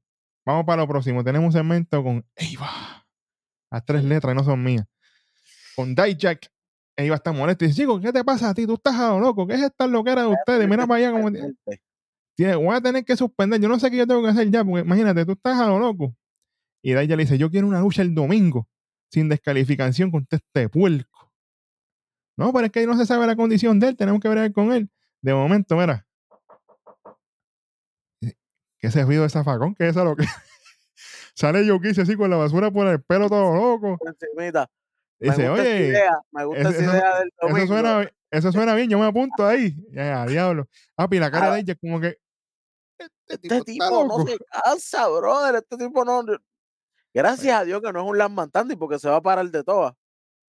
vamos 0.45 0.65
para 0.65 0.83
lo 0.83 0.87
próximo. 0.87 1.23
Tenemos 1.23 1.47
un 1.47 1.53
segmento 1.53 2.03
con 2.03 2.23
Eva. 2.35 3.00
Las 3.71 3.85
tres 3.85 4.03
letras 4.03 4.35
no 4.35 4.43
son 4.43 4.63
mías. 4.63 4.85
Con 5.75 5.95
Dijak. 5.95 6.51
Eva 6.97 7.15
está 7.15 7.31
molesta 7.31 7.63
y 7.63 7.69
dice, 7.69 7.81
chico, 7.81 7.99
¿qué 7.99 8.11
te 8.11 8.23
pasa 8.23 8.49
a 8.49 8.53
ti? 8.53 8.67
Tú 8.67 8.73
estás 8.73 8.95
a 8.95 9.09
lo 9.09 9.19
loco. 9.19 9.47
¿Qué 9.47 9.53
es 9.55 9.61
esta 9.61 9.87
loquera 9.87 10.23
de 10.23 10.27
ustedes? 10.27 10.67
Mira 10.67 10.85
para 10.85 10.97
allá 10.97 11.11
como... 11.11 11.31
Tiene- 12.35 12.55
voy 12.55 12.75
a 12.75 12.81
tener 12.81 13.05
que 13.05 13.15
suspender. 13.15 13.59
Yo 13.61 13.69
no 13.69 13.79
sé 13.79 13.89
qué 13.89 13.97
yo 13.97 14.05
tengo 14.05 14.21
que 14.21 14.29
hacer 14.29 14.51
ya, 14.51 14.63
porque 14.63 14.81
imagínate, 14.85 15.25
tú 15.25 15.31
estás 15.31 15.59
a 15.59 15.67
lo 15.67 15.79
loco. 15.79 16.15
Y 16.83 16.93
Dijak 16.93 17.09
le 17.09 17.23
dice, 17.23 17.37
yo 17.37 17.49
quiero 17.49 17.67
una 17.67 17.79
lucha 17.79 18.01
el 18.01 18.13
domingo, 18.13 18.67
sin 19.09 19.29
descalificación 19.29 20.11
contra 20.11 20.37
este 20.37 20.67
puerco. 20.67 21.31
No, 22.37 22.51
pero 22.51 22.65
es 22.65 22.71
que 22.71 22.79
ahí 22.79 22.85
no 22.85 22.97
se 22.97 23.05
sabe 23.05 23.25
la 23.25 23.35
condición 23.35 23.79
de 23.79 23.89
él, 23.89 23.95
tenemos 23.95 24.19
que 24.19 24.29
ver 24.29 24.51
con 24.51 24.71
él. 24.71 24.89
De 25.21 25.33
momento, 25.33 25.75
mira. 25.77 26.05
¿Qué 28.21 28.87
ese 28.87 29.03
ruido 29.03 29.23
de 29.23 29.29
zafacón? 29.29 29.75
¿Qué 29.75 29.85
es 29.85 29.91
eso 29.91 30.03
lo 30.03 30.15
que? 30.15 30.25
Sale 31.35 31.65
Yokichi 31.65 32.01
así 32.01 32.15
con 32.15 32.29
la 32.29 32.37
basura 32.37 32.69
por 32.71 32.87
el 32.87 33.01
pelo 33.01 33.29
todo 33.29 33.53
loco. 33.55 33.97
Por 33.97 34.09
encimita. 34.09 34.69
Dice, 35.19 35.47
oye, 35.49 35.87
idea, 35.87 36.17
me 36.31 36.45
gusta 36.45 36.61
eso- 36.61 36.69
esa 36.71 36.81
eso- 36.81 36.91
idea 36.91 37.19
del 37.19 37.27
eso 37.27 37.47
domingo. 37.47 37.67
suena, 37.67 38.11
eso 38.31 38.51
suena 38.67 38.75
bien, 38.75 38.89
yo 38.89 38.97
me 38.99 39.05
apunto 39.05 39.45
ahí. 39.45 39.75
Ya, 39.91 40.25
diablo. 40.25 40.67
Papi, 40.95 41.19
la 41.19 41.29
cara 41.31 41.47
Ah. 41.51 41.53
de 41.55 41.59
ella 41.61 41.75
como 41.75 41.99
que. 41.99 42.17
Este 43.27 43.37
tipo, 43.37 43.55
Este 43.55 43.71
tipo 43.73 44.05
no 44.07 44.25
se 44.25 44.37
cansa, 44.63 45.07
brother. 45.07 45.55
Este 45.55 45.77
tipo 45.77 46.03
no. 46.03 46.23
Gracias 47.13 47.53
a 47.61 47.63
Dios 47.65 47.81
que 47.81 47.91
no 47.93 48.01
es 48.01 48.05
un 48.09 48.17
Last 48.17 48.51
Tandy 48.51 48.75
porque 48.75 48.97
se 48.99 49.09
va 49.09 49.17
a 49.17 49.21
parar 49.21 49.45
de 49.49 49.63
todas. 49.63 49.93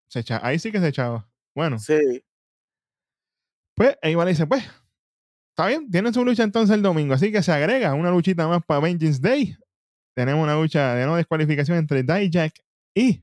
Se 0.08 0.20
echa- 0.20 0.40
ahí 0.42 0.58
sí 0.58 0.70
que 0.72 0.80
se 0.80 0.88
echaba. 0.88 1.28
Bueno, 1.54 1.78
Sí. 1.78 2.22
pues 3.74 3.96
Eva 4.02 4.24
le 4.24 4.30
dice, 4.32 4.46
pues, 4.46 4.64
está 5.50 5.66
bien, 5.66 5.90
tienen 5.90 6.12
su 6.14 6.24
lucha 6.24 6.42
entonces 6.42 6.74
el 6.74 6.82
domingo, 6.82 7.14
así 7.14 7.30
que 7.32 7.42
se 7.42 7.52
agrega 7.52 7.94
una 7.94 8.10
luchita 8.10 8.46
más 8.48 8.64
para 8.64 8.80
Vengeance 8.80 9.20
Day. 9.20 9.56
Tenemos 10.18 10.42
una 10.42 10.56
lucha 10.56 10.96
de 10.96 11.06
no 11.06 11.14
descualificación 11.14 11.78
entre 11.78 12.02
Dijak 12.02 12.52
y 12.92 13.22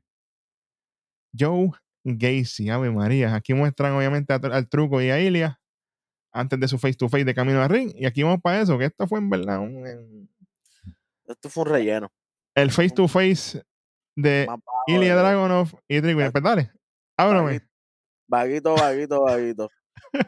Joe 1.37 1.71
Gacy. 2.05 2.69
Ave 2.69 2.89
María. 2.89 3.35
Aquí 3.35 3.53
muestran 3.53 3.91
obviamente 3.91 4.31
a- 4.31 4.37
al 4.37 4.69
truco 4.69 5.01
y 5.01 5.09
a 5.09 5.19
Ilia 5.19 5.59
antes 6.31 6.57
de 6.57 6.69
su 6.69 6.77
face 6.77 6.93
to 6.93 7.09
face 7.09 7.25
de 7.25 7.35
camino 7.35 7.61
a 7.61 7.67
ring. 7.67 7.91
Y 7.97 8.05
aquí 8.05 8.23
vamos 8.23 8.39
para 8.41 8.61
eso, 8.61 8.77
que 8.77 8.85
esto 8.85 9.05
fue 9.07 9.19
en 9.19 9.29
verdad 9.29 9.59
un- 9.59 9.85
en- 9.85 10.29
Esto 11.27 11.49
fue 11.49 11.63
un 11.65 11.69
relleno. 11.71 12.11
el 12.55 12.71
face 12.71 12.91
to 12.91 13.09
face 13.09 13.61
de 14.15 14.47
Ilya 14.87 15.15
Dragonov 15.17 15.77
y 15.89 15.99
Trick. 15.99 16.31
Pues 16.31 16.43
dale, 16.45 16.71
háblame. 17.17 17.59
Vaguito, 18.29 18.73
vaguito, 18.73 19.21
vaguito. 19.21 19.69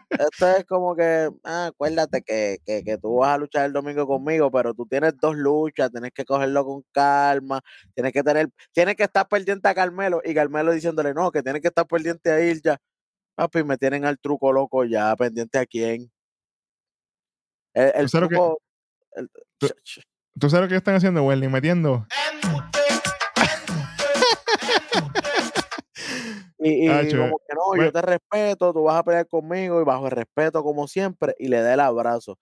Esto 0.09 0.47
es 0.57 0.65
como 0.65 0.95
que, 0.95 1.29
ah, 1.43 1.67
acuérdate 1.67 2.21
que, 2.21 2.57
que, 2.65 2.83
que 2.83 2.97
tú 2.97 3.17
vas 3.17 3.35
a 3.35 3.37
luchar 3.37 3.65
el 3.65 3.73
domingo 3.73 4.05
conmigo, 4.07 4.51
pero 4.51 4.73
tú 4.73 4.85
tienes 4.85 5.13
dos 5.21 5.35
luchas, 5.35 5.91
tienes 5.91 6.11
que 6.13 6.25
cogerlo 6.25 6.65
con 6.65 6.83
calma, 6.91 7.61
tienes 7.93 8.11
que 8.13 8.23
tener, 8.23 8.49
tienes 8.73 8.95
que 8.95 9.03
estar 9.03 9.27
pendiente 9.27 9.67
a 9.69 9.75
Carmelo 9.75 10.21
y 10.25 10.33
Carmelo 10.33 10.71
diciéndole, 10.71 11.13
no, 11.13 11.31
que 11.31 11.41
tienes 11.43 11.61
que 11.61 11.69
estar 11.69 11.85
pendiente 11.87 12.31
a 12.31 12.39
ir 12.41 12.61
ya. 12.61 12.77
Papi, 13.35 13.63
me 13.63 13.77
tienen 13.77 14.03
al 14.05 14.17
truco 14.19 14.51
loco 14.51 14.83
ya, 14.83 15.15
pendiente 15.15 15.57
a 15.59 15.65
quién. 15.65 16.11
El, 17.73 17.91
el 17.95 18.01
Tú 18.03 18.09
sabes 18.09 18.29
que- 18.29 18.35
truco, 18.35 18.59
el- 19.11 19.29
tú- 19.59 19.69
¿Tú 20.39 20.49
sabes 20.49 20.65
lo 20.65 20.69
que 20.69 20.75
están 20.75 20.95
haciendo, 20.95 21.23
Welly? 21.23 21.47
Metiendo. 21.47 22.05
Y, 26.59 26.87
como 26.87 27.39
que 27.39 27.55
no, 27.55 27.83
yo 27.83 27.91
te 27.91 28.01
respeto, 28.01 28.73
tú 28.73 28.83
vas 28.83 28.97
a 28.97 29.03
pelear 29.03 29.27
conmigo 29.27 29.79
y 29.79 29.85
bajo 29.85 30.05
el 30.05 30.11
respeto 30.11 30.63
como 30.63 30.87
siempre, 30.87 31.35
y 31.37 31.47
le 31.47 31.61
da 31.61 31.73
el 31.73 31.79
abrazo. 31.79 32.39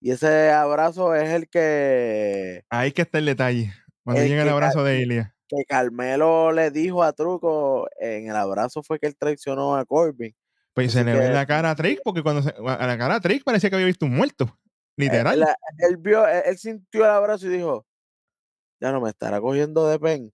Y 0.00 0.12
ese 0.12 0.50
abrazo 0.50 1.14
es 1.14 1.30
el 1.30 1.48
que, 1.48 2.62
Ahí 2.70 2.92
que 2.92 3.02
está 3.02 3.18
el 3.18 3.26
detalle. 3.26 3.72
Cuando 4.04 4.22
El 4.22 4.28
llega 4.28 4.42
el 4.42 4.48
abrazo 4.48 4.84
de 4.84 5.00
Ilia. 5.00 5.34
que 5.48 5.64
Carmelo 5.66 6.52
le 6.52 6.70
dijo 6.70 7.02
a 7.02 7.12
Truco 7.12 7.88
en 7.98 8.28
el 8.28 8.36
abrazo 8.36 8.82
fue 8.82 9.00
que 9.00 9.06
él 9.06 9.16
traicionó 9.16 9.76
a 9.76 9.84
Corbin. 9.84 10.34
Pues 10.72 10.92
se 10.92 11.02
le 11.02 11.12
ve 11.12 11.30
la 11.30 11.44
cara 11.44 11.70
a 11.70 11.74
Trick, 11.74 12.00
porque 12.04 12.22
cuando 12.22 12.42
se, 12.42 12.50
a 12.50 12.86
la 12.86 12.96
cara 12.96 13.16
a 13.16 13.20
Trick 13.20 13.42
parecía 13.42 13.68
que 13.68 13.76
había 13.76 13.86
visto 13.86 14.06
un 14.06 14.14
muerto. 14.14 14.56
Literal. 14.96 15.42
Él, 15.42 15.48
él 15.78 15.96
vio, 15.96 16.26
él, 16.26 16.42
él 16.46 16.58
sintió 16.58 17.04
el 17.04 17.10
abrazo 17.10 17.46
y 17.46 17.50
dijo, 17.50 17.84
ya 18.80 18.92
no 18.92 19.00
me 19.00 19.10
estará 19.10 19.40
cogiendo 19.40 19.88
de 19.88 19.98
pen 19.98 20.32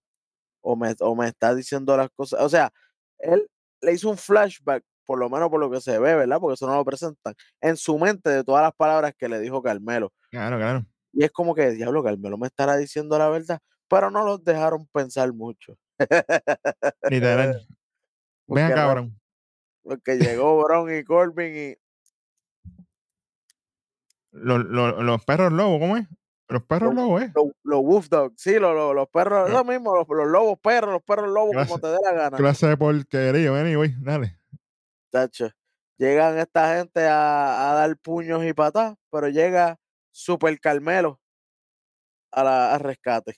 o 0.65 0.75
me, 0.75 0.95
o 0.99 1.15
me 1.15 1.27
está 1.27 1.53
diciendo 1.55 1.95
las 1.95 2.09
cosas. 2.09 2.41
O 2.41 2.49
sea, 2.49 2.71
él 3.19 3.47
le 3.81 3.93
hizo 3.93 4.09
un 4.09 4.17
flashback, 4.17 4.83
por 5.05 5.19
lo 5.19 5.29
menos 5.29 5.49
por 5.49 5.59
lo 5.59 5.69
que 5.69 5.81
se 5.81 5.99
ve, 5.99 6.15
¿verdad? 6.15 6.39
Porque 6.39 6.55
eso 6.55 6.67
no 6.67 6.75
lo 6.75 6.85
presentan, 6.85 7.35
en 7.61 7.77
su 7.77 7.97
mente 7.97 8.29
de 8.29 8.43
todas 8.43 8.63
las 8.63 8.73
palabras 8.73 9.13
que 9.17 9.29
le 9.29 9.39
dijo 9.39 9.61
Carmelo. 9.61 10.11
Claro, 10.31 10.57
claro. 10.57 10.85
Y 11.13 11.23
es 11.23 11.31
como 11.31 11.55
que, 11.55 11.71
diablo, 11.71 12.03
Carmelo 12.03 12.37
me 12.37 12.47
estará 12.47 12.75
diciendo 12.77 13.17
la 13.17 13.29
verdad, 13.29 13.59
pero 13.87 14.11
no 14.11 14.25
los 14.25 14.43
dejaron 14.43 14.87
pensar 14.87 15.31
mucho. 15.33 15.77
Literal. 17.09 17.65
Ven 18.47 18.65
acá, 18.65 18.75
cabrón. 18.75 19.19
Porque 19.81 20.17
llegó 20.17 20.63
Brown 20.63 20.93
y 20.93 21.03
Corbin 21.03 21.55
y 21.55 21.75
Los, 24.31 24.65
los, 24.65 25.01
los 25.01 25.23
perros 25.23 25.53
lobos, 25.53 25.79
¿cómo 25.79 25.95
es? 25.95 26.07
Los 26.47 26.63
perros 26.63 26.93
Los- 26.93 27.03
lobos, 27.03 27.21
¿eh? 27.23 27.31
los, 27.35 27.45
los 27.63 27.81
wolf 27.81 28.07
dogs, 28.09 28.35
sí, 28.39 28.59
los, 28.59 28.75
los, 28.75 28.93
los 28.93 29.07
perros, 29.09 29.49
Ah. 29.49 29.51
lo 29.51 29.63
mismo, 29.63 29.95
los, 29.95 30.05
los 30.07 30.27
lobos 30.27 30.59
perros, 30.59 30.91
los 30.93 31.01
perros 31.03 31.27
lobos, 31.29 31.53
Clase- 31.55 31.67
como 31.67 31.79
te 31.79 31.87
dé 31.87 31.97
la 32.03 32.11
gana. 32.13 32.37
Clase 32.37 32.67
de 32.67 32.77
porquería, 32.77 33.49
anyway, 33.59 33.95
dale. 33.99 34.39
Tacho. 35.11 35.49
Llegan 35.97 36.37
esta 36.37 36.75
gente 36.77 37.07
a, 37.07 37.71
a 37.71 37.75
dar 37.75 37.97
puños 37.97 38.43
y 38.43 38.53
patas, 38.53 38.95
pero 39.09 39.29
llega 39.29 39.77
Super 40.11 40.59
Carmelo 40.59 41.19
a 42.31 42.43
la, 42.43 42.73
al 42.75 42.79
rescate. 42.81 43.37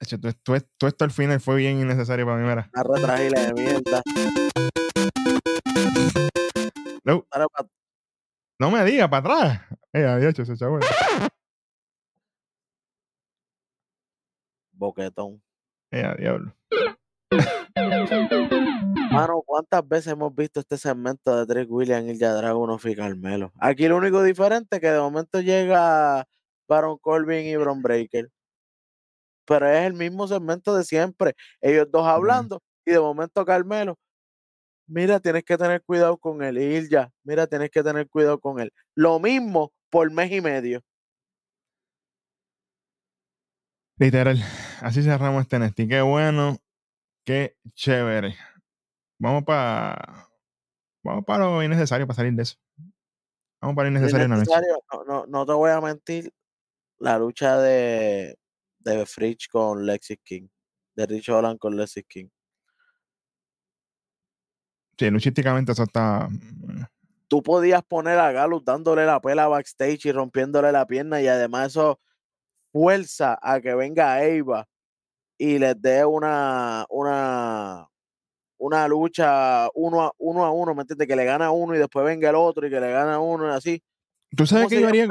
Hacho, 0.00 0.20
Todo, 0.20 0.32
todo, 0.42 0.56
todo 0.76 0.88
esto 0.88 1.04
al 1.04 1.12
final 1.12 1.40
fue 1.40 1.56
bien 1.56 1.80
innecesario 1.80 2.26
para 2.26 2.38
mí, 2.38 2.46
mira. 2.48 2.68
A 2.74 2.82
retragile 2.82 3.40
de 3.40 3.54
mierda. 3.54 4.02
No, 7.04 7.24
no 8.58 8.70
me 8.70 8.84
diga 8.84 9.08
para 9.08 9.36
atrás. 9.36 9.60
Eh, 9.92 10.04
adiós, 10.04 10.36
ese 10.38 10.56
chavo. 10.56 10.80
Boquetón. 14.74 15.42
Eh, 15.90 16.04
a 16.04 16.14
diablo. 16.14 16.54
Mano, 19.10 19.42
¿cuántas 19.46 19.86
veces 19.86 20.12
hemos 20.12 20.34
visto 20.34 20.60
este 20.60 20.76
segmento 20.76 21.36
de 21.36 21.46
Trick 21.46 21.70
William, 21.70 22.08
Ilja 22.08 22.34
Dragunov 22.34 22.80
y 22.84 22.96
Carmelo? 22.96 23.52
Aquí 23.60 23.86
lo 23.86 23.96
único 23.96 24.22
diferente 24.22 24.76
es 24.76 24.80
que 24.82 24.90
de 24.90 24.98
momento 24.98 25.40
llega 25.40 26.26
Baron 26.68 26.98
Corbin 26.98 27.46
y 27.46 27.56
Bron 27.56 27.80
Breaker. 27.80 28.28
Pero 29.46 29.68
es 29.68 29.86
el 29.86 29.94
mismo 29.94 30.26
segmento 30.26 30.76
de 30.76 30.84
siempre. 30.84 31.34
Ellos 31.60 31.86
dos 31.90 32.06
hablando 32.06 32.60
y 32.84 32.92
de 32.92 33.00
momento 33.00 33.44
Carmelo. 33.44 33.96
Mira, 34.86 35.20
tienes 35.20 35.44
que 35.44 35.56
tener 35.56 35.82
cuidado 35.82 36.16
con 36.18 36.42
él. 36.42 36.58
Y 36.58 36.76
Ilja, 36.76 37.10
mira, 37.22 37.46
tienes 37.46 37.70
que 37.70 37.82
tener 37.82 38.08
cuidado 38.08 38.38
con 38.38 38.60
él. 38.60 38.72
Lo 38.94 39.18
mismo 39.18 39.72
por 39.90 40.10
mes 40.10 40.30
y 40.32 40.40
medio. 40.40 40.82
Literal. 43.96 44.42
Así 44.80 45.02
cerramos 45.02 45.42
este 45.42 45.58
NXT. 45.58 45.88
Qué 45.88 46.00
bueno. 46.00 46.58
Qué 47.24 47.56
chévere. 47.74 48.36
Vamos 49.18 49.44
para. 49.44 50.28
Vamos 51.02 51.24
para 51.24 51.44
lo 51.44 51.62
innecesario 51.62 52.06
para 52.06 52.16
salir 52.16 52.32
de 52.32 52.42
eso. 52.42 52.56
Vamos 53.60 53.76
para 53.76 53.88
lo 53.88 53.96
innecesario 53.96 54.24
en 54.24 54.30
la 54.30 54.36
noche. 54.38 54.50
Innecesario, 54.50 54.82
no, 54.92 55.04
no, 55.04 55.26
no 55.26 55.46
te 55.46 55.52
voy 55.52 55.70
a 55.70 55.80
mentir. 55.80 56.32
La 56.98 57.18
lucha 57.18 57.58
de, 57.58 58.36
de 58.78 59.06
Fridge 59.06 59.48
con 59.48 59.84
Lexis 59.86 60.18
King. 60.22 60.48
De 60.94 61.06
Rich 61.06 61.28
Holland 61.28 61.58
con 61.58 61.76
Lexis 61.76 62.04
King. 62.08 62.28
Sí, 64.98 65.10
luchísticamente 65.10 65.72
eso 65.72 65.82
está. 65.82 66.28
mm, 66.30 66.84
tú 67.28 67.42
podías 67.42 67.82
poner 67.82 68.18
a 68.18 68.32
Galus 68.32 68.64
dándole 68.64 69.04
la 69.06 69.20
pela 69.20 69.48
backstage 69.48 70.06
y 70.06 70.12
rompiéndole 70.12 70.70
la 70.70 70.86
pierna 70.86 71.20
y 71.20 71.26
además 71.26 71.68
eso 71.68 72.00
fuerza 72.74 73.38
a 73.40 73.60
que 73.60 73.72
venga 73.72 74.24
Eva 74.24 74.66
y 75.38 75.58
les 75.60 75.80
dé 75.80 76.04
una 76.04 76.84
una 76.88 77.88
una 78.58 78.88
lucha 78.88 79.68
uno 79.74 80.02
a 80.02 80.12
uno 80.18 80.44
a 80.44 80.50
uno, 80.50 80.74
¿me 80.74 80.80
entiendes? 80.82 81.06
Que 81.06 81.14
le 81.14 81.24
gana 81.24 81.52
uno 81.52 81.76
y 81.76 81.78
después 81.78 82.04
venga 82.04 82.30
el 82.30 82.34
otro 82.34 82.66
y 82.66 82.70
que 82.70 82.80
le 82.80 82.90
gana 82.90 83.20
uno 83.20 83.46
y 83.48 83.54
así. 83.54 83.82
¿Tú 84.36 84.44
sabes 84.44 84.64
¿Cómo 84.64 84.70
qué 84.70 84.76
se 84.76 84.82
yo 84.82 84.88
haría? 84.88 85.08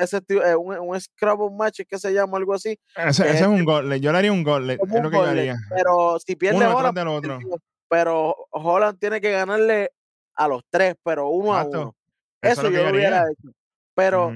ese, 0.00 0.16
ese 0.16 0.50
eh, 0.50 0.56
un, 0.56 0.76
un 0.76 1.00
Scrabble 1.00 1.50
match 1.56 1.82
que 1.88 1.98
se 2.00 2.12
llama 2.12 2.38
algo 2.38 2.52
así? 2.52 2.76
Ese, 2.96 3.22
ese 3.22 3.30
es 3.30 3.40
es 3.42 3.46
un 3.46 3.64
gol. 3.64 3.94
Yo 4.00 4.10
le 4.10 4.18
haría 4.18 4.32
un 4.32 4.42
gol. 4.42 4.68
Es 4.70 4.78
lo 4.78 4.86
que 4.86 4.94
yo 4.94 5.10
gauntlet, 5.10 5.28
haría. 5.28 5.56
Pero 5.70 6.18
si 6.18 6.34
pierde 6.34 6.66
Holland, 6.66 6.98
otro. 7.06 7.38
pero 7.88 8.34
Holland 8.50 8.98
tiene 8.98 9.20
que 9.20 9.30
ganarle 9.30 9.92
a 10.34 10.48
los 10.48 10.62
tres, 10.68 10.96
pero 11.04 11.28
uno 11.28 11.56
Exacto. 11.56 11.76
a 11.76 11.82
uno. 11.82 11.96
Eso 12.42 12.62
que 12.64 12.72
yo 12.72 12.82
lo 12.82 12.90
hubiera 12.90 13.22
hecho. 13.30 13.50
Pero. 13.94 14.32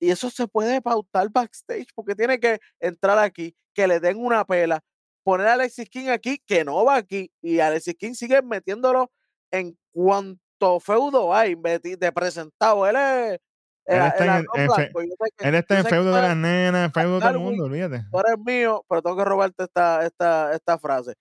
Y 0.00 0.10
eso 0.10 0.30
se 0.30 0.48
puede 0.48 0.80
pautar 0.80 1.28
backstage 1.30 1.86
porque 1.94 2.14
tiene 2.14 2.40
que 2.40 2.58
entrar 2.80 3.18
aquí, 3.18 3.54
que 3.74 3.86
le 3.86 4.00
den 4.00 4.16
una 4.18 4.44
pela, 4.44 4.80
poner 5.22 5.46
a 5.48 5.52
Alexis 5.52 5.88
King 5.88 6.08
aquí, 6.08 6.42
que 6.46 6.64
no 6.64 6.84
va 6.84 6.96
aquí, 6.96 7.30
y 7.42 7.60
Alexis 7.60 7.94
King 7.96 8.14
sigue 8.14 8.40
metiéndolo 8.42 9.10
en 9.52 9.76
cuanto 9.92 10.80
feudo 10.80 11.34
hay 11.34 11.54
de 11.54 12.12
presentado. 12.12 12.86
Él 12.86 12.96
es 12.96 13.40
el, 13.86 13.96
Él 13.98 14.06
está 14.06 14.24
el 14.24 14.30
en- 14.30 14.46
fe- 14.46 14.66
blanco, 14.66 15.00
sé 15.00 15.30
que- 15.36 15.48
Él 15.48 15.54
está 15.54 15.78
en 15.78 15.84
feudo 15.84 16.14
de 16.14 16.22
las 16.22 16.36
nenas, 16.36 16.84
en 16.86 16.92
feudo 16.92 17.14
de 17.16 17.20
todo 17.20 17.30
el 17.30 17.38
mundo, 17.38 17.64
olvídate. 17.64 18.04
tú 18.10 18.18
eres 18.20 18.38
mío, 18.44 18.84
pero 18.88 19.02
tengo 19.02 19.16
que 19.16 19.24
robarte 19.24 19.64
esta, 19.64 20.06
esta, 20.06 20.52
esta 20.54 20.78
frase. 20.78 21.14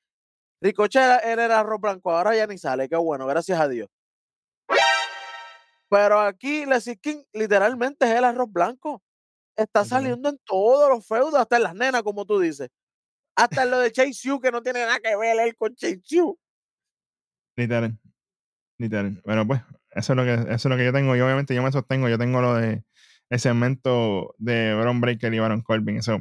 Ricochet 0.61 1.01
era- 1.01 1.17
era 1.19 1.45
el 1.45 1.51
arroz 1.51 1.79
blanco, 1.81 2.11
ahora 2.11 2.35
ya 2.35 2.45
ni 2.47 2.57
sale, 2.57 2.87
qué 2.89 2.95
bueno, 2.97 3.25
gracias 3.27 3.59
a 3.59 3.67
Dios. 3.67 3.87
Pero 5.89 6.19
aquí 6.19 6.63
Alexis 6.63 6.97
King 7.01 7.23
literalmente 7.33 8.05
es 8.05 8.15
el 8.17 8.23
arroz 8.23 8.51
blanco. 8.51 9.01
Está 9.55 9.83
saliendo 9.83 10.29
en 10.29 10.39
todos 10.45 10.89
los 10.89 11.05
feudos, 11.05 11.33
hasta 11.35 11.57
en 11.57 11.63
las 11.63 11.75
nenas, 11.75 12.03
como 12.03 12.25
tú 12.25 12.39
dices. 12.39 12.69
Hasta 13.35 13.63
en 13.63 13.71
lo 13.71 13.79
de 13.79 13.91
Chase 13.91 14.31
U, 14.31 14.39
que 14.39 14.51
no 14.51 14.61
tiene 14.61 14.81
nada 14.81 14.99
que 14.99 15.15
ver 15.17 15.37
él 15.39 15.55
con 15.55 15.75
Chase 15.75 16.01
U. 16.21 16.37
Literal. 17.57 17.97
Literal. 18.77 19.21
Bueno, 19.25 19.45
pues, 19.45 19.61
eso 19.91 20.13
es 20.13 20.17
lo 20.17 20.23
que, 20.23 20.33
eso 20.33 20.53
es 20.53 20.65
lo 20.65 20.77
que 20.77 20.85
yo 20.85 20.93
tengo. 20.93 21.15
Y 21.15 21.21
obviamente 21.21 21.53
yo 21.53 21.63
me 21.63 21.71
sostengo. 21.71 22.07
Yo 22.07 22.17
tengo 22.17 22.41
lo 22.41 22.55
de 22.55 22.83
el 23.29 23.39
segmento 23.39 24.33
de 24.37 24.73
Bron 24.75 25.01
Breaker 25.01 25.33
y 25.33 25.39
Baron 25.39 25.61
Corbin. 25.61 25.97
Eso, 25.97 26.17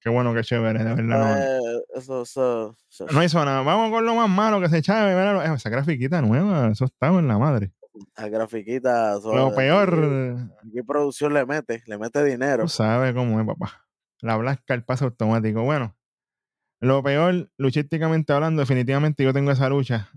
qué 0.00 0.10
bueno, 0.10 0.34
qué 0.34 0.42
chévere, 0.42 0.82
de 0.82 0.94
verdad. 0.94 1.38
No, 1.60 1.76
Eh, 1.78 1.82
eso, 1.94 2.22
eso, 2.22 2.76
eso- 2.90 3.06
no 3.06 3.22
hizo 3.22 3.44
nada. 3.44 3.62
Vamos 3.62 3.90
con 3.90 4.04
lo 4.04 4.14
más 4.16 4.28
malo 4.28 4.60
que 4.60 4.68
se 4.68 4.78
echaba. 4.78 5.44
Esa 5.54 5.70
grafiquita 5.70 6.20
nueva, 6.22 6.68
eso 6.72 6.86
estaba 6.86 7.18
en 7.20 7.28
la 7.28 7.38
madre. 7.38 7.70
La 8.16 8.28
grafiquita. 8.28 9.18
Lo 9.18 9.54
peor, 9.54 10.48
Aquí 10.64 10.82
producción 10.86 11.34
le 11.34 11.44
mete, 11.44 11.82
le 11.86 11.98
mete 11.98 12.24
dinero. 12.24 12.64
tú 12.64 12.68
sabes 12.68 13.14
cómo 13.14 13.40
es, 13.40 13.46
papá. 13.46 13.86
La 14.20 14.36
blasca, 14.36 14.74
el 14.74 14.84
paso 14.84 15.06
automático. 15.06 15.62
Bueno, 15.62 15.96
lo 16.80 17.02
peor, 17.02 17.50
luchísticamente 17.56 18.32
hablando, 18.32 18.60
definitivamente 18.60 19.24
yo 19.24 19.32
tengo 19.32 19.50
esa 19.50 19.68
lucha. 19.68 20.10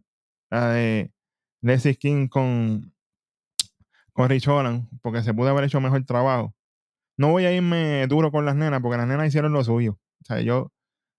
La 0.50 0.70
de 0.70 1.12
Leslie 1.62 1.96
King 1.96 2.28
con, 2.28 2.94
con 4.12 4.30
Rich 4.30 4.48
Holland, 4.48 4.88
porque 5.02 5.24
se 5.24 5.34
pudo 5.34 5.50
haber 5.50 5.64
hecho 5.64 5.82
mejor 5.82 6.04
trabajo. 6.06 6.54
No 7.18 7.32
voy 7.32 7.46
a 7.46 7.54
irme 7.54 8.06
duro 8.08 8.32
con 8.32 8.46
las 8.46 8.56
nenas, 8.56 8.82
porque 8.82 8.98
las 8.98 9.08
nenas 9.08 9.28
hicieron 9.28 9.54
lo 9.54 9.64
suyo. 9.64 10.00
O 10.22 10.26
sea, 10.26 10.42
yo 10.42 10.72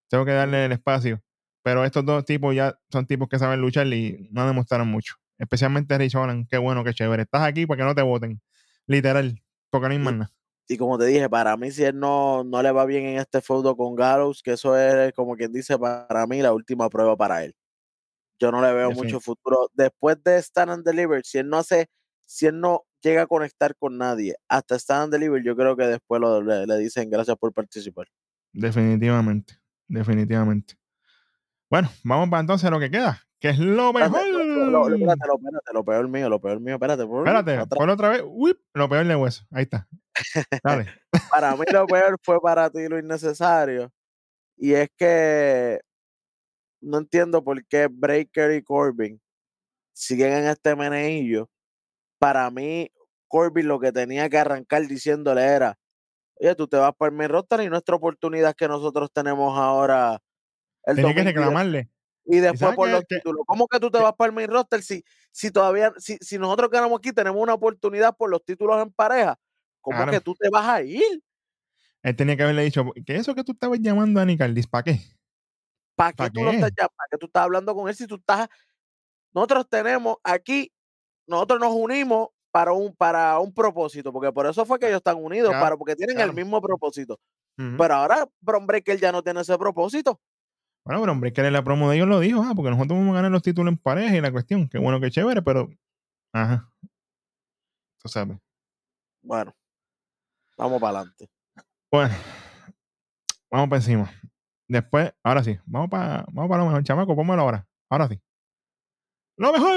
tengo 0.09 0.25
que 0.25 0.33
darle 0.33 0.67
el 0.67 0.73
espacio. 0.73 1.21
Pero 1.63 1.85
estos 1.85 2.05
dos 2.05 2.25
tipos 2.25 2.55
ya 2.55 2.79
son 2.91 3.07
tipos 3.07 3.29
que 3.29 3.39
saben 3.39 3.61
luchar 3.61 3.87
y 3.87 4.29
no 4.33 4.47
demostraron 4.47 4.89
mucho. 4.89 5.15
Especialmente 5.39 5.97
Rich 5.98 6.15
Holland. 6.15 6.47
Qué 6.48 6.59
bueno, 6.59 6.85
qué 6.85 6.94
chévere. 6.94 7.23
Estás 7.23 7.43
aquí 7.43 7.66
para 7.66 7.78
que 7.78 7.85
no 7.85 7.94
te 7.94 8.02
voten. 8.02 8.40
Literal. 8.86 9.43
Porque 9.70 9.89
no 9.89 9.93
hay 9.93 9.98
más 9.98 10.15
nada. 10.15 10.32
Y 10.69 10.77
como 10.78 10.97
te 10.97 11.05
dije, 11.06 11.28
para 11.28 11.56
mí, 11.56 11.70
si 11.70 11.85
él 11.85 11.98
no, 11.98 12.43
no 12.44 12.62
le 12.62 12.70
va 12.73 12.86
bien 12.86 13.05
en 13.05 13.19
este 13.19 13.40
feudo 13.43 13.77
con 13.77 13.94
Gallows, 13.94 14.43
que 14.43 14.52
eso 14.52 14.77
es 14.78 15.12
como 15.12 15.36
quien 15.36 15.52
dice, 15.52 15.78
para 15.78 16.27
mí, 16.27 16.40
la 16.40 16.52
última 16.55 16.89
prueba 16.89 17.16
para 17.16 17.44
él. 17.44 17.55
Yo 18.39 18.51
no 18.51 18.62
le 18.62 18.73
veo 18.73 18.89
mucho 18.97 19.20
futuro. 19.20 19.69
Después 19.74 20.16
de 20.24 20.39
Stand 20.40 20.70
and 20.70 20.85
Deliver, 20.85 21.23
si 21.24 21.39
él 21.39 21.48
no 21.48 21.59
hace, 21.59 21.89
si 22.24 22.47
él 22.47 22.59
no 22.61 22.85
llega 23.02 23.23
a 23.23 23.27
conectar 23.27 23.77
con 23.77 23.98
nadie 23.98 24.36
hasta 24.48 24.77
Stand 24.77 25.05
and 25.05 25.12
Deliver, 25.12 25.43
yo 25.44 25.55
creo 25.55 25.77
que 25.77 25.86
después 25.86 26.20
lo- 26.20 26.40
le, 26.43 26.66
le 26.66 26.78
dicen 26.78 27.11
gracias 27.11 27.36
por 27.36 27.52
participar. 27.52 28.06
Definitivamente. 28.52 29.59
Definitivamente. 29.86 30.77
Bueno, 31.70 31.90
vamos 32.05 32.31
para 32.31 32.40
entonces 32.40 32.66
a 32.66 32.70
lo 32.70 32.81
que 32.81 32.90
queda. 32.90 33.20
Que 33.39 33.51
es 33.51 33.59
lo 33.59 33.93
mejor. 33.93 34.20
Lo, 34.57 34.71
lo- 34.71 34.89
lo- 34.89 34.95
espérate, 34.95 35.27
lo- 35.27 35.35
espérate, 35.37 35.73
lo 35.73 35.85
peor 35.85 36.09
mío, 36.09 36.29
lo 36.29 36.41
peor 36.41 36.61
mío, 36.61 36.75
espérate. 36.75 37.07
por- 37.07 37.27
Espérate, 37.29 37.67
ponlo 37.77 37.93
otra 37.95 38.09
vez. 38.11 38.23
Whip, 38.27 38.59
lo 38.75 38.89
peor 38.89 39.07
de 39.07 39.17
hueso. 39.17 39.45
Ahí 39.51 39.63
está. 39.65 39.89
Dale. 40.63 40.87
Para 41.31 41.57
mí 41.57 41.65
lo 41.73 41.87
peor 41.87 42.17
fue 42.23 42.41
para 42.41 42.71
ti 42.71 42.89
lo 42.89 42.99
innecesario. 42.99 43.91
Y 44.57 44.75
es 44.75 44.89
que 44.97 45.81
no 46.81 46.99
entiendo 46.99 47.43
por 47.43 47.65
qué 47.67 47.89
Breaker 47.91 48.53
y 48.53 48.63
Corbin 48.63 49.21
siguen 49.93 50.33
en 50.33 50.45
este 50.47 50.77
meneillo. 50.77 51.49
Para 52.19 52.51
mí, 52.51 52.91
Corbin 53.27 53.67
lo 53.69 53.81
que 53.81 53.91
tenía 53.93 54.29
que 54.29 54.39
arrancar 54.39 54.83
diciéndole 54.87 55.43
era, 55.43 55.77
oye, 56.41 56.55
tú 56.55 56.69
te 56.69 56.77
vas 56.77 56.93
para 56.97 57.11
el 57.11 57.17
main 57.17 57.31
roster 57.31 57.61
y 57.63 57.69
nuestra 57.69 57.97
oportunidad 57.97 58.55
que 58.55 58.69
nosotros 58.69 59.11
tenemos 59.13 59.59
ahora. 59.59 60.21
El 60.85 60.97
Tenía 60.97 61.15
que 61.15 61.25
reclamarle. 61.25 61.91
Y 62.27 62.39
después 62.39 62.75
por 62.75 62.89
los 62.89 63.07
títulos. 63.07 63.43
¿Cómo 63.47 63.69
que 63.69 63.79
tú 63.79 63.91
te 63.91 63.99
vas 63.99 64.15
para 64.15 64.29
el 64.29 64.35
main 64.35 64.49
roster 64.49 64.83
si, 64.83 65.05
si 65.31 65.51
todavía, 65.51 65.93
si, 65.99 66.17
si 66.21 66.39
nosotros 66.39 66.71
quedamos 66.71 66.99
aquí, 66.99 67.13
tenemos 67.13 67.41
una 67.41 67.55
oportunidad 67.55 68.17
por 68.17 68.31
los 68.31 68.45
títulos 68.45 68.81
en 68.83 68.93
pareja? 68.93 69.39
¿Cómo 69.81 70.07
que 70.07 70.21
tú 70.21 70.35
te 70.35 70.49
vas 70.49 70.67
a 70.67 70.83
ir? 70.83 71.23
Él 72.03 72.17
tenía 72.17 72.37
que 72.37 72.43
haberle 72.43 72.65
dicho, 72.65 72.85
¿qué 73.07 73.15
es 73.15 73.21
eso 73.21 73.35
que 73.35 73.45
tú 73.45 73.53
estabas 73.53 73.79
llamando 73.81 74.21
a 74.21 74.25
Nicaldis? 74.25 74.67
¿Para 74.67 74.83
qué? 74.85 75.01
¿Para 75.95 76.13
qué, 76.13 76.31
tú 76.31 76.49
estás 76.49 76.71
¿Para 76.73 77.09
qué 77.11 77.19
tú 77.19 77.27
estás 77.27 77.43
hablando 77.43 77.75
con 77.75 77.89
él 77.89 77.95
si 77.95 78.07
tú 78.07 78.17
estás... 78.17 78.49
Nosotros 79.33 79.69
tenemos 79.69 80.17
aquí, 80.23 80.73
nosotros 81.27 81.61
nos 81.61 81.73
unimos 81.73 82.29
para 82.51 82.73
un, 82.73 82.95
para 82.95 83.39
un 83.41 83.53
propósito, 83.53 84.13
porque 84.13 84.33
por 84.33 84.47
eso 84.47 84.65
fue 84.65 84.79
que 84.79 84.87
ellos 84.87 84.99
están 84.99 85.17
unidos, 85.17 85.53
para, 85.53 85.77
porque 85.77 85.97
tienen 85.97 86.21
el 86.21 86.33
mismo 86.33 86.61
propósito. 86.61 87.19
Pero 87.57 87.95
ahora 87.95 88.29
Bron 88.41 88.67
Breaker 88.67 88.99
ya 88.99 89.13
no 89.13 89.23
tiene 89.23 89.41
ese 89.41 89.57
propósito. 89.59 90.21
Bueno, 90.85 91.01
Bron 91.01 91.20
Breaker 91.20 91.47
en 91.47 91.52
la 91.55 91.65
promo 91.65 91.89
de 91.89 91.97
ellos 91.97 92.09
lo 92.09 92.20
dijo, 92.20 92.43
ah, 92.43 92.52
porque 92.55 92.70
nosotros 92.70 92.98
vamos 92.98 93.12
a 93.12 93.16
ganar 93.16 93.31
los 93.31 93.43
títulos 93.43 93.73
en 93.73 93.78
pareja 93.78 94.16
y 94.16 94.20
la 94.20 94.31
cuestión, 94.31 94.69
qué 94.69 94.78
bueno, 94.78 95.01
qué 95.01 95.11
chévere, 95.11 95.40
pero... 95.40 95.70
Ajá. 96.32 96.70
Tú 98.02 98.09
sabes. 98.09 98.36
Bueno, 99.23 99.55
vamos 100.59 100.81
para 100.81 100.98
adelante. 100.98 101.31
Bueno, 101.90 102.15
vamos 103.51 103.69
para 103.70 103.81
encima. 103.81 104.11
Después, 104.69 105.12
ahora 105.23 105.43
sí, 105.43 105.59
vamos 105.65 105.89
para 105.89 106.27
vamos 106.31 106.48
para 106.51 106.62
lo 106.62 106.69
mejor, 106.69 106.85
chamaco, 106.85 107.16
póngalo 107.16 107.43
ahora. 107.43 107.66
Ahora 107.89 108.09
sí. 108.09 108.20
Lo 109.36 109.52
mejor 109.52 109.74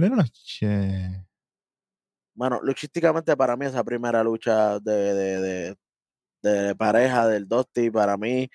de 0.00 0.08
la 0.08 0.16
noche. 0.16 1.26
Bueno, 2.34 2.60
luchísticamente 2.62 3.36
para 3.36 3.56
mí 3.56 3.66
esa 3.66 3.84
primera 3.84 4.22
lucha 4.22 4.78
de, 4.78 5.14
de, 5.14 5.76
de, 6.42 6.74
pareja 6.76 7.26
del 7.26 7.48
Dusty, 7.48 7.90
para 7.90 8.16
mí 8.16 8.48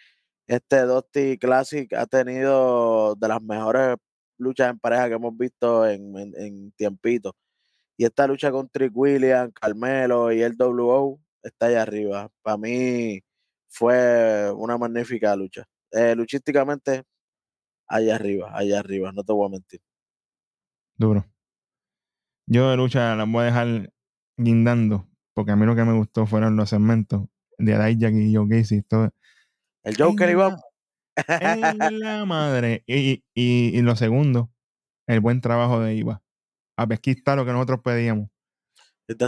este 0.47 0.81
Dusty 0.81 1.37
Classic 1.37 1.91
ha 1.93 2.05
tenido 2.05 3.15
de 3.15 3.27
las 3.27 3.41
mejores 3.41 3.97
luchas 4.37 4.69
en 4.71 4.79
pareja 4.79 5.07
que 5.09 5.15
hemos 5.15 5.37
visto 5.37 5.87
en, 5.87 6.15
en, 6.17 6.71
tiempito. 6.73 7.35
Y 7.97 8.05
esta 8.05 8.27
lucha 8.27 8.51
con 8.51 8.69
Trick 8.69 8.91
Williams, 8.95 9.53
Carmelo 9.53 10.31
y 10.31 10.41
el 10.41 10.55
WO 10.57 11.19
está 11.43 11.67
allá 11.67 11.83
arriba. 11.83 12.29
Para 12.41 12.57
mí 12.57 13.21
fue 13.69 14.51
una 14.55 14.77
magnífica 14.77 15.35
lucha. 15.35 15.65
Eh, 15.91 16.15
luchísticamente, 16.15 17.03
allá 17.87 18.15
arriba, 18.15 18.51
allá 18.53 18.79
arriba, 18.79 19.11
no 19.11 19.23
te 19.23 19.33
voy 19.33 19.47
a 19.47 19.51
mentir. 19.51 19.79
Duro. 20.97 21.25
Yo 22.45 22.69
de 22.69 22.77
lucha 22.77 23.15
la 23.15 23.25
voy 23.25 23.43
a 23.43 23.45
dejar 23.45 23.93
guindando, 24.37 25.07
porque 25.33 25.51
a 25.51 25.55
mí 25.55 25.65
lo 25.65 25.75
que 25.75 25.83
me 25.85 25.93
gustó 25.93 26.25
fueron 26.25 26.55
los 26.55 26.69
segmentos 26.69 27.27
de 27.57 27.73
Jack 27.97 28.13
y 28.15 28.35
Joe 28.35 28.47
Gacy. 28.47 28.81
Todo. 28.83 29.11
El 29.83 29.97
Joker 29.97 30.29
iba. 30.29 30.57
la 31.91 32.25
madre. 32.25 32.83
Y, 32.87 33.23
y, 33.33 33.77
y, 33.77 33.81
lo 33.81 33.95
segundo, 33.95 34.51
el 35.07 35.19
buen 35.19 35.41
trabajo 35.41 35.79
de 35.79 35.95
Iva. 35.95 36.23
A 36.77 36.87
pesquistar 36.87 37.37
lo 37.37 37.45
que 37.45 37.51
nosotros 37.51 37.81
pedíamos. 37.83 38.29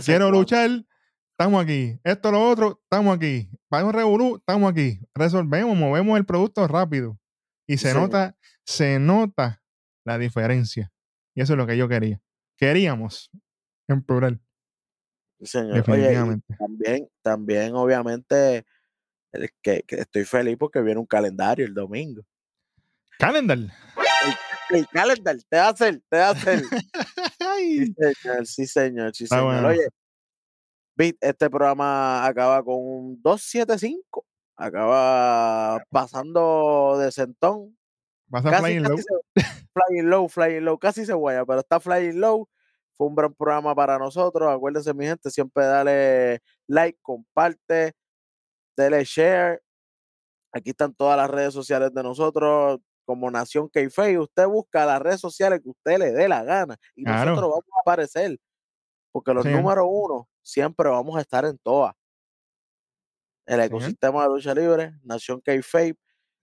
Quiero 0.03 0.31
luchar, 0.31 0.85
estamos 1.31 1.63
aquí. 1.63 1.99
Esto, 2.03 2.31
lo 2.31 2.49
otro, 2.49 2.81
estamos 2.83 3.15
aquí. 3.15 3.49
Para 3.69 3.85
un 3.85 3.93
revolú, 3.93 4.37
estamos 4.37 4.71
aquí. 4.71 4.99
Resolvemos, 5.13 5.77
movemos 5.77 6.17
el 6.17 6.25
producto 6.25 6.67
rápido. 6.67 7.19
Y 7.67 7.77
se 7.77 7.93
nota, 7.93 8.37
se 8.65 8.99
nota 8.99 9.61
la 10.05 10.17
diferencia. 10.17 10.91
Y 11.35 11.41
eso 11.41 11.53
es 11.53 11.57
lo 11.57 11.67
que 11.67 11.77
yo 11.77 11.87
quería. 11.87 12.21
Queríamos, 12.57 13.29
en 13.87 14.01
plural. 14.01 14.41
señor. 15.41 15.75
Definitivamente. 15.75 16.55
también, 16.57 17.09
también, 17.21 17.75
obviamente, 17.75 18.65
que, 19.61 19.83
estoy 19.87 20.25
feliz 20.25 20.57
porque 20.57 20.81
viene 20.81 20.99
un 20.99 21.05
calendario 21.05 21.65
el 21.65 21.73
domingo. 21.73 22.23
¿Calendar? 23.19 23.57
El, 24.71 24.87
calendar, 24.87 25.37
te 25.49 25.57
va 25.57 25.67
a 25.67 25.69
hacer, 25.69 26.01
te 26.09 26.17
va 26.17 26.27
a 26.27 26.31
hacer. 26.31 26.61
sí, 27.57 27.93
señor, 27.93 28.47
sí, 28.47 28.67
señor, 28.67 29.15
sí, 29.15 29.27
señor. 29.27 29.65
Oye, 29.65 29.87
este 30.97 31.49
programa 31.49 32.25
acaba 32.25 32.63
con 32.63 32.75
un 32.77 33.21
275. 33.21 34.25
Acaba 34.57 35.83
pasando 35.89 36.97
de 36.99 37.11
centón. 37.11 37.77
Pasa 38.29 38.59
flying 38.59 38.83
low. 38.83 38.97
flying 39.73 40.09
low, 40.09 40.27
flying 40.29 40.61
low. 40.63 40.79
Casi 40.79 41.05
se 41.05 41.13
guaya, 41.13 41.45
pero 41.45 41.59
está 41.59 41.79
flying 41.79 42.19
low. 42.19 42.47
Fue 42.93 43.07
un 43.07 43.15
gran 43.15 43.33
programa 43.33 43.75
para 43.75 43.99
nosotros. 43.99 44.49
Acuérdense, 44.49 44.93
mi 44.93 45.05
gente, 45.05 45.29
siempre 45.29 45.65
dale 45.65 46.41
like, 46.67 46.97
comparte, 47.01 47.93
dale 48.75 49.03
share. 49.03 49.61
Aquí 50.51 50.69
están 50.69 50.93
todas 50.93 51.17
las 51.17 51.29
redes 51.29 51.53
sociales 51.53 51.93
de 51.93 52.03
nosotros 52.03 52.79
como 53.05 53.29
Nación 53.29 53.69
k 53.69 53.81
Usted 54.19 54.47
busca 54.47 54.85
las 54.85 55.01
redes 55.01 55.19
sociales 55.19 55.61
que 55.61 55.69
usted 55.69 55.99
le 55.99 56.11
dé 56.11 56.27
la 56.27 56.43
gana 56.43 56.75
y 56.95 57.03
nosotros 57.03 57.49
vamos 57.49 57.65
a 57.77 57.81
aparecer. 57.81 58.37
Porque 59.11 59.33
los 59.33 59.45
números 59.45 59.85
uno 59.87 60.27
siempre 60.41 60.89
vamos 60.89 61.15
a 61.17 61.21
estar 61.21 61.45
en 61.45 61.57
todas. 61.59 61.93
El 63.45 63.59
ecosistema 63.59 64.23
de 64.23 64.29
lucha 64.29 64.53
libre, 64.53 64.93
Nación 65.03 65.39
k 65.41 65.53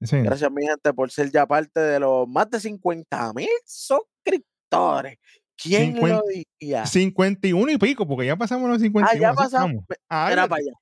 Gracias, 0.00 0.50
mi 0.50 0.66
gente, 0.66 0.92
por 0.92 1.10
ser 1.10 1.30
ya 1.30 1.46
parte 1.46 1.78
de 1.78 2.00
los 2.00 2.28
más 2.28 2.50
de 2.50 2.60
50 2.60 3.32
mil 3.34 3.48
suscriptores. 3.64 5.18
¿Quién 5.56 5.96
lo 5.96 6.22
diría? 6.22 6.86
51 6.86 7.72
y 7.72 7.78
pico, 7.78 8.06
porque 8.06 8.26
ya 8.26 8.36
pasamos 8.36 8.68
los 8.68 8.80
51. 8.80 9.08
Ah, 9.08 9.16
ya 9.16 9.32
pasamos. 9.32 9.84
Era 10.08 10.48
para 10.48 10.60
allá. 10.60 10.72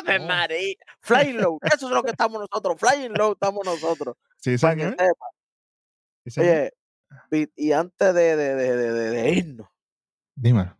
¡Ave 0.00 0.18
oh. 0.18 0.26
María! 0.26 0.76
Flying 1.00 1.36
low. 1.36 1.58
Eso 1.62 1.86
es 1.86 1.92
lo 1.92 2.02
que 2.02 2.10
estamos 2.10 2.40
nosotros. 2.40 2.76
Flying 2.78 3.12
low 3.12 3.32
estamos 3.32 3.64
nosotros. 3.64 4.16
Sí, 4.36 4.56
señor. 4.58 4.96
Sí, 6.26 6.40
Oye, 6.40 6.72
y 7.56 7.72
antes 7.72 8.14
de, 8.14 8.36
de, 8.36 8.54
de, 8.54 8.76
de, 8.76 9.10
de 9.10 9.30
irnos. 9.30 9.68
Dímelo. 10.34 10.76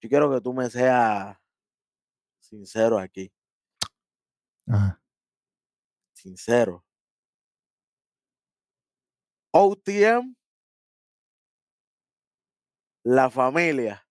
Yo 0.00 0.08
quiero 0.08 0.32
que 0.32 0.40
tú 0.40 0.52
me 0.52 0.70
seas 0.70 1.36
sincero 2.40 2.98
aquí. 2.98 3.32
Ajá. 4.66 5.00
Sincero. 6.12 6.84
OTM, 9.50 10.34
la 13.04 13.30
familia. 13.30 14.07